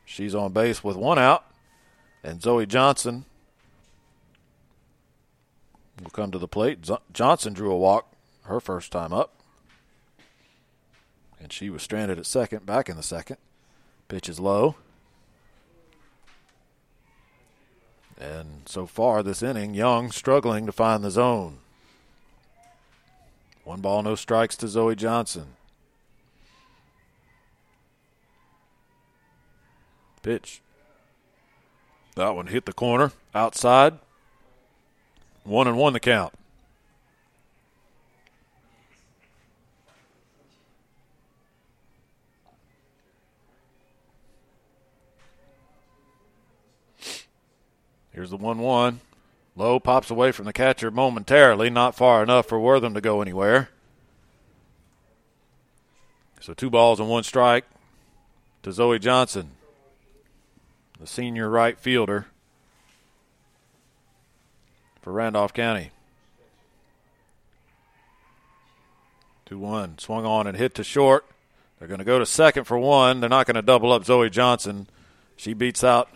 She's 0.05 0.35
on 0.35 0.53
base 0.53 0.83
with 0.83 0.95
one 0.95 1.17
out, 1.17 1.43
and 2.23 2.39
Zoe 2.39 2.67
Johnson 2.67 3.25
will 5.99 6.11
come 6.11 6.29
to 6.29 6.37
the 6.37 6.47
plate. 6.47 6.85
Z- 6.85 6.97
Johnson 7.11 7.53
drew 7.53 7.71
a 7.71 7.77
walk 7.77 8.13
her 8.43 8.59
first 8.59 8.91
time 8.91 9.11
up, 9.11 9.33
and 11.41 11.51
she 11.51 11.71
was 11.71 11.81
stranded 11.81 12.19
at 12.19 12.27
second, 12.27 12.67
back 12.67 12.89
in 12.89 12.95
the 12.95 13.01
second. 13.01 13.37
Pitch 14.07 14.29
is 14.29 14.39
low. 14.39 14.75
And 18.23 18.61
so 18.65 18.85
far 18.85 19.21
this 19.21 19.43
inning, 19.43 19.73
Young 19.73 20.09
struggling 20.09 20.65
to 20.65 20.71
find 20.71 21.03
the 21.03 21.11
zone. 21.11 21.57
One 23.65 23.81
ball, 23.81 24.01
no 24.01 24.15
strikes 24.15 24.55
to 24.57 24.67
Zoe 24.69 24.95
Johnson. 24.95 25.47
Pitch. 30.21 30.61
That 32.15 32.33
one 32.33 32.47
hit 32.47 32.65
the 32.65 32.71
corner 32.71 33.11
outside. 33.35 33.99
One 35.43 35.67
and 35.67 35.77
one 35.77 35.91
the 35.91 35.99
count. 35.99 36.33
Here's 48.13 48.29
the 48.29 48.37
1 48.37 48.59
1. 48.59 48.99
Low 49.55 49.79
pops 49.79 50.09
away 50.09 50.31
from 50.31 50.45
the 50.45 50.53
catcher 50.53 50.89
momentarily, 50.89 51.69
not 51.69 51.95
far 51.95 52.23
enough 52.23 52.47
for 52.47 52.59
Wortham 52.59 52.93
to 52.93 53.01
go 53.01 53.21
anywhere. 53.21 53.69
So 56.39 56.53
two 56.53 56.69
balls 56.69 56.99
and 56.99 57.09
one 57.09 57.23
strike 57.23 57.65
to 58.63 58.71
Zoe 58.71 58.99
Johnson, 58.99 59.51
the 60.99 61.07
senior 61.07 61.49
right 61.49 61.77
fielder 61.77 62.27
for 65.01 65.13
Randolph 65.13 65.53
County. 65.53 65.91
2 69.45 69.57
1. 69.57 69.97
Swung 69.99 70.25
on 70.25 70.47
and 70.47 70.57
hit 70.57 70.73
to 70.75 70.83
short. 70.83 71.25
They're 71.77 71.87
going 71.87 71.99
to 71.99 72.05
go 72.05 72.17
to 72.17 72.25
second 72.25 72.63
for 72.63 72.77
one. 72.77 73.19
They're 73.19 73.29
not 73.29 73.45
going 73.45 73.55
to 73.55 73.61
double 73.61 73.91
up 73.91 74.05
Zoe 74.05 74.29
Johnson. 74.29 74.87
She 75.35 75.53
beats 75.53 75.83
out 75.83 76.09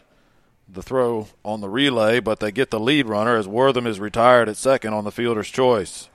the 0.68 0.84
throw 0.84 1.28
on 1.44 1.62
the 1.62 1.70
relay, 1.70 2.20
but 2.20 2.40
they 2.40 2.52
get 2.52 2.70
the 2.70 2.80
lead 2.80 3.06
runner 3.06 3.36
as 3.36 3.48
Wortham 3.48 3.88
is 3.88 4.00
retired 4.00 4.50
at 4.50 4.58
second 4.58 4.94
on 4.94 5.04
the 5.04 5.12
fielder's 5.12 5.50
choice. 5.50 6.10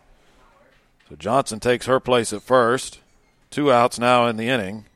So 1.08 1.16
Johnson 1.16 1.60
takes 1.60 1.86
her 1.86 2.00
place 2.00 2.32
at 2.32 2.42
first. 2.42 3.00
Two 3.50 3.72
outs 3.72 3.98
now 3.98 4.26
in 4.26 4.36
the 4.36 4.48
inning 4.48 4.86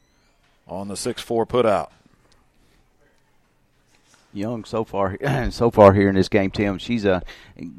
on 0.66 0.88
the 0.88 0.96
6 0.96 1.22
4 1.22 1.46
putout. 1.46 1.90
Young 4.36 4.64
so 4.64 4.84
far 4.84 5.16
so 5.50 5.70
far 5.70 5.92
here 5.92 6.08
in 6.08 6.14
this 6.14 6.28
game, 6.28 6.50
Tim. 6.50 6.78
She's 6.78 7.06
uh, 7.06 7.20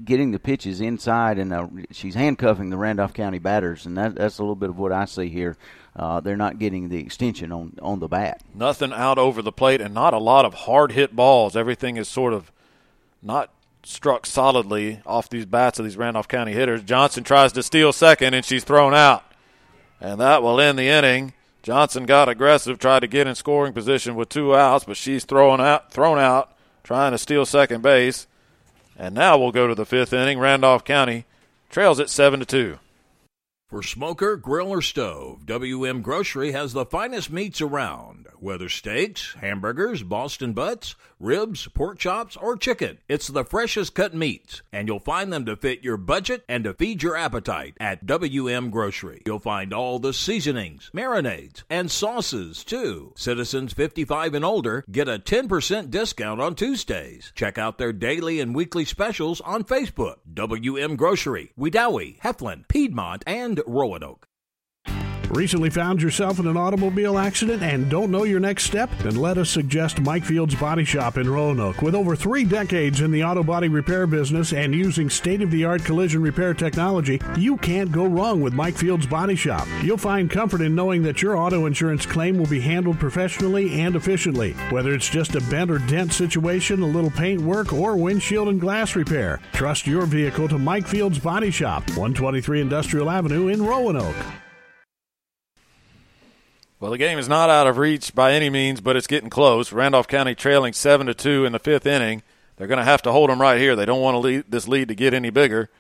getting 0.04 0.32
the 0.32 0.40
pitches 0.40 0.82
inside, 0.82 1.38
and 1.38 1.54
uh, 1.54 1.68
she's 1.92 2.16
handcuffing 2.16 2.70
the 2.70 2.78
Randolph 2.78 3.14
County 3.14 3.40
batters, 3.40 3.86
and 3.86 3.98
that, 3.98 4.16
that's 4.16 4.40
a 4.40 4.42
little 4.42 4.56
bit 4.56 4.70
of 4.70 4.78
what 4.78 4.92
I 4.92 5.06
see 5.06 5.30
here. 5.30 5.56
Uh, 5.96 6.20
they're 6.20 6.38
not 6.38 6.60
getting 6.60 6.90
the 6.90 7.00
extension 7.00 7.52
on 7.52 7.78
on 7.82 8.00
the 8.00 8.08
bat. 8.08 8.42
Nothing 8.54 8.92
out 8.92 9.18
over 9.18 9.42
the 9.42 9.52
plate, 9.52 9.82
and 9.82 9.94
not 9.94 10.14
a 10.14 10.20
lot 10.20 10.46
of 10.46 10.54
hard 10.54 10.92
hit 10.92 11.16
balls. 11.16 11.56
Everything 11.56 11.98
is 11.98 12.08
sort 12.08 12.34
of 12.34 12.52
not 13.22 13.52
struck 13.84 14.26
solidly 14.26 15.02
off 15.06 15.30
these 15.30 15.46
bats 15.46 15.80
of 15.80 15.86
these 15.86 15.98
Randolph 15.98 16.28
County 16.28 16.54
hitters. 16.54 16.84
Johnson 16.84 17.24
tries 17.24 17.54
to 17.54 17.64
steal 17.64 17.94
second, 17.94 18.34
and 18.34 18.44
she's 18.44 18.64
thrown 18.64 18.94
out, 18.94 19.24
and 20.02 20.20
that 20.20 20.44
will 20.44 20.60
end 20.60 20.78
the 20.78 20.90
inning. 20.90 21.34
Johnson 21.64 22.06
got 22.06 22.30
aggressive, 22.30 22.80
tried 22.80 23.02
to 23.02 23.08
get 23.08 23.28
in 23.28 23.36
scoring 23.36 23.74
position 23.74 24.16
with 24.16 24.30
two 24.30 24.56
outs, 24.56 24.86
but 24.86 24.98
she's 24.98 25.26
thrown 25.26 25.60
out, 25.60 25.92
thrown 25.92 26.18
out, 26.18 26.56
trying 26.84 27.12
to 27.12 27.18
steal 27.18 27.46
second 27.46 27.82
base. 27.82 28.28
And 28.98 29.14
now 29.14 29.38
we'll 29.38 29.52
go 29.52 29.68
to 29.68 29.76
the 29.76 29.86
fifth 29.86 30.14
inning. 30.14 30.40
Randolph 30.40 30.84
County 30.84 31.26
trails 31.70 32.00
at 32.00 32.10
seven 32.10 32.40
to 32.40 32.46
two. 32.46 32.80
For 33.70 33.84
smoker, 33.84 34.38
grill, 34.38 34.70
or 34.70 34.82
stove, 34.82 35.46
WM 35.46 36.02
Grocery 36.02 36.54
has 36.54 36.72
the 36.72 36.86
finest 36.86 37.30
meats 37.30 37.60
around. 37.60 38.28
Whether 38.40 38.70
steaks, 38.70 39.36
hamburgers, 39.42 40.04
Boston 40.04 40.54
butts, 40.54 40.96
ribs, 41.20 41.68
pork 41.70 41.98
chops, 41.98 42.36
or 42.36 42.58
chicken, 42.58 42.98
it's 43.08 43.28
the 43.28 43.44
freshest 43.44 43.94
cut 43.94 44.14
meats, 44.14 44.62
and 44.72 44.88
you'll 44.88 45.00
find 45.00 45.32
them 45.32 45.46
to 45.46 45.56
fit 45.56 45.84
your 45.84 45.98
budget 45.98 46.44
and 46.48 46.64
to 46.64 46.74
feed 46.74 47.04
your 47.04 47.16
appetite 47.16 47.76
at 47.80 48.06
WM 48.06 48.70
Grocery. 48.70 49.22
You'll 49.26 49.40
find 49.40 49.74
all 49.74 50.00
the 50.00 50.14
seasonings, 50.14 50.92
marinades, 50.94 51.64
and 51.70 51.90
sauces 51.90 52.64
too. 52.64 53.14
Citizens 53.16 53.74
55 53.74 54.34
and 54.34 54.46
older 54.46 54.84
get 54.92 55.08
a 55.08 55.20
10% 55.20 55.90
discount 55.90 56.42
on 56.42 56.56
Tuesdays. 56.56 57.32
Check 57.36 57.58
out 57.58 57.78
their 57.78 57.94
daily 57.94 58.40
and 58.40 58.56
weekly 58.56 58.86
specials 58.86 59.42
on 59.42 59.64
Facebook. 59.64 60.18
WM 60.34 60.96
Grocery, 60.96 61.52
Wedowee, 61.58 62.20
Heflin, 62.22 62.68
Piedmont, 62.68 63.24
and 63.26 63.62
Roanoke. 63.66 64.28
Recently 65.30 65.70
found 65.70 66.02
yourself 66.02 66.40
in 66.40 66.48
an 66.48 66.56
automobile 66.56 67.18
accident 67.18 67.62
and 67.62 67.90
don't 67.90 68.12
know 68.12 68.24
your 68.24 68.40
next 68.40 68.64
step? 68.64 68.90
Then 69.00 69.18
let 69.18 69.38
us 69.38 69.50
suggest 69.50 70.00
Mike 70.00 70.24
Fields 70.24 70.56
Body 70.56 70.86
Shop 70.86 71.18
in 71.18 71.30
Roanoke. 71.30 71.82
With 71.82 71.96
over 71.96 72.16
three 72.16 72.46
decades 72.46 73.02
in 73.02 73.12
the 73.12 73.26
auto 73.26 73.44
body 73.44 73.68
repair 73.68 74.08
business 74.08 74.54
and 74.54 74.74
using 74.74 75.10
state 75.10 75.42
of 75.42 75.52
the 75.52 75.66
art 75.66 75.84
collision 75.84 76.22
repair 76.22 76.54
technology, 76.54 77.22
you 77.38 77.58
can't 77.58 77.92
go 77.92 78.06
wrong 78.06 78.40
with 78.40 78.54
Mike 78.54 78.78
Fields 78.78 79.06
Body 79.06 79.36
Shop. 79.36 79.68
You'll 79.84 79.98
find 79.98 80.32
comfort 80.32 80.62
in 80.62 80.74
knowing 80.74 81.04
that 81.04 81.22
your 81.22 81.36
auto 81.36 81.66
insurance 81.66 82.06
claim 82.06 82.38
will 82.38 82.48
be 82.48 82.62
handled 82.62 82.98
professionally 82.98 83.82
and 83.82 83.98
efficiently. 83.98 84.54
Whether 84.70 84.94
it's 84.94 85.10
just 85.10 85.36
a 85.36 85.42
bent 85.42 85.70
or 85.70 85.80
dent 85.80 86.14
situation, 86.14 86.82
a 86.82 86.88
little 86.88 87.12
paint 87.12 87.42
work, 87.42 87.74
or 87.74 87.98
windshield 87.98 88.48
and 88.48 88.62
glass 88.62 88.96
repair, 88.96 89.42
trust 89.52 89.88
your 89.88 90.06
vehicle 90.06 90.48
to 90.48 90.58
Mike 90.58 90.88
Fields 90.88 91.20
Body 91.20 91.52
Shop, 91.52 91.86
123 91.90 92.62
Industrial 92.62 93.10
Avenue 93.10 93.50
in 93.50 93.62
Roanoke. 93.62 94.16
Well, 96.80 96.92
the 96.92 96.98
game 97.00 97.18
is 97.18 97.28
not 97.28 97.50
out 97.50 97.66
of 97.66 97.78
reach 97.78 98.14
by 98.14 98.34
any 98.34 98.52
means, 98.52 98.82
but 98.82 98.96
it's 98.96 99.08
getting 99.08 99.32
close. 99.32 99.72
Randolph 99.74 100.08
County 100.08 100.36
trailing 100.36 100.74
seven 100.74 101.08
to 101.08 101.16
two 101.16 101.44
in 101.44 101.52
the 101.52 101.60
fifth 101.60 101.88
inning. 101.88 102.22
They're 102.56 102.68
going 102.68 102.78
to 102.78 102.84
have 102.84 103.02
to 103.04 103.12
hold 103.12 103.32
them 103.32 103.42
right 103.42 103.60
here. 103.60 103.76
They 103.76 103.86
don't 103.86 104.02
want 104.02 104.14
to 104.14 104.20
lead, 104.20 104.46
this 104.48 104.68
lead 104.68 104.88
to 104.90 104.96
get 104.96 105.14
any 105.14 105.32
bigger. 105.32 105.72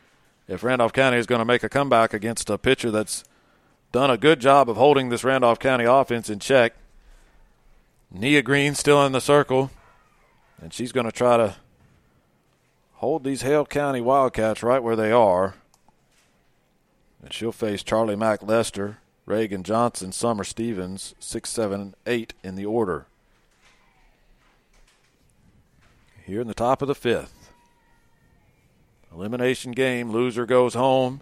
If 0.47 0.63
Randolph 0.63 0.93
County 0.93 1.17
is 1.17 1.27
going 1.27 1.39
to 1.39 1.45
make 1.45 1.63
a 1.63 1.69
comeback 1.69 2.13
against 2.13 2.49
a 2.49 2.57
pitcher 2.57 2.89
that's 2.89 3.23
done 3.91 4.09
a 4.09 4.17
good 4.17 4.39
job 4.39 4.69
of 4.69 4.77
holding 4.77 5.09
this 5.09 5.23
Randolph 5.23 5.59
County 5.59 5.85
offense 5.85 6.29
in 6.29 6.39
check, 6.39 6.73
Nia 8.09 8.41
Green 8.41 8.73
still 8.73 9.05
in 9.05 9.11
the 9.11 9.21
circle, 9.21 9.69
and 10.59 10.73
she's 10.73 10.91
going 10.91 11.05
to 11.05 11.11
try 11.11 11.37
to 11.37 11.57
hold 12.93 13.23
these 13.23 13.43
Hale 13.43 13.65
County 13.65 14.01
Wildcats 14.01 14.63
right 14.63 14.81
where 14.81 14.95
they 14.95 15.11
are. 15.11 15.55
And 17.21 17.31
she'll 17.31 17.51
face 17.51 17.83
Charlie 17.83 18.15
Mack 18.15 18.41
Lester 18.41 18.97
Reagan 19.27 19.61
Johnson, 19.63 20.13
Summer 20.13 20.45
Stevens, 20.45 21.13
six, 21.19 21.49
seven, 21.49 21.93
eight 22.07 22.33
in 22.43 22.55
the 22.55 22.65
order. 22.65 23.07
Here 26.25 26.39
in 26.39 26.47
the 26.47 26.53
top 26.53 26.81
of 26.81 26.87
the 26.87 26.95
fifth. 26.95 27.51
Elimination 29.13 29.73
game. 29.73 30.11
Loser 30.11 30.45
goes 30.45 30.75
home. 30.75 31.19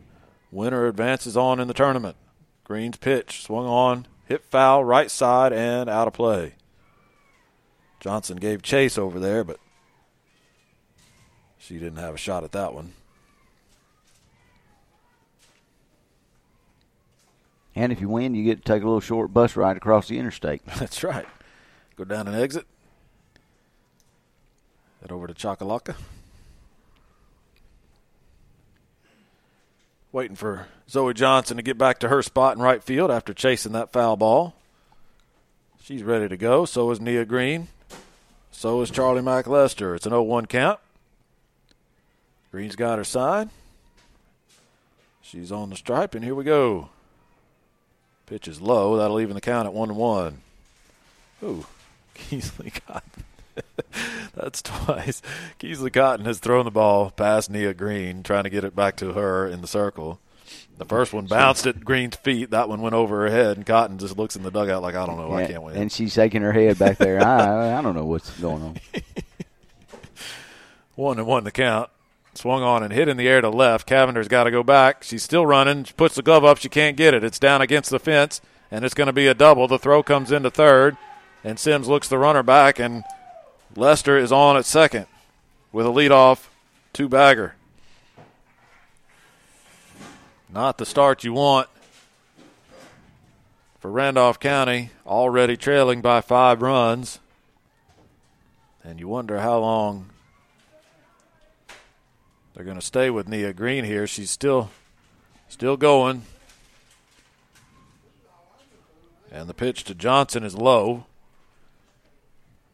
Winner 0.51 0.85
advances 0.85 1.35
on 1.35 1.59
in 1.59 1.67
the 1.67 1.73
tournament. 1.73 2.15
Green's 2.63 2.97
pitch 2.97 3.41
swung 3.41 3.65
on, 3.65 4.05
hit 4.25 4.43
foul, 4.43 4.83
right 4.83 5.09
side, 5.09 5.51
and 5.51 5.89
out 5.89 6.07
of 6.07 6.13
play. 6.13 6.53
Johnson 7.99 8.37
gave 8.37 8.61
chase 8.61 8.99
over 8.99 9.19
there, 9.19 9.43
but 9.43 9.59
she 11.57 11.79
didn't 11.79 11.97
have 11.97 12.13
a 12.13 12.19
shot 12.19 12.43
at 12.43 12.51
that 12.51 12.73
one. 12.75 12.93
And 17.75 17.91
if 17.91 17.99
you 17.99 18.07
win, 18.07 18.35
you 18.35 18.43
get 18.43 18.63
to 18.63 18.73
take 18.73 18.81
a 18.81 18.85
little 18.85 19.01
short 19.01 19.33
bus 19.33 19.55
ride 19.55 19.75
across 19.75 20.07
the 20.07 20.17
interstate. 20.17 20.65
That's 20.77 21.03
right. 21.03 21.25
Go 21.97 22.05
down 22.05 22.27
an 22.27 22.35
exit. 22.35 22.65
Head 25.01 25.11
over 25.11 25.27
to 25.27 25.33
Choccolocco. 25.33 25.95
Waiting 30.11 30.37
for 30.37 30.67
Zoe 30.89 31.13
Johnson 31.13 31.57
to 31.57 31.63
get 31.63 31.77
back 31.77 31.99
to 31.99 32.07
her 32.07 32.21
spot 32.21 32.55
in 32.55 32.63
right 32.63 32.81
field 32.81 33.11
after 33.11 33.33
chasing 33.33 33.73
that 33.73 33.91
foul 33.91 34.15
ball. 34.15 34.55
She's 35.81 36.03
ready 36.03 36.29
to 36.29 36.37
go. 36.37 36.65
So 36.65 36.89
is 36.91 37.01
Nia 37.01 37.25
Green. 37.25 37.67
So 38.51 38.81
is 38.81 38.89
Charlie 38.89 39.21
McLester. 39.21 39.95
It's 39.95 40.05
an 40.05 40.11
0 40.11 40.23
1 40.23 40.45
count. 40.45 40.79
Green's 42.51 42.77
got 42.77 42.97
her 42.97 43.03
side. 43.03 43.49
She's 45.21 45.51
on 45.51 45.69
the 45.69 45.75
stripe, 45.75 46.15
and 46.15 46.23
here 46.23 46.35
we 46.35 46.45
go. 46.45 46.89
Pitch 48.25 48.47
is 48.47 48.59
low. 48.61 48.97
That'll 48.97 49.19
even 49.19 49.35
the 49.35 49.41
count 49.41 49.67
at 49.67 49.73
one 49.73 49.89
and 49.89 49.97
one. 49.97 50.41
Ooh, 51.43 51.65
Keesley 52.15 52.73
Cotton. 52.85 53.23
That's 54.35 54.61
twice. 54.61 55.21
Keesley 55.59 55.93
Cotton 55.93 56.25
has 56.25 56.39
thrown 56.39 56.65
the 56.65 56.71
ball 56.71 57.11
past 57.11 57.49
Nia 57.49 57.73
Green, 57.73 58.23
trying 58.23 58.43
to 58.43 58.49
get 58.49 58.63
it 58.63 58.75
back 58.75 58.97
to 58.97 59.13
her 59.13 59.47
in 59.47 59.61
the 59.61 59.67
circle. 59.67 60.19
The 60.77 60.85
first 60.85 61.13
one 61.13 61.25
bounced 61.25 61.65
at 61.67 61.85
Green's 61.85 62.17
feet. 62.17 62.49
That 62.51 62.67
one 62.67 62.81
went 62.81 62.95
over 62.95 63.21
her 63.21 63.29
head, 63.29 63.55
and 63.55 63.65
Cotton 63.65 63.97
just 63.97 64.17
looks 64.17 64.35
in 64.35 64.43
the 64.43 64.51
dugout 64.51 64.81
like, 64.81 64.95
I 64.95 65.05
don't 65.05 65.17
know, 65.17 65.29
yeah, 65.29 65.43
I 65.43 65.47
can't 65.47 65.63
win. 65.63 65.77
And 65.77 65.91
she's 65.91 66.11
shaking 66.13 66.41
her 66.41 66.51
head 66.51 66.77
back 66.77 66.97
there. 66.97 67.25
I, 67.25 67.77
I 67.77 67.81
don't 67.81 67.95
know 67.95 68.05
what's 68.05 68.29
going 68.41 68.61
on. 68.61 68.75
one 70.95 71.17
and 71.17 71.27
one 71.27 71.45
the 71.45 71.51
count. 71.51 71.89
Swung 72.35 72.63
on 72.63 72.83
and 72.83 72.91
hit 72.91 73.07
in 73.07 73.15
the 73.15 73.29
air 73.29 73.39
to 73.39 73.49
left. 73.49 73.87
Cavender's 73.87 74.27
got 74.27 74.43
to 74.43 74.51
go 74.51 74.61
back. 74.61 75.03
She's 75.03 75.23
still 75.23 75.45
running. 75.45 75.85
She 75.85 75.93
puts 75.93 76.15
the 76.15 76.21
glove 76.21 76.43
up. 76.43 76.57
She 76.57 76.67
can't 76.67 76.97
get 76.97 77.13
it. 77.13 77.23
It's 77.23 77.39
down 77.39 77.61
against 77.61 77.89
the 77.89 77.99
fence, 77.99 78.41
and 78.69 78.83
it's 78.83 78.93
going 78.93 79.07
to 79.07 79.13
be 79.13 79.27
a 79.27 79.33
double. 79.33 79.69
The 79.69 79.79
throw 79.79 80.03
comes 80.03 80.33
into 80.33 80.51
third, 80.51 80.97
and 81.45 81.57
Sims 81.57 81.87
looks 81.87 82.09
the 82.09 82.17
runner 82.17 82.43
back, 82.43 82.77
and 82.77 83.05
Lester 83.75 84.17
is 84.17 84.33
on 84.33 84.57
at 84.57 84.65
second 84.65 85.07
with 85.71 85.85
a 85.85 85.89
leadoff 85.89 86.47
two 86.91 87.07
bagger. 87.07 87.55
Not 90.49 90.77
the 90.77 90.85
start 90.85 91.23
you 91.23 91.33
want 91.33 91.69
for 93.79 93.89
Randolph 93.89 94.39
County, 94.39 94.91
already 95.05 95.55
trailing 95.55 96.01
by 96.01 96.19
five 96.19 96.61
runs. 96.61 97.19
And 98.83 98.99
you 98.99 99.07
wonder 99.07 99.39
how 99.39 99.59
long 99.59 100.09
they're 102.55 102.63
going 102.63 102.79
to 102.79 102.85
stay 102.85 103.09
with 103.09 103.27
Nia 103.27 103.53
Green 103.53 103.83
here. 103.83 104.07
She's 104.07 104.31
still 104.31 104.69
still 105.49 105.77
going. 105.77 106.23
And 109.31 109.49
the 109.49 109.53
pitch 109.53 109.83
to 109.85 109.95
Johnson 109.95 110.43
is 110.43 110.55
low. 110.55 111.05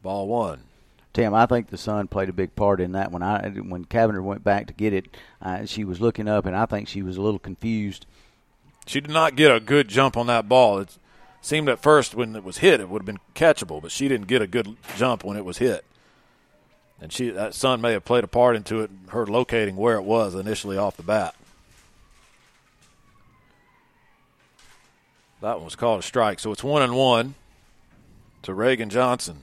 Ball 0.03 0.27
one. 0.27 0.61
Tim, 1.13 1.33
I 1.33 1.45
think 1.47 1.67
the 1.67 1.77
sun 1.77 2.07
played 2.07 2.29
a 2.29 2.33
big 2.33 2.55
part 2.55 2.79
in 2.79 2.91
that. 2.93 3.11
When 3.11 3.23
I 3.23 3.49
when 3.49 3.85
Cavender 3.85 4.21
went 4.21 4.43
back 4.43 4.67
to 4.67 4.73
get 4.73 4.93
it, 4.93 5.07
uh, 5.41 5.65
she 5.65 5.83
was 5.83 5.99
looking 5.99 6.27
up, 6.27 6.45
and 6.45 6.55
I 6.55 6.65
think 6.67 6.87
she 6.87 7.01
was 7.01 7.17
a 7.17 7.21
little 7.21 7.39
confused. 7.39 8.05
She 8.85 9.01
did 9.01 9.11
not 9.11 9.35
get 9.35 9.53
a 9.53 9.59
good 9.59 9.87
jump 9.87 10.15
on 10.15 10.27
that 10.27 10.47
ball. 10.47 10.79
It 10.79 10.97
seemed 11.41 11.69
at 11.69 11.81
first 11.81 12.15
when 12.15 12.35
it 12.35 12.43
was 12.43 12.59
hit, 12.59 12.79
it 12.79 12.89
would 12.89 13.01
have 13.01 13.05
been 13.05 13.19
catchable, 13.35 13.81
but 13.81 13.91
she 13.91 14.07
didn't 14.07 14.27
get 14.27 14.41
a 14.41 14.47
good 14.47 14.77
jump 14.95 15.23
when 15.23 15.37
it 15.37 15.45
was 15.45 15.57
hit 15.57 15.83
and 17.01 17.11
she 17.11 17.31
that 17.31 17.55
sun 17.55 17.81
may 17.81 17.93
have 17.93 18.05
played 18.05 18.23
a 18.23 18.27
part 18.27 18.55
into 18.55 18.81
it, 18.81 18.91
her 19.09 19.25
locating 19.25 19.75
where 19.75 19.95
it 19.95 20.03
was 20.03 20.35
initially 20.35 20.77
off 20.77 20.95
the 20.95 21.03
bat. 21.03 21.35
That 25.41 25.55
one 25.55 25.65
was 25.65 25.75
called 25.75 26.01
a 26.01 26.03
strike, 26.03 26.39
so 26.39 26.51
it's 26.51 26.63
one 26.63 26.83
and 26.83 26.95
one 26.95 27.33
to 28.43 28.53
Reagan 28.53 28.91
Johnson. 28.91 29.41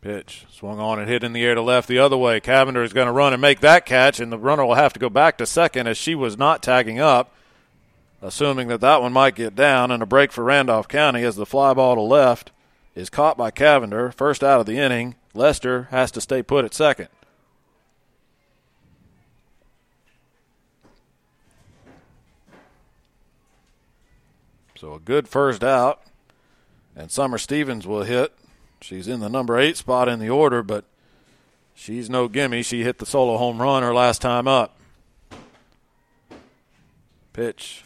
Pitch 0.00 0.46
swung 0.48 0.78
on 0.78 0.98
and 0.98 1.08
hit 1.08 1.22
in 1.22 1.34
the 1.34 1.44
air 1.44 1.54
to 1.54 1.60
left 1.60 1.88
the 1.88 1.98
other 1.98 2.16
way. 2.16 2.40
Cavender 2.40 2.82
is 2.82 2.94
going 2.94 3.08
to 3.08 3.12
run 3.12 3.34
and 3.34 3.42
make 3.42 3.60
that 3.60 3.84
catch, 3.84 4.20
and 4.20 4.32
the 4.32 4.38
runner 4.38 4.64
will 4.64 4.76
have 4.76 4.94
to 4.94 5.00
go 5.00 5.10
back 5.10 5.36
to 5.36 5.44
second 5.44 5.86
as 5.86 5.98
she 5.98 6.14
was 6.14 6.38
not 6.38 6.62
tagging 6.62 6.98
up, 6.98 7.34
assuming 8.22 8.68
that 8.68 8.80
that 8.80 9.02
one 9.02 9.12
might 9.12 9.34
get 9.34 9.54
down. 9.54 9.90
And 9.90 10.02
a 10.02 10.06
break 10.06 10.32
for 10.32 10.44
Randolph 10.44 10.88
County 10.88 11.24
as 11.24 11.36
the 11.36 11.44
fly 11.44 11.74
ball 11.74 11.96
to 11.96 12.00
left 12.00 12.52
is 12.98 13.08
caught 13.08 13.36
by 13.36 13.52
Cavender, 13.52 14.10
first 14.10 14.42
out 14.42 14.58
of 14.58 14.66
the 14.66 14.76
inning. 14.76 15.14
Lester 15.32 15.86
has 15.92 16.10
to 16.10 16.20
stay 16.20 16.42
put 16.42 16.64
at 16.64 16.74
second. 16.74 17.08
So 24.76 24.94
a 24.94 24.98
good 24.98 25.28
first 25.28 25.62
out. 25.62 26.00
And 26.96 27.12
Summer 27.12 27.38
Stevens 27.38 27.86
will 27.86 28.02
hit. 28.02 28.32
She's 28.80 29.06
in 29.06 29.20
the 29.20 29.28
number 29.28 29.56
eight 29.56 29.76
spot 29.76 30.08
in 30.08 30.18
the 30.18 30.30
order, 30.30 30.64
but 30.64 30.84
she's 31.76 32.10
no 32.10 32.26
gimme. 32.26 32.64
She 32.64 32.82
hit 32.82 32.98
the 32.98 33.06
solo 33.06 33.36
home 33.36 33.62
run 33.62 33.84
her 33.84 33.94
last 33.94 34.20
time 34.20 34.48
up. 34.48 34.76
Pitch 37.32 37.84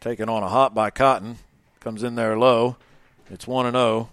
taken 0.00 0.28
on 0.28 0.42
a 0.42 0.48
hop 0.48 0.74
by 0.74 0.90
Cotton. 0.90 1.38
Comes 1.80 2.02
in 2.02 2.14
there 2.14 2.38
low. 2.38 2.76
It's 3.30 3.46
1 3.46 3.66
and 3.66 3.74
0 3.74 4.08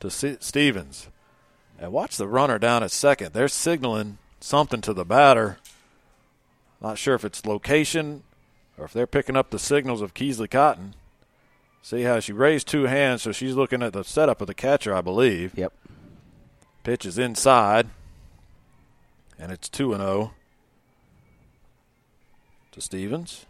to 0.00 0.10
Stevens. 0.10 1.08
And 1.78 1.92
watch 1.92 2.16
the 2.16 2.28
runner 2.28 2.58
down 2.58 2.82
at 2.82 2.90
second. 2.90 3.32
They're 3.32 3.48
signaling 3.48 4.18
something 4.40 4.80
to 4.82 4.92
the 4.92 5.04
batter. 5.04 5.58
Not 6.80 6.98
sure 6.98 7.14
if 7.14 7.24
it's 7.24 7.46
location 7.46 8.22
or 8.76 8.84
if 8.84 8.92
they're 8.92 9.06
picking 9.06 9.36
up 9.36 9.50
the 9.50 9.58
signals 9.58 10.02
of 10.02 10.14
Keesley 10.14 10.50
Cotton. 10.50 10.94
See 11.82 12.02
how 12.02 12.20
she 12.20 12.32
raised 12.32 12.68
two 12.68 12.84
hands, 12.84 13.22
so 13.22 13.32
she's 13.32 13.54
looking 13.54 13.82
at 13.82 13.94
the 13.94 14.04
setup 14.04 14.40
of 14.42 14.46
the 14.46 14.54
catcher, 14.54 14.94
I 14.94 15.00
believe. 15.00 15.56
Yep. 15.56 15.72
Pitch 16.82 17.06
is 17.06 17.18
inside, 17.18 17.88
and 19.38 19.50
it's 19.50 19.68
2 19.68 19.94
and 19.94 20.02
0 20.02 20.32
to 22.72 22.80
Stevens. 22.80 23.46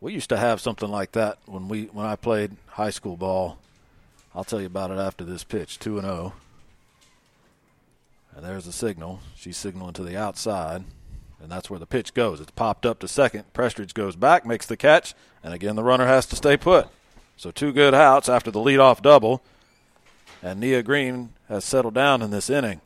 We 0.00 0.12
used 0.12 0.28
to 0.28 0.36
have 0.36 0.60
something 0.60 0.88
like 0.88 1.12
that 1.12 1.38
when 1.46 1.68
we 1.68 1.84
when 1.86 2.06
I 2.06 2.16
played 2.16 2.52
high 2.68 2.90
school 2.90 3.16
ball. 3.16 3.58
I'll 4.34 4.44
tell 4.44 4.60
you 4.60 4.66
about 4.66 4.90
it 4.90 4.98
after 4.98 5.24
this 5.24 5.42
pitch. 5.42 5.78
Two 5.78 5.98
and 5.98 6.06
zero. 6.06 6.32
Oh. 6.34 6.40
And 8.36 8.46
there's 8.46 8.66
the 8.66 8.72
signal. 8.72 9.20
She's 9.34 9.56
signaling 9.56 9.94
to 9.94 10.04
the 10.04 10.16
outside, 10.16 10.84
and 11.42 11.50
that's 11.50 11.68
where 11.68 11.80
the 11.80 11.86
pitch 11.86 12.14
goes. 12.14 12.40
It's 12.40 12.52
popped 12.52 12.86
up 12.86 13.00
to 13.00 13.08
second. 13.08 13.52
Prestridge 13.52 13.94
goes 13.94 14.14
back, 14.14 14.46
makes 14.46 14.66
the 14.66 14.76
catch, 14.76 15.14
and 15.42 15.52
again 15.52 15.74
the 15.74 15.82
runner 15.82 16.06
has 16.06 16.26
to 16.26 16.36
stay 16.36 16.56
put. 16.56 16.86
So 17.36 17.50
two 17.50 17.72
good 17.72 17.94
outs 17.94 18.28
after 18.28 18.52
the 18.52 18.60
leadoff 18.60 19.02
double, 19.02 19.42
and 20.40 20.60
Nia 20.60 20.84
Green 20.84 21.30
has 21.48 21.64
settled 21.64 21.94
down 21.94 22.22
in 22.22 22.30
this 22.30 22.48
inning. 22.48 22.80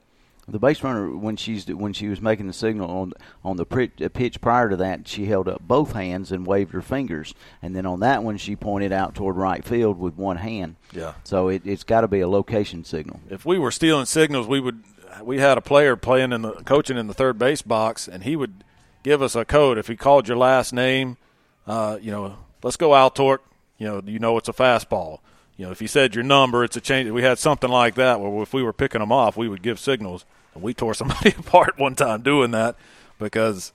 The 0.48 0.58
base 0.58 0.82
runner, 0.82 1.16
when 1.16 1.36
she's 1.36 1.66
when 1.68 1.92
she 1.92 2.08
was 2.08 2.20
making 2.20 2.48
the 2.48 2.52
signal 2.52 2.90
on 2.90 3.12
on 3.44 3.56
the 3.56 3.62
uh, 3.64 4.08
pitch 4.08 4.40
prior 4.40 4.68
to 4.68 4.76
that, 4.76 5.06
she 5.06 5.26
held 5.26 5.48
up 5.48 5.62
both 5.62 5.92
hands 5.92 6.32
and 6.32 6.44
waved 6.44 6.72
her 6.72 6.82
fingers, 6.82 7.32
and 7.62 7.76
then 7.76 7.86
on 7.86 8.00
that 8.00 8.24
one, 8.24 8.36
she 8.38 8.56
pointed 8.56 8.90
out 8.90 9.14
toward 9.14 9.36
right 9.36 9.64
field 9.64 10.00
with 10.00 10.16
one 10.16 10.38
hand. 10.38 10.76
Yeah. 10.92 11.14
So 11.22 11.48
it, 11.48 11.62
it's 11.64 11.84
got 11.84 12.00
to 12.00 12.08
be 12.08 12.20
a 12.20 12.28
location 12.28 12.84
signal. 12.84 13.20
If 13.30 13.46
we 13.46 13.56
were 13.56 13.70
stealing 13.70 14.06
signals, 14.06 14.48
we 14.48 14.58
would. 14.58 14.82
We 15.22 15.38
had 15.38 15.58
a 15.58 15.60
player 15.60 15.94
playing 15.94 16.32
in 16.32 16.42
the 16.42 16.52
coaching 16.52 16.96
in 16.96 17.06
the 17.06 17.14
third 17.14 17.38
base 17.38 17.62
box, 17.62 18.08
and 18.08 18.24
he 18.24 18.34
would 18.34 18.64
give 19.02 19.22
us 19.22 19.36
a 19.36 19.44
code 19.44 19.78
if 19.78 19.86
he 19.86 19.94
called 19.94 20.26
your 20.26 20.38
last 20.38 20.72
name. 20.72 21.18
Uh, 21.66 21.98
you 22.00 22.10
know, 22.10 22.38
let's 22.62 22.76
go 22.76 22.94
Al 22.94 23.10
Torque. 23.10 23.44
You 23.78 23.88
know, 23.88 24.02
you 24.04 24.18
know 24.18 24.36
it's 24.38 24.48
a 24.48 24.52
fastball. 24.52 25.20
You 25.62 25.68
know, 25.68 25.72
if 25.72 25.80
you 25.80 25.86
said 25.86 26.16
your 26.16 26.24
number, 26.24 26.64
it's 26.64 26.76
a 26.76 26.80
change. 26.80 27.08
We 27.08 27.22
had 27.22 27.38
something 27.38 27.70
like 27.70 27.94
that 27.94 28.20
where 28.20 28.42
if 28.42 28.52
we 28.52 28.64
were 28.64 28.72
picking 28.72 28.98
them 28.98 29.12
off, 29.12 29.36
we 29.36 29.46
would 29.46 29.62
give 29.62 29.78
signals. 29.78 30.24
And 30.54 30.62
we 30.64 30.74
tore 30.74 30.92
somebody 30.94 31.36
apart 31.38 31.78
one 31.78 31.94
time 31.94 32.22
doing 32.22 32.50
that 32.50 32.74
because 33.20 33.72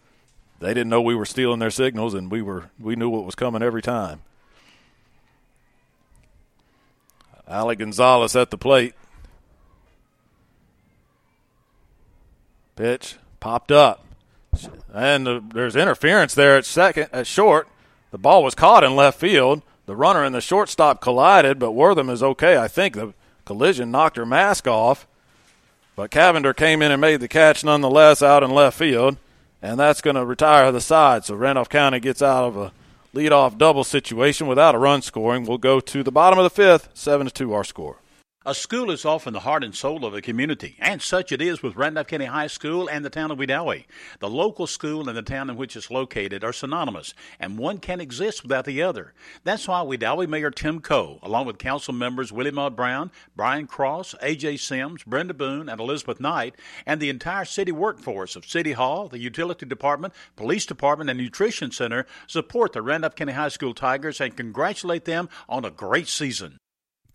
they 0.60 0.74
didn't 0.74 0.90
know 0.90 1.02
we 1.02 1.16
were 1.16 1.26
stealing 1.26 1.60
their 1.60 1.72
signals, 1.72 2.14
and 2.14 2.30
we 2.30 2.42
were 2.42 2.72
we 2.78 2.98
knew 2.98 3.08
what 3.08 3.24
was 3.24 3.36
coming 3.36 3.64
every 3.64 3.82
time. 3.82 4.20
Ali 7.48 7.78
Gonzalez 7.78 8.36
at 8.36 8.52
the 8.52 8.58
plate. 8.58 8.94
Pitch 12.76 13.16
popped 13.40 13.72
up, 13.72 14.04
and 14.94 15.26
the, 15.26 15.42
there's 15.54 15.78
interference 15.78 16.34
there 16.34 16.58
at 16.58 16.66
second 16.66 17.08
at 17.14 17.28
short. 17.28 17.70
The 18.12 18.18
ball 18.18 18.44
was 18.44 18.56
caught 18.56 18.84
in 18.84 18.94
left 18.94 19.22
field. 19.22 19.62
The 19.88 19.96
runner 19.96 20.24
and 20.24 20.36
the 20.36 20.42
shortstop 20.42 21.02
collided, 21.02 21.60
but 21.60 21.72
Wortham 21.72 22.10
is 22.10 22.22
okay. 22.22 22.58
I 22.58 22.68
think 22.68 22.94
the 22.94 23.14
collision 23.46 23.90
knocked 23.90 24.18
her 24.18 24.26
mask 24.26 24.68
off. 24.68 25.08
But 25.96 26.12
Cavender 26.12 26.54
came 26.54 26.82
in 26.82 26.92
and 26.92 27.02
made 27.02 27.22
the 27.22 27.28
catch 27.28 27.64
nonetheless 27.64 28.22
out 28.22 28.44
in 28.44 28.52
left 28.52 28.78
field, 28.78 29.18
and 29.62 29.80
that's 29.80 30.02
going 30.02 30.18
to 30.18 30.26
retire 30.26 30.72
the 30.72 30.82
side. 30.82 31.26
So 31.26 31.36
Randolph 31.36 31.70
County 31.70 32.00
gets 32.00 32.22
out 32.22 32.44
of 32.44 32.58
a 32.58 32.72
leadoff 33.16 33.58
double 33.58 33.86
situation 33.86 34.46
without 34.46 34.76
a 34.76 34.78
run 34.78 35.02
scoring. 35.02 35.46
We'll 35.46 35.58
go 35.58 35.80
to 35.80 36.04
the 36.04 36.12
bottom 36.12 36.38
of 36.38 36.44
the 36.44 36.50
fifth, 36.50 36.90
seven 36.94 37.26
to 37.26 37.34
two 37.34 37.54
our 37.54 37.64
score. 37.64 37.96
A 38.50 38.56
school 38.56 38.92
is 38.92 39.04
often 39.04 39.34
the 39.34 39.42
heart 39.42 39.62
and 39.62 39.76
soul 39.76 40.06
of 40.06 40.14
a 40.14 40.22
community, 40.22 40.78
and 40.80 41.02
such 41.02 41.34
it 41.34 41.42
is 41.42 41.62
with 41.62 41.76
Randolph 41.76 42.08
County 42.08 42.28
High 42.28 42.48
School 42.48 42.88
and 42.88 43.04
the 43.04 43.10
town 43.10 43.30
of 43.30 43.38
Wedowee. 43.38 43.84
The 44.20 44.30
local 44.30 44.68
school 44.68 45.10
and 45.10 45.18
the 45.18 45.22
town 45.22 45.50
in 45.50 45.58
which 45.58 45.76
it's 45.76 45.92
located 45.92 46.46
are 46.46 46.54
synonymous, 46.54 47.14
and 47.42 47.58
one 47.58 47.78
can't 47.80 48.02
exist 48.02 48.44
without 48.44 48.64
the 48.64 48.82
other. 48.82 49.14
That's 49.44 49.68
why 49.68 49.82
Wedowee 49.82 50.30
Mayor 50.30 50.50
Tim 50.50 50.80
Coe, 50.80 51.20
along 51.22 51.46
with 51.46 51.58
council 51.58 51.94
members 51.94 52.32
Willie 52.32 52.52
Maud 52.52 52.74
Brown, 52.74 53.12
Brian 53.36 53.68
Cross, 53.68 54.16
A.J. 54.22 54.56
Sims, 54.56 55.04
Brenda 55.04 55.34
Boone, 55.34 55.68
and 55.68 55.82
Elizabeth 55.82 56.22
Knight, 56.22 56.56
and 56.86 57.02
the 57.02 57.10
entire 57.10 57.44
city 57.44 57.74
workforce 57.74 58.38
of 58.38 58.46
City 58.46 58.72
Hall, 58.72 59.10
the 59.10 59.20
Utility 59.20 59.66
Department, 59.66 60.14
Police 60.38 60.66
Department, 60.66 61.10
and 61.10 61.20
Nutrition 61.20 61.72
Center 61.72 62.06
support 62.28 62.72
the 62.72 62.82
Randolph 62.82 63.16
County 63.16 63.34
High 63.34 63.50
School 63.50 63.74
Tigers 63.74 64.22
and 64.22 64.38
congratulate 64.38 65.04
them 65.04 65.28
on 65.50 65.66
a 65.66 65.70
great 65.70 66.08
season. 66.08 66.60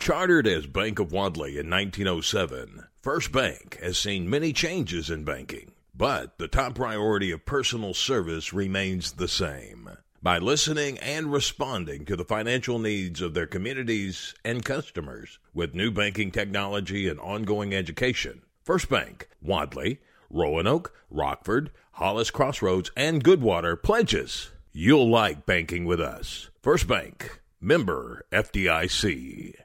Chartered 0.03 0.49
as 0.49 0.67
Bank 0.67 0.99
of 0.99 1.13
Wadley 1.13 1.61
in 1.61 1.71
1907, 1.71 2.87
First 3.01 3.31
Bank 3.31 3.79
has 3.81 3.97
seen 3.97 4.29
many 4.29 4.53
changes 4.53 5.11
in 5.11 5.23
banking, 5.23 5.71
but 5.95 6.39
the 6.39 6.49
top 6.49 6.75
priority 6.75 7.31
of 7.31 7.47
personal 7.47 7.95
service 7.95 8.53
remains 8.53 9.13
the 9.13 9.29
same. 9.29 9.89
By 10.21 10.39
listening 10.39 10.99
and 10.99 11.33
responding 11.33 12.05
to 12.07 12.17
the 12.17 12.25
financial 12.25 12.81
needs 12.81 13.21
of 13.21 13.35
their 13.35 13.47
communities 13.47 14.35
and 14.45 14.65
customers 14.65 15.39
with 15.55 15.73
new 15.73 15.93
banking 15.93 16.33
technology 16.33 17.09
and 17.09 17.21
ongoing 17.21 17.73
education, 17.73 18.43
First 18.65 18.89
Bank, 18.89 19.29
Wadley, 19.41 20.01
Roanoke, 20.29 20.93
Rockford, 21.11 21.71
Hollis 21.93 22.33
Crossroads, 22.33 22.91
and 22.97 23.23
Goodwater 23.23 23.81
pledges 23.81 24.51
you'll 24.73 25.09
like 25.09 25.47
banking 25.47 25.85
with 25.85 26.01
us. 26.01 26.51
First 26.61 26.89
Bank, 26.89 27.41
member 27.61 28.27
FDIC. 28.33 29.62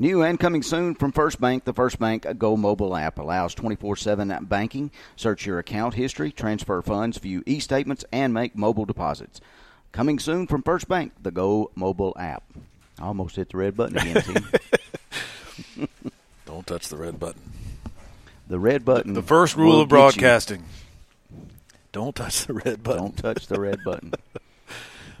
New 0.00 0.22
and 0.22 0.38
coming 0.38 0.62
soon 0.62 0.94
from 0.94 1.10
First 1.10 1.40
Bank, 1.40 1.64
the 1.64 1.72
First 1.72 1.98
Bank 1.98 2.24
Go 2.38 2.56
mobile 2.56 2.94
app 2.94 3.18
allows 3.18 3.52
24 3.52 3.96
7 3.96 4.44
banking. 4.44 4.92
Search 5.16 5.44
your 5.44 5.58
account 5.58 5.94
history, 5.94 6.30
transfer 6.30 6.80
funds, 6.82 7.18
view 7.18 7.42
e 7.46 7.58
statements, 7.58 8.04
and 8.12 8.32
make 8.32 8.54
mobile 8.54 8.84
deposits. 8.84 9.40
Coming 9.90 10.20
soon 10.20 10.46
from 10.46 10.62
First 10.62 10.86
Bank, 10.86 11.14
the 11.20 11.32
Go 11.32 11.72
mobile 11.74 12.14
app. 12.16 12.44
I 13.00 13.06
almost 13.06 13.34
hit 13.34 13.50
the 13.50 13.56
red 13.56 13.76
button 13.76 13.98
again, 13.98 14.22
Don't 16.46 16.64
touch 16.64 16.88
the 16.88 16.96
red 16.96 17.18
button. 17.18 17.42
The 18.46 18.60
red 18.60 18.84
button. 18.84 19.14
The, 19.14 19.20
the 19.20 19.26
first 19.26 19.56
rule 19.56 19.80
of 19.80 19.88
broadcasting. 19.88 20.62
Don't 21.90 22.14
touch 22.14 22.46
the 22.46 22.54
red 22.54 22.84
button. 22.84 23.02
Don't 23.02 23.16
touch 23.16 23.48
the 23.48 23.58
red 23.60 23.82
button. 23.84 24.12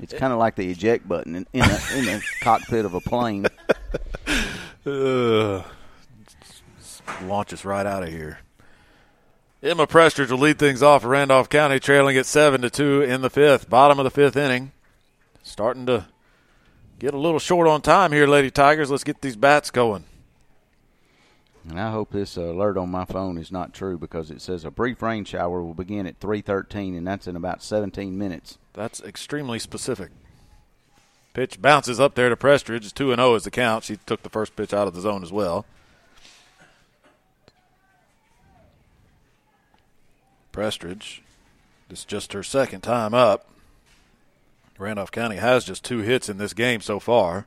It's 0.00 0.14
kind 0.14 0.32
of 0.32 0.38
like 0.38 0.54
the 0.54 0.70
eject 0.70 1.08
button 1.08 1.34
in, 1.34 1.46
in, 1.52 1.62
a, 1.62 1.78
in 1.96 2.04
the 2.04 2.22
cockpit 2.40 2.84
of 2.84 2.94
a 2.94 3.00
plane. 3.00 3.48
Uh, 4.86 5.62
launch 7.24 7.52
us 7.52 7.64
right 7.64 7.86
out 7.86 8.02
of 8.02 8.08
here. 8.08 8.40
Emma 9.62 9.86
Prestridge 9.86 10.30
will 10.30 10.38
lead 10.38 10.58
things 10.58 10.82
off 10.82 11.02
for 11.02 11.08
Randolph 11.08 11.48
County, 11.48 11.80
trailing 11.80 12.16
at 12.16 12.26
seven 12.26 12.60
to 12.62 12.70
two 12.70 13.02
in 13.02 13.22
the 13.22 13.30
fifth. 13.30 13.68
Bottom 13.68 13.98
of 13.98 14.04
the 14.04 14.10
fifth 14.10 14.36
inning. 14.36 14.70
Starting 15.42 15.86
to 15.86 16.06
get 16.98 17.12
a 17.12 17.18
little 17.18 17.40
short 17.40 17.66
on 17.66 17.82
time 17.82 18.12
here, 18.12 18.26
Lady 18.26 18.50
Tigers. 18.50 18.90
Let's 18.90 19.04
get 19.04 19.20
these 19.20 19.36
bats 19.36 19.70
going. 19.70 20.04
And 21.68 21.78
I 21.78 21.90
hope 21.90 22.12
this 22.12 22.36
alert 22.36 22.78
on 22.78 22.88
my 22.88 23.04
phone 23.04 23.36
is 23.36 23.52
not 23.52 23.74
true 23.74 23.98
because 23.98 24.30
it 24.30 24.40
says 24.40 24.64
a 24.64 24.70
brief 24.70 25.02
rain 25.02 25.24
shower 25.24 25.62
will 25.62 25.74
begin 25.74 26.06
at 26.06 26.20
3:13, 26.20 26.96
and 26.96 27.06
that's 27.06 27.26
in 27.26 27.36
about 27.36 27.62
17 27.62 28.16
minutes. 28.16 28.58
That's 28.72 29.02
extremely 29.02 29.58
specific. 29.58 30.10
Pitch 31.38 31.62
bounces 31.62 32.00
up 32.00 32.16
there 32.16 32.28
to 32.28 32.36
Prestridge. 32.36 32.78
It's 32.78 32.90
2 32.90 33.14
0 33.14 33.34
as 33.36 33.44
the 33.44 33.52
count. 33.52 33.84
She 33.84 33.94
took 33.94 34.24
the 34.24 34.28
first 34.28 34.56
pitch 34.56 34.74
out 34.74 34.88
of 34.88 34.94
the 34.96 35.00
zone 35.00 35.22
as 35.22 35.30
well. 35.30 35.66
Prestridge, 40.52 41.20
this 41.88 42.00
is 42.00 42.04
just 42.04 42.32
her 42.32 42.42
second 42.42 42.80
time 42.80 43.14
up. 43.14 43.46
Randolph 44.78 45.12
County 45.12 45.36
has 45.36 45.64
just 45.64 45.84
two 45.84 46.00
hits 46.00 46.28
in 46.28 46.38
this 46.38 46.54
game 46.54 46.80
so 46.80 46.98
far. 46.98 47.46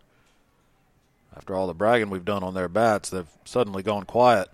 After 1.35 1.53
all 1.53 1.67
the 1.67 1.73
bragging 1.73 2.09
we've 2.09 2.23
done 2.23 2.43
on 2.43 2.53
their 2.53 2.69
bats, 2.69 3.09
they've 3.09 3.27
suddenly 3.43 3.83
gone 3.83 4.05
quiet. 4.05 4.47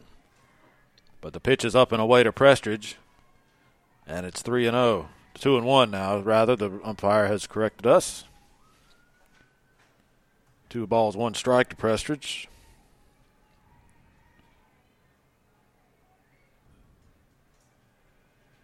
But 1.22 1.34
the 1.34 1.40
pitch 1.40 1.64
is 1.64 1.76
up 1.76 1.92
and 1.92 2.02
away 2.02 2.24
to 2.24 2.32
Prestridge, 2.32 2.96
and 4.08 4.26
it's 4.26 4.42
3 4.42 4.66
and 4.66 4.74
0. 4.74 5.10
2 5.36 5.58
and 5.58 5.66
1 5.68 5.92
now, 5.92 6.18
rather. 6.22 6.56
The 6.56 6.80
umpire 6.84 7.28
has 7.28 7.46
corrected 7.46 7.86
us. 7.86 8.24
Two 10.70 10.86
balls, 10.86 11.16
one 11.16 11.34
strike 11.34 11.70
to 11.70 11.76
Prestridge. 11.76 12.48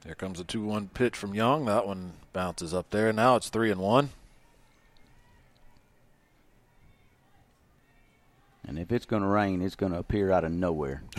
Here 0.06 0.16
comes 0.16 0.40
a 0.40 0.44
2 0.44 0.66
1 0.66 0.90
pitch 0.90 1.16
from 1.16 1.34
Young. 1.34 1.66
That 1.66 1.88
one 1.88 2.14
bounces 2.34 2.74
up 2.74 2.90
there. 2.90 3.14
Now 3.14 3.38
it's 3.38 3.48
3 3.48 3.72
and 3.72 3.80
1. 3.80 4.10
And 8.68 8.80
if 8.80 8.92
it's 8.92 9.06
going 9.06 9.22
to 9.22 9.28
rain, 9.28 9.62
it's 9.62 9.76
going 9.76 9.94
to 9.94 10.00
appear 10.00 10.32
out 10.32 10.44
of 10.44 10.52
nowhere. 10.52 11.04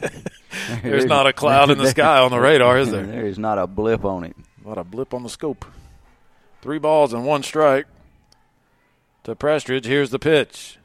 There's 0.82 1.04
not 1.06 1.26
a 1.26 1.32
cloud 1.32 1.70
in 1.70 1.78
the 1.78 1.88
sky 1.88 2.18
on 2.18 2.30
the 2.30 2.40
radar, 2.40 2.78
is 2.78 2.90
there? 2.90 3.04
There 3.06 3.26
is 3.26 3.38
not 3.38 3.58
a 3.58 3.66
blip 3.66 4.04
on 4.04 4.24
it. 4.24 4.36
Not 4.64 4.78
a 4.78 4.84
blip 4.84 5.14
on 5.14 5.22
the 5.22 5.28
scope. 5.28 5.64
Three 6.62 6.78
balls 6.78 7.12
and 7.12 7.24
one 7.24 7.42
strike 7.42 7.86
to 9.30 9.36
Prestridge. 9.36 9.84
Here's 9.84 10.10
the 10.10 10.18
pitch. 10.18 10.78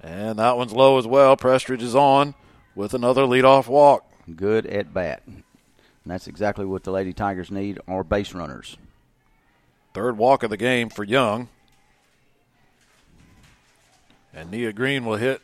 And 0.00 0.38
that 0.38 0.56
one's 0.56 0.72
low 0.72 0.98
as 0.98 1.06
well. 1.06 1.36
Prestridge 1.36 1.82
is 1.82 1.94
on 1.94 2.34
with 2.74 2.94
another 2.94 3.22
leadoff 3.22 3.68
walk. 3.68 4.10
Good 4.34 4.66
at 4.66 4.94
bat. 4.94 5.22
And 5.26 5.42
that's 6.06 6.26
exactly 6.26 6.64
what 6.64 6.84
the 6.84 6.90
Lady 6.90 7.12
Tigers 7.12 7.50
need 7.50 7.78
are 7.88 8.04
base 8.04 8.34
runners. 8.34 8.76
Third 9.94 10.18
walk 10.18 10.42
of 10.42 10.50
the 10.50 10.56
game 10.56 10.90
for 10.90 11.04
Young. 11.04 11.48
And 14.32 14.50
Nia 14.50 14.72
Green 14.72 15.04
will 15.04 15.16
hit. 15.16 15.40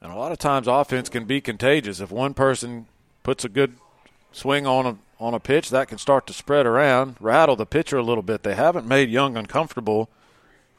And 0.00 0.12
a 0.12 0.16
lot 0.16 0.32
of 0.32 0.38
times 0.38 0.66
offense 0.66 1.08
can 1.08 1.26
be 1.26 1.40
contagious. 1.40 2.00
If 2.00 2.10
one 2.10 2.32
person 2.32 2.86
puts 3.22 3.44
a 3.44 3.48
good 3.50 3.74
swing 4.32 4.66
on 4.66 4.86
a 4.86 4.96
on 5.20 5.34
a 5.34 5.38
pitch, 5.38 5.70
that 5.70 5.88
can 5.88 5.98
start 5.98 6.26
to 6.26 6.32
spread 6.32 6.66
around, 6.66 7.16
rattle 7.20 7.54
the 7.54 7.66
pitcher 7.66 7.98
a 7.98 8.02
little 8.02 8.22
bit. 8.22 8.42
They 8.42 8.54
haven't 8.54 8.86
made 8.86 9.10
Young 9.10 9.36
uncomfortable 9.36 10.08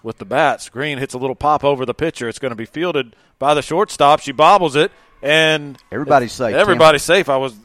with 0.03 0.17
the 0.17 0.25
bats. 0.25 0.67
Green 0.67 0.97
hits 0.97 1.13
a 1.13 1.17
little 1.19 1.35
pop 1.35 1.63
over 1.63 1.85
the 1.85 1.93
pitcher. 1.93 2.27
It's 2.27 2.39
going 2.39 2.51
to 2.51 2.55
be 2.55 2.65
fielded 2.65 3.15
by 3.37 3.53
the 3.53 3.61
shortstop. 3.61 4.19
She 4.19 4.31
bobbles 4.31 4.75
it, 4.75 4.91
and 5.21 5.77
everybody's 5.91 6.31
safe. 6.31 6.55
Everybody's 6.55 7.05
Tim. 7.05 7.15
safe. 7.15 7.29
I 7.29 7.37
was 7.37 7.55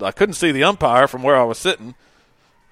I 0.00 0.12
couldn't 0.12 0.34
see 0.34 0.52
the 0.52 0.64
umpire 0.64 1.08
from 1.08 1.22
where 1.22 1.36
I 1.36 1.44
was 1.44 1.58
sitting, 1.58 1.94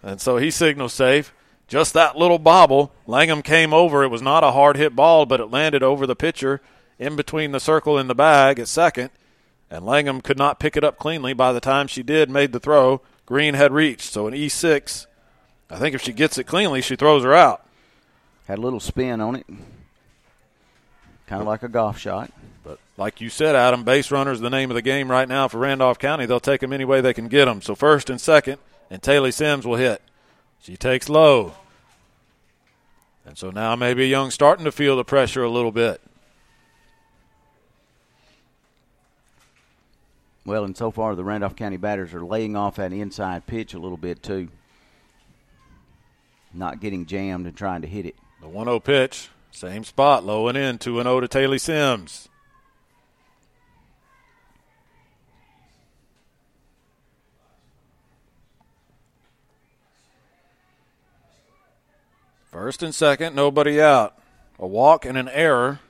and 0.02 0.20
so 0.20 0.36
he 0.36 0.50
signals 0.50 0.92
safe. 0.92 1.32
Just 1.66 1.94
that 1.94 2.16
little 2.16 2.38
bobble. 2.38 2.92
Langham 3.06 3.42
came 3.42 3.74
over. 3.74 4.04
It 4.04 4.08
was 4.08 4.22
not 4.22 4.44
a 4.44 4.52
hard 4.52 4.76
hit 4.76 4.94
ball, 4.94 5.26
but 5.26 5.40
it 5.40 5.50
landed 5.50 5.82
over 5.82 6.06
the 6.06 6.14
pitcher 6.14 6.60
in 6.98 7.16
between 7.16 7.50
the 7.50 7.58
circle 7.58 7.98
and 7.98 8.08
the 8.08 8.14
bag 8.14 8.60
at 8.60 8.68
second. 8.68 9.10
And 9.68 9.84
Langham 9.84 10.20
could 10.20 10.38
not 10.38 10.60
pick 10.60 10.76
it 10.76 10.84
up 10.84 10.96
cleanly. 10.96 11.32
By 11.32 11.52
the 11.52 11.58
time 11.58 11.88
she 11.88 12.04
did, 12.04 12.30
made 12.30 12.52
the 12.52 12.60
throw, 12.60 13.02
Green 13.26 13.54
had 13.54 13.72
reached. 13.72 14.12
So 14.12 14.26
an 14.26 14.34
E6. 14.34 15.06
I 15.68 15.76
think 15.78 15.94
if 15.94 16.02
she 16.02 16.12
gets 16.12 16.38
it 16.38 16.44
cleanly, 16.44 16.80
she 16.80 16.96
throws 16.96 17.24
her 17.24 17.34
out. 17.34 17.66
Had 18.46 18.58
a 18.58 18.62
little 18.62 18.80
spin 18.80 19.20
on 19.20 19.34
it. 19.34 19.46
Kind 21.26 21.42
of 21.42 21.48
like 21.48 21.64
a 21.64 21.68
golf 21.68 21.98
shot. 21.98 22.32
But 22.62 22.78
like 22.96 23.20
you 23.20 23.28
said, 23.28 23.56
Adam, 23.56 23.82
base 23.82 24.12
runner 24.12 24.30
is 24.30 24.40
the 24.40 24.50
name 24.50 24.70
of 24.70 24.76
the 24.76 24.82
game 24.82 25.10
right 25.10 25.28
now 25.28 25.48
for 25.48 25.58
Randolph 25.58 25.98
County. 25.98 26.26
They'll 26.26 26.38
take 26.38 26.60
them 26.60 26.72
any 26.72 26.84
way 26.84 27.00
they 27.00 27.12
can 27.12 27.26
get 27.26 27.46
them. 27.46 27.60
So 27.60 27.74
first 27.74 28.08
and 28.08 28.20
second, 28.20 28.58
and 28.90 29.02
Taylor 29.02 29.32
Sims 29.32 29.66
will 29.66 29.76
hit. 29.76 30.00
She 30.60 30.76
takes 30.76 31.08
low. 31.08 31.54
And 33.24 33.36
so 33.36 33.50
now 33.50 33.74
maybe 33.74 34.06
Young 34.06 34.30
starting 34.30 34.64
to 34.64 34.72
feel 34.72 34.96
the 34.96 35.04
pressure 35.04 35.42
a 35.42 35.50
little 35.50 35.72
bit. 35.72 36.00
Well, 40.46 40.64
and 40.64 40.76
so 40.76 40.92
far 40.92 41.16
the 41.16 41.24
Randolph 41.24 41.56
County 41.56 41.76
batters 41.76 42.14
are 42.14 42.24
laying 42.24 42.54
off 42.54 42.76
that 42.76 42.92
inside 42.92 43.46
pitch 43.46 43.74
a 43.74 43.80
little 43.80 43.96
bit 43.96 44.22
too. 44.22 44.48
Not 46.54 46.80
getting 46.80 47.04
jammed 47.04 47.46
and 47.46 47.56
trying 47.56 47.82
to 47.82 47.88
hit 47.88 48.06
it. 48.06 48.14
The 48.40 48.48
1 48.48 48.66
0 48.66 48.78
pitch, 48.78 49.28
same 49.50 49.82
spot, 49.82 50.24
low 50.24 50.46
and 50.46 50.56
in, 50.56 50.78
2 50.78 51.02
0 51.02 51.20
to 51.20 51.26
Taylor 51.26 51.58
Sims. 51.58 52.28
First 62.52 62.84
and 62.84 62.94
second, 62.94 63.34
nobody 63.34 63.80
out. 63.80 64.16
A 64.60 64.66
walk 64.66 65.04
and 65.04 65.18
an 65.18 65.28
error 65.28 65.80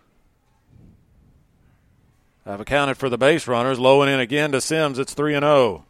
have 2.51 2.61
accounted 2.61 2.97
for 2.97 3.09
the 3.09 3.19
base 3.19 3.49
runners. 3.49 3.79
Low 3.79 4.03
and 4.03 4.11
in 4.11 4.21
again 4.21 4.53
to 4.53 4.61
Sims. 4.61 4.99
It's 4.99 5.15
3 5.15 5.35
and 5.35 5.45
0. 5.45 5.85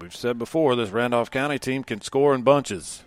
We've 0.00 0.14
said 0.14 0.38
before 0.38 0.76
this 0.76 0.90
Randolph 0.90 1.30
County 1.30 1.58
team 1.58 1.82
can 1.82 2.02
score 2.02 2.34
in 2.34 2.42
bunches. 2.42 3.02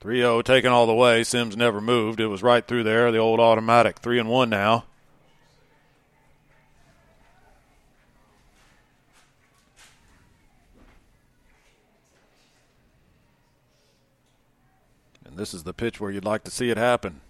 3 0.00 0.18
0 0.18 0.42
taken 0.42 0.72
all 0.72 0.86
the 0.86 0.94
way. 0.94 1.22
Sims 1.22 1.56
never 1.56 1.80
moved. 1.80 2.18
It 2.18 2.26
was 2.26 2.42
right 2.42 2.66
through 2.66 2.82
there, 2.82 3.12
the 3.12 3.18
old 3.18 3.38
automatic. 3.38 4.00
3 4.00 4.18
and 4.18 4.28
1 4.28 4.50
now. 4.50 4.84
This 15.36 15.52
is 15.52 15.64
the 15.64 15.74
pitch 15.74 16.00
where 16.00 16.10
you'd 16.10 16.24
like 16.24 16.44
to 16.44 16.50
see 16.50 16.70
it 16.70 16.78
happen 16.78 17.20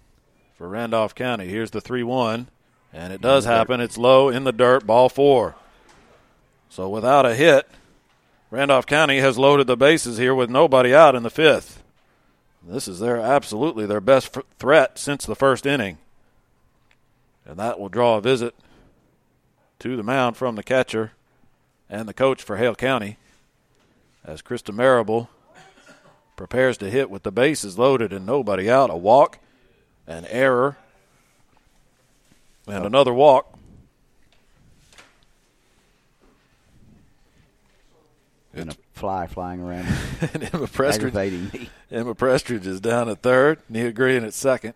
for 0.55 0.69
Randolph 0.69 1.13
County. 1.13 1.49
Here's 1.49 1.71
the 1.71 1.81
3 1.81 2.03
1, 2.03 2.47
and 2.93 3.11
it 3.11 3.19
does 3.19 3.43
happen. 3.43 3.81
It's 3.81 3.97
low 3.97 4.29
in 4.29 4.45
the 4.45 4.53
dirt, 4.53 4.87
ball 4.87 5.09
four. 5.09 5.55
So 6.69 6.87
without 6.87 7.25
a 7.25 7.35
hit, 7.35 7.67
Randolph 8.49 8.85
County 8.85 9.17
has 9.17 9.37
loaded 9.37 9.67
the 9.67 9.75
bases 9.75 10.17
here 10.17 10.33
with 10.33 10.49
nobody 10.49 10.95
out 10.95 11.15
in 11.15 11.23
the 11.23 11.29
fifth. 11.29 11.83
This 12.65 12.87
is 12.87 12.99
their 12.99 13.17
absolutely 13.17 13.85
their 13.85 14.01
best 14.01 14.37
f- 14.37 14.43
threat 14.57 14.97
since 14.97 15.25
the 15.25 15.35
first 15.35 15.65
inning. 15.65 15.97
And 17.45 17.57
that 17.57 17.77
will 17.77 17.89
draw 17.89 18.17
a 18.17 18.21
visit 18.21 18.55
to 19.79 19.97
the 19.97 20.03
mound 20.03 20.37
from 20.37 20.55
the 20.55 20.63
catcher 20.63 21.11
and 21.89 22.07
the 22.07 22.13
coach 22.13 22.41
for 22.41 22.55
Hale 22.55 22.75
County 22.75 23.17
as 24.23 24.41
Krista 24.41 24.73
Marable 24.73 25.29
prepares 26.37 26.77
to 26.77 26.89
hit 26.89 27.09
with 27.09 27.23
the 27.23 27.31
bases 27.31 27.77
loaded 27.77 28.13
and 28.13 28.25
nobody 28.25 28.69
out. 28.69 28.89
A 28.89 28.95
walk, 28.95 29.39
an 30.05 30.25
error, 30.27 30.77
and 32.65 32.85
another 32.85 33.13
walk. 33.13 33.53
And 38.53 38.71
a 38.71 38.75
fly 38.93 39.27
flying 39.27 39.59
around. 39.59 39.85
and 40.33 40.43
Emma 40.53 40.67
Prestridge, 40.67 41.53
me. 41.53 41.69
Emma 41.91 42.15
Prestridge 42.15 42.65
is 42.65 42.79
down 42.79 43.09
at 43.09 43.21
third. 43.21 43.59
Nia 43.67 43.91
Green 43.91 44.23
at 44.23 44.33
second. 44.33 44.73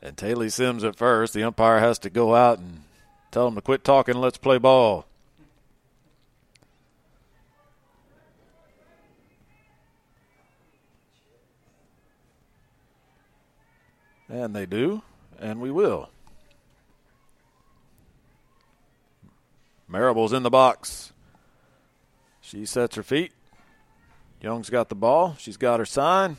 And 0.00 0.16
Taylor 0.16 0.48
Sims 0.48 0.84
at 0.84 0.96
first. 0.96 1.34
The 1.34 1.42
umpire 1.42 1.80
has 1.80 1.98
to 2.00 2.10
go 2.10 2.34
out 2.34 2.58
and 2.58 2.82
tell 3.30 3.44
them 3.44 3.56
to 3.56 3.60
quit 3.60 3.84
talking. 3.84 4.14
Let's 4.14 4.38
play 4.38 4.58
ball. 4.58 5.07
And 14.28 14.54
they 14.54 14.66
do, 14.66 15.02
and 15.38 15.60
we 15.60 15.70
will. 15.70 16.10
Marable's 19.88 20.34
in 20.34 20.42
the 20.42 20.50
box. 20.50 21.12
She 22.40 22.66
sets 22.66 22.96
her 22.96 23.02
feet. 23.02 23.32
Young's 24.40 24.70
got 24.70 24.88
the 24.88 24.94
ball. 24.94 25.34
She's 25.38 25.56
got 25.56 25.80
her 25.80 25.86
sign. 25.86 26.36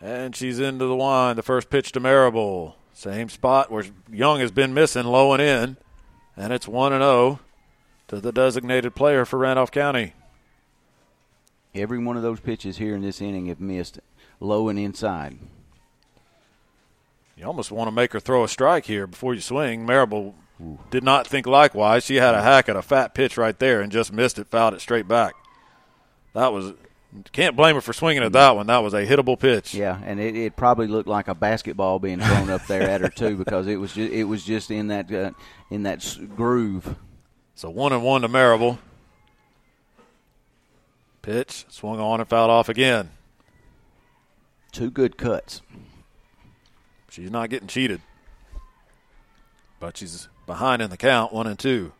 And 0.00 0.36
she's 0.36 0.58
into 0.58 0.86
the 0.86 0.96
wind. 0.96 1.38
The 1.38 1.42
first 1.42 1.70
pitch 1.70 1.92
to 1.92 2.00
Marable. 2.00 2.76
Same 2.92 3.28
spot 3.28 3.70
where 3.70 3.84
Young 4.10 4.40
has 4.40 4.50
been 4.50 4.74
missing, 4.74 5.04
low 5.04 5.32
and 5.32 5.42
in. 5.42 5.76
And 6.36 6.52
it's 6.52 6.68
1 6.68 6.92
and 6.92 7.02
0 7.02 7.40
to 8.08 8.20
the 8.20 8.32
designated 8.32 8.94
player 8.94 9.24
for 9.24 9.38
Randolph 9.38 9.70
County. 9.70 10.14
Every 11.74 11.98
one 11.98 12.16
of 12.16 12.22
those 12.22 12.40
pitches 12.40 12.78
here 12.78 12.94
in 12.94 13.02
this 13.02 13.20
inning 13.20 13.46
have 13.46 13.60
missed 13.60 14.00
low 14.40 14.68
and 14.68 14.78
inside. 14.78 15.38
You 17.36 17.46
almost 17.46 17.70
want 17.70 17.88
to 17.88 17.92
make 17.92 18.12
her 18.12 18.20
throw 18.20 18.44
a 18.44 18.48
strike 18.48 18.86
here 18.86 19.06
before 19.06 19.34
you 19.34 19.40
swing. 19.40 19.86
Marable 19.86 20.34
did 20.90 21.02
not 21.02 21.26
think 21.26 21.46
likewise. 21.46 22.04
She 22.04 22.16
had 22.16 22.34
a 22.34 22.42
hack 22.42 22.68
at 22.68 22.76
a 22.76 22.82
fat 22.82 23.14
pitch 23.14 23.36
right 23.36 23.58
there 23.58 23.80
and 23.80 23.90
just 23.90 24.12
missed 24.12 24.38
it, 24.38 24.48
fouled 24.48 24.74
it 24.74 24.80
straight 24.80 25.08
back. 25.08 25.34
That 26.34 26.52
was 26.52 26.74
can't 27.32 27.56
blame 27.56 27.74
her 27.74 27.80
for 27.80 27.92
swinging 27.92 28.22
at 28.22 28.32
that 28.32 28.54
one. 28.54 28.66
That 28.68 28.78
was 28.82 28.94
a 28.94 29.04
hittable 29.04 29.38
pitch. 29.38 29.74
Yeah, 29.74 30.00
and 30.04 30.20
it, 30.20 30.36
it 30.36 30.56
probably 30.56 30.86
looked 30.86 31.08
like 31.08 31.28
a 31.28 31.34
basketball 31.34 31.98
being 31.98 32.20
thrown 32.20 32.50
up 32.50 32.66
there 32.66 32.82
at 32.82 33.00
her 33.00 33.08
too, 33.08 33.36
because 33.36 33.66
it 33.66 33.76
was 33.76 33.94
just, 33.94 34.12
it 34.12 34.24
was 34.24 34.44
just 34.44 34.70
in 34.70 34.88
that 34.88 35.10
uh, 35.12 35.32
in 35.70 35.82
that 35.84 36.18
groove. 36.36 36.94
So 37.54 37.68
one 37.70 37.92
and 37.92 38.04
one 38.04 38.22
to 38.22 38.28
Marable. 38.28 38.78
Pitch 41.22 41.66
swung 41.68 42.00
on 42.00 42.20
and 42.20 42.28
fouled 42.28 42.50
off 42.50 42.68
again. 42.68 43.10
Two 44.72 44.90
good 44.90 45.16
cuts. 45.16 45.62
She's 47.08 47.30
not 47.30 47.50
getting 47.50 47.68
cheated, 47.68 48.00
but 49.80 49.96
she's 49.96 50.28
behind 50.46 50.80
in 50.80 50.90
the 50.90 50.96
count, 50.96 51.32
one 51.32 51.46
and 51.46 51.58
two. 51.58 51.92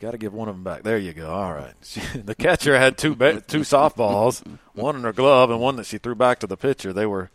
Got 0.00 0.12
to 0.12 0.18
give 0.18 0.32
one 0.32 0.48
of 0.48 0.54
them 0.54 0.64
back. 0.64 0.82
There 0.82 0.96
you 0.96 1.12
go. 1.12 1.30
All 1.30 1.52
right. 1.52 1.74
the 2.14 2.34
catcher 2.34 2.78
had 2.78 2.96
two 2.96 3.14
ba- 3.14 3.42
two 3.42 3.60
softballs, 3.60 4.42
one 4.72 4.96
in 4.96 5.02
her 5.02 5.12
glove 5.12 5.50
and 5.50 5.60
one 5.60 5.76
that 5.76 5.84
she 5.84 5.98
threw 5.98 6.14
back 6.14 6.38
to 6.38 6.46
the 6.46 6.56
pitcher. 6.56 6.94
They 6.94 7.04
were 7.04 7.30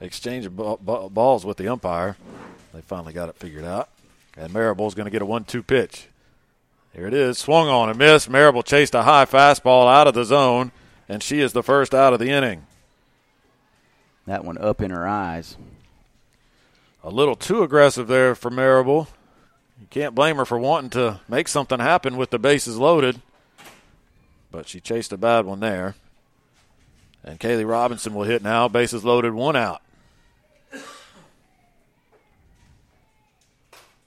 exchanging 0.00 0.56
b- 0.56 0.76
b- 0.82 1.08
balls 1.10 1.44
with 1.44 1.58
the 1.58 1.68
umpire. 1.68 2.16
They 2.72 2.80
finally 2.80 3.12
got 3.12 3.28
it 3.28 3.36
figured 3.36 3.66
out. 3.66 3.90
And 4.36 4.52
Marable's 4.52 4.94
going 4.94 5.06
to 5.06 5.10
get 5.10 5.22
a 5.22 5.26
one-two 5.26 5.62
pitch. 5.62 6.08
Here 6.92 7.06
it 7.06 7.14
is. 7.14 7.38
Swung 7.38 7.68
on 7.68 7.88
and 7.88 7.98
missed. 7.98 8.28
Marable 8.28 8.62
chased 8.62 8.94
a 8.94 9.02
high 9.02 9.24
fastball 9.24 9.90
out 9.90 10.06
of 10.06 10.14
the 10.14 10.24
zone, 10.24 10.72
and 11.08 11.22
she 11.22 11.40
is 11.40 11.52
the 11.52 11.62
first 11.62 11.94
out 11.94 12.12
of 12.12 12.18
the 12.18 12.30
inning. 12.30 12.66
That 14.26 14.44
one 14.44 14.58
up 14.58 14.80
in 14.80 14.90
her 14.90 15.06
eyes. 15.06 15.56
A 17.04 17.10
little 17.10 17.36
too 17.36 17.62
aggressive 17.62 18.08
there 18.08 18.34
for 18.34 18.50
Marable. 18.50 19.08
You 19.80 19.86
can't 19.90 20.14
blame 20.14 20.36
her 20.36 20.44
for 20.44 20.58
wanting 20.58 20.90
to 20.90 21.20
make 21.28 21.48
something 21.48 21.78
happen 21.78 22.16
with 22.16 22.30
the 22.30 22.38
bases 22.38 22.78
loaded. 22.78 23.20
But 24.50 24.68
she 24.68 24.80
chased 24.80 25.12
a 25.12 25.16
bad 25.16 25.44
one 25.44 25.60
there. 25.60 25.94
And 27.22 27.38
Kaylee 27.38 27.68
Robinson 27.68 28.14
will 28.14 28.24
hit 28.24 28.42
now. 28.42 28.68
Bases 28.68 29.04
loaded, 29.04 29.34
one 29.34 29.56
out. 29.56 29.82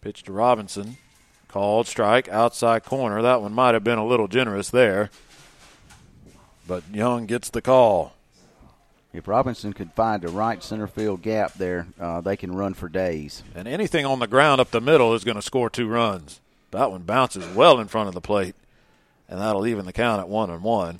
Pitch 0.01 0.23
to 0.23 0.31
Robinson. 0.31 0.97
Called 1.47 1.87
strike, 1.87 2.29
outside 2.29 2.85
corner. 2.85 3.21
That 3.21 3.41
one 3.41 3.53
might 3.53 3.73
have 3.73 3.83
been 3.83 3.97
a 3.97 4.05
little 4.05 4.27
generous 4.27 4.69
there. 4.69 5.09
But 6.67 6.83
Young 6.93 7.25
gets 7.25 7.49
the 7.49 7.61
call. 7.61 8.13
If 9.11 9.27
Robinson 9.27 9.73
could 9.73 9.91
find 9.93 10.21
the 10.21 10.27
right 10.27 10.63
center 10.63 10.85
field 10.85 11.23
gap 11.23 11.55
there, 11.55 11.87
uh, 11.99 12.21
they 12.21 12.37
can 12.37 12.55
run 12.55 12.75
for 12.75 12.87
days. 12.87 13.41
And 13.55 13.67
anything 13.67 14.05
on 14.05 14.19
the 14.19 14.27
ground 14.27 14.61
up 14.61 14.69
the 14.69 14.79
middle 14.79 15.15
is 15.15 15.23
going 15.23 15.35
to 15.35 15.41
score 15.41 15.69
two 15.69 15.87
runs. 15.87 16.39
That 16.69 16.91
one 16.91 17.01
bounces 17.01 17.47
well 17.55 17.79
in 17.79 17.87
front 17.87 18.07
of 18.07 18.13
the 18.13 18.21
plate, 18.21 18.53
and 19.27 19.41
that'll 19.41 19.65
even 19.65 19.85
the 19.85 19.93
count 19.93 20.19
at 20.19 20.29
one 20.29 20.51
and 20.51 20.61
one. 20.61 20.99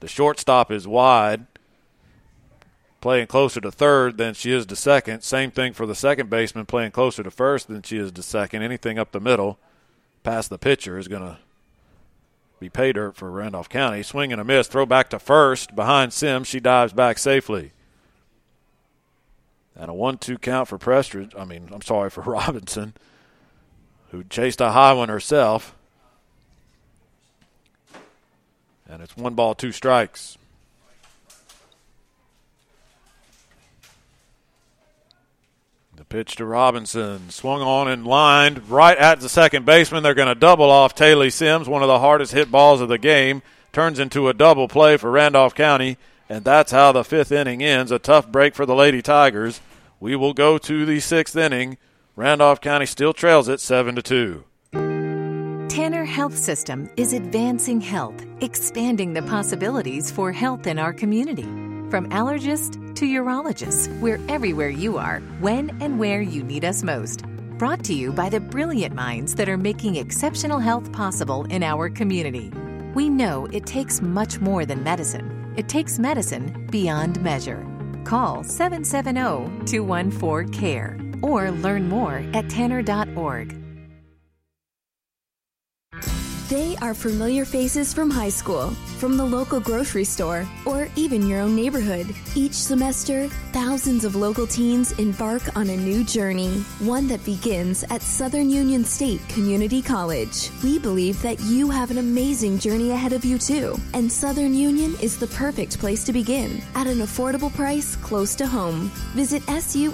The 0.00 0.08
shortstop 0.08 0.70
is 0.70 0.86
wide, 0.86 1.46
playing 3.06 3.28
closer 3.28 3.60
to 3.60 3.70
third 3.70 4.16
than 4.16 4.34
she 4.34 4.50
is 4.50 4.66
to 4.66 4.74
second. 4.74 5.22
Same 5.22 5.52
thing 5.52 5.72
for 5.72 5.86
the 5.86 5.94
second 5.94 6.28
baseman, 6.28 6.66
playing 6.66 6.90
closer 6.90 7.22
to 7.22 7.30
first 7.30 7.68
than 7.68 7.80
she 7.80 7.98
is 7.98 8.10
to 8.10 8.20
second. 8.20 8.62
Anything 8.62 8.98
up 8.98 9.12
the 9.12 9.20
middle, 9.20 9.60
past 10.24 10.50
the 10.50 10.58
pitcher, 10.58 10.98
is 10.98 11.06
going 11.06 11.22
to 11.22 11.38
be 12.58 12.68
pay 12.68 12.92
dirt 12.92 13.14
for 13.14 13.30
Randolph 13.30 13.68
County. 13.68 14.02
Swing 14.02 14.32
and 14.32 14.40
a 14.40 14.44
miss. 14.44 14.66
Throw 14.66 14.86
back 14.86 15.08
to 15.10 15.20
first 15.20 15.76
behind 15.76 16.12
Sims. 16.12 16.48
She 16.48 16.58
dives 16.58 16.92
back 16.92 17.18
safely. 17.18 17.70
And 19.76 19.88
a 19.88 19.94
one-two 19.94 20.38
count 20.38 20.66
for 20.66 20.76
Prestridge. 20.76 21.32
I 21.38 21.44
mean, 21.44 21.68
I'm 21.72 21.82
sorry 21.82 22.10
for 22.10 22.22
Robinson, 22.26 22.94
who 24.10 24.24
chased 24.24 24.60
a 24.60 24.72
high 24.72 24.94
one 24.94 25.10
herself. 25.10 25.76
And 28.90 29.00
it's 29.00 29.16
one 29.16 29.34
ball, 29.34 29.54
two 29.54 29.70
strikes. 29.70 30.38
Pitch 36.16 36.36
to 36.36 36.46
Robinson. 36.46 37.28
Swung 37.28 37.60
on 37.60 37.88
and 37.88 38.06
lined 38.06 38.70
right 38.70 38.96
at 38.96 39.20
the 39.20 39.28
second 39.28 39.66
baseman. 39.66 40.02
They're 40.02 40.14
going 40.14 40.28
to 40.28 40.34
double 40.34 40.70
off 40.70 40.94
Taylor 40.94 41.28
Sims, 41.28 41.68
one 41.68 41.82
of 41.82 41.88
the 41.88 41.98
hardest 41.98 42.32
hit 42.32 42.50
balls 42.50 42.80
of 42.80 42.88
the 42.88 42.96
game. 42.96 43.42
Turns 43.70 43.98
into 43.98 44.30
a 44.30 44.32
double 44.32 44.66
play 44.66 44.96
for 44.96 45.10
Randolph 45.10 45.54
County. 45.54 45.98
And 46.30 46.42
that's 46.42 46.72
how 46.72 46.92
the 46.92 47.04
fifth 47.04 47.30
inning 47.32 47.62
ends. 47.62 47.92
A 47.92 47.98
tough 47.98 48.32
break 48.32 48.54
for 48.54 48.64
the 48.64 48.74
Lady 48.74 49.02
Tigers. 49.02 49.60
We 50.00 50.16
will 50.16 50.32
go 50.32 50.56
to 50.56 50.86
the 50.86 51.00
sixth 51.00 51.36
inning. 51.36 51.76
Randolph 52.16 52.62
County 52.62 52.86
still 52.86 53.12
trails 53.12 53.46
it 53.46 53.60
7 53.60 53.94
to 53.96 54.02
2. 54.02 55.68
Tanner 55.68 56.06
Health 56.06 56.34
System 56.34 56.88
is 56.96 57.12
advancing 57.12 57.82
health, 57.82 58.24
expanding 58.40 59.12
the 59.12 59.20
possibilities 59.20 60.10
for 60.10 60.32
health 60.32 60.66
in 60.66 60.78
our 60.78 60.94
community. 60.94 61.75
From 61.90 62.08
allergist 62.10 62.96
to 62.96 63.04
urologist, 63.06 64.00
we're 64.00 64.18
everywhere 64.28 64.70
you 64.70 64.98
are, 64.98 65.20
when 65.38 65.70
and 65.80 66.00
where 66.00 66.20
you 66.20 66.42
need 66.42 66.64
us 66.64 66.82
most. 66.82 67.22
Brought 67.58 67.84
to 67.84 67.94
you 67.94 68.10
by 68.10 68.28
the 68.28 68.40
brilliant 68.40 68.92
minds 68.92 69.36
that 69.36 69.48
are 69.48 69.56
making 69.56 69.94
exceptional 69.94 70.58
health 70.58 70.90
possible 70.90 71.44
in 71.44 71.62
our 71.62 71.88
community. 71.88 72.50
We 72.94 73.08
know 73.08 73.46
it 73.52 73.66
takes 73.66 74.02
much 74.02 74.40
more 74.40 74.66
than 74.66 74.82
medicine, 74.82 75.54
it 75.56 75.68
takes 75.68 76.00
medicine 76.00 76.66
beyond 76.72 77.22
measure. 77.22 77.64
Call 78.02 78.42
770 78.42 79.64
214 79.66 80.48
CARE 80.52 80.98
or 81.22 81.52
learn 81.52 81.88
more 81.88 82.24
at 82.34 82.50
tanner.org. 82.50 83.62
They 86.48 86.76
are 86.76 86.94
familiar 86.94 87.44
faces 87.44 87.92
from 87.92 88.08
high 88.08 88.28
school, 88.28 88.70
from 88.98 89.16
the 89.16 89.24
local 89.24 89.58
grocery 89.58 90.04
store, 90.04 90.46
or 90.64 90.88
even 90.94 91.26
your 91.26 91.40
own 91.40 91.56
neighborhood. 91.56 92.14
Each 92.36 92.52
semester, 92.52 93.26
thousands 93.52 94.04
of 94.04 94.14
local 94.14 94.46
teens 94.46 94.92
embark 94.92 95.42
on 95.56 95.70
a 95.70 95.76
new 95.76 96.04
journey, 96.04 96.60
one 96.78 97.08
that 97.08 97.24
begins 97.24 97.82
at 97.90 98.00
Southern 98.00 98.48
Union 98.48 98.84
State 98.84 99.28
Community 99.28 99.82
College. 99.82 100.52
We 100.62 100.78
believe 100.78 101.20
that 101.22 101.40
you 101.40 101.68
have 101.68 101.90
an 101.90 101.98
amazing 101.98 102.60
journey 102.60 102.92
ahead 102.92 103.12
of 103.12 103.24
you, 103.24 103.38
too, 103.38 103.76
and 103.92 104.10
Southern 104.10 104.54
Union 104.54 104.94
is 105.02 105.18
the 105.18 105.26
perfect 105.26 105.80
place 105.80 106.04
to 106.04 106.12
begin 106.12 106.62
at 106.76 106.86
an 106.86 106.98
affordable 106.98 107.52
price 107.52 107.96
close 107.96 108.36
to 108.36 108.46
home. 108.46 108.92
Visit 109.16 109.42
suscc.edu 109.46 109.90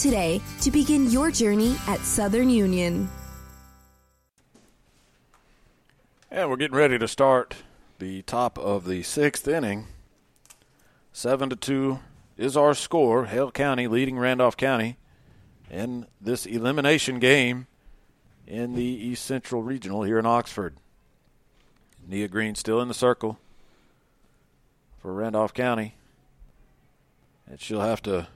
today 0.00 0.40
to 0.62 0.70
begin 0.70 1.10
your 1.10 1.30
journey 1.30 1.76
at 1.86 2.00
Southern 2.00 2.48
Union. 2.48 3.10
And 6.36 6.50
we're 6.50 6.56
getting 6.56 6.76
ready 6.76 6.98
to 6.98 7.08
start 7.08 7.54
the 7.98 8.20
top 8.20 8.58
of 8.58 8.84
the 8.84 9.02
sixth 9.02 9.48
inning. 9.48 9.86
Seven 11.10 11.48
to 11.48 11.56
two 11.56 12.00
is 12.36 12.58
our 12.58 12.74
score. 12.74 13.24
Hale 13.24 13.50
County 13.50 13.88
leading 13.88 14.18
Randolph 14.18 14.54
County 14.54 14.98
in 15.70 16.06
this 16.20 16.44
elimination 16.44 17.20
game 17.20 17.68
in 18.46 18.74
the 18.74 18.84
East 18.84 19.24
Central 19.24 19.62
Regional 19.62 20.02
here 20.02 20.18
in 20.18 20.26
Oxford. 20.26 20.76
Nia 22.06 22.28
Green 22.28 22.54
still 22.54 22.82
in 22.82 22.88
the 22.88 22.92
circle 22.92 23.38
for 25.00 25.14
Randolph 25.14 25.54
County. 25.54 25.94
And 27.48 27.58
she'll 27.58 27.80
have 27.80 28.02
to 28.02 28.26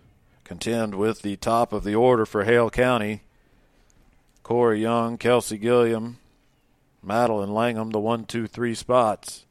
contend 0.44 0.94
with 0.94 1.20
the 1.20 1.36
top 1.36 1.74
of 1.74 1.84
the 1.84 1.96
order 1.96 2.24
for 2.24 2.44
Hale 2.44 2.70
County. 2.70 3.24
Corey 4.42 4.80
Young, 4.80 5.18
Kelsey 5.18 5.58
Gilliam, 5.58 6.16
Madeline 7.02 7.52
Langham, 7.52 7.90
the 7.90 8.00
one, 8.00 8.24
two, 8.24 8.46
three 8.46 8.74
spots. 8.74 9.46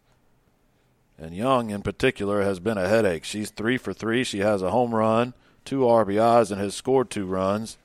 And 1.17 1.35
Young, 1.35 1.69
in 1.69 1.81
particular, 1.81 2.43
has 2.43 2.59
been 2.59 2.77
a 2.77 2.87
headache. 2.87 3.25
She's 3.25 3.49
three 3.49 3.77
for 3.77 3.93
three. 3.93 4.23
She 4.23 4.39
has 4.39 4.61
a 4.61 4.71
home 4.71 4.95
run, 4.95 5.33
two 5.65 5.79
RBIs, 5.79 6.51
and 6.51 6.61
has 6.61 6.75
scored 6.75 7.09
two 7.09 7.25
runs. 7.25 7.77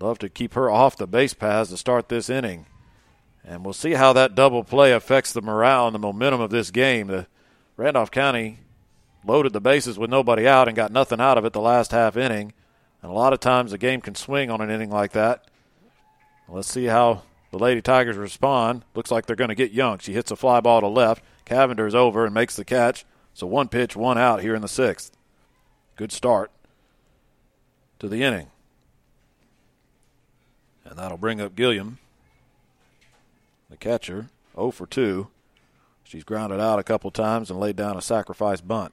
Love 0.00 0.18
to 0.18 0.28
keep 0.28 0.54
her 0.54 0.68
off 0.68 0.96
the 0.96 1.06
base 1.06 1.34
paths 1.34 1.70
to 1.70 1.76
start 1.76 2.08
this 2.08 2.28
inning. 2.28 2.66
And 3.44 3.64
we'll 3.64 3.72
see 3.72 3.92
how 3.92 4.12
that 4.12 4.34
double 4.34 4.64
play 4.64 4.92
affects 4.92 5.32
the 5.32 5.42
morale 5.42 5.86
and 5.86 5.94
the 5.94 6.00
momentum 6.00 6.40
of 6.40 6.50
this 6.50 6.70
game. 6.70 7.06
The 7.06 7.26
Randolph 7.76 8.10
County 8.10 8.58
loaded 9.24 9.52
the 9.52 9.60
bases 9.60 9.98
with 9.98 10.10
nobody 10.10 10.46
out 10.48 10.66
and 10.66 10.76
got 10.76 10.90
nothing 10.90 11.20
out 11.20 11.38
of 11.38 11.44
it 11.44 11.52
the 11.52 11.60
last 11.60 11.92
half 11.92 12.16
inning. 12.16 12.52
And 13.00 13.10
a 13.10 13.14
lot 13.14 13.32
of 13.32 13.40
times 13.40 13.70
the 13.70 13.78
game 13.78 14.00
can 14.00 14.14
swing 14.14 14.50
on 14.50 14.60
an 14.60 14.70
inning 14.70 14.90
like 14.90 15.12
that. 15.12 15.46
Let's 16.48 16.70
see 16.70 16.86
how 16.86 17.22
the 17.52 17.58
Lady 17.58 17.82
Tigers 17.82 18.16
respond. 18.16 18.82
Looks 18.94 19.10
like 19.10 19.26
they're 19.26 19.36
going 19.36 19.48
to 19.48 19.54
get 19.54 19.72
Young. 19.72 19.98
She 19.98 20.14
hits 20.14 20.30
a 20.30 20.36
fly 20.36 20.60
ball 20.60 20.80
to 20.80 20.88
left. 20.88 21.22
Cavender's 21.44 21.94
over 21.94 22.24
and 22.24 22.34
makes 22.34 22.56
the 22.56 22.64
catch. 22.64 23.04
So 23.34 23.46
one 23.46 23.68
pitch, 23.68 23.94
one 23.94 24.18
out 24.18 24.40
here 24.40 24.54
in 24.54 24.62
the 24.62 24.68
sixth. 24.68 25.12
Good 25.96 26.12
start 26.12 26.50
to 27.98 28.08
the 28.08 28.22
inning. 28.22 28.48
And 30.84 30.98
that'll 30.98 31.18
bring 31.18 31.40
up 31.40 31.54
Gilliam, 31.54 31.98
the 33.70 33.76
catcher, 33.76 34.30
0 34.54 34.70
for 34.70 34.86
2. 34.86 35.28
She's 36.04 36.24
grounded 36.24 36.58
out 36.58 36.78
a 36.78 36.82
couple 36.82 37.10
times 37.10 37.50
and 37.50 37.60
laid 37.60 37.76
down 37.76 37.96
a 37.96 38.02
sacrifice 38.02 38.60
bunt. 38.60 38.92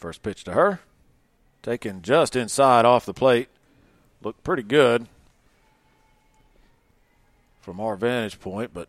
First 0.00 0.22
pitch 0.22 0.44
to 0.44 0.52
her. 0.52 0.80
Taken 1.62 2.00
just 2.00 2.34
inside 2.34 2.86
off 2.86 3.04
the 3.04 3.12
plate. 3.12 3.48
Looked 4.22 4.42
pretty 4.42 4.62
good 4.62 5.06
from 7.60 7.80
our 7.80 7.96
vantage 7.96 8.40
point, 8.40 8.72
but 8.72 8.88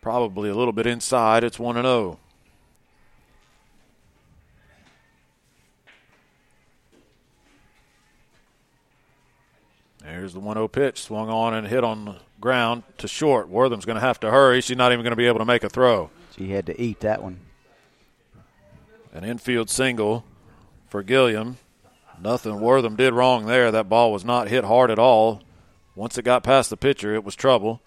probably 0.00 0.50
a 0.50 0.54
little 0.54 0.72
bit 0.72 0.84
inside. 0.84 1.44
It's 1.44 1.60
1 1.60 1.76
0. 1.76 2.18
There's 10.02 10.32
the 10.32 10.40
1 10.40 10.56
0 10.56 10.66
pitch. 10.66 11.02
Swung 11.02 11.28
on 11.28 11.54
and 11.54 11.68
hit 11.68 11.84
on 11.84 12.04
the 12.04 12.16
ground 12.40 12.82
to 12.98 13.06
short. 13.06 13.48
Wortham's 13.48 13.84
going 13.84 13.94
to 13.94 14.04
have 14.04 14.18
to 14.20 14.32
hurry. 14.32 14.60
She's 14.60 14.76
not 14.76 14.90
even 14.90 15.04
going 15.04 15.12
to 15.12 15.16
be 15.16 15.26
able 15.26 15.38
to 15.38 15.44
make 15.44 15.62
a 15.62 15.68
throw. 15.68 16.10
She 16.36 16.50
had 16.50 16.66
to 16.66 16.80
eat 16.80 16.98
that 17.00 17.22
one. 17.22 17.45
An 19.16 19.24
infield 19.24 19.70
single 19.70 20.26
for 20.88 21.02
Gilliam. 21.02 21.56
Nothing 22.20 22.60
Wortham 22.60 22.96
did 22.96 23.14
wrong 23.14 23.46
there. 23.46 23.70
That 23.70 23.88
ball 23.88 24.12
was 24.12 24.26
not 24.26 24.48
hit 24.48 24.64
hard 24.64 24.90
at 24.90 24.98
all. 24.98 25.40
Once 25.94 26.18
it 26.18 26.22
got 26.26 26.42
past 26.42 26.68
the 26.68 26.76
pitcher, 26.76 27.14
it 27.14 27.24
was 27.24 27.34
trouble. 27.34 27.80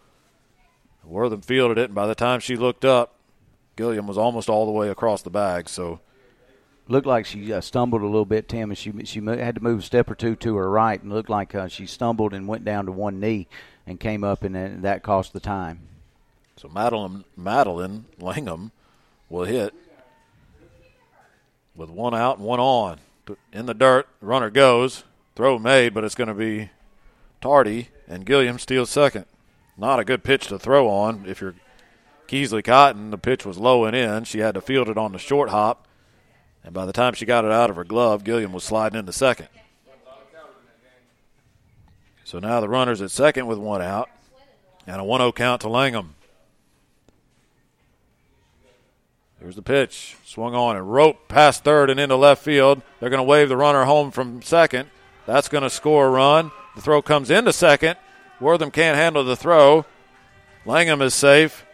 Wortham 1.03 1.41
fielded 1.41 1.77
it, 1.77 1.85
and 1.85 1.93
by 1.93 2.07
the 2.07 2.15
time 2.15 2.39
she 2.39 2.55
looked 2.55 2.83
up, 2.83 3.13
Gilliam 3.75 4.07
was 4.07 4.17
almost 4.17 4.49
all 4.49 4.65
the 4.65 4.71
way 4.71 4.89
across 4.89 5.21
the 5.21 5.29
bag. 5.29 5.69
So 5.69 5.99
looked 6.87 7.05
like 7.05 7.27
she 7.27 7.53
uh, 7.53 7.61
stumbled 7.61 8.01
a 8.01 8.07
little 8.07 8.25
bit, 8.25 8.49
Tim, 8.49 8.71
and 8.71 8.77
she 8.77 8.91
she 9.05 9.23
had 9.23 9.53
to 9.53 9.61
move 9.61 9.81
a 9.81 9.83
step 9.83 10.09
or 10.09 10.15
two 10.15 10.35
to 10.37 10.55
her 10.55 10.67
right, 10.67 10.99
and 10.99 11.13
looked 11.13 11.29
like 11.29 11.53
uh, 11.53 11.67
she 11.67 11.85
stumbled 11.85 12.33
and 12.33 12.47
went 12.47 12.65
down 12.65 12.87
to 12.87 12.91
one 12.91 13.19
knee 13.19 13.47
and 13.85 13.99
came 13.99 14.23
up, 14.23 14.43
and 14.43 14.83
that 14.83 15.03
cost 15.03 15.33
the 15.33 15.39
time. 15.39 15.81
So 16.55 16.69
Madeline 16.69 17.23
Madeline 17.37 18.05
Langham 18.17 18.71
will 19.29 19.45
hit 19.45 19.75
with 21.79 21.89
one 21.89 22.13
out 22.13 22.37
and 22.37 22.45
one 22.45 22.59
on 22.59 22.99
in 23.51 23.65
the 23.65 23.73
dirt. 23.73 24.07
Runner 24.21 24.51
goes, 24.51 25.03
throw 25.35 25.57
made, 25.57 25.93
but 25.93 26.03
it's 26.03 26.15
going 26.15 26.27
to 26.27 26.33
be 26.35 26.69
tardy, 27.41 27.89
and 28.07 28.25
Gilliam 28.25 28.59
steals 28.59 28.91
second. 28.91 29.25
Not 29.77 29.99
a 29.99 30.05
good 30.05 30.23
pitch 30.23 30.47
to 30.47 30.59
throw 30.59 30.87
on 30.89 31.23
if 31.25 31.41
you're 31.41 31.55
Keesley 32.27 32.63
Cotton. 32.63 33.09
The 33.09 33.17
pitch 33.17 33.45
was 33.45 33.57
low 33.57 33.85
and 33.85 33.95
in. 33.95 34.25
She 34.25 34.39
had 34.39 34.53
to 34.53 34.61
field 34.61 34.89
it 34.89 34.97
on 34.97 35.13
the 35.13 35.17
short 35.17 35.49
hop 35.49 35.87
and 36.63 36.73
by 36.73 36.85
the 36.85 36.93
time 36.93 37.13
she 37.13 37.25
got 37.25 37.45
it 37.45 37.51
out 37.51 37.69
of 37.69 37.75
her 37.75 37.83
glove, 37.83 38.23
Gilliam 38.23 38.53
was 38.53 38.63
sliding 38.63 38.99
into 38.99 39.13
second. 39.13 39.47
So 42.23 42.39
now 42.39 42.59
the 42.59 42.69
runner's 42.69 43.01
at 43.01 43.11
second 43.11 43.47
with 43.47 43.57
one 43.57 43.81
out 43.81 44.09
and 44.85 45.01
a 45.01 45.03
1 45.03 45.19
0 45.19 45.31
count 45.31 45.61
to 45.61 45.69
Langham. 45.69 46.15
Here's 49.39 49.55
the 49.55 49.61
pitch. 49.61 50.17
Swung 50.25 50.53
on 50.53 50.75
and 50.75 50.91
rope 50.91 51.27
past 51.27 51.63
third 51.63 51.89
and 51.89 51.99
into 51.99 52.15
left 52.15 52.43
field. 52.43 52.81
They're 52.99 53.09
going 53.09 53.19
to 53.19 53.23
wave 53.23 53.49
the 53.49 53.57
runner 53.57 53.85
home 53.85 54.11
from 54.11 54.41
second. 54.41 54.89
That's 55.25 55.47
going 55.47 55.63
to 55.63 55.69
score 55.69 56.07
a 56.07 56.09
run. 56.09 56.51
The 56.75 56.81
throw 56.81 57.01
comes 57.01 57.29
into 57.29 57.53
second. 57.53 57.97
Wortham 58.39 58.71
can't 58.71 58.97
handle 58.97 59.23
the 59.23 59.35
throw. 59.35 59.85
Langham 60.65 61.01
is 61.01 61.13
safe. 61.13 61.65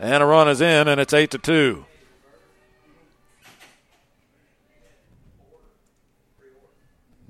And 0.00 0.22
a 0.22 0.26
run 0.26 0.48
is 0.48 0.60
in, 0.60 0.88
and 0.88 1.00
it's 1.00 1.12
8 1.12 1.30
to 1.32 1.38
2. 1.38 1.84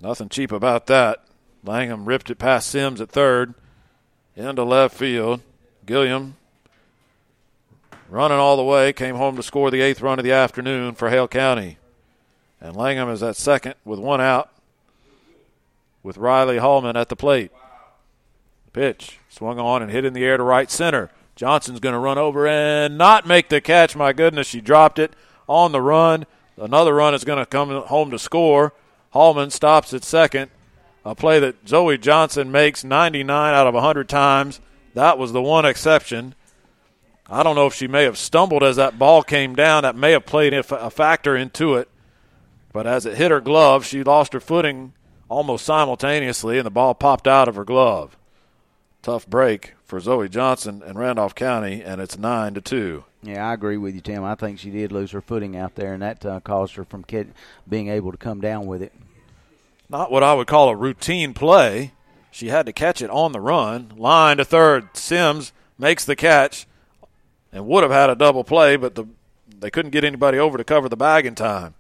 Nothing 0.00 0.28
cheap 0.28 0.52
about 0.52 0.86
that. 0.86 1.24
Langham 1.62 2.06
ripped 2.06 2.30
it 2.30 2.38
past 2.38 2.70
Sims 2.70 3.00
at 3.00 3.10
third 3.10 3.54
into 4.34 4.64
left 4.64 4.96
field. 4.96 5.42
Gilliam 5.84 6.36
running 8.10 8.38
all 8.38 8.56
the 8.56 8.64
way, 8.64 8.92
came 8.92 9.16
home 9.16 9.36
to 9.36 9.42
score 9.42 9.70
the 9.70 9.80
eighth 9.80 10.00
run 10.00 10.18
of 10.18 10.24
the 10.24 10.32
afternoon 10.32 10.94
for 10.94 11.10
Hale 11.10 11.28
County. 11.28 11.78
And 12.60 12.76
Langham 12.76 13.08
is 13.08 13.22
at 13.22 13.36
second 13.36 13.74
with 13.84 13.98
one 13.98 14.20
out 14.20 14.50
with 16.02 16.18
Riley 16.18 16.58
Hallman 16.58 16.96
at 16.96 17.08
the 17.08 17.16
plate. 17.16 17.52
Pitch 18.72 19.18
swung 19.28 19.58
on 19.58 19.82
and 19.82 19.90
hit 19.90 20.04
in 20.04 20.12
the 20.12 20.24
air 20.24 20.36
to 20.36 20.42
right 20.42 20.70
center. 20.70 21.10
Johnson's 21.36 21.80
going 21.80 21.94
to 21.94 21.98
run 21.98 22.18
over 22.18 22.46
and 22.46 22.98
not 22.98 23.26
make 23.26 23.48
the 23.48 23.60
catch. 23.60 23.96
My 23.96 24.12
goodness, 24.12 24.46
she 24.46 24.60
dropped 24.60 24.98
it 24.98 25.14
on 25.48 25.72
the 25.72 25.80
run. 25.80 26.26
Another 26.56 26.94
run 26.94 27.14
is 27.14 27.24
going 27.24 27.38
to 27.38 27.46
come 27.46 27.70
home 27.84 28.10
to 28.10 28.18
score. 28.18 28.74
Hallman 29.10 29.50
stops 29.50 29.94
at 29.94 30.04
second. 30.04 30.50
A 31.04 31.14
play 31.14 31.40
that 31.40 31.66
Zoe 31.66 31.96
Johnson 31.96 32.52
makes 32.52 32.84
99 32.84 33.54
out 33.54 33.66
of 33.66 33.74
100 33.74 34.08
times. 34.08 34.60
That 34.94 35.18
was 35.18 35.32
the 35.32 35.42
one 35.42 35.64
exception. 35.64 36.34
I 37.30 37.44
don't 37.44 37.54
know 37.54 37.66
if 37.66 37.74
she 37.74 37.86
may 37.86 38.02
have 38.04 38.18
stumbled 38.18 38.64
as 38.64 38.74
that 38.76 38.98
ball 38.98 39.22
came 39.22 39.54
down. 39.54 39.84
That 39.84 39.94
may 39.94 40.10
have 40.12 40.26
played 40.26 40.52
a 40.52 40.90
factor 40.90 41.36
into 41.36 41.76
it. 41.76 41.88
But 42.72 42.88
as 42.88 43.06
it 43.06 43.16
hit 43.16 43.30
her 43.30 43.40
glove, 43.40 43.86
she 43.86 44.02
lost 44.02 44.32
her 44.32 44.40
footing 44.40 44.94
almost 45.28 45.64
simultaneously, 45.64 46.58
and 46.58 46.66
the 46.66 46.70
ball 46.70 46.92
popped 46.94 47.28
out 47.28 47.48
of 47.48 47.54
her 47.54 47.64
glove. 47.64 48.16
Tough 49.02 49.28
break 49.28 49.74
for 49.84 50.00
Zoe 50.00 50.28
Johnson 50.28 50.82
and 50.84 50.98
Randolph 50.98 51.34
County, 51.34 51.82
and 51.82 52.00
it's 52.00 52.18
nine 52.18 52.54
to 52.54 52.60
two. 52.60 53.04
Yeah, 53.22 53.48
I 53.48 53.54
agree 53.54 53.76
with 53.76 53.94
you, 53.94 54.00
Tim. 54.00 54.24
I 54.24 54.34
think 54.34 54.58
she 54.58 54.70
did 54.70 54.90
lose 54.90 55.12
her 55.12 55.20
footing 55.20 55.56
out 55.56 55.76
there, 55.76 55.92
and 55.92 56.02
that 56.02 56.26
uh, 56.26 56.40
caused 56.40 56.74
her 56.74 56.84
from 56.84 57.04
kid 57.04 57.32
being 57.68 57.88
able 57.88 58.10
to 58.10 58.18
come 58.18 58.40
down 58.40 58.66
with 58.66 58.82
it. 58.82 58.92
Not 59.88 60.10
what 60.10 60.22
I 60.22 60.34
would 60.34 60.46
call 60.46 60.68
a 60.68 60.76
routine 60.76 61.32
play. 61.32 61.92
She 62.30 62.48
had 62.48 62.66
to 62.66 62.72
catch 62.72 63.00
it 63.02 63.10
on 63.10 63.32
the 63.32 63.40
run. 63.40 63.92
Line 63.96 64.38
to 64.38 64.44
third. 64.44 64.96
Sims 64.96 65.52
makes 65.78 66.04
the 66.04 66.16
catch 66.16 66.66
and 67.52 67.66
would 67.66 67.82
have 67.82 67.92
had 67.92 68.10
a 68.10 68.14
double 68.14 68.44
play, 68.44 68.76
but 68.76 68.94
the, 68.94 69.06
they 69.58 69.70
couldn't 69.70 69.90
get 69.90 70.04
anybody 70.04 70.38
over 70.38 70.58
to 70.58 70.64
cover 70.64 70.88
the 70.88 70.96
bag 70.96 71.26
in 71.26 71.34
time. 71.34 71.74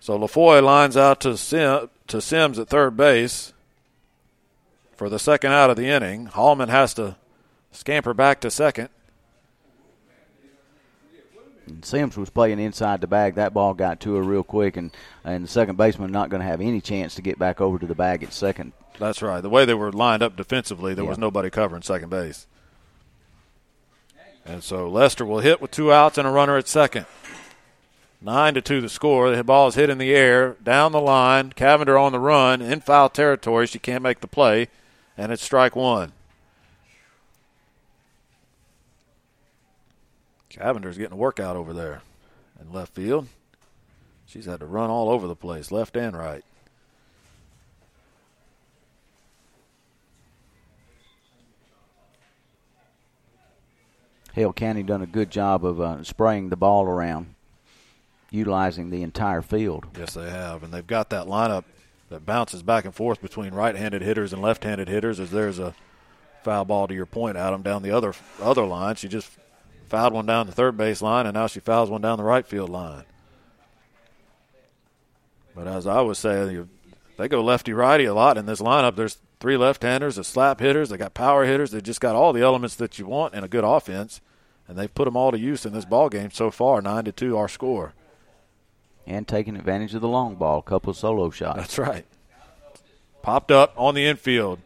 So 0.00 0.18
LaFoy 0.18 0.62
lines 0.62 0.96
out 0.96 1.20
to, 1.20 1.36
Sim, 1.36 1.88
to 2.08 2.20
Sims 2.20 2.58
at 2.58 2.68
third 2.68 2.96
base 2.96 3.52
for 4.96 5.08
the 5.08 5.18
second 5.18 5.52
out 5.52 5.70
of 5.70 5.76
the 5.76 5.86
inning. 5.86 6.26
Hallman 6.26 6.68
has 6.68 6.94
to 6.94 7.16
scamper 7.70 8.14
back 8.14 8.40
to 8.40 8.50
second. 8.50 8.88
Sims 11.82 12.16
was 12.16 12.30
playing 12.30 12.58
inside 12.58 13.00
the 13.00 13.06
bag. 13.06 13.36
That 13.36 13.54
ball 13.54 13.74
got 13.74 14.00
to 14.00 14.14
her 14.14 14.22
real 14.22 14.42
quick, 14.42 14.76
and 14.76 14.90
and 15.24 15.44
the 15.44 15.48
second 15.48 15.76
baseman 15.76 16.10
not 16.10 16.28
going 16.28 16.42
to 16.42 16.46
have 16.46 16.60
any 16.60 16.80
chance 16.80 17.14
to 17.14 17.22
get 17.22 17.38
back 17.38 17.60
over 17.60 17.78
to 17.78 17.86
the 17.86 17.94
bag 17.94 18.22
at 18.22 18.32
second. 18.32 18.72
That's 18.98 19.22
right. 19.22 19.40
The 19.40 19.48
way 19.48 19.64
they 19.64 19.74
were 19.74 19.92
lined 19.92 20.22
up 20.22 20.36
defensively, 20.36 20.94
there 20.94 21.04
yeah. 21.04 21.10
was 21.10 21.18
nobody 21.18 21.50
covering 21.50 21.82
second 21.82 22.10
base. 22.10 22.46
And 24.44 24.62
so 24.62 24.88
Lester 24.88 25.24
will 25.24 25.40
hit 25.40 25.60
with 25.60 25.70
two 25.70 25.92
outs 25.92 26.18
and 26.18 26.26
a 26.26 26.30
runner 26.30 26.56
at 26.56 26.68
second. 26.68 27.06
Nine 28.20 28.54
to 28.54 28.60
two 28.60 28.80
the 28.80 28.88
score. 28.88 29.34
The 29.34 29.42
ball 29.42 29.68
is 29.68 29.74
hit 29.74 29.90
in 29.90 29.98
the 29.98 30.14
air, 30.14 30.56
down 30.62 30.92
the 30.92 31.00
line. 31.00 31.52
Cavender 31.52 31.98
on 31.98 32.12
the 32.12 32.20
run, 32.20 32.62
in 32.62 32.80
foul 32.80 33.08
territory. 33.08 33.66
She 33.66 33.78
can't 33.78 34.02
make 34.02 34.20
the 34.20 34.28
play, 34.28 34.68
and 35.16 35.32
it's 35.32 35.42
strike 35.42 35.74
one. 35.74 36.12
Cavender's 40.48 40.98
getting 40.98 41.14
a 41.14 41.16
workout 41.16 41.56
over 41.56 41.72
there 41.72 42.02
in 42.60 42.72
left 42.72 42.94
field. 42.94 43.26
She's 44.26 44.44
had 44.44 44.60
to 44.60 44.66
run 44.66 44.90
all 44.90 45.08
over 45.08 45.26
the 45.26 45.34
place, 45.34 45.72
left 45.72 45.96
and 45.96 46.16
right. 46.16 46.44
Hale 54.32 54.52
County 54.52 54.82
done 54.82 55.02
a 55.02 55.06
good 55.06 55.30
job 55.30 55.64
of 55.64 55.80
uh, 55.80 56.02
spraying 56.02 56.48
the 56.48 56.56
ball 56.56 56.84
around, 56.84 57.34
utilizing 58.30 58.90
the 58.90 59.02
entire 59.02 59.42
field. 59.42 59.86
Yes, 59.98 60.14
they 60.14 60.30
have, 60.30 60.62
and 60.62 60.72
they've 60.72 60.86
got 60.86 61.10
that 61.10 61.26
lineup 61.26 61.64
that 62.08 62.26
bounces 62.26 62.62
back 62.62 62.84
and 62.84 62.94
forth 62.94 63.20
between 63.20 63.54
right-handed 63.54 64.02
hitters 64.02 64.32
and 64.32 64.40
left-handed 64.40 64.88
hitters. 64.88 65.20
As 65.20 65.30
there's 65.30 65.58
a 65.58 65.74
foul 66.42 66.64
ball 66.64 66.88
to 66.88 66.94
your 66.94 67.06
point, 67.06 67.36
Adam, 67.36 67.62
down 67.62 67.82
the 67.82 67.90
other 67.90 68.14
other 68.40 68.64
line. 68.64 68.94
She 68.96 69.08
just 69.08 69.30
fouled 69.88 70.12
one 70.12 70.26
down 70.26 70.46
the 70.46 70.52
third 70.52 70.76
base 70.76 71.02
line, 71.02 71.26
and 71.26 71.34
now 71.34 71.46
she 71.46 71.60
fouls 71.60 71.90
one 71.90 72.00
down 72.00 72.18
the 72.18 72.24
right 72.24 72.46
field 72.46 72.70
line. 72.70 73.04
But 75.54 75.66
as 75.66 75.86
I 75.86 76.00
was 76.00 76.18
saying, 76.18 76.68
they 77.18 77.28
go 77.28 77.44
lefty 77.44 77.74
righty 77.74 78.06
a 78.06 78.14
lot 78.14 78.38
in 78.38 78.46
this 78.46 78.62
lineup. 78.62 78.96
There's 78.96 79.18
three 79.42 79.56
left-handers, 79.56 80.18
a 80.18 80.22
slap 80.22 80.60
hitters, 80.60 80.90
they 80.90 80.96
got 80.96 81.14
power 81.14 81.44
hitters. 81.44 81.72
They 81.72 81.80
just 81.80 82.00
got 82.00 82.14
all 82.14 82.32
the 82.32 82.42
elements 82.42 82.76
that 82.76 83.00
you 83.00 83.06
want 83.06 83.34
in 83.34 83.42
a 83.42 83.48
good 83.48 83.64
offense, 83.64 84.20
and 84.68 84.78
they've 84.78 84.94
put 84.94 85.06
them 85.06 85.16
all 85.16 85.32
to 85.32 85.38
use 85.38 85.66
in 85.66 85.72
this 85.72 85.84
ball 85.84 86.08
game 86.08 86.30
so 86.30 86.52
far. 86.52 86.80
Nine 86.80 87.04
to 87.06 87.12
two, 87.12 87.36
our 87.36 87.48
score. 87.48 87.92
And 89.04 89.26
taking 89.26 89.56
advantage 89.56 89.96
of 89.96 90.00
the 90.00 90.06
long 90.06 90.36
ball, 90.36 90.60
a 90.60 90.62
couple 90.62 90.90
of 90.90 90.96
solo 90.96 91.30
shots. 91.30 91.58
That's 91.58 91.76
right. 91.76 92.06
Popped 93.20 93.50
up 93.50 93.74
on 93.76 93.96
the 93.96 94.06
infield. 94.06 94.60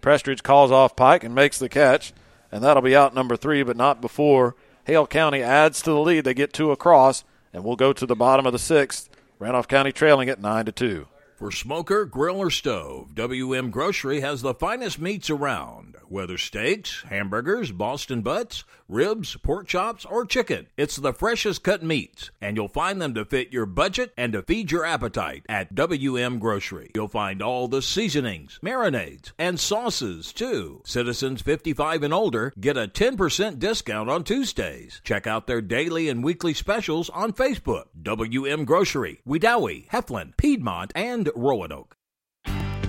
Prestridge 0.00 0.44
calls 0.44 0.70
off 0.70 0.94
Pike 0.94 1.24
and 1.24 1.34
makes 1.34 1.58
the 1.58 1.68
catch, 1.68 2.12
and 2.52 2.62
that'll 2.62 2.84
be 2.84 2.94
out 2.94 3.12
number 3.12 3.36
three, 3.36 3.64
but 3.64 3.76
not 3.76 4.00
before 4.00 4.54
Hale 4.84 5.08
County 5.08 5.42
adds 5.42 5.82
to 5.82 5.90
the 5.90 5.98
lead. 5.98 6.22
They 6.22 6.34
get 6.34 6.52
two 6.52 6.70
across, 6.70 7.24
and 7.52 7.64
we'll 7.64 7.74
go 7.74 7.92
to 7.92 8.06
the 8.06 8.14
bottom 8.14 8.46
of 8.46 8.52
the 8.52 8.60
sixth. 8.60 9.10
Randolph 9.40 9.66
County 9.66 9.90
trailing 9.90 10.28
at 10.28 10.40
nine 10.40 10.66
to 10.66 10.72
two. 10.72 11.08
For 11.40 11.50
smoker, 11.50 12.04
grill, 12.04 12.36
or 12.36 12.50
stove, 12.50 13.14
WM 13.14 13.70
Grocery 13.70 14.20
has 14.20 14.42
the 14.42 14.52
finest 14.52 15.00
meats 15.00 15.30
around. 15.30 15.96
Whether 16.06 16.36
steaks, 16.36 17.00
hamburgers, 17.08 17.72
Boston 17.72 18.20
butts, 18.20 18.64
ribs, 18.90 19.36
pork 19.42 19.66
chops, 19.68 20.04
or 20.04 20.26
chicken, 20.26 20.66
it's 20.76 20.96
the 20.96 21.12
freshest 21.12 21.62
cut 21.62 21.82
meats, 21.82 22.30
and 22.40 22.56
you'll 22.56 22.68
find 22.68 23.00
them 23.00 23.14
to 23.14 23.24
fit 23.24 23.52
your 23.52 23.66
budget 23.66 24.12
and 24.16 24.32
to 24.32 24.42
feed 24.42 24.70
your 24.70 24.84
appetite 24.84 25.46
at 25.48 25.74
WM 25.74 26.38
Grocery. 26.38 26.90
You'll 26.94 27.08
find 27.08 27.40
all 27.40 27.68
the 27.68 27.82
seasonings, 27.82 28.58
marinades, 28.62 29.32
and 29.38 29.58
sauces 29.58 30.32
too. 30.32 30.82
Citizens 30.84 31.42
55 31.42 32.02
and 32.02 32.12
older 32.14 32.52
get 32.58 32.76
a 32.76 32.88
10% 32.88 33.58
discount 33.58 34.10
on 34.10 34.24
Tuesdays. 34.24 35.00
Check 35.04 35.26
out 35.26 35.46
their 35.46 35.62
daily 35.62 36.08
and 36.08 36.24
weekly 36.24 36.54
specials 36.54 37.08
on 37.10 37.32
Facebook. 37.32 37.84
WM 38.00 38.64
Grocery, 38.64 39.20
Wedowee, 39.26 39.88
Heflin, 39.88 40.36
Piedmont, 40.36 40.92
and 40.94 41.30
Roanoke. 41.36 41.96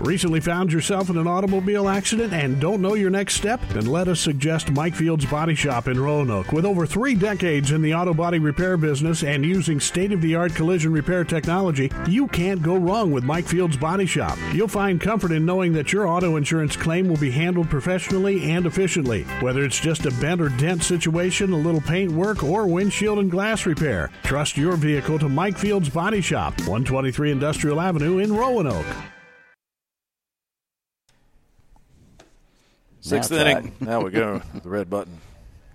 Recently 0.01 0.39
found 0.39 0.73
yourself 0.73 1.11
in 1.11 1.17
an 1.17 1.27
automobile 1.27 1.87
accident 1.87 2.33
and 2.33 2.59
don't 2.59 2.81
know 2.81 2.95
your 2.95 3.11
next 3.11 3.35
step? 3.35 3.61
Then 3.69 3.85
let 3.85 4.07
us 4.07 4.19
suggest 4.19 4.71
Mike 4.71 4.95
Fields 4.95 5.27
Body 5.27 5.53
Shop 5.53 5.87
in 5.87 5.99
Roanoke. 5.99 6.51
With 6.51 6.65
over 6.65 6.87
three 6.87 7.13
decades 7.13 7.69
in 7.69 7.83
the 7.83 7.93
auto 7.93 8.11
body 8.11 8.39
repair 8.39 8.77
business 8.77 9.23
and 9.23 9.45
using 9.45 9.79
state 9.79 10.11
of 10.11 10.19
the 10.19 10.33
art 10.33 10.55
collision 10.55 10.91
repair 10.91 11.23
technology, 11.23 11.91
you 12.07 12.27
can't 12.27 12.63
go 12.63 12.77
wrong 12.77 13.11
with 13.11 13.23
Mike 13.23 13.45
Fields 13.45 13.77
Body 13.77 14.07
Shop. 14.07 14.39
You'll 14.53 14.67
find 14.67 14.99
comfort 14.99 15.31
in 15.31 15.45
knowing 15.45 15.71
that 15.73 15.93
your 15.93 16.07
auto 16.07 16.35
insurance 16.35 16.75
claim 16.75 17.07
will 17.07 17.17
be 17.17 17.29
handled 17.29 17.69
professionally 17.69 18.49
and 18.51 18.65
efficiently. 18.65 19.21
Whether 19.39 19.63
it's 19.63 19.79
just 19.79 20.07
a 20.07 20.11
bent 20.19 20.41
or 20.41 20.49
dent 20.49 20.81
situation, 20.81 21.53
a 21.53 21.57
little 21.57 21.79
paint 21.79 22.11
work, 22.11 22.43
or 22.43 22.65
windshield 22.65 23.19
and 23.19 23.29
glass 23.29 23.67
repair, 23.67 24.09
trust 24.23 24.57
your 24.57 24.77
vehicle 24.77 25.19
to 25.19 25.29
Mike 25.29 25.59
Fields 25.59 25.89
Body 25.89 26.21
Shop, 26.21 26.57
123 26.61 27.31
Industrial 27.31 27.79
Avenue 27.79 28.17
in 28.17 28.33
Roanoke. 28.33 28.87
Sixth 33.01 33.31
inning. 33.31 33.73
Now 33.79 34.01
we 34.01 34.11
go. 34.11 34.41
the 34.63 34.69
red 34.69 34.89
button. 34.89 35.19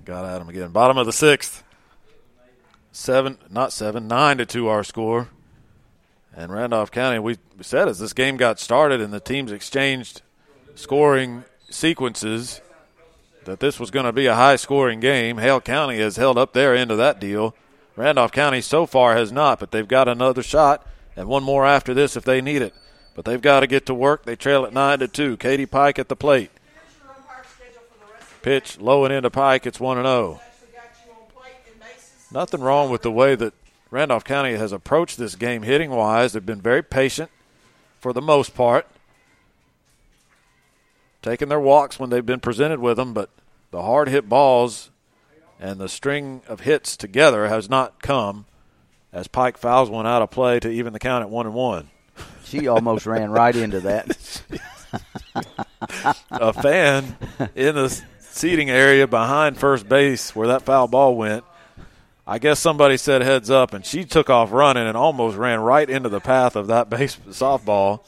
Got 0.04 0.24
at 0.24 0.40
him 0.40 0.48
again. 0.48 0.70
Bottom 0.70 0.96
of 0.96 1.06
the 1.06 1.12
sixth. 1.12 1.64
Seven, 2.92 3.36
not 3.50 3.72
seven, 3.72 4.08
nine 4.08 4.38
to 4.38 4.46
two 4.46 4.68
our 4.68 4.84
score. 4.84 5.28
And 6.34 6.52
Randolph 6.52 6.90
County, 6.90 7.18
we 7.18 7.38
said 7.60 7.88
as 7.88 7.98
this 7.98 8.12
game 8.12 8.36
got 8.36 8.60
started 8.60 9.00
and 9.00 9.12
the 9.12 9.20
teams 9.20 9.50
exchanged 9.50 10.22
scoring 10.74 11.44
sequences 11.68 12.60
that 13.44 13.60
this 13.60 13.80
was 13.80 13.90
going 13.90 14.06
to 14.06 14.12
be 14.12 14.26
a 14.26 14.34
high 14.34 14.56
scoring 14.56 15.00
game. 15.00 15.38
Hale 15.38 15.60
County 15.60 15.98
has 15.98 16.16
held 16.16 16.38
up 16.38 16.52
their 16.52 16.76
end 16.76 16.90
of 16.90 16.98
that 16.98 17.20
deal. 17.20 17.54
Randolph 17.96 18.32
County 18.32 18.60
so 18.60 18.86
far 18.86 19.16
has 19.16 19.32
not, 19.32 19.58
but 19.58 19.72
they've 19.72 19.88
got 19.88 20.08
another 20.08 20.42
shot 20.42 20.86
and 21.16 21.28
one 21.28 21.42
more 21.42 21.66
after 21.66 21.94
this 21.94 22.16
if 22.16 22.24
they 22.24 22.40
need 22.40 22.62
it. 22.62 22.74
But 23.14 23.24
they've 23.24 23.40
got 23.40 23.60
to 23.60 23.66
get 23.66 23.86
to 23.86 23.94
work. 23.94 24.24
They 24.24 24.36
trail 24.36 24.64
at 24.64 24.74
nine 24.74 24.98
to 24.98 25.08
two. 25.08 25.38
Katie 25.38 25.66
Pike 25.66 25.98
at 25.98 26.08
the 26.08 26.16
plate. 26.16 26.50
Pitch 28.46 28.78
low 28.78 29.04
and 29.04 29.12
into 29.12 29.28
Pike. 29.28 29.66
It's 29.66 29.80
one 29.80 29.98
and 29.98 30.06
zero. 30.06 30.40
Nothing 32.30 32.60
wrong 32.60 32.90
with 32.90 33.02
the 33.02 33.10
way 33.10 33.34
that 33.34 33.52
Randolph 33.90 34.22
County 34.22 34.54
has 34.54 34.70
approached 34.70 35.18
this 35.18 35.34
game 35.34 35.64
hitting 35.64 35.90
wise. 35.90 36.32
They've 36.32 36.46
been 36.46 36.60
very 36.60 36.84
patient 36.84 37.28
for 37.98 38.12
the 38.12 38.22
most 38.22 38.54
part, 38.54 38.86
taking 41.22 41.48
their 41.48 41.58
walks 41.58 41.98
when 41.98 42.10
they've 42.10 42.24
been 42.24 42.38
presented 42.38 42.78
with 42.78 42.98
them, 42.98 43.12
but 43.12 43.30
the 43.72 43.82
hard 43.82 44.08
hit 44.08 44.28
balls 44.28 44.90
and 45.58 45.80
the 45.80 45.88
string 45.88 46.40
of 46.46 46.60
hits 46.60 46.96
together 46.96 47.48
has 47.48 47.68
not 47.68 48.00
come 48.00 48.44
as 49.12 49.26
Pike 49.26 49.58
fouls 49.58 49.90
one 49.90 50.06
out 50.06 50.22
of 50.22 50.30
play 50.30 50.60
to 50.60 50.70
even 50.70 50.92
the 50.92 51.00
count 51.00 51.22
at 51.22 51.30
one 51.30 51.46
and 51.46 51.54
one. 51.56 51.90
She 52.44 52.68
almost 52.68 53.06
ran 53.06 53.32
right 53.32 53.56
into 53.56 53.80
that. 53.80 54.42
a 56.30 56.52
fan 56.52 57.16
in 57.56 57.74
the 57.74 58.02
seating 58.36 58.70
area 58.70 59.06
behind 59.06 59.56
first 59.56 59.88
base 59.88 60.34
where 60.34 60.48
that 60.48 60.62
foul 60.62 60.88
ball 60.88 61.16
went. 61.16 61.44
I 62.26 62.38
guess 62.38 62.58
somebody 62.58 62.96
said 62.96 63.22
heads 63.22 63.50
up, 63.50 63.72
and 63.72 63.86
she 63.86 64.04
took 64.04 64.28
off 64.28 64.50
running 64.52 64.86
and 64.86 64.96
almost 64.96 65.36
ran 65.36 65.60
right 65.60 65.88
into 65.88 66.08
the 66.08 66.20
path 66.20 66.56
of 66.56 66.66
that 66.66 66.90
base 66.90 67.16
softball. 67.28 68.00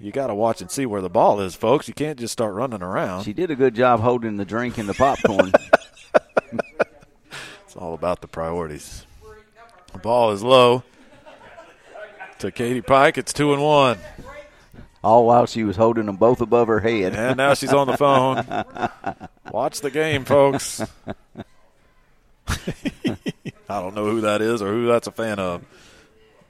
You 0.00 0.12
got 0.12 0.28
to 0.28 0.34
watch 0.34 0.60
and 0.60 0.70
see 0.70 0.86
where 0.86 1.00
the 1.00 1.10
ball 1.10 1.40
is, 1.40 1.56
folks. 1.56 1.88
You 1.88 1.94
can't 1.94 2.18
just 2.18 2.32
start 2.32 2.54
running 2.54 2.82
around. 2.82 3.24
She 3.24 3.32
did 3.32 3.50
a 3.50 3.56
good 3.56 3.74
job 3.74 3.98
holding 3.98 4.36
the 4.36 4.44
drink 4.44 4.78
and 4.78 4.88
the 4.88 4.94
popcorn. 4.94 5.52
it's 7.66 7.76
all 7.76 7.94
about 7.94 8.20
the 8.20 8.28
priorities. 8.28 9.04
The 9.92 9.98
ball 9.98 10.30
is 10.30 10.42
low 10.42 10.84
to 12.38 12.52
Katie 12.52 12.80
Pike. 12.80 13.18
It's 13.18 13.32
two 13.32 13.52
and 13.52 13.62
one. 13.62 13.98
All 15.02 15.26
while 15.26 15.46
she 15.46 15.62
was 15.62 15.76
holding 15.76 16.06
them 16.06 16.16
both 16.16 16.40
above 16.40 16.68
her 16.68 16.80
head. 16.80 17.14
And 17.14 17.36
now 17.36 17.54
she's 17.54 17.72
on 17.72 17.86
the 17.86 17.96
phone. 17.96 18.44
Watch 19.52 19.80
the 19.80 19.90
game, 19.90 20.24
folks. 20.24 20.82
I 22.48 23.80
don't 23.80 23.94
know 23.94 24.06
who 24.06 24.22
that 24.22 24.42
is 24.42 24.60
or 24.62 24.72
who 24.72 24.86
that's 24.86 25.06
a 25.06 25.12
fan 25.12 25.38
of. 25.38 25.64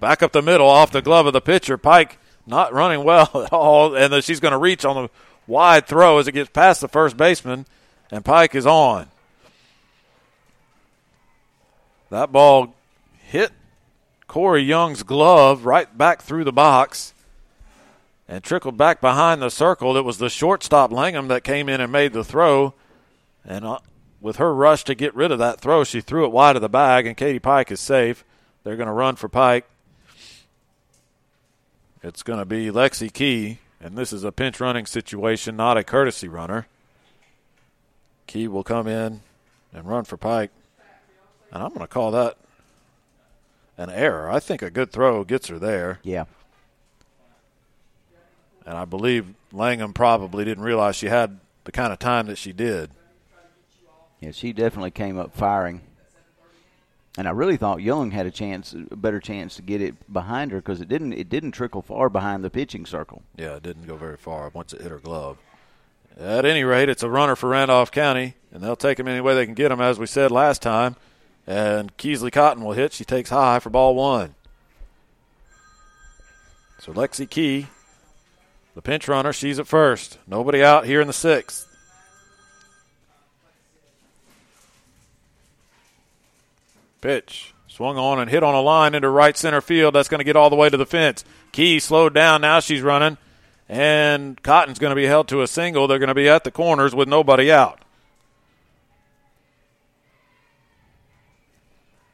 Back 0.01 0.23
up 0.23 0.33
the 0.33 0.43
middle, 0.43 0.69
off 0.69 0.93
the 0.93 1.03
glove 1.03 1.27
of 1.27 1.33
the 1.33 1.41
pitcher. 1.41 1.77
Pike 1.77 2.19
not 2.47 2.73
running 2.73 3.05
well 3.05 3.31
at 3.35 3.53
all, 3.53 3.95
and 3.95 4.13
then 4.13 4.23
she's 4.23 4.41
going 4.41 4.53
to 4.53 4.59
reach 4.59 4.85
on 4.85 5.05
the 5.05 5.11
wide 5.47 5.87
throw 5.87 6.19
as 6.19 6.27
it 6.27 6.33
gets 6.33 6.51
past 6.51 6.81
the 6.81 6.89
first 6.89 7.17
baseman, 7.17 7.67
and 8.11 8.25
Pike 8.25 8.55
is 8.55 8.67
on. 8.67 9.09
That 12.11 12.33
ball 12.33 12.75
hit 13.27 13.53
Corey 14.27 14.63
Young's 14.63 15.03
glove 15.03 15.67
right 15.67 15.97
back 15.97 16.23
through 16.23 16.45
the 16.45 16.53
box 16.53 17.13
and 18.29 18.45
trickled 18.45 18.77
back 18.77 19.01
behind 19.01 19.41
the 19.41 19.51
circle. 19.51 19.97
It 19.97 20.05
was 20.05 20.19
the 20.19 20.29
shortstop 20.29 20.93
Langham 20.93 21.29
that 21.29 21.45
came 21.45 21.69
in 21.69 21.81
and 21.81 21.91
made 21.91 22.13
the 22.13 22.25
throw. 22.25 22.75
And 23.45 23.65
uh, 23.65 23.79
with 24.21 24.37
her 24.37 24.55
rush 24.55 24.85
to 24.85 24.95
get 24.95 25.15
rid 25.15 25.33
of 25.33 25.39
that 25.39 25.61
throw, 25.61 25.83
she 25.83 26.01
threw 26.01 26.27
it 26.27 26.33
wide 26.33 26.57
of 26.57 26.63
the 26.63 26.69
bag, 26.69 27.07
and 27.07 27.17
Katie 27.17 27.39
Pike 27.39 27.71
is 27.71 27.81
safe. 27.81 28.25
They're 28.63 28.77
going 28.77 28.89
to 28.89 28.93
run 28.93 29.17
for 29.17 29.29
Pike. 29.29 29.67
It's 32.03 32.23
going 32.23 32.39
to 32.39 32.45
be 32.45 32.67
Lexi 32.71 33.13
Key, 33.13 33.59
and 33.81 33.97
this 33.97 34.13
is 34.13 34.25
a 34.25 34.31
pinch 34.31 34.61
running 34.61 34.87
situation, 34.87 35.57
not 35.57 35.79
a 35.79 35.83
courtesy 35.83 36.29
runner. 36.29 36.67
Key 38.27 38.47
will 38.47 38.63
come 38.63 38.87
in 38.87 39.23
and 39.73 39.89
run 39.89 40.05
for 40.05 40.17
Pike. 40.17 40.51
And 41.51 41.63
I'm 41.63 41.71
going 41.71 41.81
to 41.81 41.87
call 41.87 42.11
that 42.11 42.37
an 43.79 43.89
error. 43.89 44.31
I 44.31 44.39
think 44.39 44.61
a 44.61 44.71
good 44.71 44.93
throw 44.93 45.25
gets 45.25 45.49
her 45.49 45.59
there. 45.59 45.99
Yeah. 46.03 46.25
And 48.69 48.77
I 48.77 48.85
believe 48.85 49.33
Langham 49.51 49.95
probably 49.95 50.45
didn't 50.45 50.63
realize 50.63 50.95
she 50.95 51.07
had 51.07 51.41
the 51.65 51.73
kind 51.73 51.91
of 51.91 51.99
time 51.99 52.27
that 52.27 52.37
she 52.37 52.53
did. 52.53 52.91
Yeah, 54.21 54.33
she 54.33 54.53
definitely 54.53 54.91
came 54.91 55.19
up 55.19 55.35
firing. 55.35 55.81
And 57.17 57.27
I 57.27 57.31
really 57.31 57.57
thought 57.57 57.81
Young 57.81 58.11
had 58.11 58.27
a 58.27 58.31
chance, 58.31 58.75
a 58.75 58.95
better 58.95 59.21
chance 59.21 59.57
to 59.57 59.63
get 59.63 59.81
it 59.81 60.13
behind 60.13 60.51
her 60.51 60.59
because 60.59 60.83
it 60.83 60.89
didn't. 60.89 61.15
It 61.15 61.31
didn't 61.31 61.53
trickle 61.53 61.81
far 61.81 62.11
behind 62.11 62.45
the 62.45 62.51
pitching 62.51 62.85
circle. 62.85 63.23
Yeah, 63.39 63.57
it 63.57 63.63
didn't 63.63 63.87
go 63.87 63.97
very 63.97 64.19
far 64.19 64.51
once 64.53 64.75
it 64.75 64.83
hit 64.83 64.91
her 64.91 64.99
glove. 64.99 65.39
At 66.21 66.45
any 66.45 66.63
rate, 66.63 66.91
it's 66.91 67.03
a 67.03 67.09
runner 67.09 67.37
for 67.37 67.49
Randolph 67.49 67.91
County, 67.91 68.35
and 68.53 68.63
they'll 68.63 68.77
take 68.77 69.01
him 69.01 69.09
any 69.09 69.23
way 69.23 69.35
they 69.35 69.47
can 69.47 69.55
get 69.55 69.73
him, 69.73 69.81
as 69.81 69.99
we 69.99 70.05
said 70.05 70.31
last 70.31 70.61
time. 70.61 70.95
And 71.47 71.97
Keesley 71.97 72.31
Cotton 72.31 72.63
will 72.63 72.75
hit. 72.75 72.93
She 72.93 73.07
takes 73.07 73.31
high 73.31 73.61
for 73.61 73.71
ball 73.71 73.95
one. 73.95 74.35
So 76.81 76.93
Lexi 76.93 77.29
Key, 77.29 77.69
the 78.79 78.83
pinch 78.83 79.09
runner, 79.09 79.33
she's 79.33 79.59
at 79.59 79.67
first. 79.67 80.21
Nobody 80.29 80.63
out 80.63 80.87
here 80.87 81.01
in 81.01 81.09
the 81.09 81.13
sixth. 81.13 81.67
Pitch. 87.01 87.53
Swung 87.67 87.99
on 87.99 88.21
and 88.21 88.31
hit 88.31 88.45
on 88.45 88.55
a 88.55 88.61
line 88.61 88.95
into 88.95 89.09
right 89.09 89.37
center 89.37 89.61
field. 89.61 89.97
That's 89.97 90.09
going 90.09 90.21
to 90.21 90.25
get 90.25 90.37
all 90.37 90.49
the 90.49 90.55
way 90.55 90.69
to 90.71 90.77
the 90.77 90.87
fence. 90.87 91.25
Key 91.51 91.81
slowed 91.81 92.15
down. 92.15 92.43
Now 92.43 92.61
she's 92.61 92.81
running. 92.81 93.19
And 93.69 94.41
Cotton's 94.45 94.79
going 94.79 94.93
to 94.93 94.95
be 94.95 95.07
held 95.07 95.27
to 95.29 95.43
a 95.43 95.49
single. 95.49 95.89
They're 95.89 95.99
going 95.99 96.07
to 96.07 96.15
be 96.15 96.29
at 96.29 96.45
the 96.45 96.53
corners 96.53 96.95
with 96.95 97.09
nobody 97.09 97.51
out. 97.51 97.81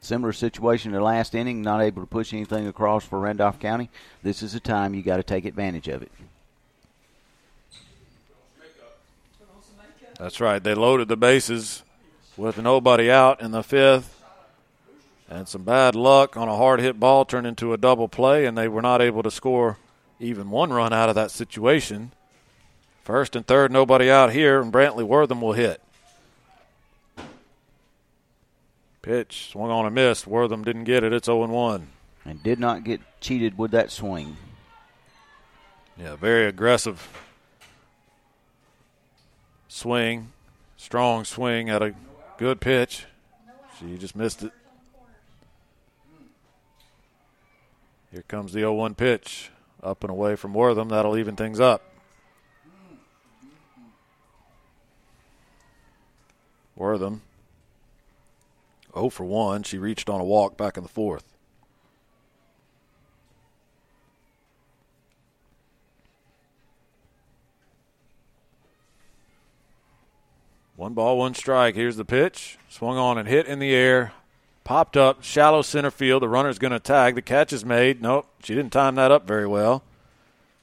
Similar 0.01 0.33
situation 0.33 0.93
to 0.93 1.05
last 1.05 1.35
inning, 1.35 1.61
not 1.61 1.83
able 1.83 2.01
to 2.01 2.09
push 2.09 2.33
anything 2.33 2.67
across 2.67 3.05
for 3.05 3.19
Randolph 3.19 3.61
County. 3.61 3.91
This 4.23 4.43
is 4.43 4.55
a 4.55 4.61
time 4.61 4.95
you 4.95 5.03
got 5.03 5.19
to 5.19 5.23
take 5.23 5.45
advantage 5.45 5.89
of 5.89 6.01
it. 6.01 6.11
That's 10.19 10.41
right. 10.41 10.63
They 10.63 10.75
loaded 10.75 11.09
the 11.09 11.17
bases 11.17 11.83
with 12.37 12.59
nobody 12.59 13.11
out 13.11 13.41
in 13.41 13.51
the 13.51 13.63
fifth. 13.63 14.23
And 15.29 15.49
some 15.49 15.65
bad 15.65 15.95
luck 15.95 16.37
on 16.37 16.49
a 16.49 16.57
hard 16.57 16.81
hit 16.81 17.01
ball 17.01 17.25
turned 17.25 17.47
into 17.47 17.73
a 17.73 17.79
double 17.79 18.09
play, 18.09 18.47
and 18.47 18.57
they 18.57 18.69
were 18.69 18.83
not 18.83 19.01
able 19.01 19.23
to 19.23 19.31
score 19.31 19.79
even 20.21 20.51
one 20.51 20.73
run 20.73 20.93
out 20.93 21.09
of 21.09 21.15
that 21.15 21.31
situation. 21.31 22.13
First 23.03 23.35
and 23.35 23.47
third, 23.47 23.73
nobody 23.73 24.11
out 24.11 24.33
here, 24.33 24.61
and 24.61 24.73
Brantley 24.73 25.05
Wortham 25.05 25.41
will 25.41 25.53
hit. 25.53 25.81
Pitch 29.03 29.51
swung 29.51 29.71
on 29.71 29.85
a 29.85 29.91
miss. 29.91 30.27
Wortham 30.27 30.65
didn't 30.65 30.85
get 30.85 31.05
it. 31.05 31.13
It's 31.13 31.27
0 31.27 31.47
1. 31.47 31.89
And 32.25 32.43
did 32.43 32.59
not 32.59 32.85
get 32.85 33.01
cheated 33.21 33.59
with 33.59 33.73
that 33.73 33.91
swing. 33.91 34.37
Yeah, 35.99 36.17
very 36.17 36.47
aggressive 36.47 37.24
swing. 39.75 40.33
Strong 40.77 41.25
swing 41.25 41.69
at 41.69 41.83
a 41.83 41.95
good 42.39 42.61
pitch. 42.61 43.07
She 43.79 43.99
just 43.99 44.15
missed 44.15 44.43
it. 44.45 44.53
Here 48.13 48.25
comes 48.29 48.53
the 48.53 48.61
0 48.61 48.75
1 48.75 48.95
pitch. 48.95 49.51
Up 49.83 50.03
and 50.03 50.11
away 50.11 50.37
from 50.37 50.55
Wortham. 50.55 50.89
That'll 50.89 51.17
even 51.17 51.37
things 51.37 51.61
up. 51.61 51.83
Wortham 56.77 57.23
0 58.95 59.11
for 59.11 59.25
1. 59.25 59.65
She 59.65 59.79
reached 59.79 60.09
on 60.09 60.21
a 60.21 60.25
walk 60.25 60.57
back 60.57 60.77
in 60.77 60.83
the 60.83 60.89
fourth. 60.89 61.34
One 70.77 70.93
ball, 70.93 71.19
one 71.19 71.35
strike. 71.35 71.77
Here's 71.77 71.97
the 71.97 72.05
pitch. 72.05 72.59
Swung 72.69 72.99
on 72.99 73.17
and 73.17 73.29
hit 73.29 73.47
in 73.47 73.61
the 73.61 73.73
air. 73.73 74.13
Popped 74.65 74.97
up, 74.97 75.23
shallow 75.23 75.63
center 75.63 75.91
field. 75.91 76.23
The 76.23 76.29
runner's 76.29 76.59
going 76.59 76.73
to 76.73 76.81
tag. 76.81 77.15
The 77.15 77.23
catch 77.23 77.53
is 77.53 77.65
made. 77.65 78.03
Nope, 78.03 78.27
she 78.43 78.55
didn't 78.55 78.73
time 78.73 78.97
that 78.97 79.13
up 79.13 79.27
very 79.27 79.47
well. 79.47 79.85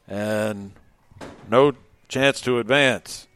And 0.08 0.74
no 1.50 1.74
chance 2.10 2.42
to 2.42 2.60
advance. 2.60 3.28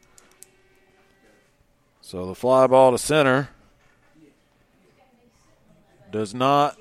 So 2.02 2.26
the 2.26 2.36
fly 2.36 2.68
ball 2.68 2.92
to 2.92 2.98
center 2.98 3.50
does 6.12 6.34
not 6.34 6.78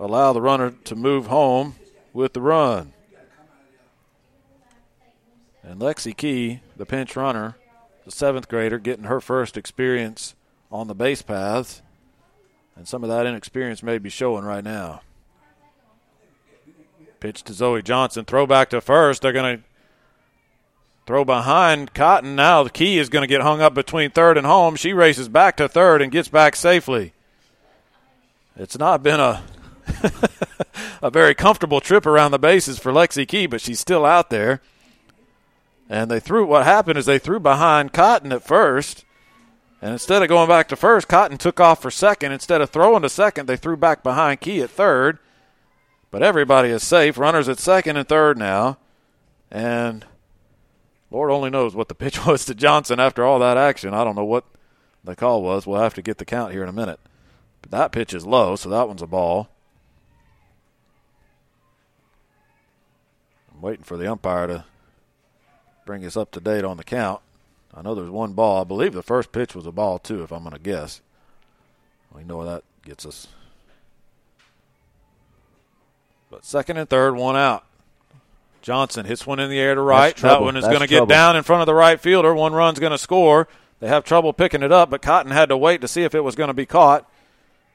allow 0.00 0.32
the 0.32 0.40
runner 0.40 0.72
to 0.84 0.96
move 0.96 1.26
home 1.26 1.76
with 2.12 2.32
the 2.32 2.40
run. 2.40 2.92
And 5.62 5.80
Lexi 5.80 6.16
Key, 6.16 6.60
the 6.76 6.86
pinch 6.86 7.14
runner, 7.16 7.56
the 8.04 8.10
seventh 8.10 8.48
grader, 8.48 8.78
getting 8.78 9.04
her 9.04 9.20
first 9.20 9.56
experience 9.56 10.34
on 10.70 10.88
the 10.88 10.94
base 10.94 11.22
paths. 11.22 11.82
And 12.76 12.88
some 12.88 13.04
of 13.04 13.10
that 13.10 13.26
inexperience 13.26 13.82
may 13.82 13.98
be 13.98 14.10
showing 14.10 14.44
right 14.44 14.64
now. 14.64 15.02
Pitch 17.20 17.42
to 17.44 17.52
Zoe 17.52 17.82
Johnson. 17.82 18.24
Throw 18.24 18.46
back 18.46 18.70
to 18.70 18.80
first. 18.80 19.22
They're 19.22 19.32
going 19.32 19.58
to 19.58 19.64
throw 21.06 21.24
behind 21.24 21.94
Cotton. 21.94 22.34
Now 22.34 22.62
the 22.62 22.70
key 22.70 22.98
is 22.98 23.08
going 23.08 23.22
to 23.22 23.32
get 23.32 23.40
hung 23.40 23.60
up 23.60 23.74
between 23.74 24.10
third 24.10 24.36
and 24.36 24.46
home. 24.46 24.76
She 24.76 24.92
races 24.92 25.28
back 25.28 25.56
to 25.58 25.68
third 25.68 26.02
and 26.02 26.12
gets 26.12 26.28
back 26.28 26.56
safely. 26.56 27.12
It's 28.56 28.78
not 28.78 29.02
been 29.02 29.20
a 29.20 29.42
a 31.02 31.10
very 31.10 31.34
comfortable 31.34 31.80
trip 31.80 32.06
around 32.06 32.30
the 32.30 32.38
bases 32.38 32.78
for 32.78 32.92
Lexi 32.92 33.26
Key, 33.26 33.46
but 33.46 33.60
she's 33.60 33.80
still 33.80 34.04
out 34.04 34.30
there. 34.30 34.60
And 35.88 36.10
they 36.10 36.20
threw 36.20 36.46
what 36.46 36.64
happened 36.64 36.98
is 36.98 37.06
they 37.06 37.18
threw 37.18 37.38
behind 37.38 37.92
Cotton 37.92 38.32
at 38.32 38.42
first. 38.42 39.04
And 39.82 39.92
instead 39.92 40.22
of 40.22 40.28
going 40.28 40.48
back 40.48 40.68
to 40.68 40.76
first, 40.76 41.08
Cotton 41.08 41.36
took 41.36 41.60
off 41.60 41.82
for 41.82 41.90
second. 41.90 42.32
Instead 42.32 42.62
of 42.62 42.70
throwing 42.70 43.02
to 43.02 43.08
second, 43.08 43.46
they 43.46 43.56
threw 43.56 43.76
back 43.76 44.02
behind 44.02 44.40
Key 44.40 44.62
at 44.62 44.70
third. 44.70 45.18
But 46.10 46.22
everybody 46.22 46.70
is 46.70 46.82
safe. 46.82 47.18
Runners 47.18 47.48
at 47.48 47.58
second 47.58 47.96
and 47.96 48.08
third 48.08 48.38
now. 48.38 48.78
And 49.50 50.06
Lord 51.10 51.30
only 51.30 51.50
knows 51.50 51.74
what 51.74 51.88
the 51.88 51.94
pitch 51.94 52.24
was 52.26 52.44
to 52.46 52.54
Johnson 52.54 52.98
after 52.98 53.24
all 53.24 53.38
that 53.40 53.58
action. 53.58 53.92
I 53.92 54.04
don't 54.04 54.16
know 54.16 54.24
what 54.24 54.44
the 55.04 55.14
call 55.14 55.42
was. 55.42 55.66
We'll 55.66 55.82
have 55.82 55.94
to 55.94 56.02
get 56.02 56.18
the 56.18 56.24
count 56.24 56.52
here 56.52 56.62
in 56.62 56.68
a 56.68 56.72
minute. 56.72 57.00
But 57.60 57.70
that 57.70 57.92
pitch 57.92 58.14
is 58.14 58.26
low, 58.26 58.56
so 58.56 58.68
that 58.70 58.88
one's 58.88 59.02
a 59.02 59.06
ball. 59.06 59.48
I'm 63.52 63.60
waiting 63.60 63.84
for 63.84 63.96
the 63.96 64.10
umpire 64.10 64.46
to 64.46 64.64
bring 65.84 66.04
us 66.04 66.16
up 66.16 66.30
to 66.32 66.40
date 66.40 66.64
on 66.64 66.76
the 66.76 66.84
count. 66.84 67.20
I 67.72 67.82
know 67.82 67.94
there's 67.94 68.10
one 68.10 68.32
ball. 68.32 68.60
I 68.60 68.64
believe 68.64 68.92
the 68.92 69.02
first 69.02 69.32
pitch 69.32 69.54
was 69.54 69.66
a 69.66 69.72
ball, 69.72 69.98
too, 69.98 70.22
if 70.22 70.32
I'm 70.32 70.42
going 70.42 70.54
to 70.54 70.60
guess. 70.60 71.00
We 72.14 72.22
know 72.22 72.36
where 72.36 72.46
that 72.46 72.64
gets 72.84 73.04
us. 73.04 73.26
But 76.30 76.44
second 76.44 76.76
and 76.76 76.88
third, 76.88 77.16
one 77.16 77.36
out. 77.36 77.64
Johnson 78.62 79.04
hits 79.04 79.26
one 79.26 79.40
in 79.40 79.50
the 79.50 79.58
air 79.58 79.74
to 79.74 79.80
right. 79.80 80.16
That 80.16 80.40
one 80.40 80.56
is 80.56 80.64
going 80.64 80.80
to 80.80 80.86
get 80.86 81.08
down 81.08 81.36
in 81.36 81.42
front 81.42 81.60
of 81.60 81.66
the 81.66 81.74
right 81.74 82.00
fielder. 82.00 82.34
One 82.34 82.54
run's 82.54 82.78
going 82.78 82.92
to 82.92 82.98
score. 82.98 83.46
They 83.80 83.88
have 83.88 84.04
trouble 84.04 84.32
picking 84.32 84.62
it 84.62 84.72
up, 84.72 84.88
but 84.88 85.02
Cotton 85.02 85.32
had 85.32 85.50
to 85.50 85.56
wait 85.56 85.80
to 85.82 85.88
see 85.88 86.02
if 86.02 86.14
it 86.14 86.24
was 86.24 86.34
going 86.34 86.48
to 86.48 86.54
be 86.54 86.64
caught. 86.64 87.06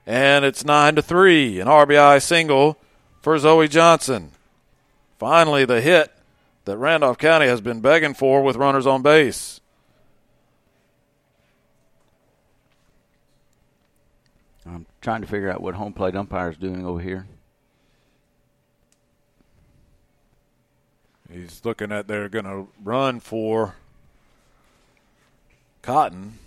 And 0.07 0.43
it's 0.43 0.65
nine 0.65 0.95
to 0.95 1.03
three, 1.03 1.59
an 1.59 1.67
RBI 1.67 2.21
single 2.23 2.77
for 3.21 3.37
Zoe 3.37 3.67
Johnson. 3.67 4.31
Finally, 5.19 5.65
the 5.65 5.81
hit 5.81 6.11
that 6.69 6.77
Randolph 6.77 7.17
County 7.17 7.47
has 7.47 7.61
been 7.61 7.81
begging 7.81 8.13
for 8.13 8.43
with 8.43 8.55
runners 8.55 8.85
on 8.85 9.01
base. 9.01 9.59
I'm 14.67 14.85
trying 15.01 15.21
to 15.21 15.27
figure 15.27 15.49
out 15.49 15.61
what 15.61 15.73
home 15.73 15.93
plate 15.93 16.15
umpire 16.15 16.51
is 16.51 16.57
doing 16.57 16.85
over 16.85 16.99
here. 16.99 17.25
He's 21.31 21.59
looking 21.65 21.91
at 21.91 22.07
they're 22.07 22.29
going 22.29 22.45
to 22.45 22.67
run 22.83 23.19
for 23.19 23.73
Cotton. 25.81 26.37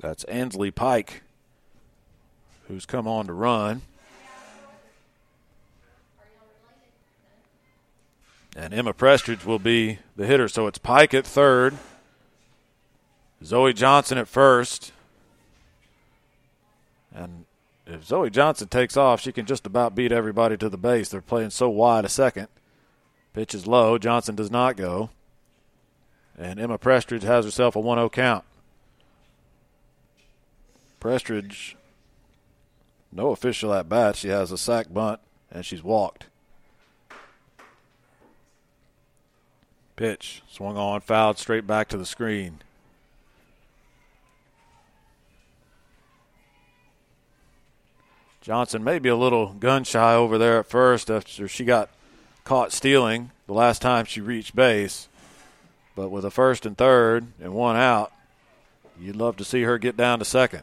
That's 0.00 0.24
Ansley 0.24 0.72
Pike, 0.72 1.22
who's 2.66 2.86
come 2.86 3.06
on 3.06 3.28
to 3.28 3.32
run. 3.32 3.82
And 8.58 8.74
Emma 8.74 8.92
Prestridge 8.92 9.44
will 9.44 9.60
be 9.60 10.00
the 10.16 10.26
hitter. 10.26 10.48
So 10.48 10.66
it's 10.66 10.78
Pike 10.78 11.14
at 11.14 11.24
third, 11.24 11.78
Zoe 13.44 13.72
Johnson 13.72 14.18
at 14.18 14.26
first. 14.26 14.90
And 17.14 17.44
if 17.86 18.04
Zoe 18.04 18.30
Johnson 18.30 18.66
takes 18.66 18.96
off, 18.96 19.20
she 19.20 19.30
can 19.30 19.46
just 19.46 19.64
about 19.64 19.94
beat 19.94 20.10
everybody 20.10 20.56
to 20.56 20.68
the 20.68 20.76
base. 20.76 21.08
They're 21.08 21.20
playing 21.20 21.50
so 21.50 21.68
wide 21.70 22.04
a 22.04 22.08
second. 22.08 22.48
Pitch 23.32 23.54
is 23.54 23.68
low. 23.68 23.96
Johnson 23.96 24.34
does 24.34 24.50
not 24.50 24.76
go. 24.76 25.10
And 26.36 26.58
Emma 26.58 26.78
Prestridge 26.78 27.22
has 27.22 27.44
herself 27.44 27.76
a 27.76 27.80
1 27.80 27.96
0 27.96 28.08
count. 28.08 28.44
Prestridge, 31.00 31.76
no 33.12 33.30
official 33.30 33.72
at 33.72 33.88
bat. 33.88 34.16
She 34.16 34.30
has 34.30 34.50
a 34.50 34.58
sac 34.58 34.92
bunt, 34.92 35.20
and 35.48 35.64
she's 35.64 35.84
walked. 35.84 36.26
Pitch 39.98 40.42
swung 40.48 40.76
on, 40.76 41.00
fouled 41.00 41.38
straight 41.38 41.66
back 41.66 41.88
to 41.88 41.98
the 41.98 42.06
screen. 42.06 42.60
Johnson 48.40 48.84
may 48.84 49.00
be 49.00 49.08
a 49.08 49.16
little 49.16 49.54
gun 49.54 49.82
shy 49.82 50.14
over 50.14 50.38
there 50.38 50.60
at 50.60 50.66
first 50.66 51.10
after 51.10 51.48
she 51.48 51.64
got 51.64 51.90
caught 52.44 52.72
stealing 52.72 53.32
the 53.48 53.54
last 53.54 53.82
time 53.82 54.04
she 54.04 54.20
reached 54.20 54.54
base. 54.54 55.08
But 55.96 56.10
with 56.10 56.24
a 56.24 56.30
first 56.30 56.64
and 56.64 56.78
third 56.78 57.26
and 57.42 57.52
one 57.52 57.74
out, 57.74 58.12
you'd 59.00 59.16
love 59.16 59.36
to 59.38 59.44
see 59.44 59.62
her 59.62 59.78
get 59.78 59.96
down 59.96 60.20
to 60.20 60.24
second. 60.24 60.62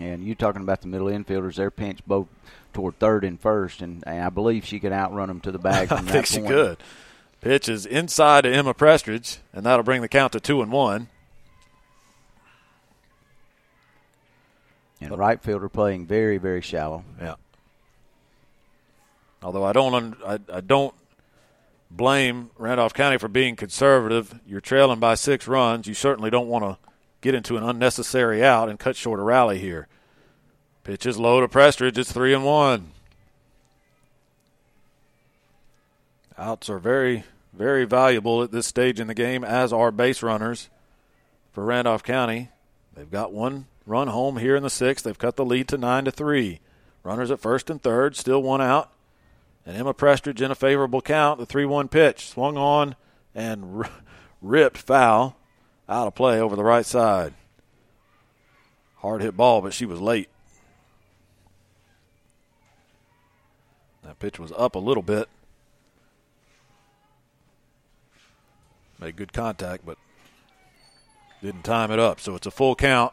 And 0.00 0.24
you 0.24 0.34
talking 0.34 0.62
about 0.62 0.80
the 0.80 0.88
middle 0.88 1.06
infielders, 1.06 1.54
they're 1.54 1.70
pinched 1.70 2.08
both 2.08 2.26
toward 2.72 2.98
third 2.98 3.22
and 3.22 3.40
first, 3.40 3.82
and, 3.82 4.02
I 4.04 4.30
believe 4.30 4.64
she 4.64 4.80
could 4.80 4.92
outrun 4.92 5.28
them 5.28 5.40
to 5.42 5.52
the 5.52 5.60
bag. 5.60 5.92
I 5.92 6.00
think 6.02 6.26
she 6.26 6.42
could. 6.42 6.78
Pitch 7.40 7.68
is 7.68 7.86
inside 7.86 8.42
to 8.42 8.52
Emma 8.52 8.74
Prestridge, 8.74 9.38
and 9.52 9.64
that'll 9.64 9.84
bring 9.84 10.02
the 10.02 10.08
count 10.08 10.32
to 10.32 10.40
two 10.40 10.60
and 10.60 10.72
one. 10.72 11.08
And 15.00 15.16
right 15.16 15.40
fielder 15.40 15.68
playing 15.68 16.06
very, 16.06 16.38
very 16.38 16.60
shallow. 16.60 17.04
Yeah. 17.20 17.36
Although 19.42 19.64
I 19.64 19.72
don't, 19.72 20.16
I, 20.26 20.40
I 20.52 20.60
don't 20.60 20.94
blame 21.90 22.50
Randolph 22.58 22.94
County 22.94 23.18
for 23.18 23.28
being 23.28 23.54
conservative. 23.54 24.40
You're 24.44 24.60
trailing 24.60 24.98
by 24.98 25.14
six 25.14 25.46
runs. 25.46 25.86
You 25.86 25.94
certainly 25.94 26.30
don't 26.30 26.48
want 26.48 26.64
to 26.64 26.78
get 27.20 27.34
into 27.34 27.56
an 27.56 27.62
unnecessary 27.62 28.44
out 28.44 28.68
and 28.68 28.78
cut 28.78 28.96
short 28.96 29.20
a 29.20 29.22
rally 29.22 29.58
here. 29.58 29.86
Pitch 30.82 31.06
is 31.06 31.18
low 31.18 31.40
to 31.40 31.48
Prestridge. 31.48 31.96
It's 31.96 32.10
three 32.10 32.34
and 32.34 32.44
one. 32.44 32.90
Outs 36.38 36.70
are 36.70 36.78
very, 36.78 37.24
very 37.52 37.84
valuable 37.84 38.44
at 38.44 38.52
this 38.52 38.66
stage 38.66 39.00
in 39.00 39.08
the 39.08 39.14
game, 39.14 39.42
as 39.42 39.72
are 39.72 39.90
base 39.90 40.22
runners 40.22 40.70
for 41.52 41.64
Randolph 41.64 42.04
County. 42.04 42.50
They've 42.94 43.10
got 43.10 43.32
one 43.32 43.66
run 43.86 44.08
home 44.08 44.36
here 44.36 44.54
in 44.54 44.62
the 44.62 44.70
sixth. 44.70 45.04
They've 45.04 45.18
cut 45.18 45.34
the 45.34 45.44
lead 45.44 45.66
to 45.68 45.78
nine 45.78 46.04
to 46.04 46.12
three. 46.12 46.60
Runners 47.02 47.32
at 47.32 47.40
first 47.40 47.70
and 47.70 47.82
third, 47.82 48.16
still 48.16 48.42
one 48.42 48.60
out. 48.60 48.92
And 49.66 49.76
Emma 49.76 49.92
Prestridge 49.92 50.40
in 50.40 50.50
a 50.50 50.54
favorable 50.54 51.02
count. 51.02 51.40
The 51.40 51.46
three-one 51.46 51.88
pitch 51.88 52.28
swung 52.28 52.56
on 52.56 52.94
and 53.34 53.84
r- 53.84 53.90
ripped 54.40 54.78
foul 54.78 55.36
out 55.88 56.06
of 56.06 56.14
play 56.14 56.40
over 56.40 56.54
the 56.54 56.64
right 56.64 56.86
side. 56.86 57.34
Hard 58.96 59.22
hit 59.22 59.36
ball, 59.36 59.60
but 59.60 59.74
she 59.74 59.86
was 59.86 60.00
late. 60.00 60.28
That 64.04 64.18
pitch 64.18 64.38
was 64.38 64.52
up 64.56 64.74
a 64.74 64.80
little 64.80 65.02
bit. 65.02 65.28
Made 68.98 69.16
good 69.16 69.32
contact, 69.32 69.86
but 69.86 69.98
didn't 71.42 71.62
time 71.62 71.90
it 71.90 71.98
up. 71.98 72.20
So 72.20 72.34
it's 72.34 72.46
a 72.46 72.50
full 72.50 72.74
count. 72.74 73.12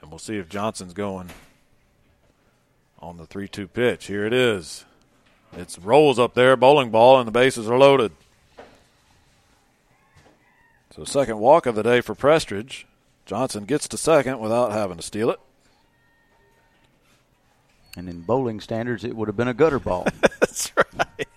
And 0.00 0.10
we'll 0.10 0.18
see 0.18 0.38
if 0.38 0.48
Johnson's 0.48 0.94
going 0.94 1.30
on 2.98 3.16
the 3.16 3.26
3 3.26 3.48
2 3.48 3.66
pitch. 3.68 4.06
Here 4.06 4.24
it 4.24 4.32
is. 4.32 4.84
It's 5.52 5.78
rolls 5.78 6.18
up 6.18 6.34
there, 6.34 6.56
bowling 6.56 6.90
ball, 6.90 7.18
and 7.18 7.26
the 7.26 7.32
bases 7.32 7.68
are 7.68 7.78
loaded. 7.78 8.12
So, 10.94 11.04
second 11.04 11.38
walk 11.38 11.66
of 11.66 11.74
the 11.74 11.82
day 11.82 12.00
for 12.00 12.14
Prestridge. 12.14 12.84
Johnson 13.26 13.64
gets 13.64 13.86
to 13.88 13.96
second 13.96 14.40
without 14.40 14.72
having 14.72 14.96
to 14.96 15.02
steal 15.02 15.30
it. 15.30 15.40
And 17.96 18.08
in 18.08 18.22
bowling 18.22 18.60
standards, 18.60 19.04
it 19.04 19.16
would 19.16 19.28
have 19.28 19.36
been 19.36 19.48
a 19.48 19.54
gutter 19.54 19.78
ball. 19.78 20.06
That's 20.40 20.72
right. 20.76 21.28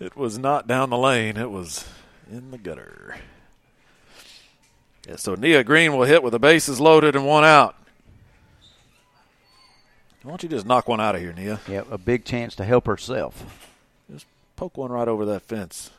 It 0.00 0.16
was 0.16 0.38
not 0.38 0.66
down 0.66 0.90
the 0.90 0.98
lane. 0.98 1.36
It 1.36 1.50
was 1.50 1.84
in 2.30 2.50
the 2.50 2.58
gutter. 2.58 3.16
Yeah, 5.08 5.16
so 5.16 5.34
Nia 5.34 5.64
Green 5.64 5.96
will 5.96 6.04
hit 6.04 6.22
with 6.22 6.32
the 6.32 6.38
bases 6.38 6.80
loaded 6.80 7.16
and 7.16 7.26
one 7.26 7.44
out. 7.44 7.74
Why 10.22 10.32
don't 10.32 10.42
you 10.42 10.48
just 10.48 10.66
knock 10.66 10.88
one 10.88 11.00
out 11.00 11.14
of 11.14 11.20
here, 11.20 11.32
Nia? 11.32 11.60
Yeah, 11.66 11.82
a 11.90 11.98
big 11.98 12.24
chance 12.24 12.54
to 12.56 12.64
help 12.64 12.86
herself. 12.86 13.72
Just 14.10 14.26
poke 14.56 14.76
one 14.76 14.92
right 14.92 15.08
over 15.08 15.24
that 15.26 15.42
fence. 15.42 15.90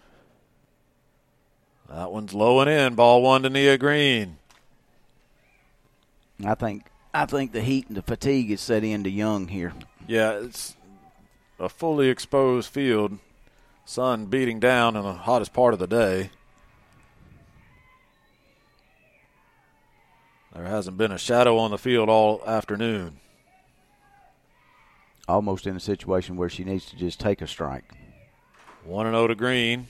That 1.89 2.11
one's 2.11 2.33
low 2.33 2.59
and 2.59 2.69
in. 2.69 2.95
Ball 2.95 3.21
one 3.21 3.41
to 3.43 3.49
Nia 3.49 3.77
Green. 3.77 4.37
I 6.45 6.53
think 6.55 6.85
I 7.13 7.25
think 7.25 7.51
the 7.51 7.61
heat 7.61 7.87
and 7.87 7.97
the 7.97 8.01
fatigue 8.01 8.51
is 8.51 8.61
set 8.61 8.83
into 8.83 9.09
Young 9.09 9.47
here. 9.47 9.73
Yeah, 10.07 10.33
it's 10.33 10.75
a 11.59 11.67
fully 11.67 12.09
exposed 12.09 12.69
field. 12.69 13.17
Sun 13.89 14.27
beating 14.27 14.59
down 14.59 14.95
in 14.95 15.01
the 15.01 15.13
hottest 15.13 15.51
part 15.51 15.73
of 15.73 15.79
the 15.79 15.87
day. 15.87 16.29
There 20.53 20.65
hasn't 20.65 20.95
been 20.95 21.11
a 21.11 21.17
shadow 21.17 21.57
on 21.57 21.71
the 21.71 21.77
field 21.79 22.07
all 22.07 22.43
afternoon. 22.45 23.19
Almost 25.27 25.65
in 25.65 25.75
a 25.75 25.79
situation 25.79 26.37
where 26.37 26.49
she 26.49 26.63
needs 26.63 26.85
to 26.91 26.97
just 26.97 27.19
take 27.19 27.41
a 27.41 27.47
strike. 27.47 27.91
1 28.83 29.07
and 29.07 29.15
0 29.15 29.25
to 29.25 29.33
Green. 29.33 29.87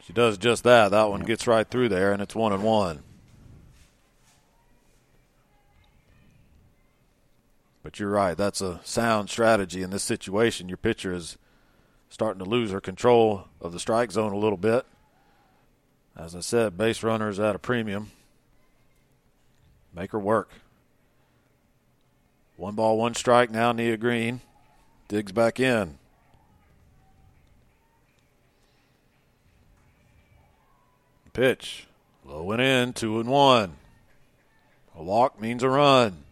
She 0.00 0.14
does 0.14 0.38
just 0.38 0.64
that. 0.64 0.92
That 0.92 1.10
one 1.10 1.20
gets 1.20 1.46
right 1.46 1.68
through 1.68 1.90
there, 1.90 2.14
and 2.14 2.22
it's 2.22 2.34
1 2.34 2.50
and 2.50 2.62
1. 2.62 3.02
But 7.82 8.00
you're 8.00 8.08
right. 8.08 8.38
That's 8.38 8.62
a 8.62 8.80
sound 8.84 9.28
strategy 9.28 9.82
in 9.82 9.90
this 9.90 10.02
situation. 10.02 10.70
Your 10.70 10.78
pitcher 10.78 11.12
is 11.12 11.36
starting 12.14 12.38
to 12.38 12.48
lose 12.48 12.70
her 12.70 12.80
control 12.80 13.48
of 13.60 13.72
the 13.72 13.80
strike 13.80 14.12
zone 14.12 14.32
a 14.32 14.38
little 14.38 14.56
bit. 14.56 14.86
As 16.16 16.36
I 16.36 16.40
said, 16.40 16.78
base 16.78 17.02
runners 17.02 17.40
at 17.40 17.56
a 17.56 17.58
premium. 17.58 18.12
Make 19.92 20.12
her 20.12 20.20
work. 20.20 20.52
One 22.56 22.76
ball, 22.76 22.98
one 22.98 23.14
strike 23.14 23.50
now, 23.50 23.72
Nia 23.72 23.96
Green. 23.96 24.42
Digs 25.08 25.32
back 25.32 25.58
in. 25.58 25.98
Pitch. 31.32 31.88
Low 32.24 32.48
and 32.52 32.62
in, 32.62 32.92
two 32.92 33.18
and 33.18 33.28
one. 33.28 33.74
A 34.96 35.02
walk 35.02 35.40
means 35.40 35.64
a 35.64 35.68
run. 35.68 36.23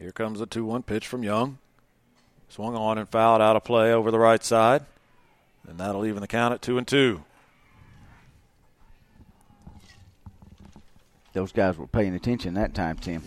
Here 0.00 0.12
comes 0.12 0.38
the 0.38 0.46
2 0.46 0.64
1 0.64 0.82
pitch 0.84 1.06
from 1.06 1.22
Young. 1.22 1.58
Swung 2.48 2.74
on 2.74 2.96
and 2.96 3.06
fouled 3.06 3.42
out 3.42 3.54
of 3.54 3.64
play 3.64 3.92
over 3.92 4.10
the 4.10 4.18
right 4.18 4.42
side. 4.42 4.86
And 5.68 5.78
that'll 5.78 6.06
even 6.06 6.22
the 6.22 6.26
count 6.26 6.54
at 6.54 6.62
2 6.62 6.78
and 6.78 6.88
2. 6.88 7.22
Those 11.34 11.52
guys 11.52 11.76
were 11.76 11.86
paying 11.86 12.14
attention 12.14 12.54
that 12.54 12.74
time, 12.74 12.96
Tim. 12.96 13.22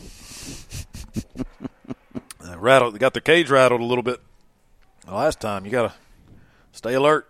rattled, 2.57 2.97
got 2.97 3.13
the 3.13 3.21
cage 3.21 3.51
rattled 3.51 3.79
a 3.79 3.85
little 3.85 4.03
bit 4.03 4.19
last 5.07 5.39
time. 5.39 5.65
You 5.65 5.71
got 5.71 5.89
to 5.89 5.93
stay 6.71 6.95
alert. 6.95 7.29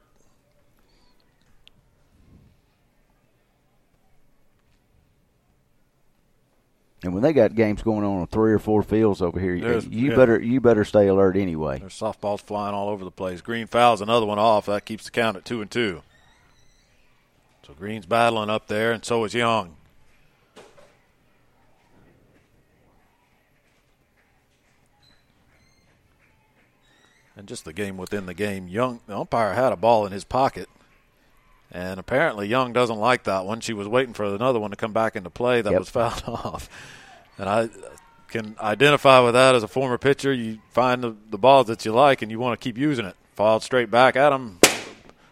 And 7.03 7.13
when 7.13 7.21
they 7.21 7.34
got 7.34 7.53
games 7.53 7.84
going 7.84 8.05
on 8.05 8.21
on 8.21 8.27
three 8.27 8.53
or 8.53 8.59
four 8.59 8.81
fields 8.81 9.21
over 9.21 9.38
here, 9.38 9.59
There's- 9.59 9.85
you 9.85 10.11
yeah. 10.11 10.15
better 10.15 10.41
you 10.41 10.61
better 10.61 10.85
stay 10.85 11.07
alert 11.07 11.35
anyway. 11.35 11.80
There's 11.80 11.99
softballs 11.99 12.39
flying 12.41 12.73
all 12.73 12.88
over 12.88 13.03
the 13.03 13.11
place. 13.11 13.41
Green 13.41 13.67
fouls 13.67 13.99
another 14.01 14.25
one 14.25 14.39
off. 14.39 14.67
That 14.67 14.85
keeps 14.85 15.03
the 15.05 15.11
count 15.11 15.35
at 15.35 15.43
two 15.43 15.61
and 15.61 15.69
two. 15.69 16.01
So 17.67 17.73
Green's 17.73 18.05
battling 18.05 18.49
up 18.49 18.67
there, 18.67 18.91
and 18.93 19.03
so 19.03 19.23
is 19.25 19.34
Young. 19.34 19.75
And 27.35 27.47
just 27.47 27.65
the 27.65 27.73
game 27.73 27.97
within 27.97 28.25
the 28.25 28.34
game. 28.34 28.67
Young, 28.67 28.99
the 29.07 29.17
umpire 29.17 29.53
had 29.53 29.73
a 29.73 29.75
ball 29.77 30.05
in 30.05 30.11
his 30.11 30.23
pocket, 30.23 30.69
and 31.73 31.99
apparently 31.99 32.47
Young 32.47 32.71
doesn't 32.71 32.99
like 32.99 33.23
that 33.23 33.45
one. 33.45 33.59
She 33.59 33.73
was 33.73 33.87
waiting 33.87 34.13
for 34.13 34.23
another 34.23 34.59
one 34.59 34.69
to 34.71 34.77
come 34.77 34.93
back 34.93 35.15
into 35.15 35.29
play 35.29 35.61
that 35.61 35.71
Yep. 35.71 35.79
was 35.79 35.89
fouled 35.91 36.23
off. 36.27 36.69
And 37.37 37.49
I 37.49 37.69
can 38.27 38.55
identify 38.59 39.19
with 39.19 39.33
that 39.33 39.55
as 39.55 39.63
a 39.63 39.67
former 39.67 39.97
pitcher. 39.97 40.31
You 40.31 40.59
find 40.69 41.03
the, 41.03 41.15
the 41.29 41.37
balls 41.37 41.67
that 41.67 41.83
you 41.85 41.91
like, 41.93 42.21
and 42.21 42.31
you 42.31 42.39
want 42.39 42.59
to 42.59 42.63
keep 42.63 42.77
using 42.77 43.05
it. 43.05 43.15
Fouled 43.35 43.63
straight 43.63 43.89
back 43.89 44.15
at 44.15 44.31
him. 44.31 44.59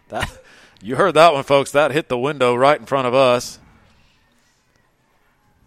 That 0.08 0.28
you 0.82 0.96
heard 0.96 1.14
that 1.14 1.32
one, 1.32 1.44
folks. 1.44 1.70
That 1.70 1.92
hit 1.92 2.08
the 2.08 2.18
window 2.18 2.54
right 2.54 2.78
in 2.78 2.86
front 2.86 3.06
of 3.06 3.14
us. 3.14 3.60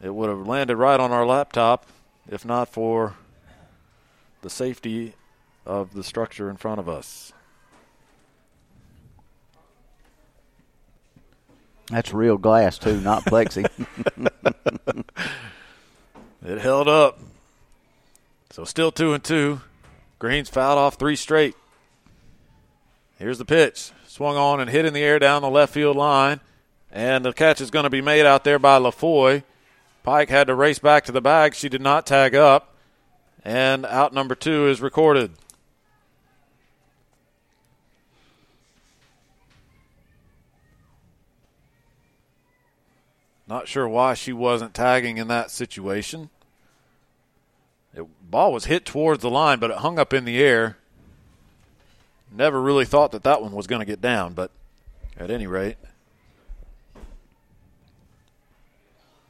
It 0.03 0.14
would 0.14 0.30
have 0.30 0.45
landed 0.45 0.76
right 0.76 0.99
on 0.99 1.11
our 1.11 1.26
laptop 1.26 1.85
if 2.30 2.43
not 2.43 2.68
for 2.69 3.15
the 4.41 4.49
safety 4.49 5.14
of 5.65 5.93
the 5.93 6.03
structure 6.03 6.49
in 6.49 6.57
front 6.57 6.80
of 6.80 6.89
us. 6.89 7.34
That's 11.90 12.14
real 12.14 12.38
glass 12.38 12.78
too, 12.78 12.99
not 13.02 13.26
plexi. 13.26 13.70
It 16.45 16.60
held 16.60 16.88
up. 16.88 17.20
So 18.52 18.66
still 18.66 18.91
two 18.91 19.14
and 19.14 19.24
two. 19.24 19.62
Green's 20.20 20.48
fouled 20.48 20.78
off 20.78 20.95
three 20.95 21.16
straight. 21.16 21.56
Here's 23.18 23.40
the 23.40 23.45
pitch. 23.45 23.91
Swung 24.07 24.38
on 24.38 24.60
and 24.60 24.70
hit 24.70 24.86
in 24.86 24.94
the 24.94 25.02
air 25.02 25.18
down 25.18 25.41
the 25.41 25.49
left 25.49 25.74
field 25.74 25.98
line. 25.98 26.40
And 26.91 27.26
the 27.26 27.34
catch 27.34 27.62
is 27.62 27.72
going 27.72 27.84
to 27.86 27.90
be 27.90 28.02
made 28.02 28.28
out 28.28 28.44
there 28.44 28.60
by 28.60 28.78
LaFoy. 28.78 29.44
Pike 30.03 30.30
had 30.30 30.48
to 30.48 30.56
race 30.56 30.78
back 30.78 31.03
to 31.06 31.12
the 31.12 31.20
bag. 31.20 31.56
She 31.56 31.68
did 31.68 31.82
not 31.82 32.06
tag 32.06 32.36
up. 32.36 32.76
And 33.44 33.84
out 33.86 34.14
number 34.14 34.36
two 34.36 34.68
is 34.68 34.82
recorded. 34.82 35.32
Not 43.47 43.67
sure 43.67 43.88
why 43.88 44.15
she 44.15 44.34
wasn't 44.34 44.73
tagging 44.73 45.17
in 45.17 45.27
that 45.27 45.51
situation. 45.51 46.30
The 47.93 48.07
ball 48.30 48.51
was 48.51 48.65
hit 48.65 48.85
towards 48.85 49.22
the 49.22 49.30
line, 49.30 49.59
but 49.59 49.72
it 49.72 49.77
hung 49.77 49.99
up 49.99 50.13
in 50.13 50.26
the 50.26 50.41
air. 50.41 50.77
Never 52.31 52.61
really 52.61 52.85
thought 52.85 53.11
that 53.11 53.23
that 53.23 53.41
one 53.41 53.53
was 53.53 53.67
going 53.67 53.80
to 53.80 53.85
get 53.85 54.01
down, 54.01 54.34
but 54.34 54.51
at 55.17 55.31
any 55.31 55.47
rate, 55.47 55.77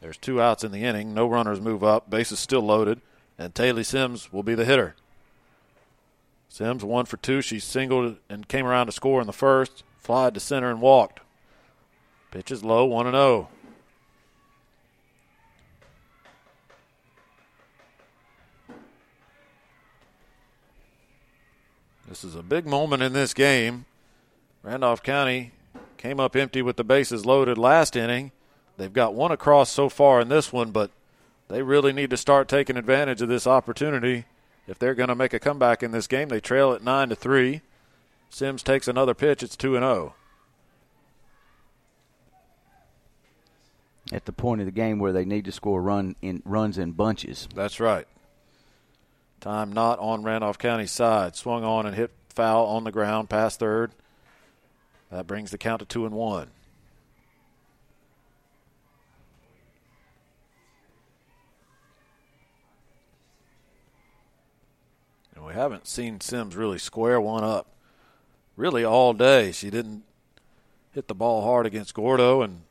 there's 0.02 0.18
two 0.18 0.42
outs 0.42 0.64
in 0.64 0.72
the 0.72 0.84
inning. 0.84 1.14
No 1.14 1.28
runners 1.28 1.62
move 1.62 1.84
up. 1.84 2.10
Base 2.10 2.32
is 2.32 2.40
still 2.40 2.62
loaded, 2.62 3.02
and 3.38 3.54
Taylor 3.54 3.84
Sims 3.84 4.32
will 4.32 4.44
be 4.44 4.56
the 4.56 4.66
hitter. 4.66 4.96
Sims 6.48 6.84
one 6.84 7.06
for 7.06 7.18
two. 7.18 7.42
She 7.42 7.60
singled 7.60 8.16
and 8.30 8.48
came 8.48 8.66
around 8.66 8.86
to 8.86 8.92
score 8.94 9.20
in 9.20 9.28
the 9.28 9.34
first. 9.34 9.84
Flied 10.00 10.34
to 10.36 10.40
center 10.40 10.72
and 10.72 10.80
walked. 10.80 11.20
Pitch 12.32 12.50
is 12.50 12.64
low, 12.64 12.86
one 12.86 13.08
and 13.08 13.16
oh. 13.16 13.20
zero. 13.20 13.50
This 22.16 22.24
is 22.24 22.36
a 22.36 22.44
big 22.44 22.66
moment 22.66 23.04
in 23.04 23.12
this 23.12 23.34
game. 23.34 23.84
Randolph 24.64 25.04
County 25.04 25.52
came 25.98 26.18
up 26.18 26.34
empty 26.34 26.62
with 26.62 26.78
the 26.78 26.84
bases 26.86 27.26
loaded 27.26 27.58
last 27.58 27.98
inning. 27.98 28.32
They've 28.78 28.94
got 28.94 29.14
one 29.14 29.34
across 29.34 29.70
so 29.70 29.90
far 29.90 30.22
in 30.22 30.30
this 30.30 30.54
one, 30.54 30.72
but 30.72 30.92
they 31.50 31.62
really 31.62 31.92
need 31.92 32.10
to 32.12 32.16
start 32.16 32.48
taking 32.48 32.78
advantage 32.78 33.22
of 33.22 33.28
this 33.28 33.46
opportunity 33.46 34.24
if 34.66 34.80
they're 34.80 34.96
going 34.96 35.10
to 35.10 35.16
make 35.16 35.34
a 35.34 35.40
comeback 35.40 35.84
in 35.84 35.92
this 35.92 36.08
game. 36.08 36.30
They 36.30 36.40
trail 36.40 36.72
at 36.72 36.82
9 36.82 37.10
to 37.10 37.18
3. 37.18 37.60
Sims 38.30 38.64
takes 38.64 38.88
another 38.88 39.14
pitch. 39.14 39.44
It's 39.44 39.58
2 39.58 39.76
and 39.76 39.84
oh. 39.84 40.14
0. 44.10 44.14
At 44.14 44.24
the 44.24 44.32
point 44.32 44.62
of 44.62 44.68
the 44.68 44.72
game 44.72 45.00
where 45.00 45.12
they 45.12 45.26
need 45.26 45.44
to 45.44 45.52
score 45.52 45.82
run 45.82 46.16
in 46.22 46.42
runs 46.46 46.78
in 46.78 46.94
bunches. 46.94 47.50
That's 47.54 47.82
right. 47.82 48.08
Time 49.46 49.72
not 49.72 50.00
on 50.00 50.24
Randolph 50.24 50.58
County's 50.58 50.92
side. 50.92 51.36
Swung 51.36 51.64
on 51.64 51.86
and 51.86 51.96
hit 51.96 52.10
foul 52.30 52.66
on 52.66 52.84
the 52.84 52.92
ground 52.92 53.30
past 53.30 53.60
third. 53.60 53.92
That 55.12 55.28
brings 55.28 55.52
the 55.52 55.60
count 55.60 55.82
to 55.82 55.86
2 55.86 56.08
and 56.08 56.16
1. 56.16 56.48
And 65.36 65.46
we 65.46 65.54
haven't 65.54 65.86
seen 65.86 66.20
Sims 66.22 66.56
really 66.56 66.80
square 66.80 67.22
one 67.22 67.44
up 67.44 67.68
really 68.58 68.84
all 68.84 69.14
day. 69.14 69.52
She 69.52 69.70
didn't 69.70 70.06
hit 70.92 71.08
the 71.08 71.14
ball 71.14 71.44
hard 71.44 71.68
against 71.68 71.94
Gordo 71.94 72.42
and 72.42 72.64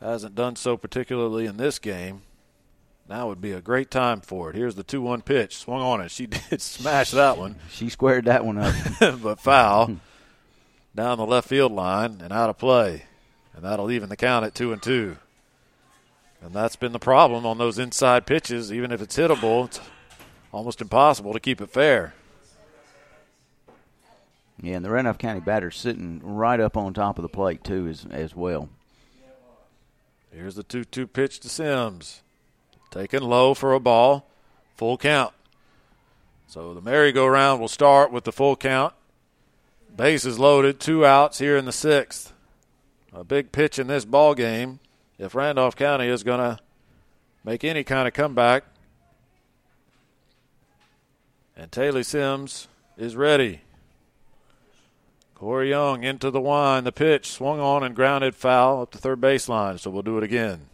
Hasn't 0.00 0.36
done 0.36 0.54
so 0.54 0.76
particularly 0.76 1.46
in 1.46 1.56
this 1.56 1.80
game. 1.80 2.22
Now 3.08 3.28
would 3.28 3.40
be 3.40 3.52
a 3.52 3.60
great 3.60 3.90
time 3.90 4.20
for 4.20 4.50
it. 4.50 4.56
Here's 4.56 4.74
the 4.74 4.82
2 4.82 5.00
1 5.00 5.22
pitch. 5.22 5.56
Swung 5.56 5.80
on 5.80 6.00
it. 6.00 6.10
She 6.10 6.26
did 6.50 6.60
smash 6.60 7.12
that 7.12 7.38
one. 7.38 7.56
She 7.70 7.88
squared 7.88 8.24
that 8.24 8.44
one 8.44 8.58
up. 8.58 8.74
but 9.22 9.38
foul 9.38 9.96
down 10.94 11.18
the 11.18 11.26
left 11.26 11.48
field 11.48 11.72
line 11.72 12.20
and 12.20 12.32
out 12.32 12.50
of 12.50 12.58
play. 12.58 13.04
And 13.54 13.64
that'll 13.64 13.90
even 13.90 14.08
the 14.08 14.16
count 14.16 14.44
at 14.44 14.54
2 14.54 14.72
and 14.72 14.82
2. 14.82 15.16
And 16.42 16.52
that's 16.52 16.76
been 16.76 16.92
the 16.92 16.98
problem 16.98 17.46
on 17.46 17.58
those 17.58 17.78
inside 17.78 18.26
pitches. 18.26 18.72
Even 18.72 18.90
if 18.90 19.00
it's 19.00 19.16
hittable, 19.16 19.66
it's 19.66 19.80
almost 20.52 20.80
impossible 20.80 21.32
to 21.32 21.40
keep 21.40 21.60
it 21.60 21.70
fair. 21.70 22.14
Yeah, 24.60 24.76
and 24.76 24.84
the 24.84 24.90
Randolph 24.90 25.18
County 25.18 25.40
batter's 25.40 25.76
sitting 25.76 26.20
right 26.22 26.60
up 26.60 26.76
on 26.76 26.94
top 26.94 27.18
of 27.18 27.22
the 27.22 27.28
plate, 27.28 27.62
too, 27.62 27.86
as, 27.88 28.06
as 28.10 28.34
well. 28.34 28.70
Here's 30.32 30.54
the 30.54 30.62
2 30.62 30.84
2 30.84 31.06
pitch 31.06 31.40
to 31.40 31.48
Sims. 31.48 32.22
Taken 32.96 33.24
low 33.24 33.52
for 33.52 33.74
a 33.74 33.80
ball. 33.80 34.26
Full 34.74 34.96
count. 34.96 35.34
So 36.46 36.72
the 36.72 36.80
merry-go-round 36.80 37.60
will 37.60 37.68
start 37.68 38.10
with 38.10 38.24
the 38.24 38.32
full 38.32 38.56
count. 38.56 38.94
Base 39.94 40.24
is 40.24 40.38
loaded. 40.38 40.80
Two 40.80 41.04
outs 41.04 41.38
here 41.38 41.58
in 41.58 41.66
the 41.66 41.72
sixth. 41.72 42.32
A 43.12 43.22
big 43.22 43.52
pitch 43.52 43.78
in 43.78 43.86
this 43.88 44.06
ball 44.06 44.34
game. 44.34 44.80
If 45.18 45.34
Randolph 45.34 45.76
County 45.76 46.08
is 46.08 46.22
going 46.22 46.40
to 46.40 46.58
make 47.44 47.64
any 47.64 47.84
kind 47.84 48.08
of 48.08 48.14
comeback. 48.14 48.64
And 51.54 51.70
Taylor 51.70 52.02
Sims 52.02 52.66
is 52.96 53.14
ready. 53.14 53.60
Corey 55.34 55.68
Young 55.68 56.02
into 56.02 56.30
the 56.30 56.40
wine. 56.40 56.84
The 56.84 56.92
pitch 56.92 57.30
swung 57.30 57.60
on 57.60 57.82
and 57.82 57.94
grounded 57.94 58.34
foul 58.34 58.80
up 58.80 58.92
the 58.92 58.98
third 58.98 59.20
baseline. 59.20 59.78
So 59.78 59.90
we'll 59.90 60.02
do 60.02 60.16
it 60.16 60.24
again. 60.24 60.68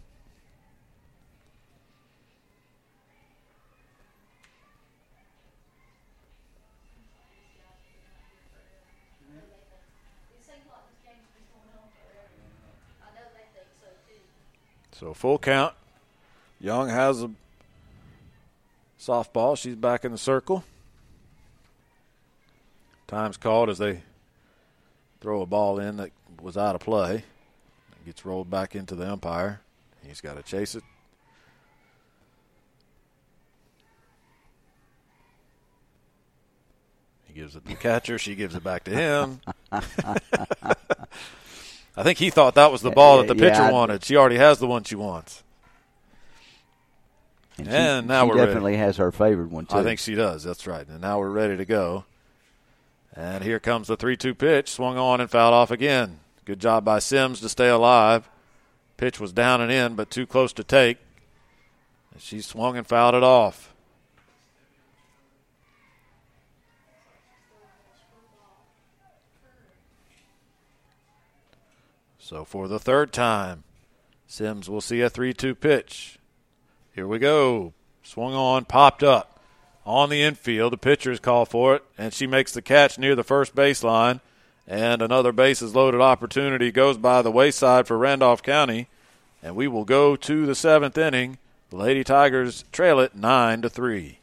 So 15.03 15.13
full 15.15 15.37
count. 15.37 15.75
Young 16.61 16.89
has 16.89 17.25
a 17.25 17.31
softball. 19.01 19.59
She's 19.59 19.75
back 19.75 20.05
in 20.05 20.13
the 20.13 20.19
circle. 20.19 20.63
Time's 23.09 23.37
called 23.37 23.69
as 23.69 23.79
they 23.79 24.03
throw 25.21 25.43
a 25.43 25.47
ball 25.47 25.81
in 25.81 25.97
that 25.97 26.13
was 26.41 26.57
out 26.57 26.77
of 26.77 26.83
play. 26.83 27.17
It 27.17 28.07
gets 28.07 28.25
rolled 28.25 28.49
back 28.49 28.77
into 28.77 28.95
the 28.95 29.11
umpire. 29.11 29.61
He's 30.07 30.21
got 30.21 30.37
to 30.37 30.43
chase 30.45 30.77
it. 30.77 30.85
He 37.25 37.35
gives 37.35 37.57
it 37.57 37.65
to 37.65 37.71
the 37.71 37.75
catcher. 37.75 38.21
She 38.21 38.37
gives 38.37 38.55
it 38.55 38.63
back 38.63 38.85
to 38.85 38.93
him. 38.93 39.41
I 41.97 42.03
think 42.03 42.19
he 42.19 42.31
thought 42.31 42.55
that 42.55 42.73
was 42.73 42.81
the 42.83 42.91
ball 42.91 43.19
that 43.19 43.29
the 43.29 43.35
pitcher 43.35 43.63
I- 43.63 43.71
wanted. 43.73 44.05
She 44.05 44.17
already 44.17 44.37
has 44.37 44.59
the 44.59 44.67
one 44.67 44.83
she 44.85 44.95
wants. 44.97 45.43
And, 47.59 47.69
And 47.69 48.09
now 48.09 48.25
she 48.25 48.31
we're 48.31 48.37
ready. 48.37 48.47
definitely 48.47 48.77
has 48.79 48.97
her 48.97 49.13
favorite 49.13 49.51
one, 49.51 49.67
too. 49.67 49.77
I 49.77 49.83
think 49.83 50.01
she 50.01 50.15
does. 50.15 50.43
That's 50.43 50.67
right. 50.67 50.87
And 50.89 51.01
now 51.01 51.19
we're 51.19 51.29
ready 51.31 51.57
to 51.57 51.65
go. 51.65 52.05
And 53.15 53.45
here 53.45 53.61
comes 53.61 53.89
the 53.89 53.97
3 53.97 54.17
2 54.17 54.35
pitch. 54.35 54.71
Swung 54.71 54.97
on 54.97 55.21
and 55.21 55.31
fouled 55.31 55.53
off 55.53 55.71
again. 55.71 56.21
Good 56.47 56.61
job 56.61 56.85
by 56.85 56.99
Sims 56.99 57.41
to 57.41 57.49
stay 57.49 57.69
alive. 57.69 58.29
Pitch 58.97 59.21
was 59.21 59.33
down 59.33 59.61
and 59.61 59.71
in, 59.71 59.95
but 59.95 60.11
too 60.11 60.27
close 60.27 60.53
to 60.55 60.65
take. 60.65 60.97
And 62.13 62.23
she 62.23 62.41
swung 62.41 62.77
and 62.79 62.87
fouled 62.87 63.15
it 63.15 63.23
off. 63.23 63.72
So 72.33 72.47
for 72.47 72.67
the 72.67 72.79
third 72.79 73.13
time, 73.13 73.63
Sims 74.27 74.71
will 74.71 74.81
see 74.81 75.03
a 75.03 75.11
3 75.11 75.35
2 75.35 75.55
pitch. 75.55 76.19
Here 76.95 77.07
we 77.07 77.19
go. 77.19 77.75
Swung 78.03 78.33
on, 78.33 78.65
popped 78.65 79.03
up 79.03 79.39
on 79.85 80.09
the 80.09 80.23
infield. 80.23 80.73
The 80.73 80.79
pitcher 80.79 81.13
is 81.13 81.21
called 81.21 81.51
for 81.51 81.75
it, 81.75 81.85
and 81.99 82.15
she 82.15 82.27
makes 82.27 82.53
the 82.53 82.63
catch 82.63 82.99
near 82.99 83.15
the 83.15 83.23
first 83.23 83.55
baseline. 83.55 84.23
And 84.67 85.03
another 85.03 85.31
bases 85.31 85.75
loaded 85.75 86.01
opportunity 86.01 86.73
goes 86.73 86.97
by 86.97 87.21
the 87.21 87.31
wayside 87.31 87.87
for 87.87 87.99
Randolph 87.99 88.43
County. 88.43 88.89
And 89.43 89.55
we 89.55 89.69
will 89.69 89.85
go 89.85 90.17
to 90.17 90.47
the 90.47 90.55
seventh 90.55 90.97
inning. 90.97 91.37
The 91.69 91.77
Lady 91.77 92.03
Tigers 92.03 92.65
trail 92.73 92.99
it 92.99 93.15
nine 93.15 93.61
to 93.61 93.69
three. 93.69 94.21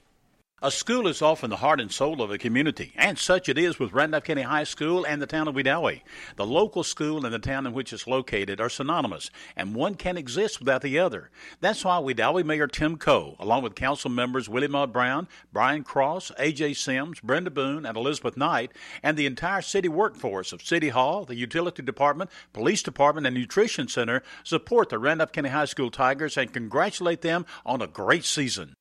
A 0.61 0.71
school 0.71 1.07
is 1.07 1.21
often 1.21 1.49
the 1.49 1.55
heart 1.55 1.79
and 1.79 1.89
soul 1.89 2.21
of 2.21 2.31
a 2.31 2.37
community, 2.37 2.91
and 2.97 3.17
such 3.17 3.47
it 3.47 3.57
is 3.57 3.79
with 3.79 3.93
Randolph 3.93 4.25
County 4.25 4.41
High 4.41 4.65
School 4.65 5.05
and 5.05 5.21
the 5.21 5.25
town 5.25 5.47
of 5.47 5.55
Wedowee. 5.55 6.01
The 6.35 6.45
local 6.45 6.83
school 6.83 7.23
and 7.23 7.33
the 7.33 7.39
town 7.39 7.65
in 7.65 7.71
which 7.71 7.93
it's 7.93 8.07
located 8.07 8.59
are 8.59 8.67
synonymous, 8.67 9.31
and 9.55 9.73
one 9.73 9.95
can't 9.95 10.17
exist 10.17 10.59
without 10.59 10.81
the 10.81 10.99
other. 10.99 11.29
That's 11.61 11.85
why 11.85 11.99
Wedowee 11.99 12.43
Mayor 12.43 12.67
Tim 12.67 12.97
Coe, 12.97 13.37
along 13.39 13.63
with 13.63 13.73
council 13.73 14.09
members 14.09 14.49
Willie 14.49 14.67
Maud 14.67 14.91
Brown, 14.91 15.29
Brian 15.53 15.85
Cross, 15.85 16.33
A.J. 16.37 16.73
Sims, 16.73 17.21
Brenda 17.21 17.51
Boone, 17.51 17.85
and 17.85 17.95
Elizabeth 17.95 18.35
Knight, 18.35 18.73
and 19.01 19.15
the 19.15 19.27
entire 19.27 19.61
city 19.61 19.87
workforce 19.87 20.51
of 20.51 20.61
City 20.61 20.89
Hall, 20.89 21.23
the 21.23 21.35
Utility 21.35 21.83
Department, 21.83 22.29
Police 22.51 22.83
Department, 22.83 23.25
and 23.25 23.33
Nutrition 23.33 23.87
Center 23.87 24.23
support 24.43 24.89
the 24.89 24.99
Randolph 24.99 25.31
County 25.31 25.51
High 25.51 25.63
School 25.63 25.89
Tigers 25.89 26.35
and 26.35 26.51
congratulate 26.51 27.21
them 27.21 27.45
on 27.65 27.81
a 27.81 27.87
great 27.87 28.25
season. 28.25 28.75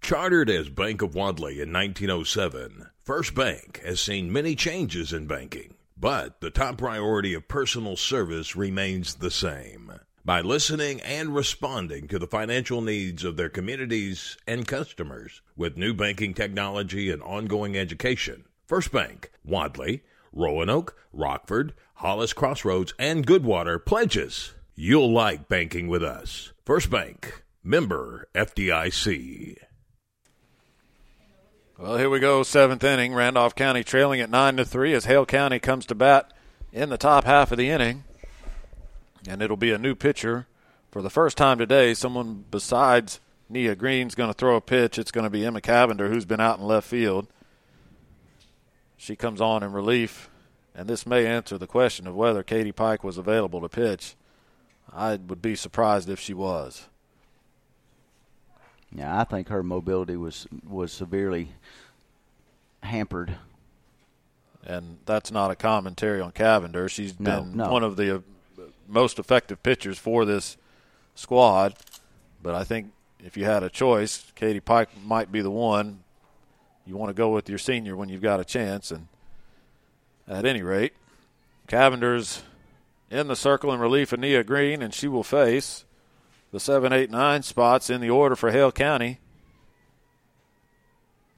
Chartered 0.00 0.48
as 0.48 0.68
Bank 0.68 1.02
of 1.02 1.14
Wadley 1.14 1.60
in 1.60 1.72
1907, 1.72 2.86
First 3.02 3.34
Bank 3.34 3.80
has 3.84 4.00
seen 4.00 4.32
many 4.32 4.54
changes 4.54 5.12
in 5.12 5.26
banking, 5.26 5.74
but 5.96 6.40
the 6.40 6.50
top 6.50 6.78
priority 6.78 7.34
of 7.34 7.48
personal 7.48 7.96
service 7.96 8.54
remains 8.54 9.16
the 9.16 9.30
same. 9.30 9.92
By 10.24 10.40
listening 10.40 11.00
and 11.02 11.34
responding 11.34 12.08
to 12.08 12.18
the 12.18 12.26
financial 12.26 12.80
needs 12.80 13.24
of 13.24 13.36
their 13.36 13.48
communities 13.48 14.36
and 14.46 14.66
customers 14.66 15.42
with 15.56 15.76
new 15.76 15.94
banking 15.94 16.34
technology 16.34 17.10
and 17.10 17.22
ongoing 17.22 17.76
education, 17.76 18.44
First 18.66 18.92
Bank, 18.92 19.30
Wadley, 19.44 20.02
Roanoke, 20.32 20.96
Rockford, 21.12 21.74
Hollis 21.94 22.32
Crossroads, 22.32 22.92
and 22.98 23.26
Goodwater 23.26 23.84
pledges 23.84 24.54
you'll 24.76 25.10
like 25.10 25.48
banking 25.48 25.88
with 25.88 26.04
us. 26.04 26.52
First 26.64 26.90
Bank, 26.90 27.42
member 27.64 28.28
FDIC. 28.34 29.56
Well, 31.78 31.98
here 31.98 32.08
we 32.08 32.20
go, 32.20 32.42
seventh 32.42 32.82
inning. 32.82 33.12
Randolph 33.12 33.54
County 33.54 33.84
trailing 33.84 34.18
at 34.22 34.30
nine 34.30 34.56
to 34.56 34.64
three 34.64 34.94
as 34.94 35.04
Hale 35.04 35.26
County 35.26 35.58
comes 35.58 35.84
to 35.86 35.94
bat 35.94 36.32
in 36.72 36.88
the 36.88 36.96
top 36.96 37.24
half 37.24 37.52
of 37.52 37.58
the 37.58 37.68
inning, 37.68 38.04
and 39.28 39.42
it'll 39.42 39.58
be 39.58 39.72
a 39.72 39.78
new 39.78 39.94
pitcher 39.94 40.46
for 40.90 41.02
the 41.02 41.10
first 41.10 41.36
time 41.36 41.58
today. 41.58 41.92
Someone 41.92 42.46
besides 42.50 43.20
Nia 43.50 43.76
Green's 43.76 44.14
going 44.14 44.30
to 44.30 44.34
throw 44.34 44.56
a 44.56 44.62
pitch. 44.62 44.98
It's 44.98 45.10
going 45.10 45.24
to 45.24 45.30
be 45.30 45.44
Emma 45.44 45.60
Cavender, 45.60 46.08
who's 46.08 46.24
been 46.24 46.40
out 46.40 46.58
in 46.58 46.64
left 46.64 46.88
field. 46.88 47.26
She 48.96 49.14
comes 49.14 49.42
on 49.42 49.62
in 49.62 49.72
relief, 49.72 50.30
and 50.74 50.88
this 50.88 51.04
may 51.04 51.26
answer 51.26 51.58
the 51.58 51.66
question 51.66 52.06
of 52.06 52.14
whether 52.14 52.42
Katie 52.42 52.72
Pike 52.72 53.04
was 53.04 53.18
available 53.18 53.60
to 53.60 53.68
pitch. 53.68 54.16
I 54.90 55.16
would 55.16 55.42
be 55.42 55.54
surprised 55.54 56.08
if 56.08 56.20
she 56.20 56.32
was. 56.32 56.88
Yeah, 58.96 59.20
I 59.20 59.24
think 59.24 59.48
her 59.48 59.62
mobility 59.62 60.16
was 60.16 60.46
was 60.66 60.90
severely 60.92 61.50
hampered. 62.82 63.36
and 64.64 64.98
that's 65.06 65.30
not 65.30 65.50
a 65.50 65.54
commentary 65.56 66.20
on 66.20 66.32
Cavender. 66.32 66.88
She's 66.88 67.18
No, 67.20 67.40
been 67.42 67.56
no. 67.56 67.70
one 67.70 67.84
of 67.84 67.96
the 67.96 68.16
uh, 68.16 68.20
most 68.88 69.18
effective 69.18 69.62
pitchers 69.62 69.98
for 69.98 70.24
this 70.24 70.56
squad. 71.14 71.74
But 72.42 72.54
I 72.54 72.64
think 72.64 72.92
if 73.24 73.36
you 73.36 73.44
had 73.44 73.62
a 73.62 73.68
choice, 73.70 74.32
Katie 74.34 74.60
Pike 74.60 74.88
might 75.04 75.30
be 75.30 75.40
the 75.40 75.50
one. 75.50 76.00
You 76.84 76.96
want 76.96 77.10
to 77.10 77.14
go 77.14 77.30
with 77.30 77.48
your 77.48 77.58
senior 77.58 77.96
when 77.96 78.08
you've 78.08 78.22
got 78.22 78.40
a 78.40 78.44
chance. 78.44 78.90
And 78.90 79.08
at 80.28 80.44
any 80.44 80.62
rate, 80.62 80.92
Cavender's 81.68 82.42
in 83.10 83.28
the 83.28 83.36
circle 83.36 83.72
in 83.72 83.78
relief 83.80 84.12
of 84.12 84.20
Nia 84.20 84.42
Green, 84.44 84.82
and 84.82 84.92
she 84.94 85.06
will 85.08 85.22
face 85.24 85.84
the 86.52 86.60
7, 86.60 86.92
8, 86.92 87.10
9 87.10 87.42
spots 87.42 87.90
in 87.90 88.00
the 88.00 88.10
order 88.10 88.36
for 88.36 88.50
Hale 88.50 88.72
County. 88.72 89.18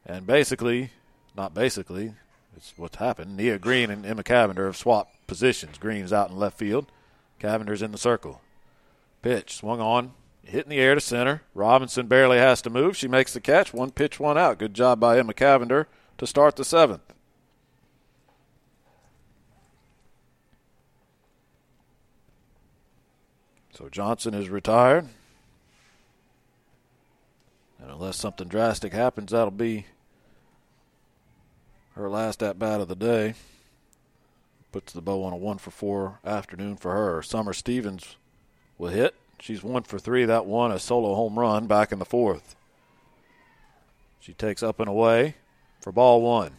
And 0.07 0.27
basically, 0.27 0.91
not 1.37 1.55
basically, 1.55 2.15
it's 2.57 2.73
what's 2.77 2.97
happened. 2.97 3.37
Nia 3.37 3.59
Green 3.59 3.91
and 3.91 4.05
Emma 4.05 4.23
Cavender 4.23 4.67
have 4.67 4.77
swapped 4.77 5.27
positions. 5.27 5.79
Green's 5.79 6.13
out 6.13 6.31
in 6.31 6.37
left 6.37 6.59
field. 6.59 6.87
Cavender's 7.39 7.83
in 7.83 7.93
the 7.93 7.99
circle. 7.99 8.41
Pitch 9.23 9.57
swung 9.57 9.81
on, 9.81 10.13
hit 10.45 10.65
in 10.65 10.71
the 10.71 10.79
air 10.79 10.95
to 10.95 11.01
center. 11.01 11.43
Robinson 11.55 12.07
barely 12.07 12.39
has 12.39 12.63
to 12.63 12.71
move. 12.71 12.97
She 12.97 13.09
makes 13.09 13.33
the 13.33 13.41
catch. 13.41 13.73
One 13.73 13.91
pitch, 13.91 14.19
one 14.19 14.39
out. 14.39 14.59
Good 14.59 14.75
job 14.75 14.99
by 14.99 15.19
Emma 15.19 15.35
Cavender 15.35 15.87
to 16.19 16.27
start 16.27 16.57
the 16.57 16.65
seventh. 16.65 17.08
So 23.79 23.89
Johnson 23.89 24.35
is 24.35 24.49
retired. 24.49 25.07
And 27.81 27.93
unless 27.93 28.17
something 28.17 28.49
drastic 28.49 28.93
happens, 28.93 29.31
that'll 29.31 29.53
be 29.53 29.87
her 31.95 32.11
last 32.11 32.43
at 32.43 32.59
bat 32.59 32.81
of 32.81 32.89
the 32.89 32.97
day. 32.97 33.35
Puts 34.73 34.93
the 34.93 35.01
bow 35.01 35.23
on 35.23 35.33
a 35.33 35.37
one 35.37 35.59
for 35.59 35.71
four 35.71 36.19
afternoon 36.25 36.77
for 36.77 36.93
her. 36.93 37.23
Summer 37.23 37.53
Stevens 37.53 38.17
will 38.79 38.89
hit. 38.89 39.15
She's 39.39 39.63
one 39.63 39.85
for 39.85 40.01
three. 40.01 40.25
That 40.25 40.45
one 40.45 40.73
a 40.73 40.81
solo 40.81 41.15
home 41.15 41.39
run 41.39 41.69
back 41.69 41.93
in 41.93 42.01
the 42.01 42.05
fourth. 42.05 42.57
She 44.19 44.33
takes 44.33 44.65
up 44.65 44.81
and 44.81 44.89
away 44.89 45.37
for 45.81 45.93
ball 45.93 46.21
one. 46.21 46.51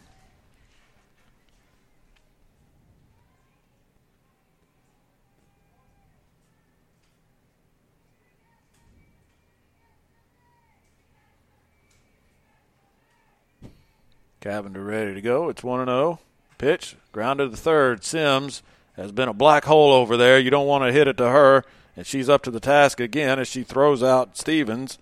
Cavender 14.40 14.82
ready 14.82 15.14
to 15.14 15.20
go. 15.20 15.48
It's 15.50 15.62
1 15.62 15.86
0. 15.86 16.18
Pitch, 16.56 16.96
grounded 17.12 17.46
to 17.46 17.50
the 17.50 17.56
third. 17.56 18.04
Sims 18.04 18.62
has 18.96 19.12
been 19.12 19.28
a 19.28 19.34
black 19.34 19.64
hole 19.64 19.92
over 19.92 20.16
there. 20.16 20.38
You 20.38 20.50
don't 20.50 20.66
want 20.66 20.84
to 20.84 20.92
hit 20.92 21.08
it 21.08 21.16
to 21.18 21.28
her. 21.28 21.64
And 21.96 22.06
she's 22.06 22.28
up 22.28 22.42
to 22.44 22.50
the 22.50 22.60
task 22.60 23.00
again 23.00 23.38
as 23.38 23.48
she 23.48 23.62
throws 23.62 24.02
out 24.02 24.36
Stevens 24.36 24.98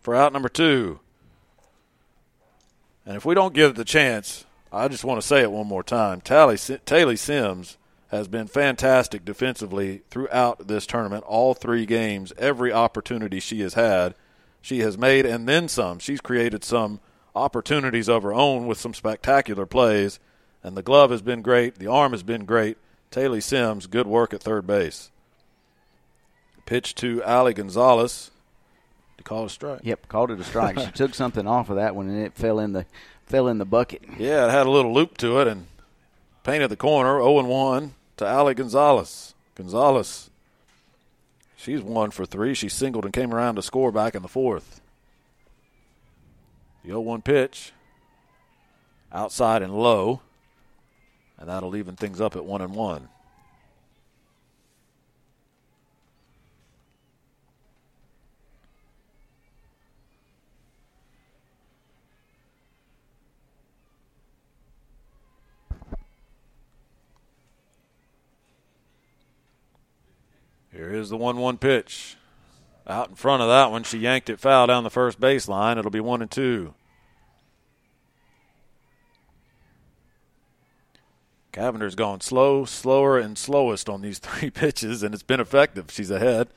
for 0.00 0.14
out 0.14 0.32
number 0.32 0.48
two. 0.48 1.00
And 3.06 3.16
if 3.16 3.24
we 3.24 3.34
don't 3.34 3.54
give 3.54 3.72
it 3.72 3.76
the 3.76 3.84
chance, 3.84 4.44
I 4.72 4.88
just 4.88 5.04
want 5.04 5.20
to 5.20 5.26
say 5.26 5.42
it 5.42 5.52
one 5.52 5.66
more 5.66 5.82
time. 5.82 6.20
Tally, 6.20 6.56
Taylor 6.56 7.16
Sims 7.16 7.78
has 8.08 8.28
been 8.28 8.46
fantastic 8.46 9.24
defensively 9.24 10.02
throughout 10.10 10.66
this 10.68 10.86
tournament. 10.86 11.24
All 11.24 11.54
three 11.54 11.86
games, 11.86 12.32
every 12.38 12.72
opportunity 12.72 13.40
she 13.40 13.60
has 13.60 13.74
had, 13.74 14.14
she 14.60 14.80
has 14.80 14.98
made, 14.98 15.26
and 15.26 15.48
then 15.48 15.68
some. 15.68 15.98
She's 15.98 16.20
created 16.20 16.64
some 16.64 17.00
opportunities 17.34 18.08
of 18.08 18.22
her 18.22 18.32
own 18.32 18.66
with 18.66 18.78
some 18.78 18.94
spectacular 18.94 19.66
plays. 19.66 20.18
And 20.62 20.76
the 20.76 20.82
glove 20.82 21.10
has 21.10 21.22
been 21.22 21.42
great. 21.42 21.76
The 21.76 21.88
arm 21.88 22.12
has 22.12 22.22
been 22.22 22.44
great. 22.44 22.78
Taylor 23.10 23.40
Sims, 23.40 23.86
good 23.86 24.06
work 24.06 24.32
at 24.32 24.42
third 24.42 24.66
base. 24.66 25.10
Pitch 26.66 26.94
to 26.96 27.22
Ali 27.22 27.52
Gonzalez. 27.52 28.30
To 29.18 29.24
call 29.24 29.44
a 29.44 29.50
strike. 29.50 29.80
Yep, 29.82 30.08
called 30.08 30.30
it 30.30 30.40
a 30.40 30.44
strike. 30.44 30.78
she 30.78 30.90
took 30.94 31.14
something 31.14 31.46
off 31.46 31.70
of 31.70 31.76
that 31.76 31.94
one 31.94 32.08
and 32.08 32.18
it 32.18 32.34
fell 32.34 32.58
in 32.58 32.72
the 32.72 32.86
fell 33.26 33.48
in 33.48 33.58
the 33.58 33.64
bucket. 33.64 34.02
Yeah, 34.18 34.46
it 34.46 34.50
had 34.50 34.66
a 34.66 34.70
little 34.70 34.92
loop 34.92 35.16
to 35.18 35.40
it 35.40 35.46
and 35.46 35.66
painted 36.42 36.68
the 36.68 36.76
corner. 36.76 37.18
0 37.18 37.44
1 37.44 37.94
to 38.16 38.26
Ali 38.26 38.54
Gonzalez. 38.54 39.34
Gonzalez. 39.54 40.30
She's 41.56 41.80
one 41.80 42.10
for 42.10 42.26
three. 42.26 42.54
She 42.54 42.68
singled 42.68 43.04
and 43.04 43.14
came 43.14 43.32
around 43.32 43.54
to 43.56 43.62
score 43.62 43.92
back 43.92 44.14
in 44.14 44.22
the 44.22 44.28
fourth. 44.28 44.80
The 46.84 46.90
0 46.90 47.00
1 47.00 47.22
pitch. 47.22 47.72
Outside 49.10 49.62
and 49.62 49.74
low. 49.74 50.20
And 51.38 51.48
that'll 51.48 51.76
even 51.76 51.96
things 51.96 52.20
up 52.20 52.36
at 52.36 52.44
1 52.44 52.60
and 52.60 52.74
1. 52.74 53.08
Here 70.70 70.92
is 70.92 71.08
the 71.08 71.16
1 71.16 71.38
1 71.38 71.56
pitch. 71.56 72.16
Out 72.86 73.08
in 73.08 73.14
front 73.14 73.42
of 73.42 73.48
that 73.48 73.70
one, 73.70 73.82
she 73.82 73.98
yanked 73.98 74.28
it 74.28 74.40
foul 74.40 74.66
down 74.66 74.84
the 74.84 74.90
first 74.90 75.18
baseline. 75.18 75.78
It'll 75.78 75.90
be 75.90 76.00
1 76.00 76.20
and 76.22 76.30
2. 76.30 76.74
Cavender's 81.50 81.94
gone 81.94 82.20
slow, 82.20 82.64
slower, 82.64 83.18
and 83.18 83.38
slowest 83.38 83.88
on 83.88 84.02
these 84.02 84.18
three 84.20 84.50
pitches, 84.50 85.02
and 85.02 85.14
it's 85.14 85.22
been 85.22 85.40
effective. 85.40 85.90
She's 85.90 86.10
ahead. 86.10 86.48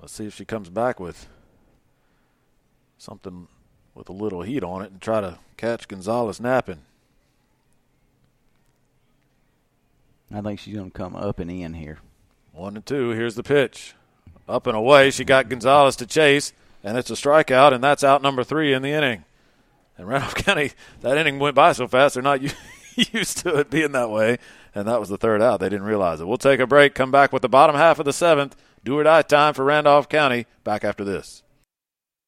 Let's 0.00 0.14
see 0.14 0.26
if 0.26 0.34
she 0.34 0.44
comes 0.44 0.70
back 0.70 0.98
with 0.98 1.28
something 2.98 3.48
with 3.94 4.08
a 4.08 4.12
little 4.12 4.42
heat 4.42 4.64
on 4.64 4.82
it 4.82 4.90
and 4.90 5.00
try 5.00 5.20
to 5.20 5.38
catch 5.56 5.86
Gonzalez 5.86 6.40
napping. 6.40 6.82
I 10.34 10.40
think 10.40 10.60
she's 10.60 10.74
going 10.74 10.90
to 10.90 10.96
come 10.96 11.14
up 11.14 11.38
and 11.38 11.50
in 11.50 11.74
here. 11.74 11.98
One 12.52 12.76
and 12.76 12.84
two. 12.84 13.10
Here's 13.10 13.34
the 13.34 13.42
pitch. 13.42 13.94
Up 14.48 14.66
and 14.66 14.76
away. 14.76 15.10
She 15.10 15.24
got 15.24 15.48
Gonzalez 15.48 15.96
to 15.96 16.06
chase, 16.06 16.52
and 16.84 16.98
it's 16.98 17.10
a 17.10 17.14
strikeout, 17.14 17.72
and 17.72 17.82
that's 17.82 18.04
out 18.04 18.22
number 18.22 18.44
three 18.44 18.72
in 18.72 18.82
the 18.82 18.90
inning. 18.90 19.24
And 19.96 20.06
Randolph 20.06 20.34
County, 20.36 20.72
that 21.00 21.16
inning 21.16 21.38
went 21.38 21.54
by 21.54 21.72
so 21.72 21.88
fast, 21.88 22.14
they're 22.14 22.22
not 22.22 22.42
used 22.94 23.38
to 23.38 23.56
it 23.56 23.70
being 23.70 23.92
that 23.92 24.10
way. 24.10 24.38
And 24.74 24.86
that 24.88 25.00
was 25.00 25.08
the 25.08 25.18
third 25.18 25.42
out. 25.42 25.60
They 25.60 25.68
didn't 25.68 25.86
realize 25.86 26.20
it. 26.20 26.26
We'll 26.26 26.38
take 26.38 26.60
a 26.60 26.66
break, 26.66 26.94
come 26.94 27.10
back 27.10 27.32
with 27.32 27.42
the 27.42 27.48
bottom 27.48 27.76
half 27.76 27.98
of 27.98 28.04
the 28.04 28.12
seventh. 28.12 28.56
Do 28.84 28.98
or 28.98 29.04
die 29.04 29.22
time 29.22 29.54
for 29.54 29.64
Randolph 29.64 30.08
County. 30.08 30.46
Back 30.64 30.84
after 30.84 31.04
this. 31.04 31.42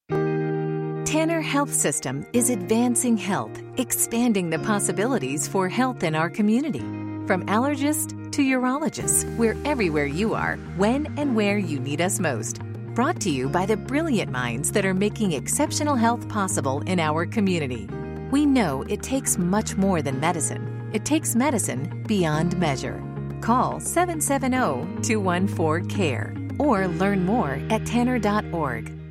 Tanner 0.09 1.41
Health 1.41 1.73
System 1.73 2.27
is 2.33 2.51
advancing 2.51 3.17
health, 3.17 3.63
expanding 3.77 4.51
the 4.51 4.59
possibilities 4.59 5.47
for 5.47 5.69
health 5.69 6.03
in 6.03 6.15
our 6.15 6.29
community. 6.29 7.04
From 7.27 7.47
allergist 7.47 8.33
to 8.33 8.43
urologist, 8.43 9.35
we're 9.39 9.57
everywhere 9.65 10.05
you 10.05 10.35
are, 10.35 10.57
when 10.77 11.07
and 11.19 11.35
where 11.35 11.57
you 11.57 11.81
need 11.81 12.03
us 12.03 12.21
most. 12.21 12.59
Brought 12.95 13.19
to 13.23 13.31
you 13.31 13.49
by 13.49 13.65
the 13.65 13.79
brilliant 13.79 14.31
minds 14.31 14.71
that 14.73 14.85
are 14.85 14.93
making 14.93 15.33
exceptional 15.33 15.97
health 15.97 16.29
possible 16.29 16.83
in 16.83 17.01
our 17.01 17.25
community. 17.25 17.89
We 18.31 18.45
know 18.45 18.83
it 18.91 19.03
takes 19.03 19.39
much 19.39 19.75
more 19.75 20.03
than 20.03 20.21
medicine, 20.21 20.91
it 20.93 21.07
takes 21.07 21.35
medicine 21.35 22.05
beyond 22.07 22.59
measure. 22.59 23.03
Call 23.41 23.81
770 23.81 25.03
214 25.03 25.89
CARE 25.89 26.35
or 26.59 26.87
learn 26.89 27.25
more 27.25 27.59
at 27.71 27.87
tanner.org. 27.87 29.04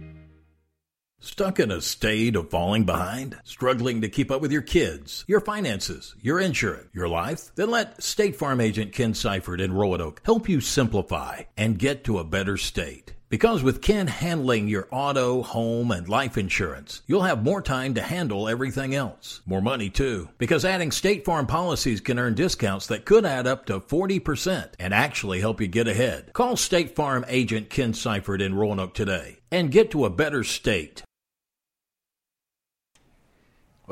Stuck 1.23 1.57
in 1.57 1.71
a 1.71 1.79
state 1.79 2.35
of 2.35 2.49
falling 2.49 2.83
behind? 2.83 3.39
Struggling 3.45 4.01
to 4.01 4.09
keep 4.09 4.29
up 4.29 4.41
with 4.41 4.51
your 4.51 4.61
kids, 4.61 5.23
your 5.25 5.39
finances, 5.39 6.15
your 6.21 6.37
insurance, 6.37 6.89
your 6.93 7.07
life? 7.07 7.49
Then 7.55 7.71
let 7.71 8.03
State 8.03 8.35
Farm 8.35 8.59
agent 8.59 8.91
Ken 8.91 9.13
Seifert 9.13 9.61
in 9.61 9.71
Roanoke 9.71 10.21
help 10.25 10.49
you 10.49 10.59
simplify 10.59 11.43
and 11.55 11.79
get 11.79 12.03
to 12.03 12.19
a 12.19 12.25
better 12.25 12.57
state. 12.57 13.13
Because 13.29 13.63
with 13.63 13.81
Ken 13.81 14.07
handling 14.07 14.67
your 14.67 14.89
auto, 14.91 15.41
home, 15.41 15.91
and 15.91 16.09
life 16.09 16.37
insurance, 16.37 17.01
you'll 17.07 17.21
have 17.21 17.41
more 17.41 17.61
time 17.61 17.93
to 17.93 18.01
handle 18.01 18.49
everything 18.49 18.93
else. 18.93 19.41
More 19.45 19.61
money 19.61 19.89
too. 19.89 20.27
Because 20.37 20.65
adding 20.65 20.91
State 20.91 21.23
Farm 21.23 21.47
policies 21.47 22.01
can 22.01 22.19
earn 22.19 22.35
discounts 22.35 22.87
that 22.87 23.05
could 23.05 23.25
add 23.25 23.47
up 23.47 23.65
to 23.67 23.79
40% 23.79 24.73
and 24.77 24.93
actually 24.93 25.39
help 25.39 25.61
you 25.61 25.67
get 25.67 25.87
ahead. 25.87 26.33
Call 26.33 26.57
State 26.57 26.97
Farm 26.97 27.23
agent 27.29 27.69
Ken 27.69 27.93
Seifert 27.93 28.41
in 28.41 28.53
Roanoke 28.53 28.93
today 28.93 29.39
and 29.49 29.71
get 29.71 29.89
to 29.91 30.03
a 30.03 30.09
better 30.09 30.43
state. 30.43 31.01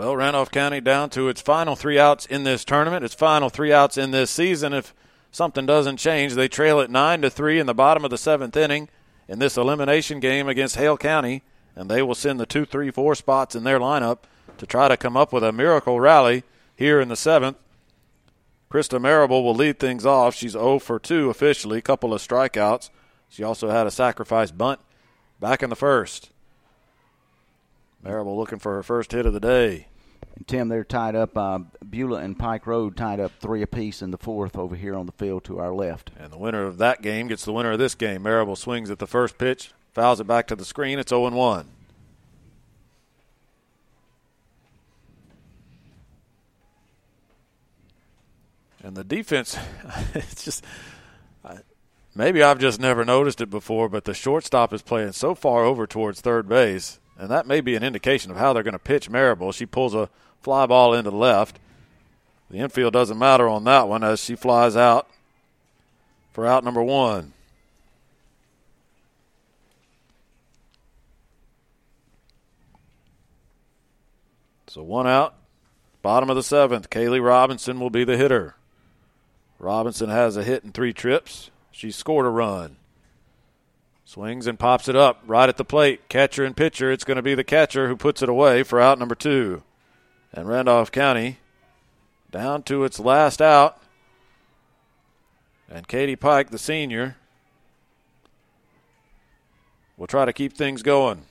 Well, 0.02 0.16
Randolph 0.16 0.50
County 0.50 0.82
down 0.82 1.12
to 1.12 1.30
its 1.30 1.42
final 1.42 1.76
three 1.76 2.00
outs 2.00 2.26
in 2.26 2.44
this 2.44 2.66
tournament, 2.66 3.06
its 3.06 3.14
final 3.14 3.50
three 3.50 3.72
outs 3.72 4.00
in 4.00 4.10
this 4.10 4.32
season. 4.32 4.74
If 4.74 4.96
something 5.30 5.68
doesn't 5.68 5.98
change, 5.98 6.34
they 6.34 6.48
trail 6.48 6.80
at 6.80 6.90
nine 6.90 7.22
to 7.22 7.30
three 7.30 7.60
in 7.60 7.68
the 7.68 7.76
bottom 7.76 8.04
of 8.04 8.10
the 8.10 8.18
seventh 8.18 8.58
inning 8.58 8.90
in 9.28 9.38
this 9.38 9.58
elimination 9.58 10.20
game 10.20 10.48
against 10.48 10.76
Hale 10.76 10.98
County, 10.98 11.44
and 11.76 11.88
they 11.88 12.02
will 12.02 12.16
send 12.16 12.40
the 12.40 12.48
two, 12.48 12.66
three, 12.66 12.90
four 12.90 13.14
spots 13.14 13.54
in 13.54 13.64
their 13.64 13.80
lineup 13.80 14.24
to 14.58 14.66
try 14.66 14.88
to 14.88 14.98
come 14.98 15.16
up 15.16 15.32
with 15.32 15.44
a 15.44 15.52
miracle 15.52 16.00
rally 16.00 16.42
here 16.76 17.00
in 17.00 17.10
the 17.10 17.16
seventh. 17.16 17.58
Krista 18.72 19.00
Marable 19.00 19.44
will 19.44 19.54
lead 19.54 19.78
things 19.78 20.04
off. 20.04 20.34
She's 20.34 20.54
0 20.54 20.80
for 20.80 20.98
2 20.98 21.30
officially, 21.30 21.78
a 21.78 21.84
couple 21.84 22.12
of 22.12 22.28
strikeouts. 22.28 22.90
She 23.30 23.44
also 23.44 23.70
had 23.70 23.86
a 23.86 23.92
sacrifice 23.92 24.50
bunt 24.50 24.80
back 25.40 25.62
in 25.62 25.70
the 25.70 25.76
first. 25.76 26.32
Marable 28.04 28.36
looking 28.36 28.58
for 28.58 28.74
her 28.74 28.82
first 28.82 29.12
hit 29.12 29.28
of 29.28 29.34
the 29.34 29.40
day. 29.40 29.86
And 30.36 30.48
Tim, 30.48 30.70
they're 30.70 30.84
tied 30.84 31.16
up. 31.16 31.38
Uh, 31.38 31.60
Beulah 31.88 32.20
and 32.22 32.38
Pike 32.38 32.66
Road 32.66 32.98
tied 32.98 33.20
up 33.20 33.32
three 33.40 33.62
apiece 33.62 34.02
in 34.02 34.12
the 34.12 34.18
fourth 34.18 34.58
over 34.58 34.76
here 34.76 34.96
on 34.96 35.06
the 35.06 35.12
field 35.12 35.44
to 35.46 35.60
our 35.60 35.74
left. 35.74 36.12
And 36.18 36.32
the 36.32 36.38
winner 36.38 36.64
of 36.64 36.78
that 36.80 37.02
game 37.02 37.28
gets 37.28 37.46
the 37.46 37.54
winner 37.54 37.74
of 37.74 37.80
this 37.80 37.96
game. 37.96 38.24
Marable 38.24 38.56
swings 38.56 38.90
at 38.90 39.00
the 39.00 39.08
first 39.08 39.38
pitch, 39.38 39.72
fouls 39.94 40.20
it 40.20 40.28
back 40.28 40.48
to 40.48 40.56
the 40.56 40.66
screen. 40.66 41.00
It's 41.00 41.10
0 41.10 41.30
1. 41.30 41.68
And 48.84 48.98
the 48.98 49.04
defense, 49.04 49.58
it's 50.16 50.44
just 50.44 50.66
maybe 52.16 52.42
I've 52.42 52.60
just 52.60 52.80
never 52.80 53.06
noticed 53.06 53.42
it 53.42 53.50
before, 53.50 53.90
but 53.90 54.06
the 54.06 54.14
shortstop 54.14 54.74
is 54.74 54.82
playing 54.82 55.12
so 55.12 55.36
far 55.36 55.64
over 55.64 55.86
towards 55.86 56.22
third 56.22 56.50
base 56.50 57.00
and 57.22 57.30
that 57.30 57.46
may 57.46 57.62
be 57.62 57.76
an 57.76 57.84
indication 57.84 58.32
of 58.32 58.38
how 58.38 58.52
they're 58.52 58.64
going 58.64 58.74
to 58.74 58.80
pitch 58.80 59.08
Marable. 59.08 59.52
She 59.52 59.68
pulls 59.68 59.94
a 59.94 60.10
fly 60.42 60.66
ball 60.66 60.96
into 60.96 61.12
the 61.12 61.16
left. 61.16 61.60
The 62.50 62.58
infield 62.58 62.94
doesn't 62.94 63.20
matter 63.20 63.48
on 63.48 63.64
that 63.66 63.88
one 63.88 64.04
as 64.04 64.20
she 64.20 64.36
flies 64.36 64.76
out 64.76 65.08
for 66.34 66.48
out 66.48 66.64
number 66.64 66.82
one. 66.82 67.34
So 74.66 74.82
one 74.82 75.06
out. 75.06 75.36
Bottom 76.02 76.32
of 76.32 76.36
the 76.36 76.42
seventh. 76.42 76.90
Kaylee 76.90 77.24
Robinson 77.24 77.80
will 77.80 77.92
be 77.92 78.04
the 78.04 78.18
hitter. 78.18 78.56
Robinson 79.60 80.10
has 80.10 80.38
a 80.38 80.44
hit 80.44 80.64
and 80.64 80.74
three 80.74 80.92
trips. 80.92 81.52
She 81.72 81.92
scored 81.92 82.26
a 82.26 82.30
run. 82.30 82.78
Swings 84.12 84.46
and 84.46 84.60
pops 84.60 84.90
it 84.90 84.96
up 84.98 85.24
right 85.26 85.48
at 85.48 85.56
the 85.56 85.64
plate. 85.64 86.10
Catcher 86.10 86.44
and 86.44 86.58
pitcher. 86.58 86.92
It's 86.92 87.06
going 87.06 87.16
to 87.16 87.22
be 87.22 87.34
the 87.34 87.46
catcher 87.46 87.88
who 87.88 87.96
puts 87.96 88.22
it 88.22 88.28
away 88.28 88.62
for 88.62 88.78
out 88.78 89.00
number 89.00 89.16
two. 89.16 89.64
And 90.34 90.50
Randolph 90.50 90.92
County 90.92 91.38
down 92.30 92.64
to 92.64 92.84
its 92.84 93.00
last 93.00 93.42
out. 93.42 93.82
And 95.70 95.88
Katie 95.88 96.18
Pike, 96.18 96.50
the 96.50 96.58
senior, 96.58 97.16
will 99.96 100.08
try 100.08 100.26
to 100.26 100.34
keep 100.34 100.52
things 100.58 100.84
going. 100.84 101.22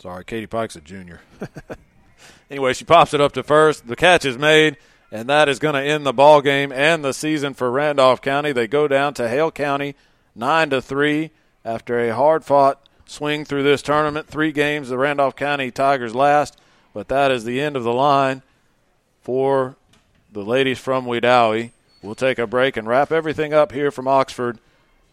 Sorry, 0.00 0.24
Katie 0.24 0.46
Pike's 0.46 0.76
a 0.76 0.80
junior. 0.80 1.22
anyway, 2.50 2.72
she 2.72 2.84
pops 2.84 3.14
it 3.14 3.20
up 3.20 3.32
to 3.32 3.42
first. 3.42 3.86
The 3.86 3.96
catch 3.96 4.24
is 4.24 4.38
made, 4.38 4.76
and 5.10 5.28
that 5.28 5.48
is 5.48 5.58
going 5.58 5.74
to 5.74 5.82
end 5.82 6.04
the 6.04 6.12
ball 6.12 6.40
game 6.40 6.72
and 6.72 7.04
the 7.04 7.12
season 7.12 7.54
for 7.54 7.70
Randolph 7.70 8.20
County. 8.20 8.52
They 8.52 8.66
go 8.66 8.88
down 8.88 9.14
to 9.14 9.28
Hale 9.28 9.50
County, 9.50 9.94
nine 10.34 10.70
to 10.70 10.82
three, 10.82 11.30
after 11.64 11.98
a 11.98 12.14
hard-fought 12.14 12.88
swing 13.06 13.44
through 13.44 13.62
this 13.62 13.82
tournament. 13.82 14.26
Three 14.26 14.52
games, 14.52 14.88
the 14.88 14.98
Randolph 14.98 15.36
County 15.36 15.70
Tigers 15.70 16.14
last, 16.14 16.58
but 16.94 17.08
that 17.08 17.30
is 17.30 17.44
the 17.44 17.60
end 17.60 17.76
of 17.76 17.84
the 17.84 17.92
line 17.92 18.42
for 19.20 19.76
the 20.32 20.44
ladies 20.44 20.78
from 20.78 21.06
Wedowee. 21.06 21.72
We'll 22.02 22.14
take 22.14 22.38
a 22.38 22.46
break 22.46 22.76
and 22.76 22.86
wrap 22.86 23.10
everything 23.10 23.52
up 23.52 23.72
here 23.72 23.90
from 23.90 24.06
Oxford. 24.06 24.58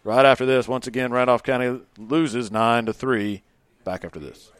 Right 0.03 0.26
after 0.26 0.45
this, 0.45 0.68
once 0.68 0.86
again, 0.86 1.12
Randolph 1.12 1.41
County 1.41 1.82
loses 1.98 2.52
nine 2.52 2.86
to 2.86 2.94
three 2.94 3.41
Back 3.86 4.03
after 4.03 4.20
this. 4.20 4.52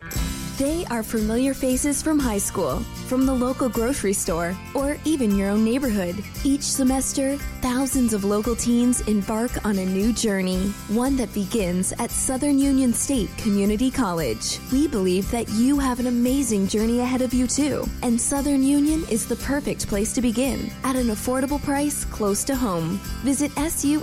They 0.58 0.86
are 0.86 1.04
familiar 1.04 1.54
faces 1.54 2.02
from 2.02 2.18
high 2.18 2.38
school, 2.38 2.80
from 3.08 3.26
the 3.26 3.34
local 3.34 3.68
grocery 3.68 4.14
store, 4.14 4.56
or 4.74 4.96
even 5.04 5.36
your 5.36 5.50
own 5.50 5.66
neighborhood. 5.66 6.16
Each 6.46 6.62
semester, 6.62 7.36
thousands 7.62 8.14
of 8.14 8.24
local 8.24 8.56
teens 8.56 9.02
embark 9.02 9.66
on 9.66 9.78
a 9.80 9.86
new 9.86 10.14
journey, 10.14 10.70
one 10.88 11.18
that 11.18 11.34
begins 11.34 11.92
at 12.00 12.10
Southern 12.10 12.58
Union 12.58 12.94
State 12.94 13.30
Community 13.38 13.92
College. 13.92 14.62
We 14.72 14.88
believe 14.88 15.30
that 15.32 15.50
you 15.50 15.78
have 15.78 16.00
an 16.00 16.08
amazing 16.08 16.70
journey 16.70 17.02
ahead 17.02 17.22
of 17.22 17.34
you, 17.34 17.48
too, 17.48 17.86
and 18.02 18.20
Southern 18.20 18.64
Union 18.64 19.04
is 19.12 19.28
the 19.28 19.36
perfect 19.36 19.90
place 19.90 20.14
to 20.14 20.22
begin 20.22 20.72
at 20.86 20.96
an 20.96 21.08
affordable 21.08 21.62
price 21.62 22.06
close 22.06 22.46
to 22.46 22.56
home. 22.56 23.02
Visit 23.24 23.52
suscc.edu 23.56 24.00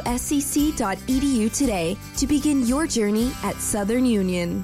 today 1.56 1.96
to 2.18 2.26
begin 2.26 2.66
your 2.66 2.86
journey 2.86 3.32
at 3.42 3.56
Southern 3.56 4.04
Union. 4.04 4.62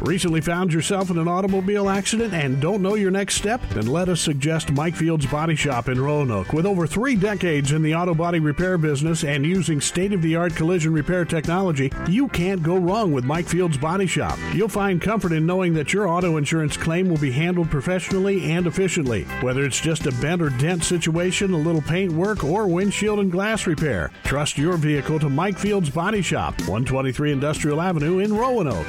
Recently 0.00 0.40
found 0.40 0.72
yourself 0.72 1.10
in 1.10 1.18
an 1.18 1.26
automobile 1.26 1.88
accident 1.88 2.34
and 2.34 2.60
don't 2.60 2.82
know 2.82 2.94
your 2.94 3.10
next 3.10 3.36
step? 3.36 3.60
Then 3.70 3.86
let 3.86 4.08
us 4.08 4.20
suggest 4.20 4.70
Mike 4.70 4.94
Fields 4.94 5.26
Body 5.26 5.56
Shop 5.56 5.88
in 5.88 6.00
Roanoke. 6.00 6.52
With 6.52 6.66
over 6.66 6.86
three 6.86 7.16
decades 7.16 7.72
in 7.72 7.82
the 7.82 7.94
auto 7.94 8.14
body 8.14 8.38
repair 8.38 8.78
business 8.78 9.24
and 9.24 9.44
using 9.44 9.80
state 9.80 10.12
of 10.12 10.22
the 10.22 10.36
art 10.36 10.54
collision 10.54 10.92
repair 10.92 11.24
technology, 11.24 11.90
you 12.08 12.28
can't 12.28 12.62
go 12.62 12.76
wrong 12.76 13.12
with 13.12 13.24
Mike 13.24 13.48
Fields 13.48 13.78
Body 13.78 14.06
Shop. 14.06 14.38
You'll 14.52 14.68
find 14.68 15.00
comfort 15.00 15.32
in 15.32 15.46
knowing 15.46 15.72
that 15.74 15.92
your 15.92 16.08
auto 16.08 16.36
insurance 16.36 16.76
claim 16.76 17.08
will 17.08 17.16
be 17.16 17.32
handled 17.32 17.70
professionally 17.70 18.52
and 18.52 18.66
efficiently. 18.66 19.24
Whether 19.40 19.64
it's 19.64 19.80
just 19.80 20.06
a 20.06 20.12
bent 20.12 20.42
or 20.42 20.50
dent 20.50 20.84
situation, 20.84 21.52
a 21.52 21.58
little 21.58 21.82
paint 21.82 22.12
work, 22.12 22.44
or 22.44 22.68
windshield 22.68 23.18
and 23.18 23.32
glass 23.32 23.66
repair, 23.66 24.10
trust 24.24 24.58
your 24.58 24.76
vehicle 24.76 25.18
to 25.20 25.28
Mike 25.28 25.58
Fields 25.58 25.90
Body 25.90 26.22
Shop, 26.22 26.54
123 26.60 27.32
Industrial 27.32 27.80
Avenue 27.80 28.18
in 28.18 28.34
Roanoke. 28.34 28.86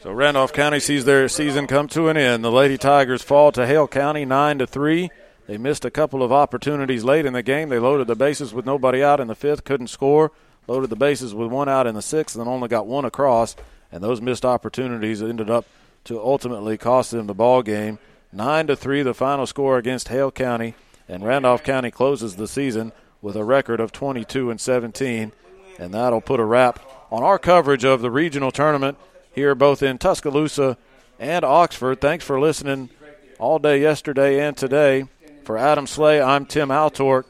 So 0.00 0.12
Randolph 0.12 0.52
County 0.52 0.78
sees 0.78 1.04
their 1.04 1.28
season 1.28 1.66
come 1.66 1.88
to 1.88 2.08
an 2.08 2.16
end. 2.16 2.44
The 2.44 2.52
Lady 2.52 2.78
Tigers 2.78 3.20
fall 3.20 3.50
to 3.50 3.66
Hale 3.66 3.88
County 3.88 4.24
nine 4.24 4.58
to 4.58 4.66
three. 4.66 5.10
They 5.48 5.58
missed 5.58 5.84
a 5.84 5.90
couple 5.90 6.22
of 6.22 6.30
opportunities 6.30 7.02
late 7.02 7.26
in 7.26 7.32
the 7.32 7.42
game. 7.42 7.68
They 7.68 7.80
loaded 7.80 8.06
the 8.06 8.14
bases 8.14 8.54
with 8.54 8.64
nobody 8.64 9.02
out 9.02 9.18
in 9.18 9.26
the 9.26 9.34
fifth, 9.34 9.64
couldn't 9.64 9.88
score. 9.88 10.30
Loaded 10.68 10.90
the 10.90 10.96
bases 10.96 11.34
with 11.34 11.50
one 11.50 11.68
out 11.68 11.88
in 11.88 11.96
the 11.96 12.02
sixth, 12.02 12.36
and 12.36 12.48
only 12.48 12.68
got 12.68 12.86
one 12.86 13.04
across. 13.04 13.56
And 13.90 14.00
those 14.00 14.20
missed 14.20 14.44
opportunities 14.44 15.20
ended 15.20 15.50
up 15.50 15.66
to 16.04 16.20
ultimately 16.20 16.78
cost 16.78 17.10
them 17.10 17.26
the 17.26 17.34
ball 17.34 17.62
game. 17.62 17.98
Nine 18.32 18.68
to 18.68 18.76
three, 18.76 19.02
the 19.02 19.14
final 19.14 19.46
score 19.46 19.78
against 19.78 20.08
Hale 20.08 20.30
County, 20.30 20.74
and 21.08 21.24
Randolph 21.24 21.64
County 21.64 21.90
closes 21.90 22.36
the 22.36 22.46
season 22.46 22.92
with 23.20 23.34
a 23.34 23.42
record 23.42 23.80
of 23.80 23.90
22 23.90 24.48
and 24.48 24.60
17, 24.60 25.32
and 25.76 25.94
that'll 25.94 26.20
put 26.20 26.38
a 26.38 26.44
wrap 26.44 26.78
on 27.10 27.24
our 27.24 27.38
coverage 27.38 27.84
of 27.84 28.00
the 28.00 28.12
regional 28.12 28.52
tournament 28.52 28.96
here 29.38 29.54
both 29.54 29.82
in 29.82 29.98
Tuscaloosa 29.98 30.76
and 31.18 31.44
Oxford. 31.44 32.00
Thanks 32.00 32.24
for 32.24 32.38
listening 32.40 32.90
all 33.38 33.58
day 33.58 33.80
yesterday 33.80 34.46
and 34.46 34.56
today. 34.56 35.06
For 35.44 35.56
Adam 35.56 35.86
Slay, 35.86 36.20
I'm 36.20 36.44
Tim 36.44 36.68
Altork. 36.68 37.24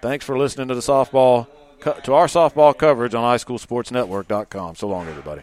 Thanks 0.00 0.24
for 0.24 0.38
listening 0.38 0.68
to 0.68 0.74
the 0.74 0.80
softball 0.80 1.48
to 1.80 2.12
our 2.12 2.26
softball 2.26 2.76
coverage 2.76 3.14
on 3.14 3.24
highschoolsportsnetwork.com. 3.24 4.76
So 4.76 4.88
long, 4.88 5.08
everybody. 5.08 5.42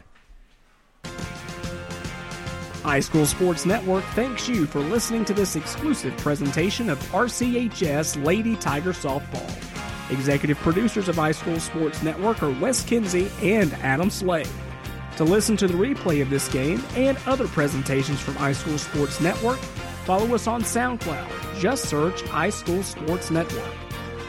High 2.83 2.99
School 2.99 3.27
Sports 3.27 3.65
Network 3.65 4.03
thanks 4.15 4.49
you 4.49 4.65
for 4.65 4.79
listening 4.79 5.23
to 5.25 5.33
this 5.35 5.55
exclusive 5.55 6.17
presentation 6.17 6.89
of 6.89 6.99
RCHS 7.11 8.23
Lady 8.25 8.55
Tiger 8.55 8.91
Softball. 8.91 9.49
Executive 10.11 10.57
producers 10.57 11.07
of 11.07 11.15
High 11.15 11.31
School 11.31 11.59
Sports 11.59 12.01
Network 12.01 12.41
are 12.41 12.49
Wes 12.59 12.83
Kinsey 12.83 13.29
and 13.43 13.73
Adam 13.75 14.09
Slade. 14.09 14.49
To 15.21 15.25
listen 15.25 15.55
to 15.57 15.67
the 15.67 15.75
replay 15.75 16.23
of 16.23 16.31
this 16.31 16.47
game 16.47 16.83
and 16.95 17.15
other 17.27 17.47
presentations 17.47 18.19
from 18.19 18.33
High 18.33 18.53
School 18.53 18.79
Sports 18.79 19.21
Network, 19.21 19.59
follow 20.03 20.33
us 20.33 20.47
on 20.47 20.63
SoundCloud. 20.63 21.59
Just 21.59 21.85
search 21.85 22.23
High 22.23 22.49
School 22.49 22.81
Sports 22.81 23.29
Network. 23.29 23.71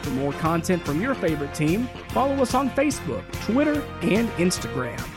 For 0.03 0.11
more 0.11 0.33
content 0.33 0.85
from 0.85 1.01
your 1.01 1.15
favorite 1.15 1.55
team, 1.55 1.89
follow 2.09 2.35
us 2.35 2.53
on 2.53 2.69
Facebook, 2.69 3.23
Twitter, 3.43 3.81
and 4.03 4.29
Instagram. 4.33 5.12